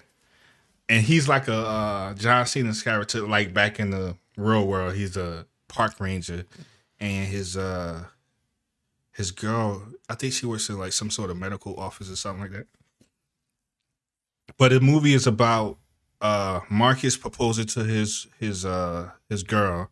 [0.89, 3.21] and he's like a uh, John Cena's character.
[3.27, 6.45] Like back in the real world, he's a park ranger,
[7.01, 8.05] and his uh
[9.13, 12.43] his girl, I think she works in like some sort of medical office or something
[12.43, 12.67] like that.
[14.59, 15.79] But the movie is about
[16.21, 19.91] uh Marcus proposing to his his uh his girl,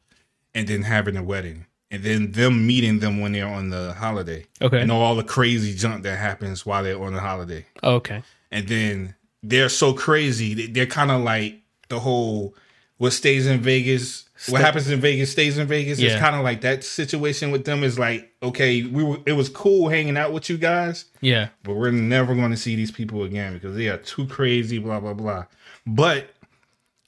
[0.54, 4.46] and then having a wedding, and then them meeting them when they're on the holiday,
[4.62, 4.80] Okay.
[4.80, 8.22] and all the crazy junk that happens while they're on the holiday oh, Okay.
[8.50, 10.54] and then they're so crazy.
[10.54, 12.54] they- They're kind of like the whole
[12.96, 15.98] what stays in Vegas, what happens in Vegas stays in Vegas.
[15.98, 16.10] Yeah.
[16.12, 17.82] It's kind of like that situation with them.
[17.82, 21.48] Is like okay, we were, it was cool hanging out with you guys, Yeah.
[21.64, 24.78] but we're never going to see these people again because they are too crazy.
[24.78, 25.44] Blah blah blah.
[25.86, 26.30] But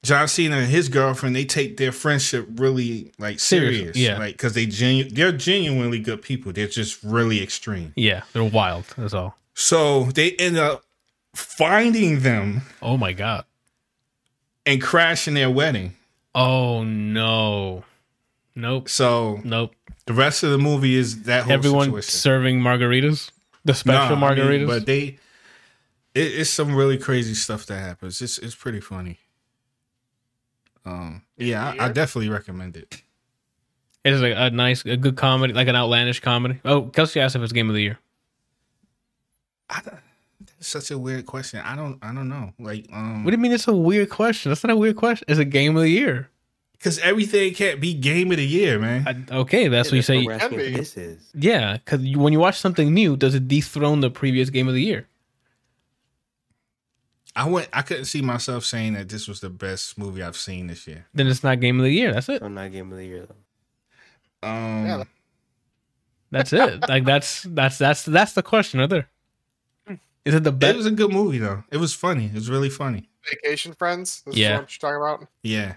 [0.07, 4.18] John Cena and his girlfriend, they take their friendship really like Seriously, serious, yeah.
[4.18, 6.52] like because they genu- they're genuinely good people.
[6.52, 7.93] They're just really extreme.
[7.97, 8.23] Yeah.
[8.33, 8.85] They're wild.
[8.97, 9.36] That's all.
[9.55, 10.85] So they end up
[11.35, 13.44] finding them Oh my god.
[14.65, 15.94] and crashing their wedding.
[16.35, 17.85] Oh no.
[18.55, 18.89] Nope.
[18.89, 19.75] So Nope.
[20.07, 22.10] the rest of the movie is that whole Everyone situation.
[22.10, 23.31] serving margaritas.
[23.65, 24.67] The special Nah, I mean, margaritas.
[24.68, 25.18] but they,
[26.15, 28.23] it, it's some really crazy stuff that happens.
[28.23, 29.18] It's it's pretty funny.
[30.86, 33.02] Um, yeah, I, I definitely recommend it.
[34.05, 36.60] it is a, a nice, a good comedy, like an outlandish comedy.
[36.65, 37.98] Oh, Kelsey asked if it's game of the year.
[39.68, 41.60] I, that's such a weird question.
[41.65, 42.52] I don't I don't know.
[42.58, 43.52] Like um, What do you mean?
[43.52, 44.50] It's a weird question.
[44.50, 45.24] That's not a weird question.
[45.28, 46.31] It's a game of the year.
[46.73, 49.26] because everything can't be game of the year, man.
[49.31, 50.23] I, okay, that's what you say.
[50.24, 50.78] we're asking Can if be.
[50.78, 51.31] this is.
[51.34, 54.82] Yeah, because when you watch something new, does it dethrone the previous game of the
[54.82, 55.08] year?
[57.36, 57.68] I went.
[57.73, 61.05] I couldn't see myself saying that this was the best movie I've seen this year.
[61.15, 62.12] Then it's not game of the year.
[62.15, 62.42] That's it.
[62.42, 64.48] I'm not game of the year though.
[64.48, 65.05] Um, Yeah,
[66.31, 66.81] That's it.
[66.89, 69.08] like that's that's that's that's the question right there.
[70.24, 70.70] Is it the best?
[70.70, 70.76] it best?
[70.78, 71.62] was a good movie though.
[71.70, 72.26] It was funny.
[72.26, 73.08] It was really funny.
[73.28, 74.23] Vacation Friends.
[74.26, 74.55] This Yeah.
[74.55, 75.28] is what you're talking about.
[75.42, 75.74] Yeah.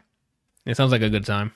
[0.66, 1.52] It sounds like a good time.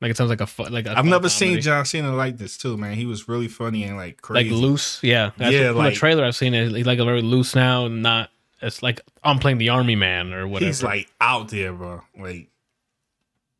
[0.00, 2.56] Like it sounds like a fu- like i I've never seen John Cena like this
[2.56, 2.94] too, man.
[2.94, 4.98] He was really funny and like crazy, like loose.
[5.02, 6.72] Yeah, That's Yeah, what- from like- the trailer I've seen it.
[6.72, 8.30] He's like a very loose now, and not.
[8.62, 10.66] It's like I'm playing the army man or whatever.
[10.68, 12.02] He's like out there, bro.
[12.18, 12.48] Like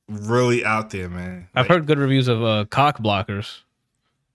[0.08, 1.48] really out there, man.
[1.54, 3.60] I've Like, heard good reviews of uh, Cock Blockers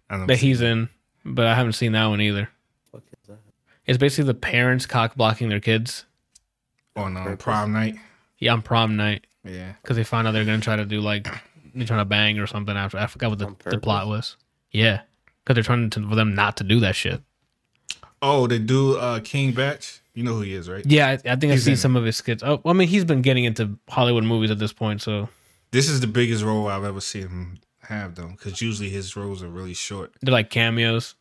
[0.09, 0.67] I don't that see he's that.
[0.67, 0.89] in,
[1.25, 2.49] but I haven't seen that one either.
[2.91, 3.37] Fuck that?
[3.85, 6.05] It's basically the parents cock blocking their kids.
[6.95, 7.43] on um, Purpose.
[7.43, 7.95] prom night.
[8.39, 11.27] Yeah, on prom night Yeah, because they find out they're gonna try to do like
[11.73, 12.97] they're trying to bang or something after.
[12.97, 14.35] I forgot what the, the plot was.
[14.71, 15.01] Yeah,
[15.43, 17.21] because they're trying to for them not to do that shit.
[18.21, 19.81] Oh, they do uh, King Bach.
[20.17, 20.83] You know who he is, right?
[20.83, 22.41] Yeah, I, I think I've seen some of his skits.
[22.41, 25.29] Oh, I mean, he's been getting into Hollywood movies at this point, so
[25.69, 29.43] This is the biggest role I've ever seen him have, though, because usually his roles
[29.43, 30.15] are really short.
[30.23, 31.13] they're like cameos.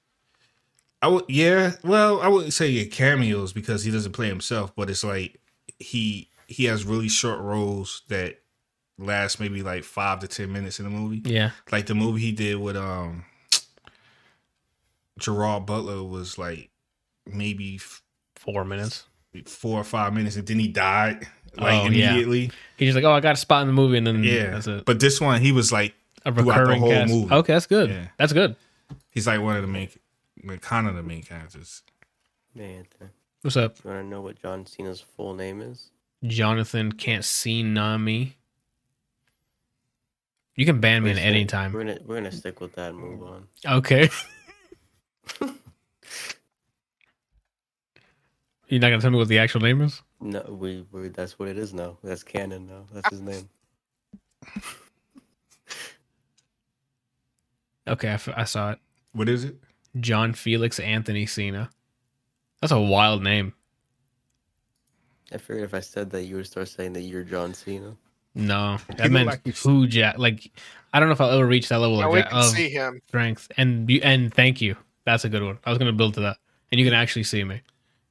[1.02, 1.72] I would, yeah.
[1.84, 5.38] Well, I wouldn't say it cameos because he doesn't play himself, but it's like
[5.78, 8.40] he he has really short roles that
[8.96, 11.20] last maybe like five to ten minutes in the movie.
[11.22, 13.26] Yeah, Like the movie he did with um
[15.18, 16.70] Gerard Butler was like
[17.26, 18.02] maybe f-
[18.46, 19.04] four minutes.
[19.44, 21.26] four or five minutes, and then he died
[21.58, 22.10] like Oh, yeah.
[22.12, 22.50] immediately.
[22.78, 24.66] He's just like, oh, I got a spot in the movie, and then Yeah, that's
[24.66, 24.84] it.
[24.86, 25.94] but this one he was like
[26.24, 27.12] A throughout the recurring whole cast.
[27.12, 27.34] movie.
[27.34, 27.90] Okay, that's good.
[27.90, 28.06] Yeah.
[28.16, 28.56] That's good.
[29.10, 29.90] he's like one of the main,
[30.44, 31.82] like, kind of the main characters.
[32.54, 32.86] Man,
[33.42, 35.90] What's up, you want to know what John Cena's full name is?
[36.24, 36.92] Jonathan?
[36.92, 38.36] Can't see Nami.
[40.56, 41.72] You can ban me at any time.
[41.74, 43.46] We're gonna we're gonna stick with that and move on.
[43.66, 44.08] Okay.
[48.68, 50.02] You're not gonna tell me what the actual name is?
[50.20, 51.98] No, we, we that's what it is now.
[52.02, 52.84] That's canon now.
[52.92, 53.48] That's his name.
[57.88, 58.78] Okay, I, f- I saw it.
[59.12, 59.56] What is it?
[60.00, 61.70] John Felix Anthony Cena.
[62.60, 63.52] That's a wild name.
[65.32, 67.96] I figured if I said that, you would start saying that you're John Cena.
[68.34, 70.18] No, He that look meant like who Jack.
[70.18, 70.50] Like,
[70.92, 72.68] I don't know if I'll ever reach that level Now of, we can of see
[72.70, 73.00] him.
[73.08, 73.50] strength.
[73.56, 74.76] And you- and thank you.
[75.04, 75.58] That's a good one.
[75.64, 76.38] I was gonna build to that,
[76.72, 77.62] and you can actually see me.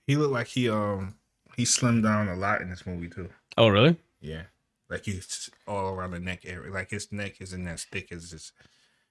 [0.08, 1.16] He looked like he um
[1.56, 3.30] he slimmed down a lot in this movie too.
[3.58, 3.98] Oh, really?
[4.20, 4.44] Yeah,
[4.90, 6.72] like he's all around the neck area.
[6.72, 8.52] Like his neck isn't as thick as it's,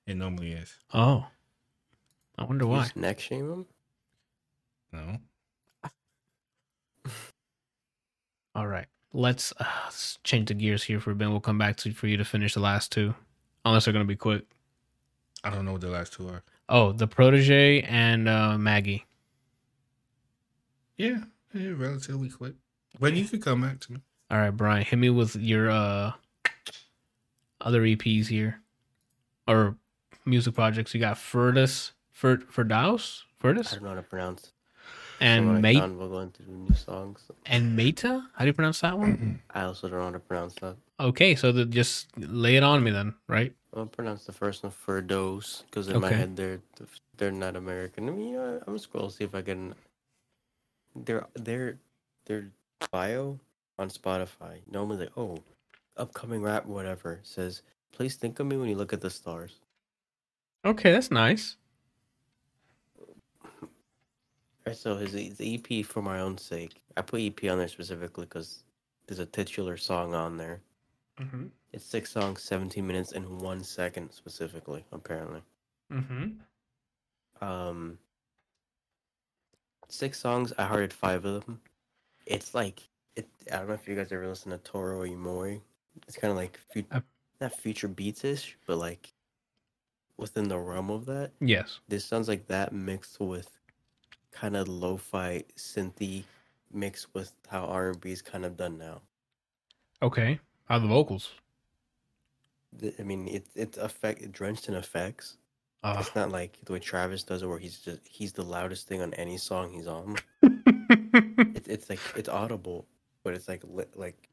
[0.06, 0.74] it normally is.
[0.92, 1.26] Oh,
[2.38, 2.82] I wonder why.
[2.82, 3.66] just neck shame him.
[4.92, 5.18] No,
[8.54, 11.28] All right, let's, uh, let's change the gears here for a bit.
[11.28, 13.12] We'll come back to for you to finish the last two,
[13.64, 14.44] unless they're gonna be quick.
[15.42, 16.44] I don't know what the last two are.
[16.68, 19.04] Oh, the protege and uh, Maggie.
[20.96, 22.54] Yeah, yeah, relatively quick.
[23.00, 24.00] But you could come back to me.
[24.30, 26.12] All right, Brian, hit me with your uh
[27.60, 28.60] other EPs here
[29.48, 29.76] or
[30.24, 30.94] music projects.
[30.94, 34.52] You got Furtus, Fur Furdaus, I Furtus, don't know how to pronounce.
[35.20, 37.20] and I Mate found while going through new songs.
[37.46, 38.26] and Meta.
[38.34, 39.40] How do you pronounce that one?
[39.50, 40.76] I also don't know how to pronounce that.
[41.00, 43.52] Okay, so the, just lay it on me then, right?
[43.76, 46.60] I'll pronounce the first one for dose because in my head they're
[47.16, 48.08] they're not American.
[48.08, 49.74] I mean, you know, I'm gonna scroll see if I can.
[50.94, 51.78] Their their
[52.26, 52.50] their
[52.90, 53.38] bio
[53.78, 55.38] on Spotify normally like oh,
[55.96, 59.60] upcoming rap whatever says please think of me when you look at the stars.
[60.64, 61.56] Okay, that's nice.
[64.72, 66.80] So his, his EP for my own sake.
[66.96, 68.64] I put EP on there specifically because
[69.06, 70.60] there's a titular song on there.
[71.20, 71.46] Mm-hmm.
[71.72, 75.42] It's six songs, 17 minutes, and one second specifically, apparently.
[75.92, 77.44] Mm-hmm.
[77.46, 77.98] Um,
[79.88, 80.52] six songs.
[80.58, 81.60] I heard five of them.
[82.26, 82.82] It's like
[83.16, 83.28] it.
[83.52, 85.58] I don't know if you guys ever listen to Toro y Moi.
[86.08, 87.04] It's kind of like fu- I've-
[87.40, 89.12] not future beats ish, but like
[90.16, 91.32] within the realm of that.
[91.40, 91.80] Yes.
[91.88, 93.50] This sounds like that mixed with
[94.30, 96.24] kind of lo-fi synthy
[96.72, 99.00] mixed with how R and B is kind of done now.
[100.02, 100.40] Okay.
[100.64, 101.30] How the vocals?
[102.98, 105.36] I mean, it, it's effect drenched in effects.
[105.84, 108.88] Uh, It's not like the way Travis does it, where he's just he's the loudest
[108.88, 110.16] thing on any song he's on.
[111.16, 112.86] It, it's like it's audible,
[113.22, 114.28] but it's like li- like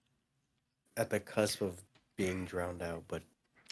[0.98, 1.80] at the cusp of
[2.18, 3.04] being drowned out.
[3.08, 3.22] But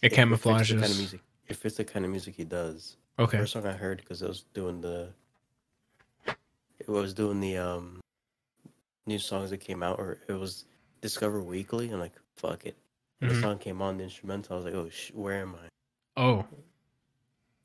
[0.04, 0.72] it it- camouflages.
[0.72, 1.22] It fits the kind of music.
[1.48, 2.98] It fits the kind of music he does.
[3.18, 3.38] okay.
[3.40, 5.10] First song I heard because it was doing the.
[6.80, 8.00] It was doing the um.
[9.08, 10.66] New songs that came out, or it was
[11.02, 11.90] Discover Weekly.
[11.92, 12.78] I'm like, fuck it.
[13.24, 13.30] Mhm.
[13.30, 14.54] The song came on the instrumental.
[14.54, 16.22] I was like, oh, sh- where am I?
[16.22, 16.46] Oh.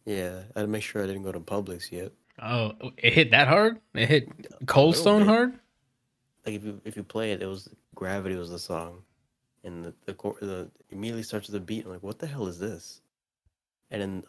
[0.04, 2.12] Yeah, I had to make sure I didn't go to Publix yet.
[2.42, 3.78] Oh, it hit that hard?
[3.94, 5.58] It hit Cold Stone hard?
[6.44, 9.02] like if you if you play it, it was Gravity was the song,
[9.62, 11.84] and the the, the immediately starts with the beat.
[11.84, 13.00] I'm like, what the hell is this?
[13.90, 14.24] And then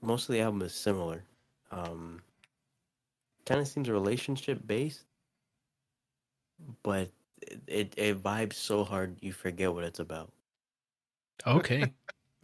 [0.00, 1.24] most of the album is similar.
[1.70, 2.22] Um,
[3.46, 5.04] kind of seems relationship based,
[6.82, 7.10] but
[7.42, 10.32] it, it it vibes so hard you forget what it's about.
[11.46, 11.92] Okay.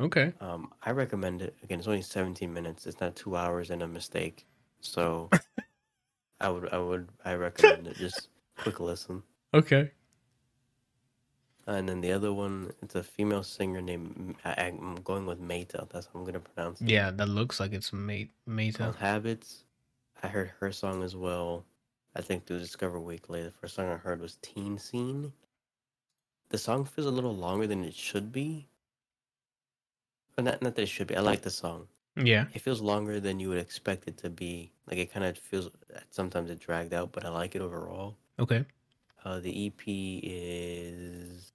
[0.00, 0.32] Okay.
[0.40, 1.56] Um, I recommend it.
[1.62, 2.86] Again, it's only 17 minutes.
[2.86, 4.46] It's not two hours and a mistake.
[4.80, 5.28] So
[6.40, 7.96] I would, I would, I recommend it.
[7.96, 9.22] Just quick listen.
[9.54, 9.90] Okay.
[11.66, 14.36] And then the other one, it's a female singer named.
[14.44, 15.86] I, I'm going with Meta.
[15.90, 16.88] That's how I'm gonna pronounce it.
[16.88, 18.78] Yeah, that looks like it's mate Meta.
[18.78, 19.64] Called Habits.
[20.22, 21.66] I heard her song as well.
[22.16, 23.42] I think through Discover Weekly.
[23.42, 25.30] The first song I heard was Teen Scene.
[26.48, 28.66] The song feels a little longer than it should be.
[30.38, 31.16] But not not that it should be.
[31.16, 31.88] I like the song.
[32.14, 32.44] Yeah.
[32.54, 34.70] It feels longer than you would expect it to be.
[34.86, 35.68] Like it kind of feels
[36.10, 38.16] sometimes it dragged out, but I like it overall.
[38.38, 38.64] Okay.
[39.24, 41.50] Uh, the EP is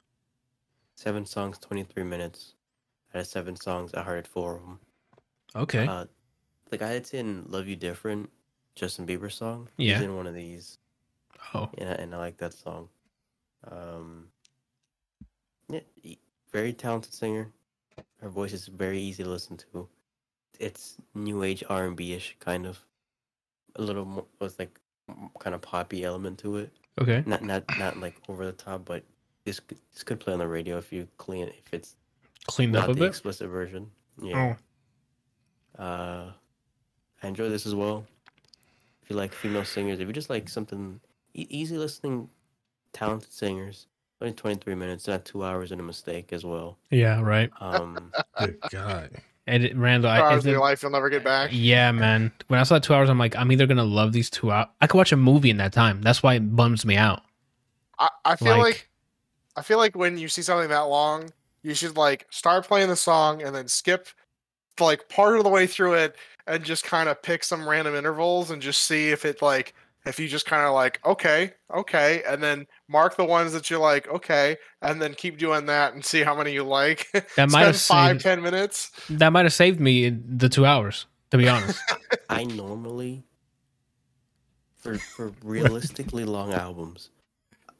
[0.95, 2.55] seven songs, twenty three minutes.
[3.15, 4.79] Out of seven songs, I heard four of them.
[5.55, 5.87] Okay.
[5.87, 6.07] Uh,
[6.69, 8.29] like I had in "Love You Different,"
[8.75, 9.69] Justin Bieber song.
[9.77, 9.93] Yeah.
[9.93, 10.77] He's in one of these,
[11.53, 11.69] oh.
[11.77, 12.89] and I, and I like that song.
[13.65, 14.27] Um,
[15.69, 15.79] yeah,
[16.51, 17.49] very talented singer.
[18.21, 19.87] Her voice is very easy to listen to.
[20.59, 22.79] It's new age R and B ish kind of,
[23.75, 24.79] a little more with like
[25.39, 26.71] kind of poppy element to it.
[27.01, 27.23] Okay.
[27.25, 29.03] Not not not like over the top, but
[29.45, 31.95] this could- this could play on the radio if you clean it if it's
[32.47, 33.07] Cleaned up a the bit.
[33.09, 33.89] explicit version.
[34.21, 34.55] Yeah.
[35.77, 35.83] Oh.
[35.83, 36.31] Uh,
[37.21, 38.05] I enjoy this as well.
[39.01, 40.99] If you like female singers, if you just like something
[41.33, 42.29] e- easy listening,
[42.93, 43.87] talented singers,
[44.23, 46.77] only 23 minutes, not two hours and a mistake as well.
[46.89, 47.21] Yeah.
[47.21, 47.49] Right.
[47.59, 49.11] Um, Good God.
[49.45, 51.49] And it, Randall, Two I, hours is of your life you'll never get back.
[51.51, 52.31] yeah, man.
[52.47, 54.67] When I saw two hours, I'm like, I'm either gonna love these two hours.
[54.79, 56.01] I could watch a movie in that time.
[56.01, 57.23] That's why it bums me out.
[57.99, 58.89] I, I feel Like- like,
[59.57, 61.29] I feel like when you see something that long,
[61.61, 64.07] you should like start playing the song and then skip
[64.79, 66.15] like part of the way through it
[66.47, 69.73] and just kind of pick some random intervals and just see if it like
[70.05, 73.79] if you just kind of like okay okay and then mark the ones that you're
[73.79, 77.65] like okay and then keep doing that and see how many you like That might
[77.65, 78.23] have five saved.
[78.23, 81.05] ten minutes That might have saved me the two hours.
[81.31, 81.81] To be honest.
[82.29, 83.23] I normally,
[84.75, 87.09] for for realistically long albums,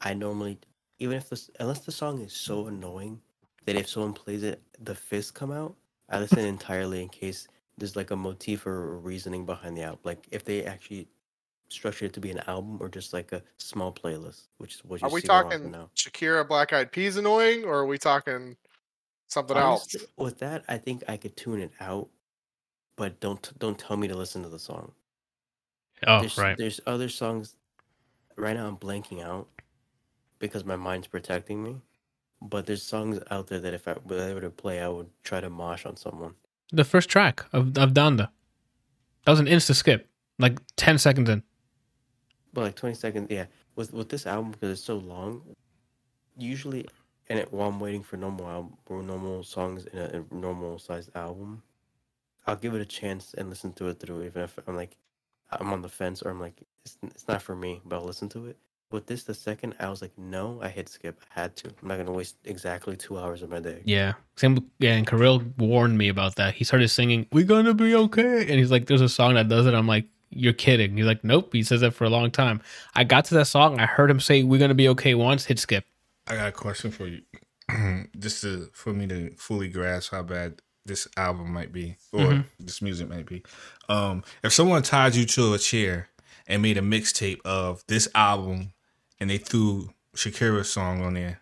[0.00, 0.58] I normally
[0.98, 3.20] even if this unless the song is so annoying
[3.66, 5.76] that if someone plays it, the fists come out.
[6.10, 7.46] I listen entirely in case
[7.78, 10.00] there's like a motif or a reasoning behind the album.
[10.02, 11.06] Like if they actually
[11.74, 15.00] structure it to be an album or just like a small playlist, which is what
[15.00, 15.90] you are we see more often talking now.
[15.96, 18.56] shakira black eyed peas annoying or are we talking
[19.28, 22.08] something else with that, I think I could tune it out,
[22.96, 24.92] but don't don't tell me to listen to the song.
[26.06, 26.56] Oh, there's, right.
[26.56, 27.56] There's other songs.
[28.36, 29.48] Right now, I'm blanking out
[30.38, 31.76] because my mind's protecting me.
[32.42, 35.48] But there's songs out there that if I were to play, I would try to
[35.48, 36.34] mosh on someone.
[36.72, 38.28] The first track of of Donda.
[39.24, 40.06] That was an insta skip,
[40.38, 41.42] like ten seconds in.
[42.54, 43.46] But like 20 seconds, yeah.
[43.76, 45.42] With with this album because it's so long,
[46.38, 46.86] usually,
[47.28, 50.78] and it, while I'm waiting for normal album or normal songs in a, a normal
[50.78, 51.62] sized album,
[52.46, 54.22] I'll give it a chance and listen to it through.
[54.22, 54.96] Even if I'm like,
[55.50, 58.28] I'm on the fence or I'm like, it's, it's not for me, but I'll listen
[58.30, 58.56] to it.
[58.92, 61.20] With this, the second I was like, no, I hit skip.
[61.34, 61.70] I had to.
[61.82, 63.82] I'm not gonna waste exactly two hours of my day.
[63.84, 64.12] Yeah.
[64.36, 64.70] Same.
[64.78, 66.54] Yeah, and Kirill warned me about that.
[66.54, 69.66] He started singing, "We're gonna be okay," and he's like, "There's a song that does
[69.66, 72.60] it." I'm like, "You're kidding." He's like, "Nope." He says that for a long time.
[72.94, 73.78] I got to that song.
[73.80, 75.84] I heard him say, "We're gonna be okay." Once, hit skip.
[76.26, 77.22] I got a question for you.
[78.18, 82.44] Just to for me to fully grasp how bad this album might be or Mhm.
[82.60, 83.42] this music might be.
[83.88, 86.08] Um, if someone tied you to a chair
[86.46, 88.72] and made a mixtape of this album
[89.18, 91.40] and they threw Shakira's song on there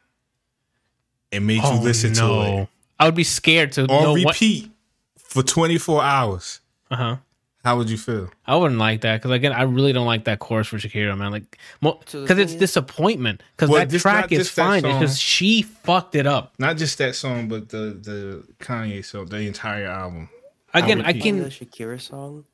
[1.32, 2.68] and made you listen to it
[3.00, 4.34] I would be scared to on know what.
[4.34, 4.70] repeat
[5.18, 7.16] for 24 hours, Uh huh.
[7.65, 8.28] How would you feel?
[8.47, 11.31] I wouldn't like that because again, I really don't like that chorus for Shakira, man.
[11.31, 13.42] Like, because it's disappointment.
[13.57, 14.84] Because Well, that just track is fine.
[14.84, 16.55] It's just she fucked it up.
[16.58, 20.28] Not just that song, but the the Kanye song, the entire album.
[20.74, 21.39] Again, would I play can.
[21.42, 22.44] the Shakira song.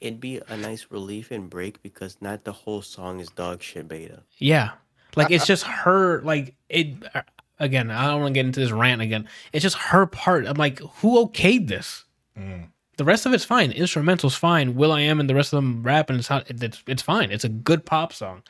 [0.00, 3.88] It'd be a nice relief and break because not the whole song is dog shit
[3.88, 4.22] beta.
[4.36, 4.72] Yeah.
[5.16, 7.22] Like it's just her like it uh,
[7.58, 9.28] again, I don't want to get into this rant again.
[9.52, 10.46] It's just her part.
[10.46, 12.04] I'm like, who okayed this?
[12.38, 12.68] Mm.
[12.98, 13.70] The rest of it's fine.
[13.70, 14.74] The instrumental's fine.
[14.74, 17.30] will.i.am and the rest of them rap and it's not, it's it's fine.
[17.30, 18.42] It's a good pop song.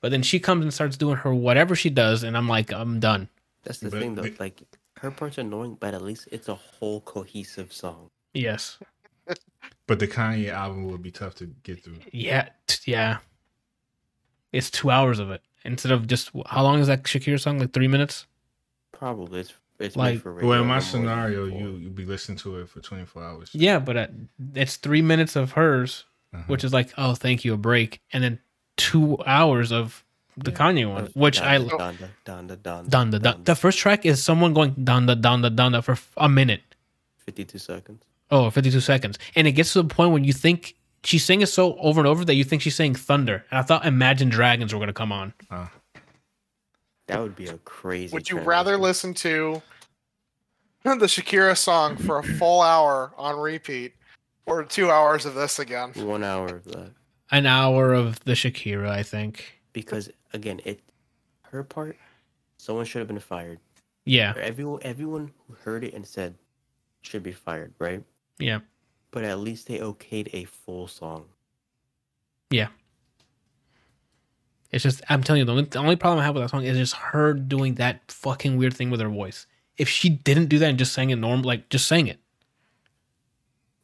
[0.00, 2.98] But then she comes and starts doing her whatever she does and I'm like, I'm
[3.00, 3.28] done.
[3.64, 4.22] That's the But- thing though.
[4.22, 4.62] but- Like
[5.00, 8.10] her part's annoying, but at least it's a whole cohesive song.
[8.32, 8.78] Yes.
[9.86, 11.98] But the Kanye album would be tough to get through.
[12.12, 12.48] Yeah.
[12.66, 13.18] t- Yeah.
[14.52, 17.58] It's 2 hours of it instead of just how long is that Shakira song?
[17.58, 18.26] Like 3 minutes?
[18.92, 21.76] Probably it's it's Like- made for radio Well, in my no more than scenario, you
[21.76, 23.50] you'd be listening to it for 24 hours.
[23.52, 24.06] Yeah, but uh,
[24.54, 26.42] it's 3 minutes of hers Uh-huh.
[26.48, 28.38] which is like, oh, thank you, a break, and then
[28.76, 30.04] two hours of
[30.36, 33.44] the Kanye one, which I Donda, Donda, Donda, Donda, the Donda.
[33.44, 36.60] the first track is someone going down the down the down the for a minute.
[37.24, 38.02] 52 seconds.
[38.30, 39.18] Oh, 52 seconds.
[39.34, 40.74] And it gets to the point when you think
[41.04, 43.44] she's saying it so over and over that you think she's saying thunder.
[43.50, 45.32] And I thought Imagine Dragons were going to come on.
[45.50, 45.68] Uh,
[47.06, 48.12] That would be a crazy.
[48.12, 49.62] Would you rather listen to
[50.82, 53.94] the Shakira song for a full hour on repeat
[54.44, 55.92] or two hours of this again?
[55.94, 56.92] one hour of that?
[57.30, 59.60] An hour of the Shakira, I think.
[59.72, 60.80] Because again, it
[61.50, 61.96] her part,
[62.58, 63.58] someone should have been fired.
[64.04, 64.34] Yeah.
[64.36, 66.34] Everyone, everyone who heard it and said
[67.02, 68.02] should be fired, right?
[68.38, 68.60] Yeah.
[69.10, 71.26] But at least they okayed a full song.
[74.76, 76.64] It's just, I'm telling you, the only, the only problem I have with that song
[76.64, 79.46] is just her doing that fucking weird thing with her voice.
[79.78, 82.18] If she didn't do that and just sang it normal, like just sang it,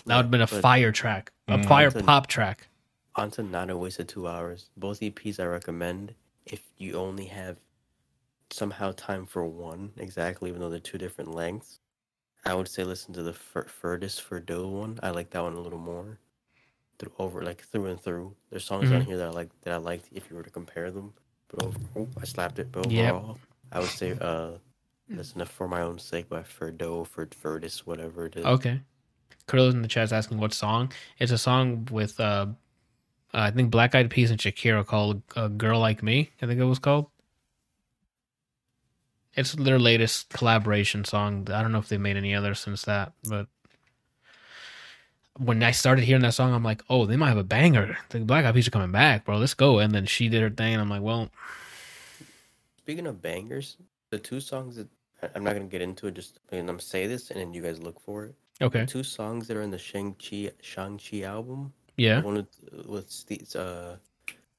[0.05, 1.67] that would have been a But fire track, a Mm.
[1.67, 2.69] fire Something- pop track.
[3.17, 4.69] Onto not a waste of two hours.
[4.77, 6.15] Both EPs I recommend
[6.45, 7.59] if you only have
[8.51, 11.81] somehow time for one exactly, even though they're two different lengths.
[12.45, 15.01] I would say listen to the Fur- Furtis Furdo one.
[15.03, 16.19] I like that one a little more.
[17.03, 18.37] Through over like through and through.
[18.51, 19.07] There's songs on Mhm.
[19.07, 21.13] here that I like that I liked if you were to compare them.
[21.49, 22.71] But over, oh, I slapped it.
[22.71, 23.15] But Yep.
[23.15, 23.39] overall,
[23.73, 24.59] I would say uh
[25.09, 28.47] listen to For My Own Sake by Furdo, Fur Furtis, whatever it is.
[28.47, 28.81] Okay.
[29.49, 30.93] Curly's in the chat is asking what song.
[31.19, 32.47] It's a song with, uh,
[33.33, 36.65] I think Black Eyed Peas and Shakira called "A Girl Like Me." I think it
[36.65, 37.11] was called.
[39.35, 41.51] It's their latest collaboration song.
[41.51, 43.49] I don't know if they made any others since that, but
[45.39, 47.97] when I started hearing that song, I'm like, oh, they might have a banger.
[48.11, 49.39] The Black Eyed Peas are coming back, bro.
[49.39, 49.79] Let's go.
[49.79, 51.31] And then she did her thing, and I'm like, well,
[52.79, 53.77] Speaking of bangers,
[54.11, 54.89] the two songs that
[55.35, 56.15] I'm not gonna get into it.
[56.15, 58.35] Just I'm gonna say this, and then you guys look for it.
[58.61, 61.73] okay, Two songs that are in the Shang Chi Shang Chi album.
[61.97, 63.97] yeah, One with with Steve, uh,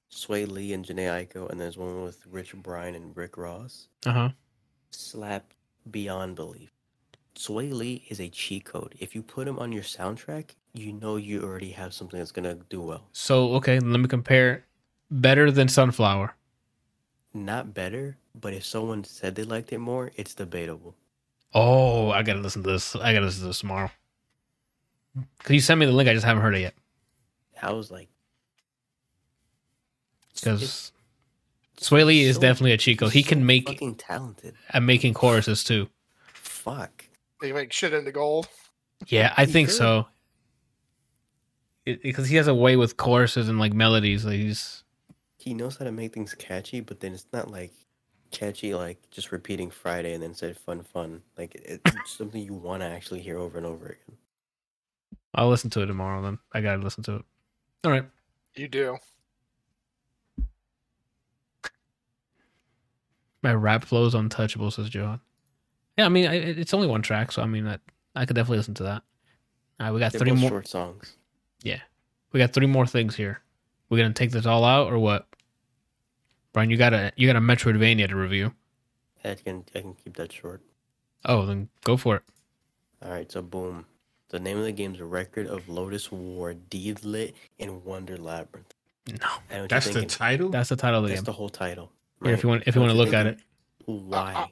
[0.09, 3.87] Swae Lee and Jhené Aiko, and there's one with Rich Brian and Rick Ross.
[4.05, 4.29] uh huh.
[4.91, 5.51] Slap
[5.91, 6.71] beyond belief.
[7.35, 8.95] Swae Lee is a cheat code.
[8.99, 12.55] If you put him on your soundtrack, you know you already have something that's gonna
[12.69, 13.07] do well.
[13.11, 14.65] So okay, let me compare.
[15.11, 16.35] Better than Sunflower.
[17.35, 20.95] Not better, but if someone said they liked it more, it's debatable.
[21.53, 22.95] Oh, I gotta listen to this.
[22.95, 23.91] I gotta listen to this tomorrow.
[25.43, 26.09] Cause you sent me the link.
[26.09, 26.73] I just haven't heard it yet.
[27.61, 28.09] I was like,
[30.35, 30.91] Because
[31.79, 33.09] Swae Lee is so- definitely a Chico.
[33.09, 34.55] He so can make fucking talented.
[34.71, 35.89] and making choruses too.
[36.33, 37.05] Fuck.
[37.41, 38.47] They make shit into gold.
[39.07, 39.77] Yeah, I He think could.
[39.77, 40.07] so.
[41.85, 44.25] Because he has a way with choruses and like melodies.
[44.25, 44.83] Like he's
[45.37, 47.73] He knows how to make things catchy, but then it's not like
[48.31, 51.21] catchy like just repeating Friday and then said fun fun.
[51.37, 54.17] Like it's something you want to actually hear over and over again.
[55.35, 56.21] I'll listen to it tomorrow.
[56.21, 57.25] Then I gotta listen to it.
[57.83, 58.05] All right.
[58.55, 58.97] You do.
[63.41, 65.19] My rap flows untouchable, says Johan.
[65.97, 67.77] Yeah, I mean I, it's only one track, so I mean I,
[68.15, 69.03] I could definitely listen to that.
[69.79, 70.49] All right, we got They're three more.
[70.49, 71.17] short songs.
[72.33, 73.41] We got three more things here.
[73.89, 75.27] We're gonna take this all out or what?
[76.51, 78.53] Brian, you got a you got a Metroidvania to review.
[79.23, 80.61] I can I can keep that short.
[81.25, 82.23] Oh, then go for it.
[83.05, 83.85] All right, so boom.
[84.29, 88.73] The name of the game is Record of Lodoss War, Deedlit, and Wonder Labyrinth.
[89.07, 90.49] No, I that's you're the title.
[90.49, 91.25] that's the title of the That's game.
[91.25, 91.91] the whole title.
[92.23, 93.39] Yeah, if you want if you want to look at it.
[93.85, 94.09] thinking.
[94.09, 94.33] Why?
[94.33, 94.47] Uh, uh,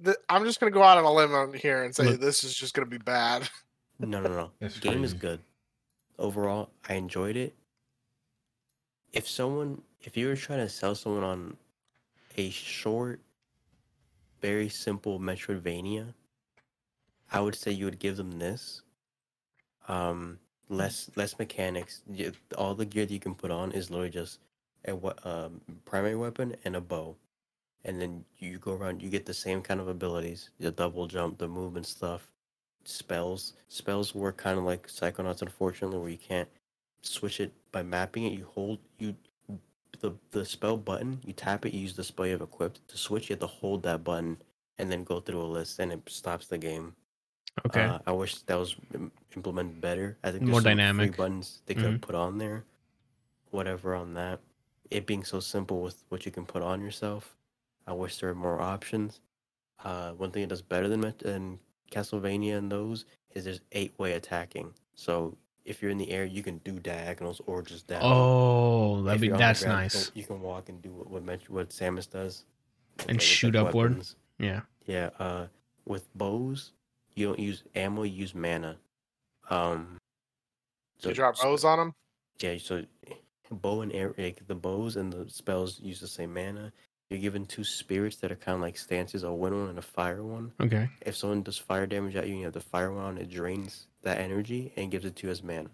[0.00, 2.20] the, I'm just gonna go out on a limb on here and say Look.
[2.20, 3.48] this is just gonna be bad.
[4.00, 4.50] No, no, no.
[4.60, 5.40] That's Game is good.
[6.18, 7.54] Overall, I enjoyed it.
[9.12, 11.56] If someone, if you were trying to sell someone on
[12.36, 13.20] a short,
[14.40, 16.14] very simple Metroidvania,
[17.30, 18.82] I would say you would give them this.
[19.86, 20.38] Um,
[20.68, 22.02] less less mechanics.
[22.56, 24.40] All the gear that you can put on is literally just
[24.86, 27.16] a um, primary weapon and a bow,
[27.84, 29.02] and then you go around.
[29.02, 32.30] You get the same kind of abilities: the double jump, the movement stuff,
[32.88, 33.52] spells.
[33.68, 36.48] Spells work kind of like Psychonauts, unfortunately, where you can't
[37.02, 38.32] switch it by mapping it.
[38.32, 39.14] You hold you
[40.00, 41.20] the the spell button.
[41.24, 41.74] You tap it.
[41.74, 43.28] You use the spell you have equipped to switch.
[43.28, 44.38] You have to hold that button
[44.78, 46.94] and then go through a list, and it stops the game.
[47.66, 47.82] Okay.
[47.84, 48.76] Uh, I wish that was
[49.34, 50.16] implemented better.
[50.22, 51.16] I think More dynamic.
[51.16, 52.64] buttons they could have put on there.
[53.50, 54.40] Whatever on that.
[54.90, 57.34] It being so simple with what you can put on yourself.
[57.86, 59.20] I wish there were more options.
[59.84, 61.58] Uh, one thing it does better than than
[61.90, 64.72] Castlevania and those is there's eight way attacking.
[64.94, 68.00] So if you're in the air, you can do diagonals or just down.
[68.02, 70.10] oh, that'd be you're on the that's ground, nice.
[70.14, 72.44] You can walk and do what what, what Samus does.
[73.00, 73.90] And like, shoot like upward.
[73.90, 74.16] weapons.
[74.38, 74.60] Yeah.
[74.86, 75.46] Yeah, uh,
[75.84, 76.72] with bows,
[77.14, 78.76] you don't use ammo, you use mana.
[79.50, 79.98] Um,
[81.02, 81.92] you drop bows on them.
[82.40, 82.84] Yeah, so
[83.50, 86.72] bow and arrow, like the bows and the spells use the same mana.
[87.10, 89.82] You're given two spirits that are kind of like stances, a wind one and a
[89.82, 90.52] fire one.
[90.60, 90.90] Okay.
[91.00, 93.30] If someone does fire damage at you, and you have the fire one on, it
[93.30, 95.70] drains that energy and gives it to you as mana.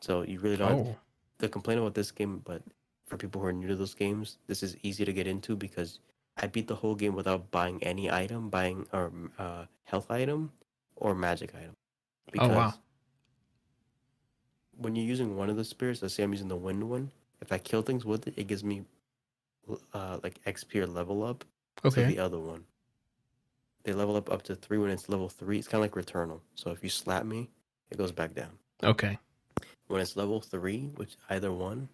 [0.00, 0.86] So you really don't.
[0.86, 0.96] Oh.
[1.38, 2.62] The complaint about this game, but
[3.06, 6.00] for people who are new to those games, this is easy to get into because
[6.36, 10.52] I beat the whole game without buying any item, buying or uh, health item
[10.96, 11.74] or magic item.
[12.38, 12.74] Oh, wow.
[14.76, 17.50] When you're using one of the spirits, let's say I'm using the wind one, if
[17.52, 18.84] I kill things with it, it gives me
[19.92, 21.44] uh, like XP or level up
[21.82, 22.04] to Okay.
[22.06, 22.64] the other one.
[23.84, 25.58] They level up up to three when it's level three.
[25.58, 26.40] It's kind of like Returnal.
[26.54, 27.48] So if you slap me,
[27.90, 28.50] it goes back down.
[28.82, 29.18] Okay.
[29.86, 31.88] When it's level three, which either one,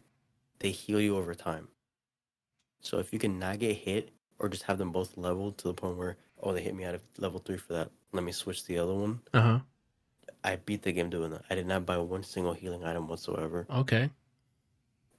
[0.58, 1.68] they heal you over time.
[2.80, 5.74] So if you can not get hit or just have them both leveled to the
[5.74, 8.64] point where oh they hit me out of level three for that, let me switch
[8.64, 9.20] the other one.
[9.32, 9.58] Uh huh.
[10.42, 11.42] I beat the game doing that.
[11.48, 13.66] I did not buy one single healing item whatsoever.
[13.70, 14.10] Okay.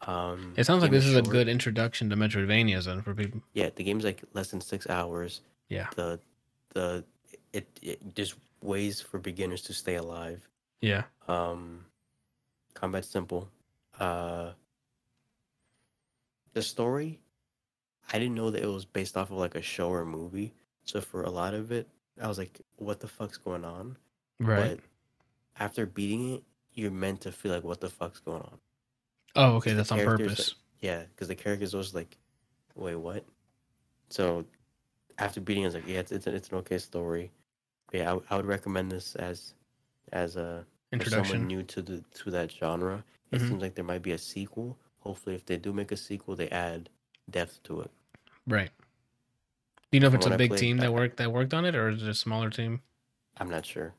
[0.05, 3.41] Um, It sounds like this is a good introduction to Metroidvanias then for people.
[3.53, 5.41] Yeah, the game's like less than six hours.
[5.69, 5.87] Yeah.
[5.95, 6.19] The
[6.73, 7.03] the
[7.53, 10.47] it, it just ways for beginners to stay alive.
[10.81, 11.03] Yeah.
[11.27, 11.85] Um,
[12.73, 13.49] combat simple.
[13.99, 14.51] Uh,
[16.53, 17.19] the story,
[18.11, 20.53] I didn't know that it was based off of like a show or movie.
[20.83, 21.87] So for a lot of it,
[22.21, 23.97] I was like, "What the fuck's going on?"
[24.39, 24.77] Right.
[24.77, 24.79] But
[25.59, 26.43] after beating it,
[26.73, 28.59] you're meant to feel like, "What the fuck's going on?"
[29.35, 29.73] Oh, okay.
[29.73, 30.55] That's on purpose.
[30.81, 32.17] Yeah, because the character's always like,
[32.75, 33.25] "Wait, what?"
[34.09, 34.45] So
[35.17, 37.31] after beating, I was like, "Yeah, it's it's, an- it's an okay story."
[37.91, 39.53] But yeah, I, would- I would recommend this as
[40.11, 40.65] as a
[40.97, 41.47] for someone Introduction.
[41.47, 43.03] new to the to that genre.
[43.31, 43.47] It Mhm.
[43.49, 44.77] seems like there might be a sequel.
[44.99, 46.89] Hopefully, if they do make a sequel, they add
[47.29, 47.91] depth to it.
[48.47, 48.69] Right.
[49.91, 51.53] Do you know if From it's a big played, team I- that worked that worked
[51.53, 52.81] on it, or is it a smaller team?
[53.37, 53.93] I'm not sure.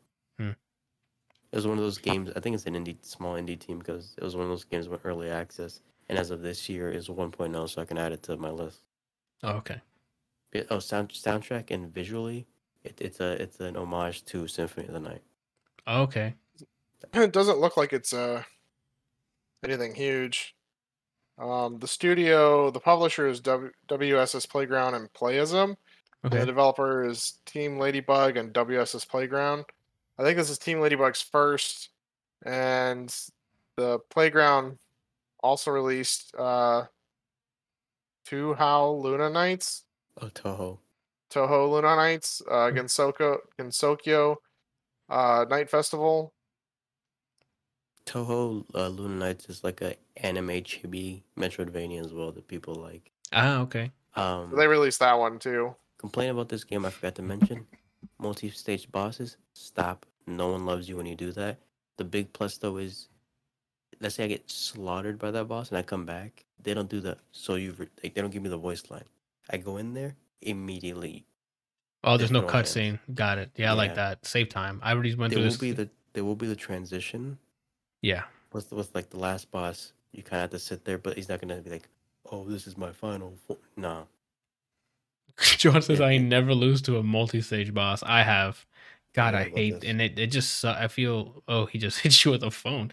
[1.53, 2.31] It was one of those games.
[2.37, 4.89] I think it's an indie, small indie team because it was one of those games
[4.89, 5.81] with early access.
[6.09, 8.81] And as of this year, is 1.0, so I can add it to my list.
[9.43, 9.81] Oh, okay.
[10.53, 12.47] It- oh, sound soundtrack and visually,
[12.85, 15.23] it, it's a it's an homage to Symphony of the Night.
[15.87, 16.35] Oh, okay.
[17.15, 18.43] it doesn't look like it's uh
[19.65, 20.55] anything huge.
[21.39, 25.65] Um, the studio, the publisher is w- WSS Playground and Playism.
[26.23, 26.39] and Okay.
[26.41, 29.65] The developer is Team Ladybug and WSS Playground.
[30.19, 31.91] I think this is Team Ladybug's first,
[32.45, 33.15] and
[33.77, 34.79] the Playground
[35.43, 36.85] also released uh,
[38.29, 39.85] Touhou Luna Nights,
[40.21, 40.79] Oh, Touhou.
[41.31, 44.37] Touhou Luna Nights, uh, Gensoko, Gensokyo
[45.11, 46.33] uh, Night Festival,
[48.07, 53.11] Touhou uh, Luna Nights is like a anime chibi Metroidvania as well that people like.
[53.33, 53.91] Ah, okay.
[54.15, 55.75] Um, they released that one too.
[55.99, 57.67] complain about this game I forgot to mention.
[58.19, 60.07] Multi-stage bosses, stop.
[60.27, 61.59] No one loves you when you do that.
[61.97, 63.09] The big plus though is,
[64.01, 67.01] let's say I get slaughtered by that boss and I come back, they don't do
[67.01, 67.19] that.
[67.33, 69.05] So you like they don't give me the voice line.
[69.51, 71.25] I go in there immediately.
[72.05, 72.99] Oh, there's no cutscene.
[73.15, 73.51] Got it.
[73.57, 74.25] Yeah, I like that.
[74.25, 74.81] Save time.
[74.83, 75.57] I already went There through will this.
[75.59, 77.39] be the there will be the transition
[78.03, 78.25] yeah.
[78.53, 79.93] with with like the last boss.
[80.13, 81.89] You kind of have to sit there, but he's not gonna be like,
[82.31, 83.35] oh, this is my final.
[83.47, 84.07] fo-" No,
[85.59, 88.03] John says I never lose to a multi-stage boss.
[88.03, 88.65] I have.
[89.13, 89.91] God, I I hate, this.
[89.91, 91.43] and it, it just su- I feel.
[91.49, 92.93] Oh, he just hits you with a phone,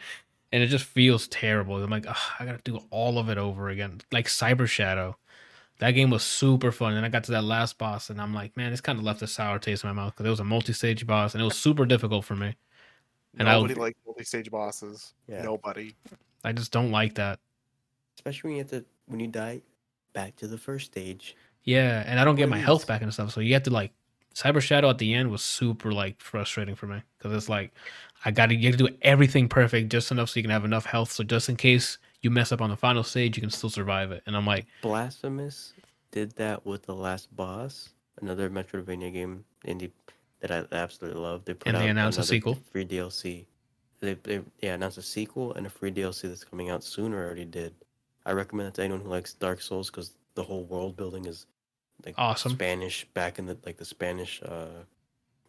[0.51, 1.81] and it just feels terrible.
[1.81, 4.01] I'm like, "Ugh, I gotta do all of it over again.
[4.11, 5.17] Like Cyber Shadow,
[5.79, 8.55] that game was super fun, and I got to that last boss, and I'm like,
[8.55, 10.45] man, this kind of left a sour taste in my mouth because it was a
[10.45, 12.55] multi-stage boss, and it was super difficult for me.
[13.37, 15.13] And I- Nobody likes multi-stage bosses.
[15.27, 15.43] Yeah.
[15.43, 15.93] Nobody.
[16.43, 17.39] I just don't like that.
[18.17, 19.61] especially when you have to when you die,
[20.13, 21.35] back to the first stage.
[21.63, 23.31] Yeah, and I don't get my health back and stuff.
[23.31, 23.91] So you have to like
[24.35, 27.71] Cyber Shadow at the end was super like frustrating for me because it's like
[28.25, 30.65] I got to you have to do everything perfect just enough so you can have
[30.65, 31.11] enough health.
[31.11, 34.11] So just in case you mess up on the final stage, you can still survive
[34.11, 34.23] it.
[34.25, 35.73] And I'm like, Blasphemous
[36.11, 37.89] did that with the last boss,
[38.21, 39.91] another Metroidvania game indie
[40.39, 41.45] that I absolutely love.
[41.45, 42.57] They put And they announced a sequel?
[42.71, 43.45] free DLC.
[43.99, 47.23] They, they yeah announced a sequel and a free DLC that's coming out soon or
[47.23, 47.73] already did.
[48.25, 51.45] I recommend that to anyone who likes Dark Souls because the whole world building is
[52.05, 52.51] like Awesome.
[52.53, 54.83] Spanish back in the like the Spanish uh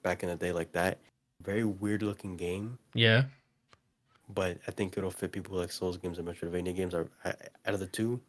[0.02, 0.98] back in the day like that.
[1.42, 2.78] Very weird looking game.
[2.94, 3.24] yeah,
[4.28, 6.94] but I think it'll fit people like Souls games and Metroidvania games.
[6.94, 7.31] Are I,
[7.66, 8.20] out of the two,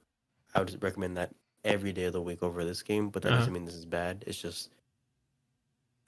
[0.53, 3.09] I would recommend that every day of the week over this game.
[3.09, 3.39] But that Uh-huh.
[3.39, 4.23] doesn't mean this is bad.
[4.27, 4.71] It's just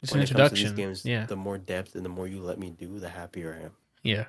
[0.04, 2.28] it's an when it comes to these games, yeah, the more depth and the more
[2.28, 3.72] you let me do, the happier I am.
[4.04, 4.26] yeah,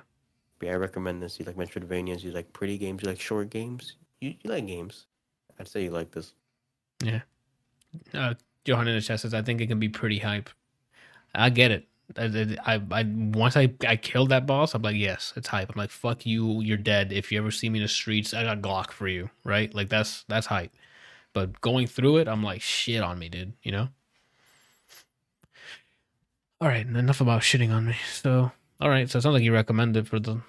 [0.59, 1.39] But yeah, I recommend this.
[1.39, 3.95] You like Metroidvanias, you like pretty games, you like short games.
[4.21, 5.05] You, you like games.
[5.59, 6.33] I'd say you like this.
[8.13, 8.33] Uh,
[8.65, 10.49] Johan in the chat says I think it can be pretty hype.
[11.35, 11.87] I get it.
[12.17, 15.69] I, I, I once I I killed that boss, I'm like, yes, it's hype.
[15.69, 17.13] I'm like, fuck you, you're dead.
[17.13, 19.73] If you ever see me in the streets, I got Glock for you, right?
[19.75, 20.71] Like that's that's hype.
[21.33, 23.53] but going through it, I'm like, shit on me, dude.
[23.63, 23.89] You know.
[26.61, 27.95] All right, enough about shitting on me.
[28.13, 28.51] So,
[28.81, 30.41] all right, so it sounds like you recommended for the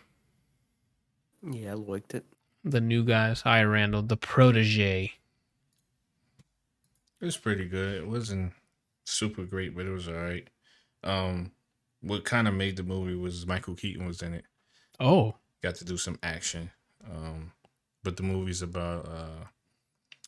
[1.42, 2.24] Yeah, I liked it.
[2.64, 3.42] the new guys.
[3.42, 5.12] Hi, Randall, the protege.
[7.20, 7.96] It was pretty good.
[8.02, 8.52] It wasn't
[9.04, 10.48] super great, but it was alright.
[11.04, 11.52] Um,
[12.00, 14.44] what kind of made the movie was Michael Keaton was in it.
[14.98, 16.70] Oh, Got to do some action.
[17.04, 17.52] Um,
[18.02, 19.44] but the movie's about uh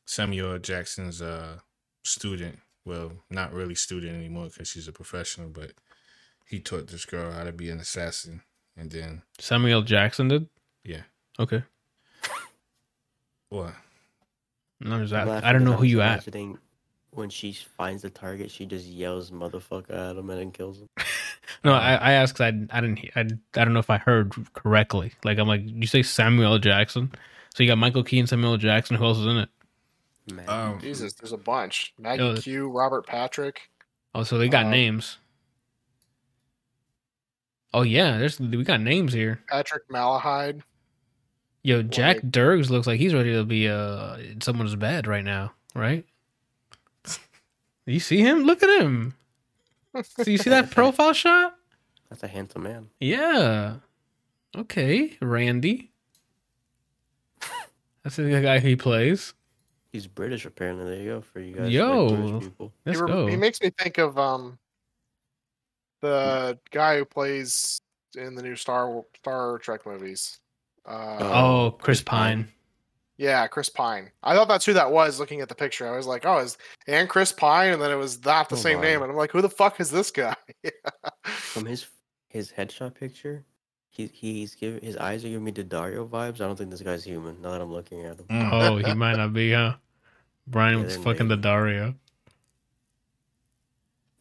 [0.05, 1.59] Samuel Jackson's uh
[2.03, 2.59] student.
[2.85, 5.73] Well, not really student anymore because she's a professional, but
[6.47, 8.43] he taught this girl how to be an assassin,
[8.77, 10.49] and then Samuel Jackson did.
[10.85, 11.03] yeah,
[11.39, 11.63] Okay,
[13.49, 13.75] what?
[14.81, 15.45] no, just I'm that.
[15.45, 16.25] I don't know who I'm you at.
[17.13, 20.81] Imagining When she finds the target, she just yells "motherfucker" at him and then kills
[20.81, 20.89] him.
[21.65, 22.37] No, I, I asked.
[22.37, 22.99] 'cause I I didn't.
[23.01, 25.13] he- I, I don't know if I heard correctly.
[25.25, 27.13] Like I'm like, you say Samuel Jackson.
[27.55, 28.97] So you got Michael Keaton, Samuel Jackson.
[28.97, 29.49] Who else is in it?
[30.33, 31.93] Man, Um, Jesus, there's a bunch.
[31.99, 33.61] Maggie Yo, Q, Robert Patrick.
[34.15, 35.19] Oh, so they got Um, names.
[37.75, 39.41] Oh yeah, there's we got names here.
[39.49, 40.63] Patrick Malahide.
[41.63, 45.25] Yo, Jack Like- Dergs looks like he's ready to be uh in someone's bed right
[45.25, 46.05] now, right?
[47.87, 48.45] You see him?
[48.45, 49.15] Look at him.
[50.05, 51.57] So you see that profile shot?
[52.09, 52.91] that's a handsome man.
[53.01, 53.77] Yeah.
[54.57, 55.91] Okay, Randy.
[58.05, 59.33] That's the guy he plays.
[59.93, 60.85] He's British, apparently.
[60.87, 61.65] There you go for you guys.
[61.65, 62.09] like Yo.
[62.09, 62.73] British people.
[62.85, 63.27] Let's he, re- go.
[63.29, 64.59] he makes me think of um
[66.01, 67.81] the guy who plays
[68.17, 70.39] in the new Star Star Trek movies.
[70.85, 72.49] Uh, oh, Chris Chris Pine.
[73.19, 73.27] Pine.
[73.27, 74.11] yeah, Chris Pine.
[74.23, 75.19] I thought that's who that was.
[75.21, 77.97] Looking at the picture, I was like, "Oh, is and Chris Pine?" And then it
[77.97, 78.83] was not the Oh, same wow.
[78.85, 80.37] name, and I'm like, "Who the fuck is this guy?"
[81.25, 81.87] From his
[82.29, 83.45] his headshot picture,
[83.91, 86.37] he he's giving his eyes are giving me the Dario vibes.
[86.41, 87.41] I don't think this guy's human.
[87.43, 88.27] Now that I'm looking at him.
[88.31, 88.51] Mm.
[88.53, 89.75] Oh, he might not be, huh?
[90.47, 91.37] Brian Yeah, was they're fucking the.
[91.37, 91.95] Dario.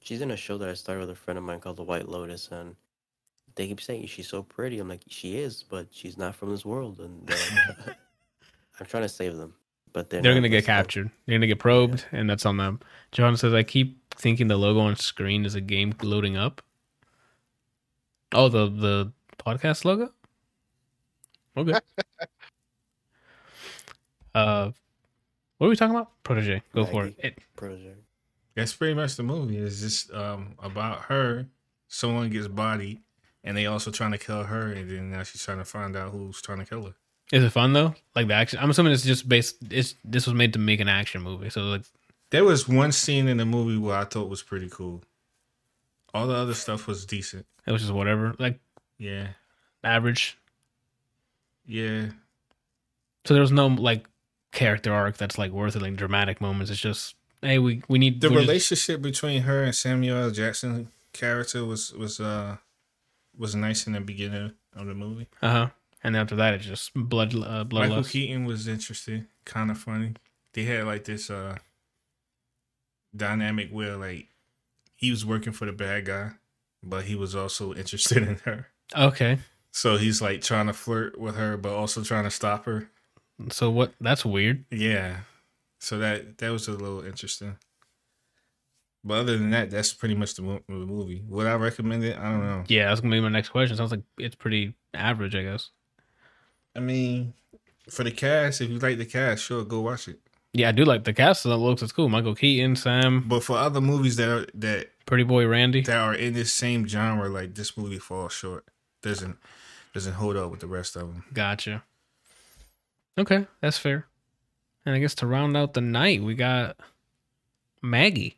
[0.03, 2.09] She's in a show that I started with a friend of mine called The White
[2.09, 2.75] Lotus, and
[3.55, 4.79] they keep saying she's so pretty.
[4.79, 7.35] I'm like, she is, but she's not from this world, and uh,
[8.81, 9.53] I'm trying to save them,
[9.93, 10.75] but they're, They're gonna get listening.
[10.75, 11.11] captured.
[11.27, 12.79] They're gonna get probed, and that's on them.
[13.11, 16.63] John says, "I keep thinking the logo on screen is a game loading up."
[18.33, 20.11] Oh, the the podcast logo.
[21.55, 21.73] Okay.
[24.33, 24.71] uh,
[25.59, 26.09] what are we talking about?
[26.23, 26.63] Protege.
[26.73, 27.15] Go for it.
[27.19, 27.37] It.
[27.55, 27.93] Protege.
[28.55, 29.57] That's pretty much the movie.
[29.59, 31.45] It's just um about her.
[31.87, 33.01] Someone gets bodied,
[33.43, 36.13] and they also trying to kill her, and then now she's trying to find out
[36.13, 36.95] who's trying to kill her.
[37.31, 37.95] Is it fun though?
[38.15, 38.59] Like the action.
[38.61, 39.57] I'm assuming it's just based.
[39.69, 41.49] It's this was made to make an action movie.
[41.49, 41.83] So like,
[42.31, 45.01] There was one scene in the movie where I thought was pretty cool.
[46.13, 47.45] All the other stuff was decent.
[47.65, 48.35] it was just whatever.
[48.37, 48.59] Like
[48.97, 49.27] Yeah,
[49.83, 50.37] average.
[51.65, 52.07] yeah.
[53.25, 54.07] So there was no like
[54.51, 55.81] character arc that's like worth it.
[55.81, 56.71] Like dramatic moments.
[56.71, 60.31] It's just hey, we we need The we're just- relationship between her and Samuel L.
[60.31, 62.57] Jackson character was was uh
[63.37, 65.27] was nice in the beginning of the movie.
[65.41, 65.67] Uh huh.
[66.03, 68.09] And after that, it's just blood, uh, Michael bloodlust.
[68.11, 70.13] Keaton was interesting, kind of funny.
[70.53, 71.57] They had like this uh
[73.15, 74.27] dynamic where like
[74.95, 76.31] he was working for the bad guy,
[76.83, 78.67] but he was also interested in her.
[78.97, 79.39] Okay,
[79.71, 82.89] So he's like trying to flirt with her, but also trying to stop her.
[83.49, 83.93] so what?
[84.01, 84.65] That's weird.
[84.71, 85.17] Yeah.
[85.79, 87.57] So that that was a little interesting.
[89.03, 91.23] But other than that, that's pretty much the, mo- the movie.
[91.27, 92.17] Would I recommend it?
[92.19, 92.63] I don't know.
[92.67, 93.75] Yeah, that's gonna be my next question.
[93.77, 95.71] Sounds like it's pretty average, I guess.
[96.75, 97.33] I mean,
[97.89, 100.19] for the cast, if you like the cast, sure, go watch it.
[100.53, 101.43] Yeah, I do like the cast.
[101.43, 102.09] That looks it's cool.
[102.09, 105.81] Michael Keaton, Sam, But for other movies that are that Pretty Boy Randy.
[105.81, 108.65] that are in this same genre, like this movie falls short.
[109.01, 109.37] Doesn't
[109.93, 111.23] doesn't hold up with the rest of them.
[111.33, 111.83] Gotcha.
[113.17, 114.07] Okay, that's fair.
[114.85, 116.77] And I guess to round out the night, we got
[117.81, 118.37] Maggie.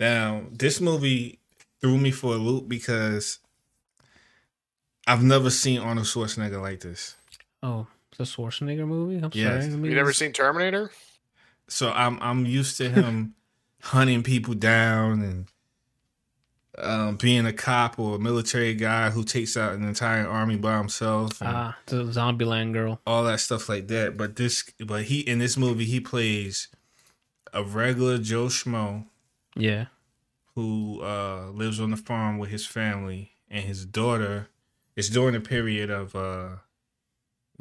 [0.00, 1.38] Now, this movie
[1.80, 3.38] threw me for a loop because
[5.06, 7.16] I've never seen Arnold Schwarzenegger like this.
[7.62, 9.16] Oh, it's a Schwarzenegger movie.
[9.22, 9.64] I'm Yes.
[9.66, 9.88] sorry.
[9.88, 10.90] You never seen Terminator?
[11.68, 13.34] So I'm I'm used to him
[13.82, 15.46] hunting people down and
[16.76, 20.76] um, being a cop or a military guy who takes out an entire army by
[20.78, 23.00] himself and Ah, the Zombieland girl.
[23.06, 24.16] all that stuff like that.
[24.16, 26.68] But this, but he in this movie he plays
[27.52, 29.06] a regular Joe Schmo
[29.54, 29.86] Yeah.
[30.56, 34.48] who uh, lives on the farm with his family and his daughter.
[34.96, 36.48] It's during the period of uh,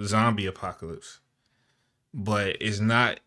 [0.01, 1.19] zombie apocalypse,
[2.13, 3.19] but it's not.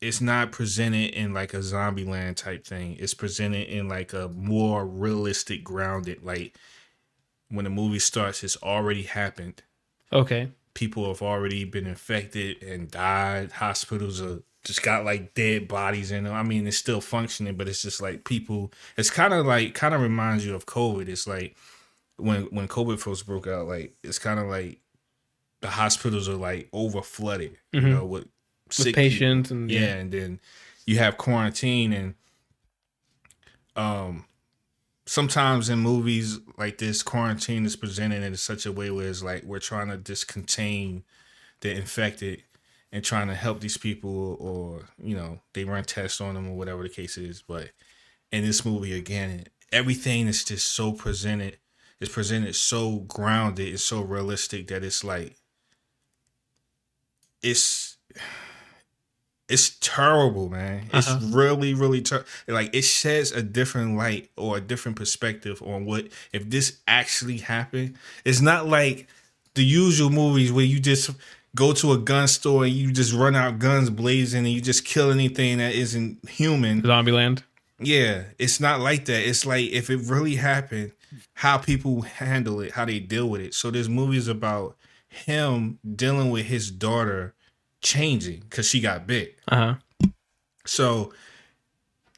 [0.00, 2.96] It's not presented in like a zombie land type thing.
[2.98, 6.24] It's presented in like a more realistic, grounded.
[6.24, 6.56] Like
[7.48, 9.62] when the movie starts, it's already happened,
[10.12, 10.50] Okay.
[10.74, 13.52] people have already been infected and died.
[13.52, 16.32] Hospitals are just got like dead bodies in them.
[16.34, 18.72] I mean, it's still functioning, but it's just like people.
[18.96, 21.06] It's kind of like kind of reminds you of COVID.
[21.06, 21.56] It's like
[22.22, 23.66] when when COVID first broke out.
[23.66, 24.80] Like it's kind of like
[25.60, 27.58] the hospitals are like over flooded.
[27.72, 27.90] You Mhm.
[27.90, 29.02] know with with sick people.
[29.02, 30.40] patients and Yeah, and then
[30.86, 32.14] you have quarantine and
[33.76, 34.26] um
[35.06, 39.42] sometimes in movies like this quarantine is presented in such a way where it's like
[39.44, 41.04] we're trying to just contain
[41.60, 42.42] the infected
[42.92, 46.56] and trying to help these people or you know they run tests on them or
[46.56, 47.70] whatever the case is but
[48.30, 51.58] in this movie again everything is just so presented
[52.02, 55.36] it's presented so grounded and so realistic that it's like
[57.42, 57.96] it's
[59.48, 60.88] it's terrible, man.
[60.94, 61.26] It's Uh-huh.
[61.30, 62.02] really, really
[62.48, 67.38] like it sheds a different light or a different perspective on what if this actually
[67.38, 67.96] happened.
[68.24, 69.08] It's not like
[69.54, 71.10] the usual movies where you just
[71.54, 74.86] go to a gun store and you just run out guns blazing and you just
[74.86, 76.80] kill anything that isn't human.
[76.82, 77.42] Zombieland.
[77.78, 79.28] Yeah, it's not like that.
[79.28, 80.92] It's like if it really happened,
[81.34, 83.54] how people handle it, how they deal with it.
[83.54, 84.76] So this movie is about
[85.08, 87.34] him dealing with his daughter
[87.80, 89.38] changing because she got bit.
[89.48, 90.08] Uh huh.
[90.64, 91.12] So,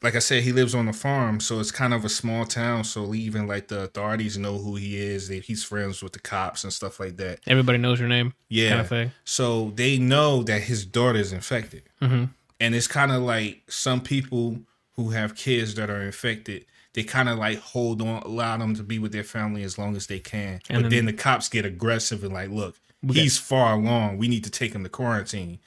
[0.02, 2.84] like I said, he lives on a farm, so it's kind of a small town.
[2.84, 5.28] So even like the authorities know who he is.
[5.28, 7.40] That he's friends with the cops and stuff like that.
[7.46, 8.34] Everybody knows your name.
[8.48, 8.68] Yeah.
[8.68, 9.12] Kind of thing.
[9.24, 11.84] So they know that his daughter is infected.
[12.02, 12.24] Mm-hmm.
[12.60, 14.58] And it's kind of like some people
[14.92, 18.82] who have kids that are infected, they kind of like hold on, allow them to
[18.82, 20.60] be with their family as long as they can.
[20.68, 24.18] And but then- then, the cops get aggressive and like, look, got- he's far along.
[24.18, 25.58] We need to take him to quarantine.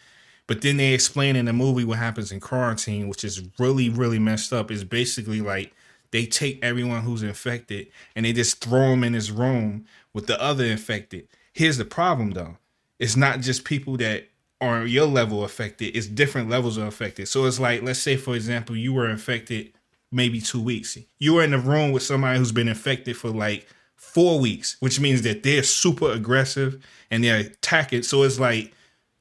[0.48, 4.18] But then they explain in the movie what happens in quarantine, which is really, really
[4.20, 4.72] messed up.
[4.72, 5.74] Is basically like
[6.12, 10.42] they take everyone who's infected and they just throw them in this room with the
[10.42, 11.28] other infected.
[11.52, 12.58] Here's the problem though.
[12.98, 14.30] It's not just people that
[14.62, 17.28] are your level affected, it's different levels of affected.
[17.28, 19.74] So it's like, let's say, for example, you were infected
[20.12, 20.98] maybe two weeks.
[21.20, 25.00] You were in the room with somebody who's been infected for like four weeks, which
[25.00, 28.04] means that they're super aggressive and they're attacking.
[28.04, 28.74] So it's like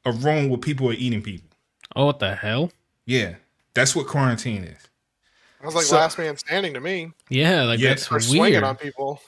[0.04, 1.48] a room where people are eating people.
[1.94, 2.70] Oh, what the hell?
[3.04, 3.36] Yeah.
[3.74, 4.78] That's what quarantine is.
[5.62, 7.12] I was like So- last man standing to me.
[7.28, 8.64] Yeah, like Yeah, that's Or swinging weird.
[8.64, 9.20] on people.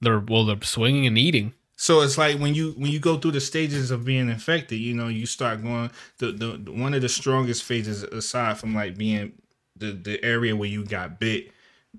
[0.00, 1.52] They're well, they're swinging and eating.
[1.76, 4.94] So it's like when you when you go through the stages of being infected, you
[4.94, 8.96] know, you start going the the, the one of the strongest phases aside from like
[8.96, 9.32] being
[9.84, 11.50] the the area where you got bit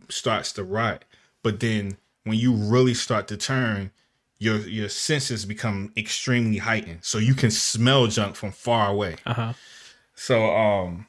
[0.09, 1.05] starts to rot.
[1.43, 3.91] But then when you really start to turn,
[4.39, 6.99] your your senses become extremely heightened.
[7.03, 9.15] So you can smell junk from far away.
[9.25, 9.53] Uh huh.
[10.15, 11.07] So um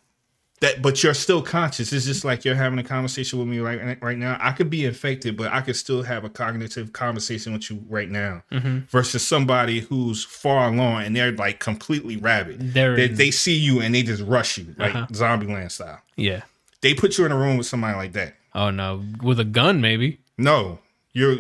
[0.61, 1.93] that but you're still conscious.
[1.93, 4.39] It's just like you're having a conversation with me right right now.
[4.41, 8.09] I could be infected, but I could still have a cognitive conversation with you right
[8.09, 8.43] now.
[8.51, 8.79] Mm-hmm.
[8.89, 12.73] Versus somebody who's far along and they're like completely rabid.
[12.75, 15.07] They're They, they see you and they just rush you like Uh-huh.
[15.13, 16.01] Zombieland style.
[16.17, 16.43] yeah.
[16.87, 18.35] They put you in a room with somebody like that.
[18.55, 20.21] Oh no, with a gun maybe.
[20.39, 20.79] No,
[21.13, 21.35] you're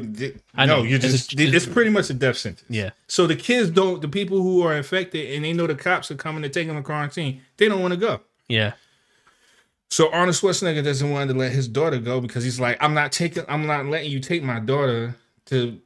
[0.55, 0.83] I no, know.
[0.83, 2.65] you're It's just a- it's pretty much a death sentence.
[2.68, 2.91] Yeah.
[3.07, 6.16] So the kids don't, the people who are infected and they know the cops are
[6.16, 8.20] coming to take them to quarantine, they don't want to go.
[8.49, 8.73] Yeah.
[9.89, 13.12] So Arnold Schwarzenegger doesn't want to let his daughter go because he's like, I'm not
[13.12, 15.15] taking, I'm not letting you take my daughter
[15.47, 15.81] to,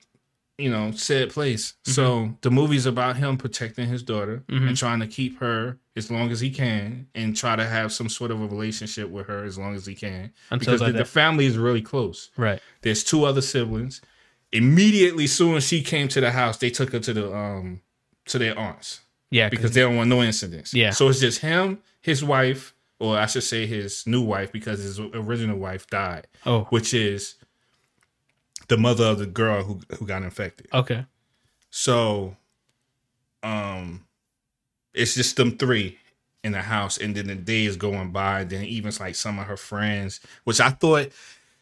[0.60, 1.74] you know, said place.
[1.84, 4.68] So the movie's about him protecting his daughter Mhm.
[4.68, 8.08] and trying to keep her as long as he can and try to have some
[8.08, 11.04] sort of a relationship with her as long as he can Until because the, the
[11.04, 12.30] family is really close.
[12.36, 12.60] Right.
[12.82, 14.00] There's two other siblings.
[14.52, 17.80] Immediately, soon as she came to the house, they took her to the um
[18.26, 19.48] to their aunts Yeah.
[19.48, 20.74] because they don't want no incidents.
[20.74, 20.90] Yeah.
[20.90, 24.98] So it's just him, his wife, or I should say his new wife because his
[25.00, 26.64] original wife died, oh.
[26.70, 27.36] which is
[28.70, 30.68] the mother of the girl who who got infected.
[30.72, 31.04] Okay.
[31.70, 32.36] So,
[33.42, 34.06] um,
[34.94, 35.98] it's just them three
[36.42, 38.44] in the house, and then the day is going by.
[38.44, 41.10] Then even like some of her friends, which I thought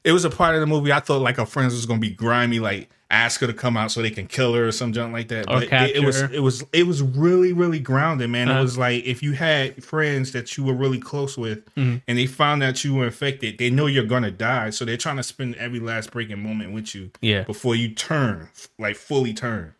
[0.05, 0.93] it was a part of the movie.
[0.93, 3.91] I thought like her friends was gonna be grimy, like ask her to come out
[3.91, 5.49] so they can kill her or some junk like that.
[5.49, 8.49] Or but it, it was it was it was really really grounded, man.
[8.49, 8.59] Uh-huh.
[8.61, 12.03] It was like if you had friends that you were really close with, Mhm.
[12.07, 15.17] and they found out you were infected, they know you're gonna die, so they're trying
[15.17, 17.45] to spend every last breaking moment with you Yeah.
[17.45, 19.73] before you turn, like fully turn.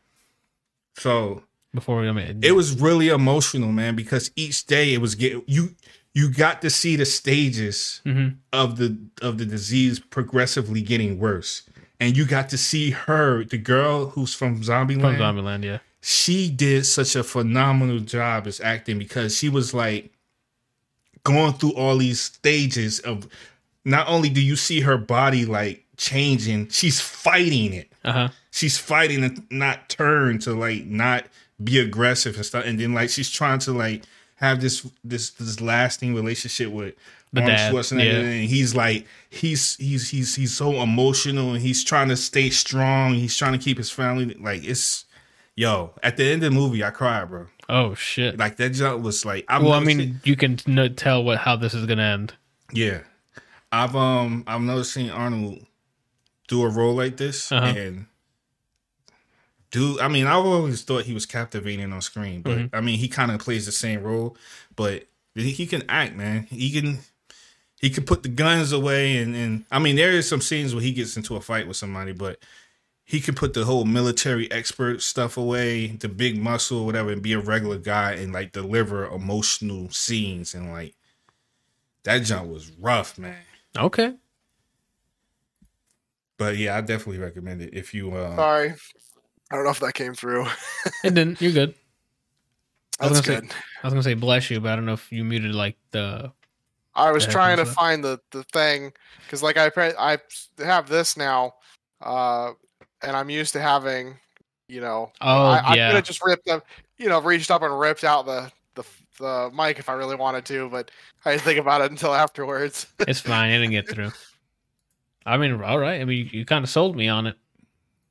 [0.97, 1.43] So
[1.75, 5.43] Before we, I mean, it was really emotional, man, because each day it was get
[5.47, 5.75] you
[6.15, 8.37] you got to see the stages Mhm.
[8.53, 11.63] of the of the disease progressively getting worse.
[12.01, 15.01] And you got to see her, the girl who's from Zombieland.
[15.01, 15.65] from Zombieland.
[15.65, 15.79] Yeah.
[16.01, 20.13] She did such a phenomenal job as acting because she was like
[21.25, 23.27] going through all these stages of
[23.85, 28.29] not only do you see her body like changing, she's fighting it Uh huh.
[28.53, 31.25] she's fighting to not turn to like not
[31.63, 34.05] be aggressive and stuff, and then like she's trying to like
[34.37, 36.95] have this this this lasting relationship with
[37.33, 38.19] The Arnold dad, Schwarzenegger, yeah.
[38.31, 43.15] and he's like he's he's he's he's so emotional, and he's trying to stay strong.
[43.15, 45.05] He's trying to keep his family like it's.
[45.57, 47.49] Yo, at the end of the movie, I cried, bro.
[47.69, 48.39] Oh shit.
[48.39, 49.45] Like that jump was like.
[49.49, 50.57] I've well, I mean, seen- you can
[50.95, 52.35] tell what how this is gonna end.
[52.73, 53.01] Yeah,
[53.73, 55.67] I've um I've never seen Arnold
[56.47, 57.67] do a role like this, Uh-huh.
[57.77, 58.07] and
[59.71, 62.71] do I mean I've always thought he was captivating on screen, but Mhm.
[62.73, 64.37] I mean he kind of plays the same role,
[64.77, 66.45] but he, he can act, man.
[66.51, 67.01] He can
[67.81, 70.83] he could put the guns away, and and I mean there is some scenes where
[70.83, 72.39] he gets into a fight with somebody, but.
[73.11, 77.33] He can put the whole military expert stuff away, the big muscle, whatever, and be
[77.33, 80.95] a regular guy and like deliver emotional scenes and like
[82.09, 83.37] that jump was rough, man.
[83.77, 84.15] Okay.
[86.39, 88.13] But yeah, I definitely recommend it if you.
[88.13, 88.75] Uh, Sorry.
[89.51, 90.47] I don't know if that came through.
[91.05, 91.41] It didn't.
[91.41, 91.75] You're good.
[93.01, 93.51] I was That's gonna good.
[93.83, 96.33] I was gonna say bless you, but I don't know if you muted like the.
[96.99, 98.93] I was Yeah, trying to comes find the the thing
[99.27, 100.19] because like I I
[100.65, 101.55] have this now,
[102.03, 102.53] uh,
[103.03, 104.19] and I'm used to having,
[104.69, 105.87] you know, Oh I, I yeah.
[105.87, 106.65] could have just ripped up,
[106.99, 108.85] you know, reached up and ripped out the the
[109.19, 110.91] the mic if I really wanted to, but
[111.25, 112.87] I didn't think about it until afterwards.
[113.07, 113.51] It's fine.
[113.51, 114.13] It didn't get through.
[115.27, 116.01] I mean, all right.
[116.01, 117.37] I mean, you, you kind of sold me on it,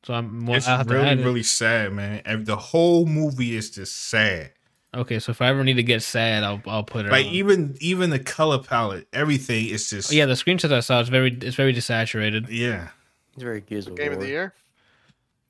[0.03, 0.45] so I'm.
[0.45, 1.19] Well, it's I'll have to really, it.
[1.23, 2.21] really sad, man.
[2.25, 4.53] And the whole movie is just sad.
[4.97, 7.11] Okay, so if I ever need to get sad, I'll I'll put it.
[7.11, 7.31] Like on.
[7.33, 11.09] even even the color palette, everything is just Oh, yeah, the screenshots I saw is
[11.09, 12.47] very it's very desaturated.
[12.49, 12.89] yeah.
[13.33, 14.53] It's very Gears of Game of the year.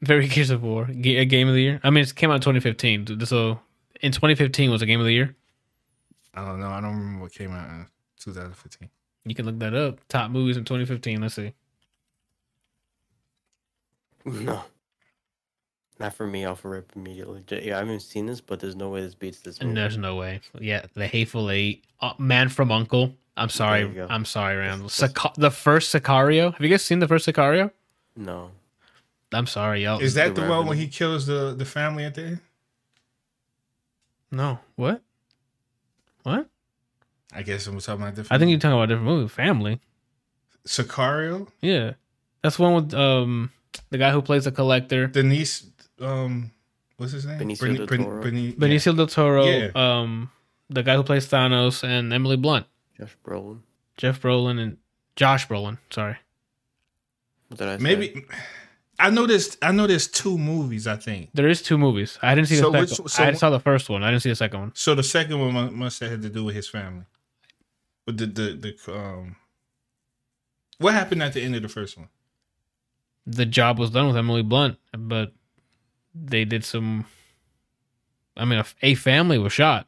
[0.01, 1.79] Very Gears of War, Ga- a game of the year.
[1.83, 3.59] I mean, it came out in 2015, so
[4.01, 5.35] in 2015 was a game of the year.
[6.33, 6.67] I don't know.
[6.69, 7.87] I don't remember what came out in
[8.19, 8.89] 2015.
[9.25, 9.99] You can look that up.
[10.09, 11.21] Top movies in 2015.
[11.21, 11.53] Let's see.
[14.25, 14.61] No.
[15.99, 16.45] Not for me.
[16.45, 17.43] I'll rip immediately.
[17.49, 19.69] Yeah, I haven't seen this, but there's no way this beats this movie.
[19.69, 20.41] And there's no way.
[20.59, 23.15] Yeah, The Hateful Eight, uh, Man from Uncle.
[23.35, 23.81] I'm sorry.
[23.83, 24.07] There you go.
[24.09, 24.89] I'm sorry, Randall.
[24.89, 26.51] Sica- the first Sicario.
[26.53, 27.71] Have you guys seen the first Sicario?
[28.15, 28.51] No.
[29.33, 29.99] I'm sorry, y'all.
[29.99, 32.39] Is that The the one when he kills the the family at the end?
[34.31, 34.59] no.
[34.75, 35.01] What?
[36.23, 36.47] What?
[37.33, 38.31] I guess I'm talking about different.
[38.31, 39.27] I think you're talking about a different movie.
[39.29, 39.79] Family.
[40.65, 41.93] Sicario, Yeah,
[42.41, 43.51] that's the one with um
[43.89, 45.65] the guy who plays the collector, Denise.
[45.99, 46.51] Um,
[46.97, 47.39] what's his name?
[47.39, 48.23] Benicio Beni- del Beni- Toro.
[48.23, 48.53] Beni- yeah.
[48.55, 49.71] Benicio del Toro, Yeah.
[49.75, 50.29] um
[50.69, 52.65] the guy who plays Thanos, and Emily Blunt,
[52.99, 53.61] Josh Brolin.
[53.97, 54.77] Jeff Brolin, and
[55.15, 55.77] Josh Brolin.
[55.89, 56.17] Sorry.
[57.49, 57.83] What did I say?
[57.83, 58.25] Maybe
[58.99, 60.85] I know there's I know there's two movies.
[60.87, 62.19] I think There is two movies.
[62.21, 62.89] I didn't see the So second.
[63.05, 64.03] which- so I saw the first one.
[64.03, 64.71] I didn't see the second one.
[64.75, 64.93] so.
[64.95, 67.05] The second one must have had to do with his family.
[68.05, 69.35] But the the the um,
[70.79, 72.09] what happened at the end of the first one?
[73.25, 75.33] The job was done with Emily Blunt, but
[76.25, 77.05] they did some.
[78.35, 79.87] I mean, a, a family was shot,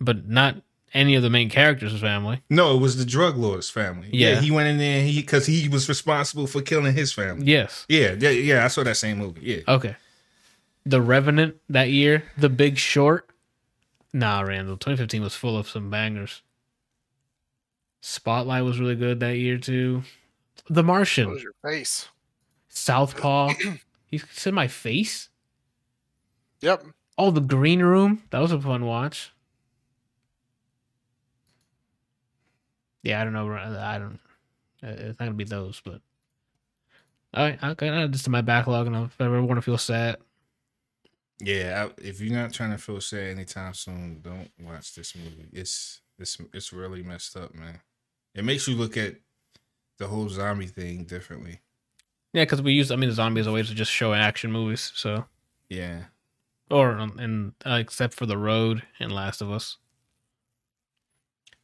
[0.00, 0.56] but not
[0.94, 2.42] any of the main characters' family.
[2.48, 4.08] No, it was the drug lord's family.
[4.12, 4.40] Yeah.
[4.40, 7.46] he went in there he because he was responsible for killing his family.
[7.46, 7.84] Yes.
[7.88, 8.64] Yeah, yeah, yeah.
[8.64, 9.40] I saw that same movie.
[9.42, 9.96] Yeah, Okay.
[10.86, 13.28] The Revenant that year, The Big Short.
[14.12, 14.76] Nah, Randall.
[14.76, 16.42] 2015 was full of some bangers.
[18.00, 20.02] Spotlight was really good that year too.
[20.68, 22.08] The Martian, was your face?
[22.68, 23.52] Southpaw.
[24.14, 25.28] you said my face.
[26.60, 26.84] Yep.
[27.18, 28.22] Oh, The Green Room.
[28.30, 29.32] That was a fun watch.
[33.02, 33.52] Yeah, I don't know.
[33.52, 34.18] I don't.
[34.82, 36.00] uh, It's not gonna be those, but.
[37.34, 39.62] All right, I can add this to my backlog, and if I ever want to
[39.62, 40.16] feel sad,
[41.40, 41.88] yeah.
[41.88, 45.48] I, if you're not trying to feel sad anytime soon, don't watch this movie.
[45.52, 47.80] It's it's it's really messed up, man.
[48.34, 49.16] It makes you look at
[49.98, 51.60] the whole zombie thing differently.
[52.34, 54.52] Yeah, because we use, I mean, the zombie as a way to just show action
[54.52, 54.92] movies.
[54.94, 55.24] So,
[55.70, 56.04] Yeah.
[56.70, 59.78] or um, and uh, except for the road and Last of Us.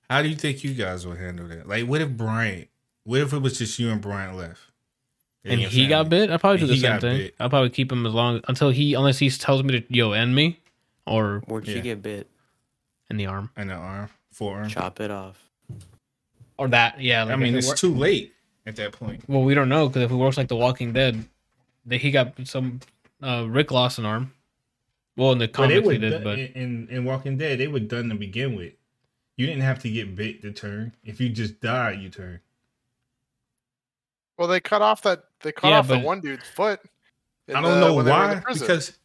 [0.09, 1.69] How do you think you guys will handle that?
[1.69, 2.69] Like, what if Bryant?
[3.05, 4.61] What if it was just you and Bryant left,
[5.45, 6.31] And your he got bit.
[6.31, 7.17] I'll probably do And the same thing.
[7.19, 7.35] bit.
[7.41, 10.35] I'll probably keep him as long until he, unless he tells me to yo end
[10.35, 10.61] me,
[11.07, 11.75] or Where'd Yeah.
[11.75, 12.29] she get bit?
[13.09, 14.69] in the arm, in the arm, forearm.
[14.69, 15.49] Chop it off.
[16.59, 17.01] or that.
[17.01, 18.33] Yeah, like I mean, it's wor- too late
[18.67, 19.23] at that point.
[19.29, 21.25] Well, we don't know because if it works like The Walking Dead,
[21.87, 22.81] that he got some
[23.23, 24.33] uh, Rick lost an arm.
[25.17, 27.59] Well, in the But they comics he were did, done, but in in Walking Dead,
[27.59, 28.73] they were done to begin with.
[29.37, 30.93] You didn't have to get bit to turn.
[31.05, 32.41] If you just died, you turn.
[34.39, 35.25] Well, they cut off that.
[35.43, 36.81] They cut Yeah, off the one dude's foot.
[37.49, 38.67] I don't the- know when they were in the why prison.
[38.67, 38.99] because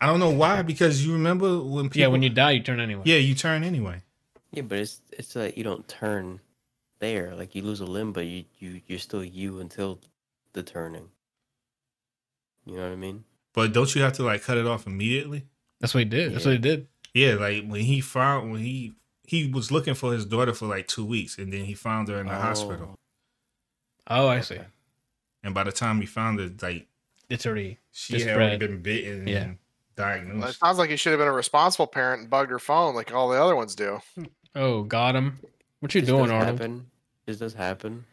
[0.00, 2.80] I don't know why because you remember when people yeah, when you die, you turn
[2.80, 3.02] anyway.
[3.04, 4.02] yeah you turn anyway.
[4.50, 6.40] Yeah, but it's it's like you don't turn
[7.02, 7.34] there.
[7.34, 10.00] Like you lose a limb, but you you you're still you until
[10.54, 11.10] the turning.
[12.64, 13.24] You know what I mean?
[13.52, 15.44] But don't you have to like cut it off immediately?
[15.80, 16.32] That's what he did.
[16.34, 16.86] That's what he did.
[17.12, 18.94] Yeah, like when he found when he
[19.26, 22.18] he was looking for his daughter for like two weeks, and then he found her
[22.20, 22.94] in the hospital.
[24.06, 24.60] Oh, oh I see.
[25.44, 26.86] And by the time he found her, like
[27.28, 29.38] It's already she Just had already been bitten Yeah.
[29.42, 29.58] and
[29.98, 30.60] Well, It diagnosed.
[30.60, 33.28] sounds like he should have been a responsible parent and bugged her phone like all
[33.28, 34.00] the other ones do.
[34.54, 35.38] Oh, got him.
[35.80, 36.58] What you This doing, does Arnold?
[36.60, 36.90] happen.
[37.26, 38.04] This does happen.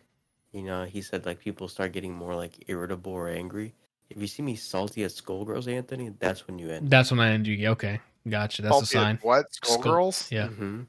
[0.52, 3.74] You know, he said like people start getting more like irritable or angry.
[4.10, 6.90] If you see me salty at Skullgirls, Anthony, that's when you end.
[6.90, 7.68] That's when I end you.
[7.70, 8.64] Okay, gotcha.
[8.64, 9.20] That's a Salty as sign.
[9.22, 9.46] What?
[9.54, 10.32] Skull- Skullgirls?
[10.32, 10.48] Yeah.
[10.48, 10.82] hmm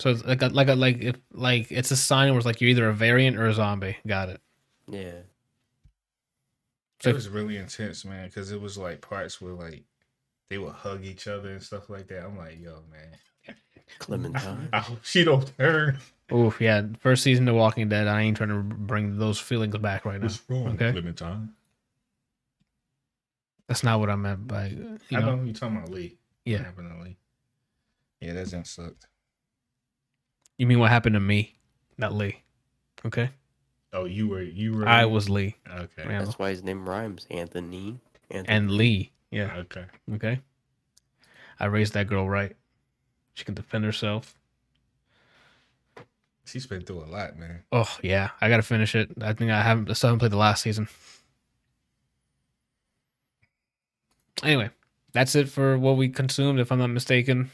[0.00, 2.60] So it's like a, like a, like if like it's a sign where it's like
[2.60, 3.96] you're either a variant or a zombie.
[4.06, 4.40] Got it.
[4.88, 5.12] Yeah.
[7.00, 9.84] So- it was really intense, man, because it was like parts where like
[10.50, 12.24] they would hug each other and stuff like that.
[12.24, 13.54] I'm like, yo, man,
[14.00, 14.68] Clementine.
[14.72, 15.98] I hope she don't turn.
[16.32, 16.82] Oof, yeah.
[16.98, 18.08] First season of Walking Dead.
[18.08, 20.26] I ain't trying to bring those feelings back right now.
[20.26, 20.92] What's wrong, Okay.
[20.92, 21.50] Clementine?
[23.68, 25.36] That's not what I meant by you I know.
[25.36, 26.18] know you're talking about Lee.
[26.44, 27.16] What Yeah, happened to Lee?
[28.20, 29.06] Yeah, that didn't sucked.
[30.58, 31.56] you mean what happened to me,
[31.98, 32.42] not Lee?
[33.04, 33.30] Okay,
[33.92, 34.88] Oh, you were you were.
[34.88, 36.04] I was Lee okay.
[36.08, 36.20] Yeah.
[36.24, 37.26] That's why his name rhymes.
[37.30, 37.98] Anthony.
[38.30, 38.56] Anthony.
[38.56, 39.12] and Lee.
[39.30, 39.84] Yeah, Okay.
[40.14, 40.40] okay.
[41.60, 42.54] I raised that girl right.
[43.34, 44.35] She can defend herself.
[46.46, 47.64] She's been through a lot, man.
[47.72, 49.10] Oh yeah, I gotta finish it.
[49.20, 49.90] I think I haven't.
[49.90, 50.88] I still haven't played the last season.
[54.42, 54.70] Anyway,
[55.12, 56.60] that's it for what we consumed.
[56.60, 57.50] If I'm not mistaken,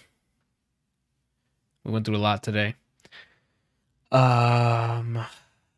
[1.84, 2.74] we went through a lot today.
[4.10, 5.24] Um,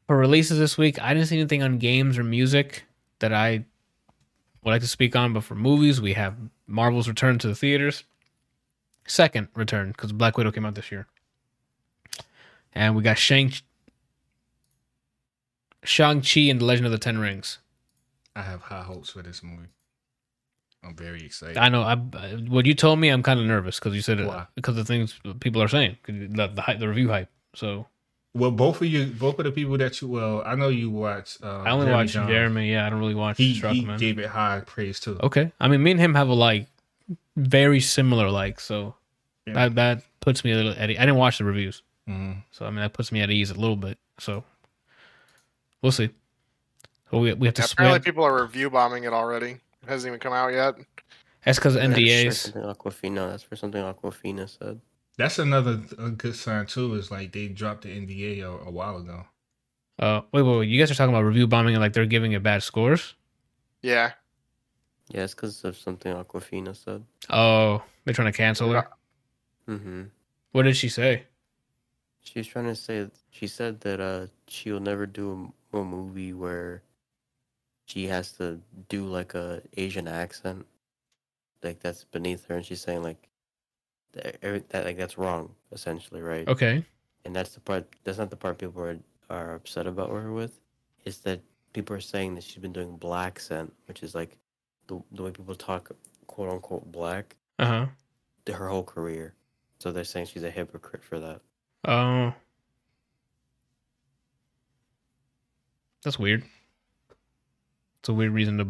[0.09, 2.83] for releases this week, I didn't see anything on games or music
[3.21, 3.65] that I
[4.65, 5.33] would like to speak on.
[5.33, 6.35] But for movies, we have
[6.67, 8.03] Marvel's return to the theaters,
[9.07, 11.07] second return because Black Widow came out this year,
[12.75, 13.53] and we got Shang
[15.85, 17.59] Shang-Chi and the Legend of the Ten Rings.
[18.35, 19.69] I have high hopes for this movie.
[20.83, 21.57] I'm very excited.
[21.57, 21.83] I know.
[21.83, 24.47] I what you told me, I'm kind of nervous because you said it Why?
[24.55, 27.29] because of things people are saying, the the, hype, the review hype.
[27.55, 27.87] So
[28.35, 31.39] well, both of you, both of the people that you, well, I know you watch.
[31.43, 32.27] Uh, I only Jeremy watch Jahns.
[32.29, 32.71] Jeremy.
[32.73, 33.99] Yeah, I don't really watch He, he Stuckmann.
[33.99, 35.19] gave it high praise too.
[35.23, 36.67] okay, I mean, me and him have a like
[37.37, 38.95] very similar like, so
[39.47, 39.55] Yeah.
[39.55, 40.91] that that puts me a little at.
[40.91, 42.43] e- I didn't watch the reviews, Mhm.
[42.51, 43.99] so I mean that puts me at ease a little bit.
[44.19, 44.45] So
[45.83, 46.11] we'll see.
[47.11, 47.63] So we we have to.
[47.63, 49.53] Yeah, apparently, have- people are review bombing it already.
[49.83, 50.77] It hasn't even come out yet.
[51.45, 52.35] that's because That's for NDAs.
[52.35, 53.31] something Awkwafina.
[53.31, 54.81] That's for something Awkwafina said.
[55.17, 56.95] That's another a good sign too.
[56.95, 59.25] Is like they dropped the NDA a, a while ago.
[59.99, 60.69] Uh, wait, wait, wait.
[60.69, 63.15] You guys are talking about review bombing and like they're giving it bad scores.
[63.81, 64.13] Yeah.
[65.11, 67.05] Yeah, it's because of something Awkwafina said.
[67.31, 68.89] Oh, they're trying to cancel her.
[69.69, 70.05] Mm-hmm.
[70.53, 71.25] What did she say?
[72.25, 76.33] She was trying to say she said that uh she'll never do a, a movie
[76.33, 76.83] where
[77.87, 80.67] she has to do like a Asian accent,
[81.63, 83.29] like that's beneath her, and she's saying like
[84.13, 86.49] that, every- that like that's wrong essentially, right?
[86.49, 86.85] Okay.
[87.25, 87.87] And that's the part.
[88.05, 88.99] That's not the part people are
[89.31, 90.61] are upset about her with.
[91.05, 91.41] Is that
[91.73, 94.39] people are saying that she's been doing black accent, which is like
[94.87, 95.91] the the way people talk,
[96.27, 97.87] quote unquote black, Uh huh.
[98.53, 99.35] her whole career.
[99.79, 101.41] So they're saying she's a hypocrite for that.
[101.87, 102.35] Oh,
[106.03, 106.45] that's weird.
[108.01, 108.69] It's a weird reason to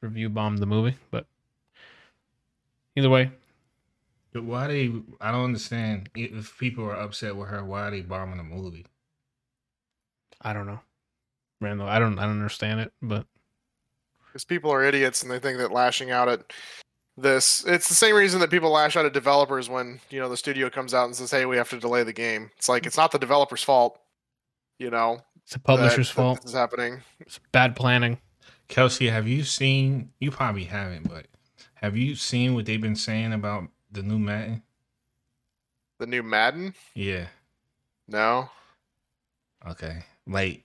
[0.00, 1.26] review bomb the movie, but
[2.96, 3.30] either way,
[4.32, 4.92] But why they?
[5.20, 6.10] I don't understand.
[6.14, 8.86] If if people are upset with her, why are they bombing the movie?
[10.40, 10.80] I don't know.
[11.60, 13.26] Randall, I don't, I don't understand it, but
[14.26, 16.52] because people are idiots and they think that lashing out at
[17.20, 20.36] this it's the same reason that people lash out at developers when you know the
[20.36, 22.96] studio comes out and says hey we have to delay the game it's like it's
[22.96, 23.98] not the developer's fault
[24.78, 26.36] you know it's the publisher's that- that fault.
[26.42, 28.18] this is happening It's bad planning.
[28.68, 30.10] Kelsey, have you seen?
[30.20, 31.24] You probably haven't, but
[31.76, 34.62] have you seen what they've been saying about the new Madden?
[35.98, 37.26] the new madden Yeah.
[38.06, 38.50] no
[39.68, 40.04] Okay.
[40.26, 40.64] Like,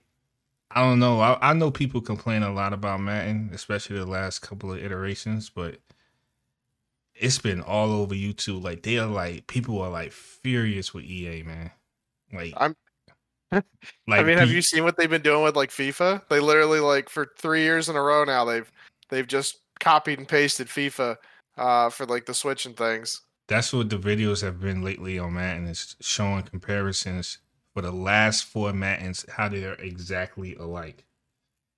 [0.70, 1.18] I don't know.
[1.20, 5.48] I, I know people complain a lot about Madden, especially the last couple of iterations,
[5.50, 5.78] but
[7.14, 8.62] it's been all over YouTube.
[8.62, 11.70] Like, they are like, people are like furious with EA, man.
[12.32, 12.76] Like, I'm-
[13.52, 13.62] like,
[14.08, 16.80] i mean have pe- you seen what they've been doing with like fifa they literally
[16.80, 18.72] like for three years in a row now they've
[19.10, 21.16] they've just copied and pasted fifa
[21.56, 25.34] uh for like the switch and things That's what the videos have been lately on
[25.34, 27.38] Madden is showing comparisons
[27.74, 31.04] for the last four Maddens, how they're exactly alike.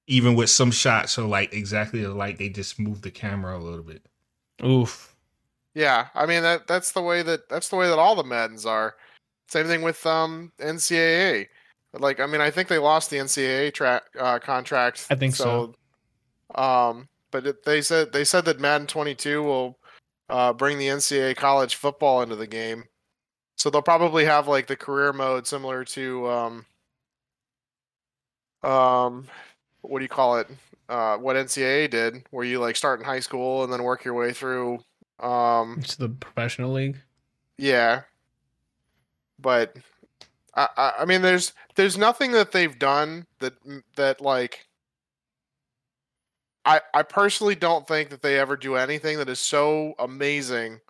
[0.06, 3.82] Even with some shots are like exactly alike, they just move the camera a little
[3.82, 4.06] bit.
[4.64, 5.15] Oof.
[5.76, 8.64] Yeah, I mean that that's the way that that's the way that all the Maddens
[8.64, 8.96] are.
[9.46, 11.48] Same thing with um NCAA.
[11.92, 15.06] Like I mean I think they lost the NCAA track uh, contract.
[15.10, 15.74] I think so.
[16.54, 19.78] Um, but it, they said they said that Madden 22 will
[20.30, 22.84] uh, bring the NCAA college football into the game.
[23.58, 26.66] So they'll probably have like the career mode similar to um
[28.62, 29.26] um
[29.82, 30.48] what do you call it?
[30.88, 34.14] Uh what NCAA did where you like start in high school and then work your
[34.14, 34.78] way through
[35.20, 36.98] um It's the professional league.
[37.58, 38.02] yeah.
[39.38, 39.76] But
[40.54, 43.54] I, I I mean there's there's nothing that they've done that
[43.96, 44.66] that like
[46.64, 50.80] I I personally don't think that they ever do anything that is so amazing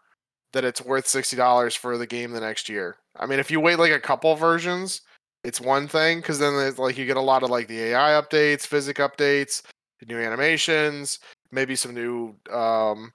[0.53, 2.97] that it's worth sixty dollars for the game the next year.
[3.17, 5.03] I mean, if you wait like a couple versions,
[5.45, 8.21] it's one thing because then it's like you get a lot of like the AI
[8.21, 9.63] updates, physic updates,
[10.09, 11.19] new animations,
[11.53, 13.13] maybe some new um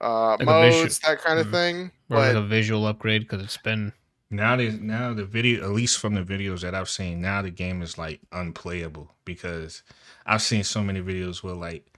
[0.00, 1.50] uh Like a visu- modes, that kind of Mhm.
[1.50, 1.90] thing.
[2.10, 3.92] Or like a visual upgrade because it's been
[4.30, 7.50] Now the now the video, at least from the videos that I've seen, now the
[7.50, 9.82] game is like unplayable because
[10.26, 11.92] I've seen so many videos where like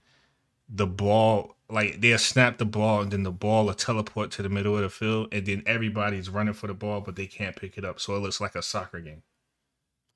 [0.69, 4.49] the ball, like they'll snap the ball and then the ball will teleport to the
[4.49, 7.77] middle of the field and then everybody's running for the ball but they can't pick
[7.77, 9.23] it up, so it looks like a soccer game.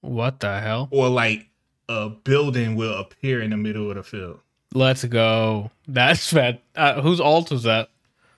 [0.01, 0.87] what the hell?
[0.91, 1.49] Or like
[1.89, 4.41] a building will appear in the middle of the field.
[4.77, 5.71] Let's go.
[5.87, 6.61] That's fat.
[6.75, 7.89] Uh, whose alt was that?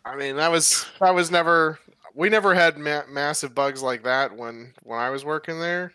[0.06, 1.80] I mean, that was that was never
[2.16, 5.92] we never had ma- massive bugs like that when when I was working there,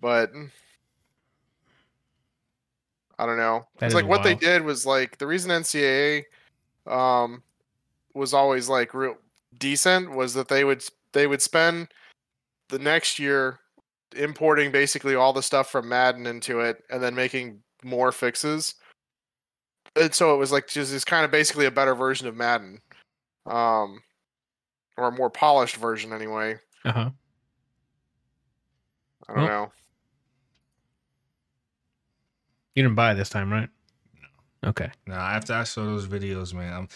[0.00, 0.32] but
[3.18, 3.66] I don't know.
[3.76, 6.24] That it's like what they did was like the reason NCAA
[6.86, 7.42] um
[8.14, 9.18] was always like real
[9.58, 10.82] decent was that they would
[11.12, 11.88] they would spend
[12.68, 13.60] the next year
[14.16, 18.76] importing basically all the stuff from Madden into it and then making more fixes.
[19.96, 22.80] And so it was like just it's kind of basically a better version of Madden.
[23.46, 24.02] Um
[24.96, 26.58] or a more polished version anyway.
[26.84, 27.10] Uh huh.
[29.28, 29.72] I don't Well, know.
[32.74, 33.68] You didn't buy it this time, right?
[34.62, 34.68] No.
[34.70, 34.90] Okay.
[35.06, 36.88] Now, after I saw those videos, man, I'm,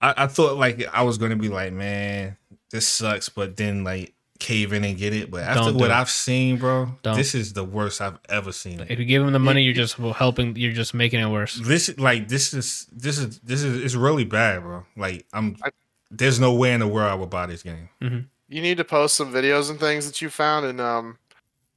[0.00, 2.36] I, I thought like I was gonna be like, man,
[2.70, 5.30] this sucks, but then like cave in and get it.
[5.30, 5.94] But after Don't what it.
[5.94, 7.16] I've seen, bro, Don't.
[7.16, 8.80] this is the worst I've ever seen.
[8.88, 10.56] If you give him the money, you're just helping.
[10.56, 11.54] You're just making it worse.
[11.56, 14.84] This like this is this is this is it's really bad, bro.
[14.96, 15.70] Like I'm, I-
[16.10, 17.88] there's no way in the world I would buy this game.
[18.00, 21.18] You need to post some videos and things that you found in um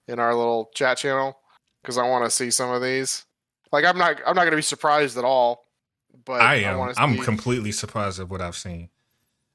[0.08, 1.40] in our little chat channel
[1.82, 3.26] because I want to see some of these.
[3.72, 5.66] Like I'm not I'm not gonna be surprised at all.
[6.26, 6.78] But I I, am.
[6.80, 7.24] want I'm see.
[7.24, 8.90] completely surprised at what I've seen.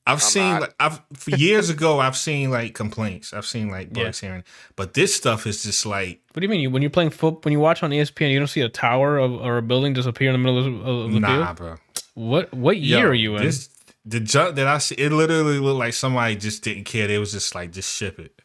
[0.06, 0.60] I've seen not.
[0.62, 3.32] like I've for years ago I've seen like complaints.
[3.32, 6.48] I've seen like bugs here, and, but this stuff is just like What do you
[6.48, 6.60] mean?
[6.60, 9.18] You, when you're playing foot, when you watch on ESPN, you don't see a tower
[9.18, 11.56] of, or a building disappear in the middle of, of the nah, field.
[11.56, 11.76] bro.
[12.14, 13.44] What what year Yo, are you in?
[13.44, 13.68] This,
[14.05, 17.06] the junk that I see, it literally looked like somebody just didn't care.
[17.06, 18.42] They was just like, just ship it.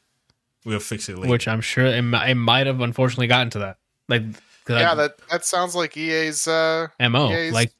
[0.66, 1.30] We'll fix it later.
[1.32, 3.77] Which I'm sure it, it might have unfortunately gotten to that.
[4.10, 4.24] Like,
[4.69, 6.48] yeah, I- that that sounds like EA's.
[6.48, 7.32] uh mo.
[7.32, 7.72] EA's Like,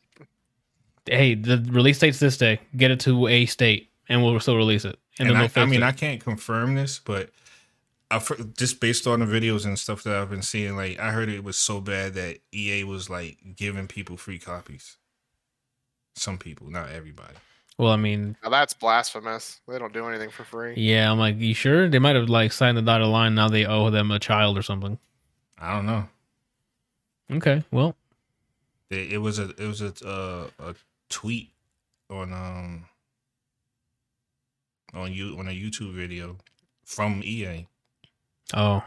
[1.08, 2.60] hey, the release date's this day.
[2.76, 4.98] Get it to a state, and we'll still release it.
[5.20, 5.86] And, and then I, they'll I mean, it.
[5.86, 7.30] I can't confirm this, but
[8.12, 8.22] I
[8.58, 11.44] just based on the videos and stuff that I've been seeing, like I heard it
[11.44, 14.98] was so bad that EA was like giving people free copies.
[16.16, 17.34] Some people, not everybody.
[17.78, 19.60] well, I mean, now that's blasphemous.
[19.68, 20.74] They don't do anything for free.
[20.78, 21.90] yeah, I'm like, you sure?
[21.90, 23.36] They might have like signed the dotted line.
[23.36, 24.98] Now they owe them a child or something.
[25.60, 26.08] I don't know.
[27.30, 27.96] Okay, well,
[28.90, 30.76] It, it was a it was a uh, a
[31.10, 31.52] tweet
[32.10, 32.86] on um
[34.94, 36.38] on you on a YouTube video
[36.86, 37.68] from EA.
[38.54, 38.84] oh,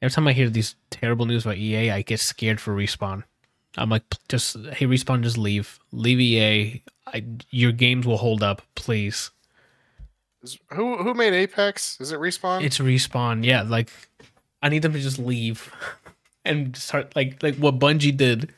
[0.00, 3.24] every time I hear these terrible news about EA, I get scared for respawn.
[3.76, 6.82] I'm like, just hey, respawn, just leave, leave EA.
[7.06, 9.30] I, your games will hold up, please.
[10.42, 11.98] Is, who who made Apex?
[12.00, 12.62] Is it respawn?
[12.62, 13.44] It's respawn.
[13.44, 13.90] Yeah, like
[14.62, 15.72] I need them to just leave
[16.44, 18.52] and start like like what Bungie did.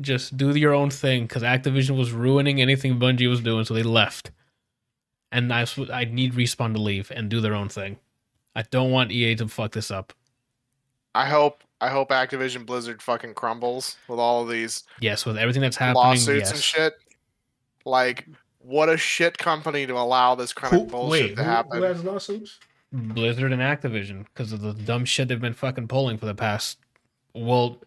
[0.00, 3.82] Just do your own thing because Activision was ruining anything Bungie was doing, so they
[3.82, 4.30] left.
[5.32, 7.98] And I I need respawn to leave and do their own thing.
[8.54, 10.12] I don't want EA to fuck this up.
[11.14, 15.62] I hope I hope Activision Blizzard fucking crumbles with all of these Yes, with everything
[15.62, 16.04] that's happening.
[16.04, 16.50] lawsuits yes.
[16.52, 16.94] and shit.
[17.84, 18.26] Like,
[18.58, 21.78] what a shit company to allow this kind of bullshit to happen.
[21.78, 22.58] Who has lawsuits?
[22.92, 26.78] Blizzard and Activision because of the dumb shit they've been fucking pulling for the past
[27.34, 27.78] well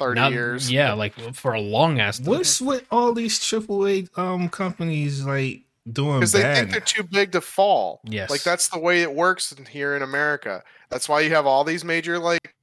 [0.00, 0.70] Thirty not- years.
[0.70, 2.20] Yeah, like for a long ass.
[2.20, 7.32] What's with all these AAA um companies like doing because they think they're too big
[7.32, 8.00] to fall.
[8.04, 8.30] Yes.
[8.30, 10.62] like that's the way it works in, here in America.
[10.88, 12.54] That's why you have all these major like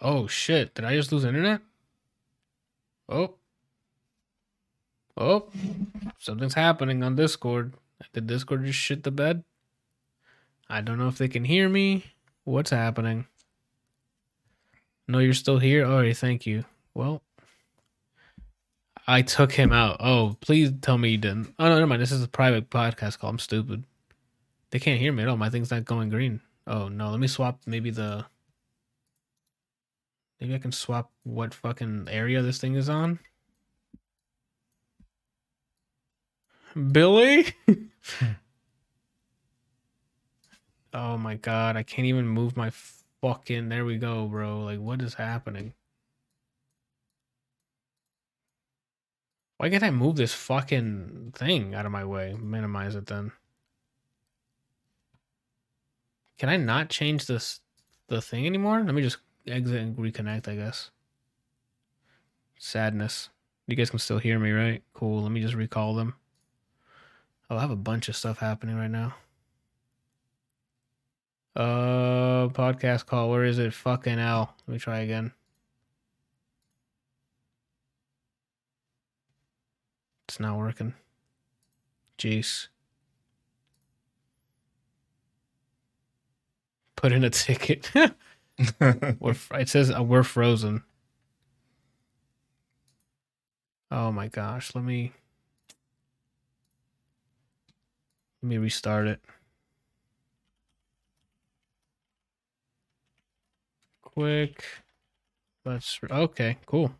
[0.00, 0.74] Oh shit!
[0.74, 1.62] Did I just lose internet?
[3.08, 3.34] Oh,
[5.16, 5.48] oh,
[6.18, 7.72] something's happening on Discord.
[8.12, 9.44] Did Discord just shit the bed?
[10.68, 12.04] I don't know if they can hear me.
[12.44, 13.26] What's happening?
[15.06, 15.84] No, you're still here.
[15.86, 16.64] All right, thank you.
[16.94, 17.22] Well,
[19.06, 19.98] I took him out.
[20.00, 21.54] Oh, please tell me you didn't.
[21.58, 22.02] Oh no, never mind.
[22.02, 23.30] This is a private podcast call.
[23.30, 23.84] I'm stupid.
[24.70, 25.36] They can't hear me at all.
[25.36, 26.40] My thing's not going green.
[26.66, 28.24] Oh no, let me swap maybe the
[30.40, 33.18] Maybe I can swap what fucking area this thing is on.
[36.90, 37.46] Billy?
[40.92, 42.70] oh my god, I can't even move my
[43.24, 44.60] fucking there we go, bro.
[44.64, 45.72] Like what is happening?
[49.56, 52.36] Why can't I move this fucking thing out of my way?
[52.38, 53.32] Minimize it then.
[56.36, 57.60] Can I not change this
[58.08, 58.82] the thing anymore?
[58.84, 60.90] Let me just exit and reconnect, I guess.
[62.58, 63.30] Sadness.
[63.66, 64.82] You guys can still hear me, right?
[64.92, 65.22] Cool.
[65.22, 66.14] Let me just recall them.
[67.48, 69.14] Oh, I have a bunch of stuff happening right now.
[71.56, 73.30] Uh, podcast call.
[73.30, 73.72] Where is it?
[73.72, 74.54] Fucking L.
[74.66, 75.32] Let me try again.
[80.28, 80.94] It's not working.
[82.18, 82.68] Jeez.
[86.96, 87.90] Put in a ticket.
[88.80, 90.82] we're, it says uh, we're frozen.
[93.90, 94.74] Oh my gosh.
[94.74, 95.12] Let me
[98.42, 99.20] let me restart it.
[104.14, 104.64] Quick.
[105.64, 106.94] Let's okay, cool.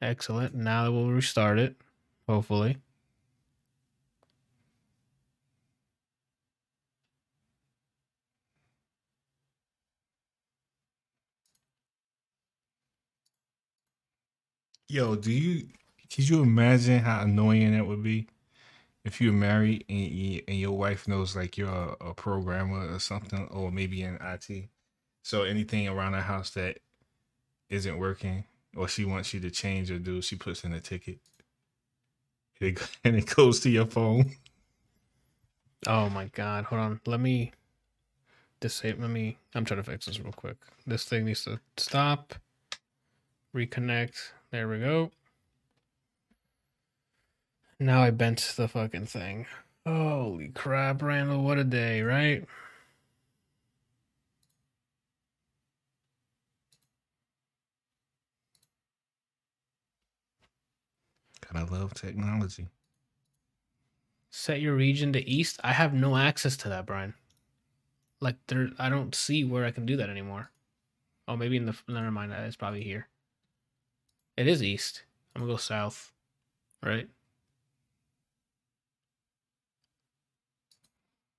[0.00, 0.54] Excellent.
[0.54, 1.76] Now that we'll restart it,
[2.28, 2.78] hopefully.
[14.88, 15.68] Yo, do you?
[16.12, 18.28] Could you imagine how annoying that would be
[19.06, 23.46] if you're married and, and your wife knows like you're a, a programmer or something,
[23.52, 24.68] or maybe in IT.
[25.22, 26.80] So anything around the house that
[27.70, 28.44] isn't working,
[28.76, 31.20] or she wants you to change or do, she puts in a ticket,
[32.60, 34.32] and it goes to your phone.
[35.86, 36.64] Oh my god!
[36.64, 37.00] Hold on.
[37.06, 37.52] Let me
[38.58, 39.02] disable.
[39.02, 39.38] Let me.
[39.54, 40.56] I'm trying to fix this real quick.
[40.84, 42.34] This thing needs to stop.
[43.54, 44.16] Reconnect.
[44.50, 45.12] There we go.
[47.78, 49.46] Now I bent the fucking thing.
[49.86, 51.42] Holy crap, Randall!
[51.42, 52.44] What a day, right?
[61.52, 62.66] Gotta love technology.
[64.30, 65.60] Set your region to east.
[65.62, 67.14] I have no access to that, Brian.
[68.20, 70.50] Like there, I don't see where I can do that anymore.
[71.28, 71.76] Oh, maybe in the.
[71.88, 72.32] Never mind.
[72.32, 73.08] It's probably here.
[74.36, 75.04] It is east.
[75.34, 76.12] I'm gonna go south,
[76.82, 77.08] right?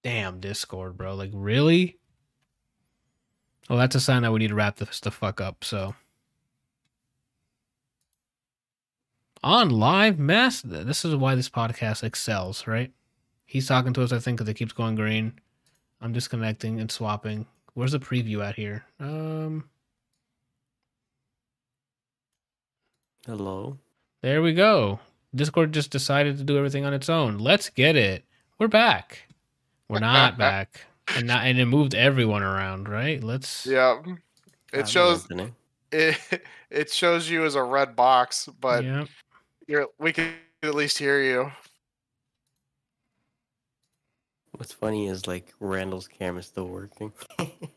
[0.08, 1.16] Damn, Discord, bro.
[1.16, 1.98] Like, really?
[3.70, 5.66] Well, that's a sign that we need to wrap this the fuck up.
[5.66, 5.96] So,
[9.44, 10.62] on live mess.
[10.62, 12.94] This is why this podcast excels, right?
[13.46, 15.34] He's talking to us, I think, because it keeps going green.
[16.00, 17.46] I'm disconnecting and swapping.
[17.74, 18.86] Where's the preview at here?
[19.02, 19.66] Um,
[23.26, 23.78] Hello.
[24.22, 25.02] there we go.
[25.36, 27.40] Discord just decided to do everything on its own.
[27.40, 28.24] Let's get it.
[28.58, 29.27] We're back.
[29.90, 30.82] We're not back,
[31.16, 33.24] and not and it moved everyone around, right?
[33.24, 33.66] Let's.
[33.66, 34.02] Yeah.
[34.06, 34.22] I'm
[34.74, 35.28] It shows
[35.92, 39.06] it, it shows you as a red box, but yeah.
[39.68, 40.34] you're we can
[40.64, 41.52] at least hear you.
[44.52, 47.14] What's funny is like Randall's camera's still working.
[47.38, 47.52] Because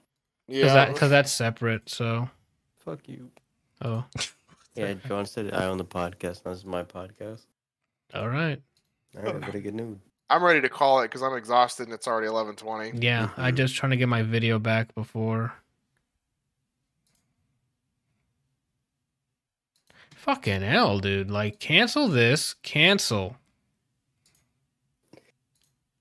[0.48, 0.72] Yeah.
[0.72, 1.88] that, cause that's separate.
[1.90, 2.28] So,
[2.78, 3.30] Fuck you.
[3.82, 4.04] oh,
[4.74, 6.42] Yeah, John said I own the podcast.
[6.42, 7.42] This is my podcast.
[8.14, 8.60] all right.
[9.16, 9.98] All right, very good news.
[10.30, 12.92] I'm ready to call it because I'm exhausted and it's already 11:20.
[12.94, 13.56] Yeah, I Mhm.
[13.56, 15.52] just trying to get my video back before.
[20.14, 21.30] Fucking hell, dude!
[21.30, 22.54] Like, cancel this.
[22.62, 23.36] Cancel.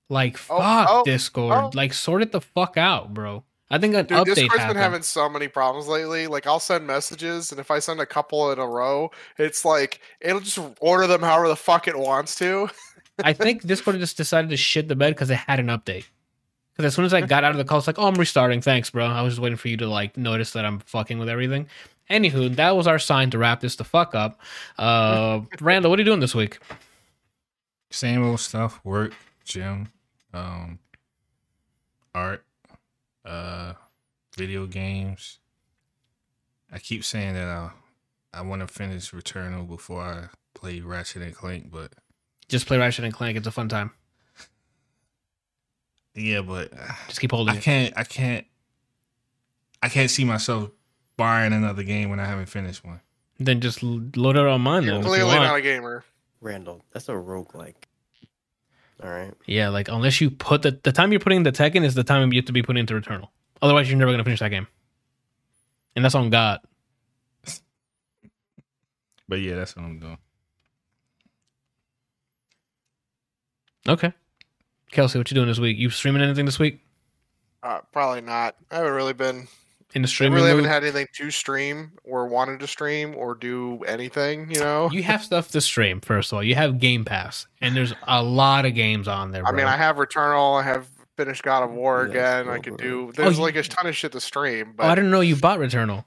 [0.08, 1.58] Like, Oh, fuck oh, Discord.
[1.58, 1.70] oh.
[1.72, 3.44] Like, sort it the fuck out, bro.
[3.72, 4.74] I think an Dude, update Discord's happened.
[4.74, 6.26] been having so many problems lately.
[6.26, 10.00] Like, I'll send messages, and if I send a couple in a row, it's like
[10.20, 12.68] it'll just order them however the fuck it wants to.
[13.24, 16.04] I think Discord just decided to shit the bed because it had an update.
[16.72, 18.60] Because as soon as I got out of the call, it's like, oh, I'm restarting.
[18.60, 19.06] Thanks, bro.
[19.06, 21.66] I was just waiting for you to like notice that I'm fucking with everything.
[22.08, 24.40] Anywho, that was our sign to wrap this the fuck up.
[24.78, 26.58] Uh, Randall, what are you doing this week?
[27.90, 28.80] Same old stuff.
[28.84, 29.12] Work,
[29.44, 29.92] gym,
[30.32, 30.78] um,
[32.14, 32.44] art,
[33.24, 33.74] uh,
[34.36, 35.38] video games.
[36.72, 37.70] I keep saying that I
[38.32, 41.92] I want to finish Returnal before I play Ratchet and Clank, but
[42.50, 43.36] Just play Ratchet and Clank.
[43.36, 43.92] It's a fun time.
[46.14, 46.72] yeah, but
[47.08, 47.62] Just keep holding I it.
[47.62, 48.46] can't I can't
[49.82, 50.70] I can't see myself
[51.16, 53.00] buying another game when I haven't finished one.
[53.38, 54.84] Then just load it on mine.
[54.86, 55.42] Then, if you Clearly want.
[55.44, 56.04] not a gamer.
[56.42, 57.74] Randall, that's a roguelike.
[59.02, 59.32] All right.
[59.46, 62.32] Yeah, like unless you put the the time you're putting the Tekken is the time
[62.32, 63.28] you have to be putting into Returnal.
[63.62, 64.66] Otherwise, you're never gonna finish that game.
[65.96, 66.60] And that's on God.
[69.28, 70.18] But yeah, that's what I'm doing.
[73.88, 74.12] Okay.
[74.92, 75.78] Kelsey, what you doing this week?
[75.78, 76.80] You streaming anything this week
[77.62, 78.56] Uh, probably not.
[78.70, 79.46] I haven't really been.
[79.94, 80.36] in the I streaming?
[80.36, 84.50] really haven't had anything to stream or wanted to stream or do anything.
[84.50, 84.90] You know.
[84.90, 86.00] You have stuff to stream.
[86.00, 89.46] First of all, you have Game Pass, and there's a lot of games on there.
[89.46, 89.66] I mean.
[89.66, 90.60] I have Returnal.
[90.60, 90.86] I have
[91.16, 92.48] finished God of War Yeah, again.
[92.48, 93.12] I well, could do.
[93.14, 94.72] There's you- like a ton of shit to stream.
[94.76, 96.04] But oh, I didn't know you bought Returnal.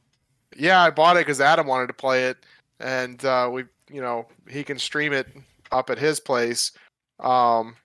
[0.57, 2.37] Yeah, I bought it because Adam wanted to play it,
[2.79, 5.27] and uh, we, you know, he can stream it
[5.71, 6.71] up at his place,
[7.19, 7.75] um,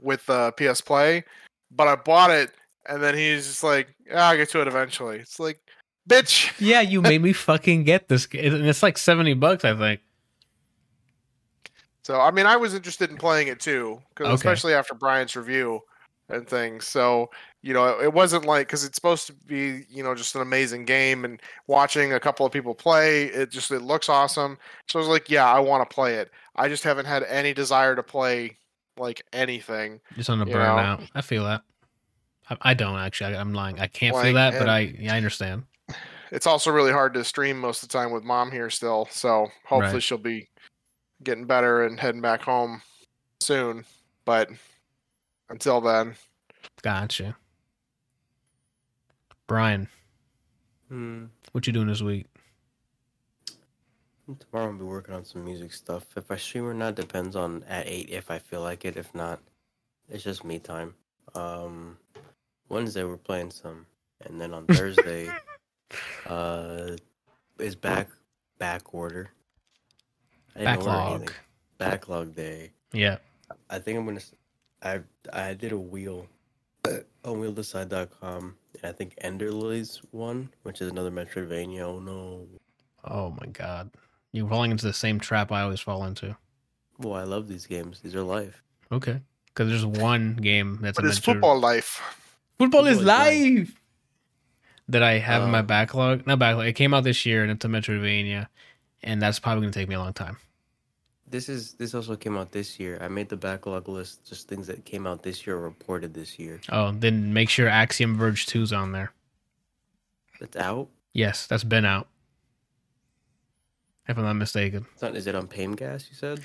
[0.00, 1.24] with uh, PS Play.
[1.70, 2.50] But I bought it,
[2.86, 5.60] and then he's just like, "Yeah, I'll get to it eventually." It's like,
[6.08, 6.52] bitch.
[6.60, 10.00] Yeah, you made me fucking get this, and it's like seventy bucks, I think.
[12.04, 14.34] So I mean, I was interested in playing it too, 'cause Okay.
[14.34, 15.80] especially after Brian's review
[16.28, 16.86] and things.
[16.86, 17.30] So
[17.62, 20.84] you know, it wasn't like because it's supposed to be, you know, just an amazing
[20.84, 24.58] game, and watching a couple of people play, it just it looks awesome.
[24.88, 26.30] So I was like, yeah, I want to play it.
[26.56, 28.58] I just haven't had any desire to play
[28.98, 30.00] like anything.
[30.16, 30.58] Just on the You know?
[30.58, 31.08] burnout.
[31.14, 31.62] I feel that.
[32.50, 33.36] I, I don't actually.
[33.36, 33.78] I, I'm lying.
[33.78, 35.62] I can't Like, feel that, but I yeah, I understand.
[36.32, 39.06] It's also really hard to stream most of the time with mom here still.
[39.10, 40.02] So hopefully Right.
[40.02, 40.48] she'll be
[41.22, 42.82] getting better and heading back home
[43.40, 43.84] soon.
[44.24, 44.48] But
[45.48, 46.16] until then,
[46.82, 47.36] Gotcha.
[49.52, 49.86] Brian,
[50.88, 51.26] Hmm.
[51.50, 52.24] what you doing this week?
[54.48, 56.06] Tomorrow I'll be working on some music stuff.
[56.16, 58.96] If I stream or not depends on at eight if I feel like it.
[58.96, 59.42] If not,
[60.08, 60.94] it's just me time.
[61.34, 61.98] Um,
[62.70, 63.84] Wednesday we're playing some,
[64.22, 65.28] and then on Thursday,
[66.24, 66.96] uh,
[67.58, 68.08] is back
[68.56, 69.32] back order.
[70.56, 71.32] I didn't order Backlog.
[71.76, 72.70] Backlog day.
[72.94, 73.18] Yeah.
[73.68, 74.20] I think I'm gonna.
[74.82, 75.00] I
[75.30, 76.26] I did a wheel
[76.86, 77.02] on
[77.36, 81.80] wheeldecide.com, and I think Ender Enderly's one, which is another Metroidvania.
[81.80, 82.46] Oh no!
[83.04, 83.90] Oh my god.
[84.32, 86.36] You're falling into the same trap I always fall into.
[86.98, 88.00] Well, I love these games.
[88.00, 88.62] These are life.
[88.90, 89.20] Okay.
[89.48, 92.00] Because there's one game that's but a it's Metro- football life.
[92.58, 93.58] Football is Football is life.
[93.58, 93.78] live.
[94.88, 96.26] That I have in my Um, backlog.
[96.26, 96.66] Not backlog.
[96.66, 98.48] It came out this year, and it's a Metroidvania,
[99.02, 100.38] and that's probably gonna take me a long time.
[101.32, 102.98] This is this also came out this year.
[103.00, 106.38] I made the backlog list, just things that came out this year or reported this
[106.38, 106.60] year.
[106.68, 109.12] Oh, then make sure Axiom Verge 2's on there.
[110.38, 110.88] That's out.
[111.14, 112.06] Yes, that's been out.
[114.06, 114.84] If I'm not mistaken.
[114.92, 116.06] It's not, is it on Pain Gas?
[116.10, 116.40] You said.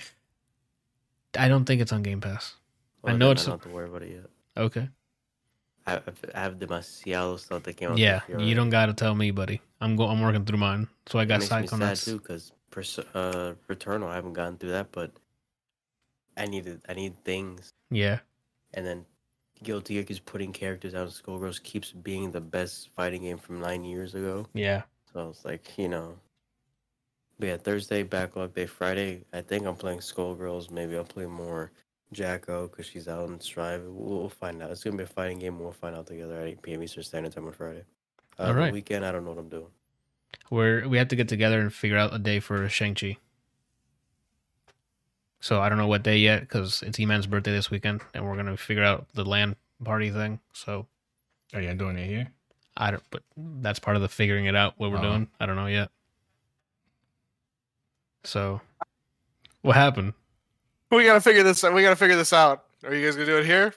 [1.37, 2.55] I don't think it's on Game Pass.
[3.03, 4.29] I know it's- I don't have to worry about it yet.
[4.55, 4.87] Okay.
[5.85, 6.03] I have,
[6.35, 7.97] I have the Demasiado stuff that came out.
[7.97, 9.61] Yeah, this year you don't gotta tell me, buddy.
[9.81, 12.05] I'm go- I'm working through mine, so I got makes me sad Psychonauts.
[12.05, 15.11] too because uh, Returnal I haven't gotten through that, but
[16.35, 18.19] I needed I need things, Yeah,
[18.73, 19.05] and then
[19.63, 21.07] Guilty Gear keeps putting characters out.
[21.07, 24.45] of Skullgirls keeps being the best fighting game from nine years ago.
[24.53, 24.83] yeah.
[25.13, 26.19] So I was like, you know.
[27.39, 28.65] But yeah, Thursday backlog day.
[28.65, 30.69] Friday, I think I'm playing Skullgirls.
[30.71, 31.71] Maybe I'll play more
[32.11, 33.83] Jack-O because she's out on Strive.
[33.83, 34.69] We'll, we'll find out.
[34.71, 35.59] It's gonna be a fighting game.
[35.59, 36.83] We'll find out together at 8 p.m.
[36.83, 37.83] Eastern Standard Time on Friday.
[38.39, 38.71] Uh, All right.
[38.73, 39.67] Weekend, I don't know what I'm doing.
[40.49, 43.17] We're we have to get together and figure out a day for Shang Chi.
[45.39, 48.35] So I don't know what day yet because it's E-Man's birthday this weekend, and we're
[48.35, 50.39] gonna figure out the land party thing.
[50.53, 50.87] So
[51.53, 52.27] Are you doing it here?
[52.75, 55.01] I don't, but that's part of the figuring it out what we're Oh.
[55.01, 55.27] doing.
[55.39, 55.89] I don't know yet.
[58.23, 58.59] So,
[59.61, 60.13] what happened?
[60.91, 61.63] We gotta figure this.
[61.63, 62.65] We gotta figure this out.
[62.83, 63.73] Are you guys gonna do it here?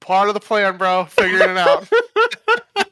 [0.00, 1.04] Part of the plan, bro.
[1.06, 1.88] Figuring it out.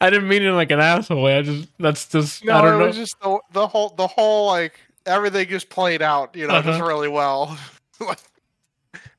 [0.00, 1.22] I didn't mean it like an asshole.
[1.22, 1.38] Way.
[1.38, 2.86] I just that's just No, I it don't know.
[2.86, 6.34] was just the, the whole the whole like everything just played out.
[6.36, 6.86] You know, just Uh-huh.
[6.86, 7.58] really well.
[8.00, 8.18] like,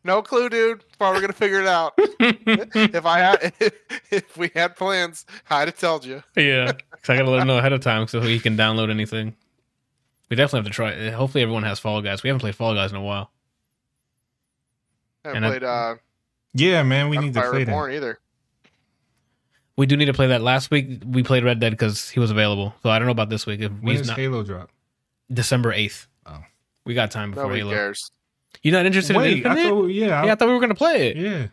[0.03, 0.83] no clue, dude.
[0.97, 1.93] But we're gonna figure it out.
[1.97, 3.53] if I had,
[4.11, 6.23] if we had plans, I'd have told you.
[6.35, 9.35] yeah, because I gotta let him know ahead of time so he can download anything.
[10.29, 10.91] We definitely have to try.
[10.91, 11.13] it.
[11.13, 12.23] Hopefully, everyone has Fall Guys.
[12.23, 13.29] We haven't played Fall Guys in a while.
[15.25, 15.95] I haven't And I- played uh,
[16.53, 17.71] Yeah, man, we need to Empire play that.
[17.71, 18.19] Reborn either.
[19.81, 20.41] We do need to play that.
[20.43, 22.71] Last week we played Red Dead because he was available.
[22.83, 23.61] So I don't know about this week.
[23.61, 24.69] If When he's does not Halo drop?
[25.33, 26.07] December eighth.
[26.27, 26.37] Oh.
[26.85, 27.71] we got time before Nobody Halo.
[27.73, 28.11] cares.
[28.61, 29.57] You're not interested in Wait, Infinite?
[29.57, 29.87] I thought, eh?
[29.87, 31.17] yeah, yeah, I thought we were gonna play it.
[31.17, 31.47] yeah.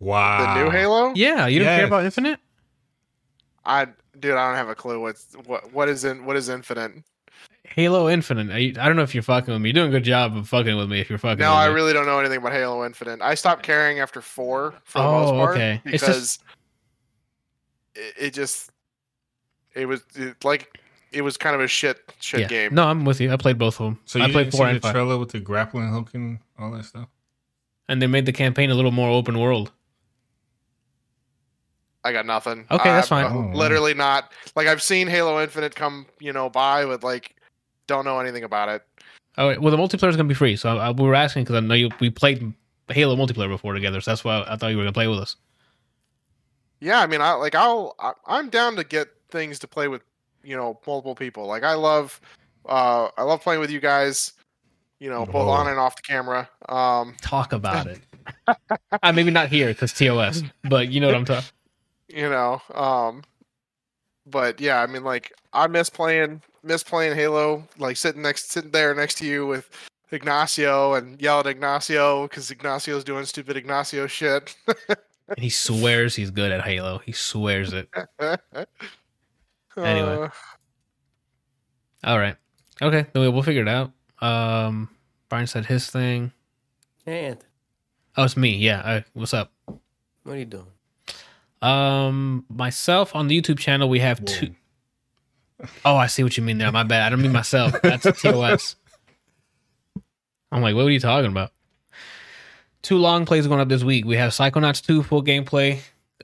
[0.00, 0.54] Wow.
[0.54, 1.12] The new Halo?
[1.14, 1.86] Yeah, you don't care Yes.
[1.86, 2.40] about Infinite?
[3.64, 3.86] I
[4.18, 7.04] dude, I don't have a clue what's what what is in what is Infinite.
[7.68, 8.50] Halo Infinite.
[8.50, 9.68] I, I don't know if you're fucking with me.
[9.70, 11.00] You're doing a good job of fucking with me.
[11.00, 11.38] If you're fucking.
[11.38, 11.74] No, with I me.
[11.74, 13.20] really don't know anything about Halo Infinite.
[13.22, 15.80] I stopped caring after four for the Oh, most part okay.
[15.84, 16.38] It's because
[17.96, 18.70] it, it just
[19.74, 20.78] it was it, like
[21.12, 22.46] it was kind of a shit shit yeah.
[22.46, 22.74] game.
[22.74, 23.32] No, I'm with you.
[23.32, 24.00] I played both of them.
[24.04, 26.10] So I you played didn't four see and the five, trailer with the grappling hook
[26.14, 27.08] and all that stuff?
[27.88, 29.72] and they made the campaign a little more open world.
[32.04, 32.66] I got nothing.
[32.70, 33.54] Okay, that's I'm, fine.
[33.54, 34.32] Oh, literally not.
[34.54, 37.34] Like I've seen Halo Infinite come, you know, by, but like
[37.86, 38.82] don't know anything about it.
[39.38, 40.56] Oh, well, the multiplayer is gonna be free.
[40.56, 42.52] So I, we were asking because I know you we played
[42.88, 45.36] Halo multiplayer before together, so that's why I thought you were gonna play with us.
[46.80, 50.02] Yeah, I mean, I like I'll I, I'm down to get things to play with,
[50.44, 51.46] you know, multiple people.
[51.46, 52.20] Like I love,
[52.66, 54.32] uh, I love playing with you guys.
[54.98, 55.50] You know, both Oh.
[55.50, 56.48] on and off the camera.
[56.70, 58.00] Um, Talk about it.
[59.02, 61.50] uh, maybe not here because TOS, but you know what I'm talking.
[62.08, 63.22] you know, um,
[64.26, 67.66] but yeah, I mean, like I miss playing, miss playing Halo.
[67.78, 69.68] Like sitting next, sitting there next to you with
[70.12, 74.56] Ignacio and yell at Ignacio because Ignacio's doing stupid Ignacio shit.
[75.28, 76.98] And he swears he's good at Halo.
[77.04, 77.88] He swears it.
[79.78, 80.22] Anyway.
[80.22, 80.28] Uh,
[82.04, 82.36] All right.
[82.80, 83.04] Okay.
[83.12, 83.92] Then we- we'll figure it out.
[84.22, 84.88] Um,
[85.28, 86.32] Brian said his thing.
[87.04, 87.50] Hey, Anthony,
[88.16, 88.56] Oh, it's me.
[88.56, 89.02] Yeah.
[89.12, 89.52] What's up?
[89.66, 90.66] what are you doing?
[91.60, 94.24] Um, myself on the YouTube channel, we have Whoa.
[94.26, 94.54] two.
[95.84, 96.72] Oh, I see what you mean there.
[96.72, 97.02] My bad.
[97.02, 97.74] I don't mean myself.
[97.82, 98.76] That's a TOS.
[100.50, 101.52] I'm like, what are you talking about?
[102.86, 104.04] Two long plays going up this week.
[104.04, 105.80] We have Psychonauts 2 full gameplay,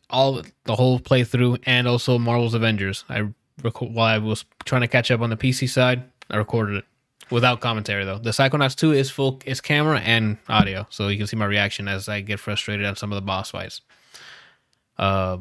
[0.08, 3.04] all the whole playthrough, and also Marvel's Avengers.
[3.08, 3.22] I
[3.64, 6.84] rec- while I was trying to catch up on the PC side, I recorded it
[7.32, 8.18] without commentary though.
[8.18, 11.88] The Psychonauts 2 is full, is camera and audio, so you can see my reaction
[11.88, 13.80] as I get frustrated on some of the boss fights.
[14.96, 15.38] Uh,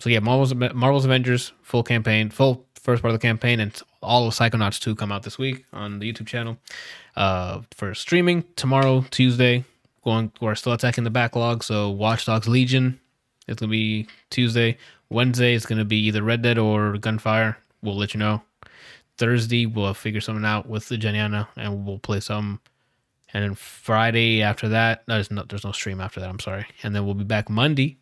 [0.00, 4.28] so yeah, Marvel's Marvel's Avengers full campaign, full first part of the campaign, and all
[4.28, 6.58] of Psychonauts 2 come out this week on the YouTube channel.
[7.14, 9.64] Uh, for streaming tomorrow, Tuesday,
[10.04, 11.62] going we're still attacking the backlog.
[11.62, 12.98] So Watch Dogs Legion,
[13.46, 14.78] it's gonna be Tuesday.
[15.10, 17.58] Wednesday is gonna be either Red Dead or Gunfire.
[17.82, 18.42] We'll let you know.
[19.18, 22.60] Thursday we'll figure something out with the Geniana and we'll play some.
[23.34, 26.28] And then Friday after that, no, there's no there's no stream after that.
[26.28, 26.66] I'm sorry.
[26.82, 27.98] And then we'll be back Monday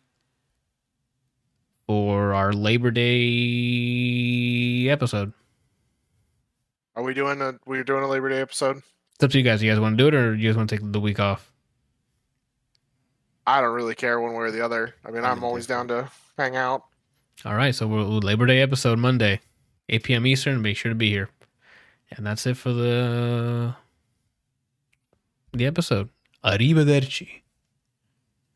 [1.87, 5.33] for our Labor Day episode.
[6.95, 8.81] are we doing a we're doing a Labor Day episode?
[9.21, 9.61] It's up to you guys.
[9.61, 11.53] You guys want to do it, or you guys want to take the week off?
[13.45, 14.95] I don't really care one way or the other.
[15.05, 16.09] I mean, I'm always down to
[16.39, 16.85] hang out.
[17.45, 19.39] All right, so we'll Labor Day episode Monday,
[19.89, 20.25] 8 p.m.
[20.25, 20.63] Eastern.
[20.63, 21.29] Make sure to be here,
[22.09, 23.75] and that's it for the
[25.53, 26.09] the episode.
[26.43, 27.40] Arrivederci.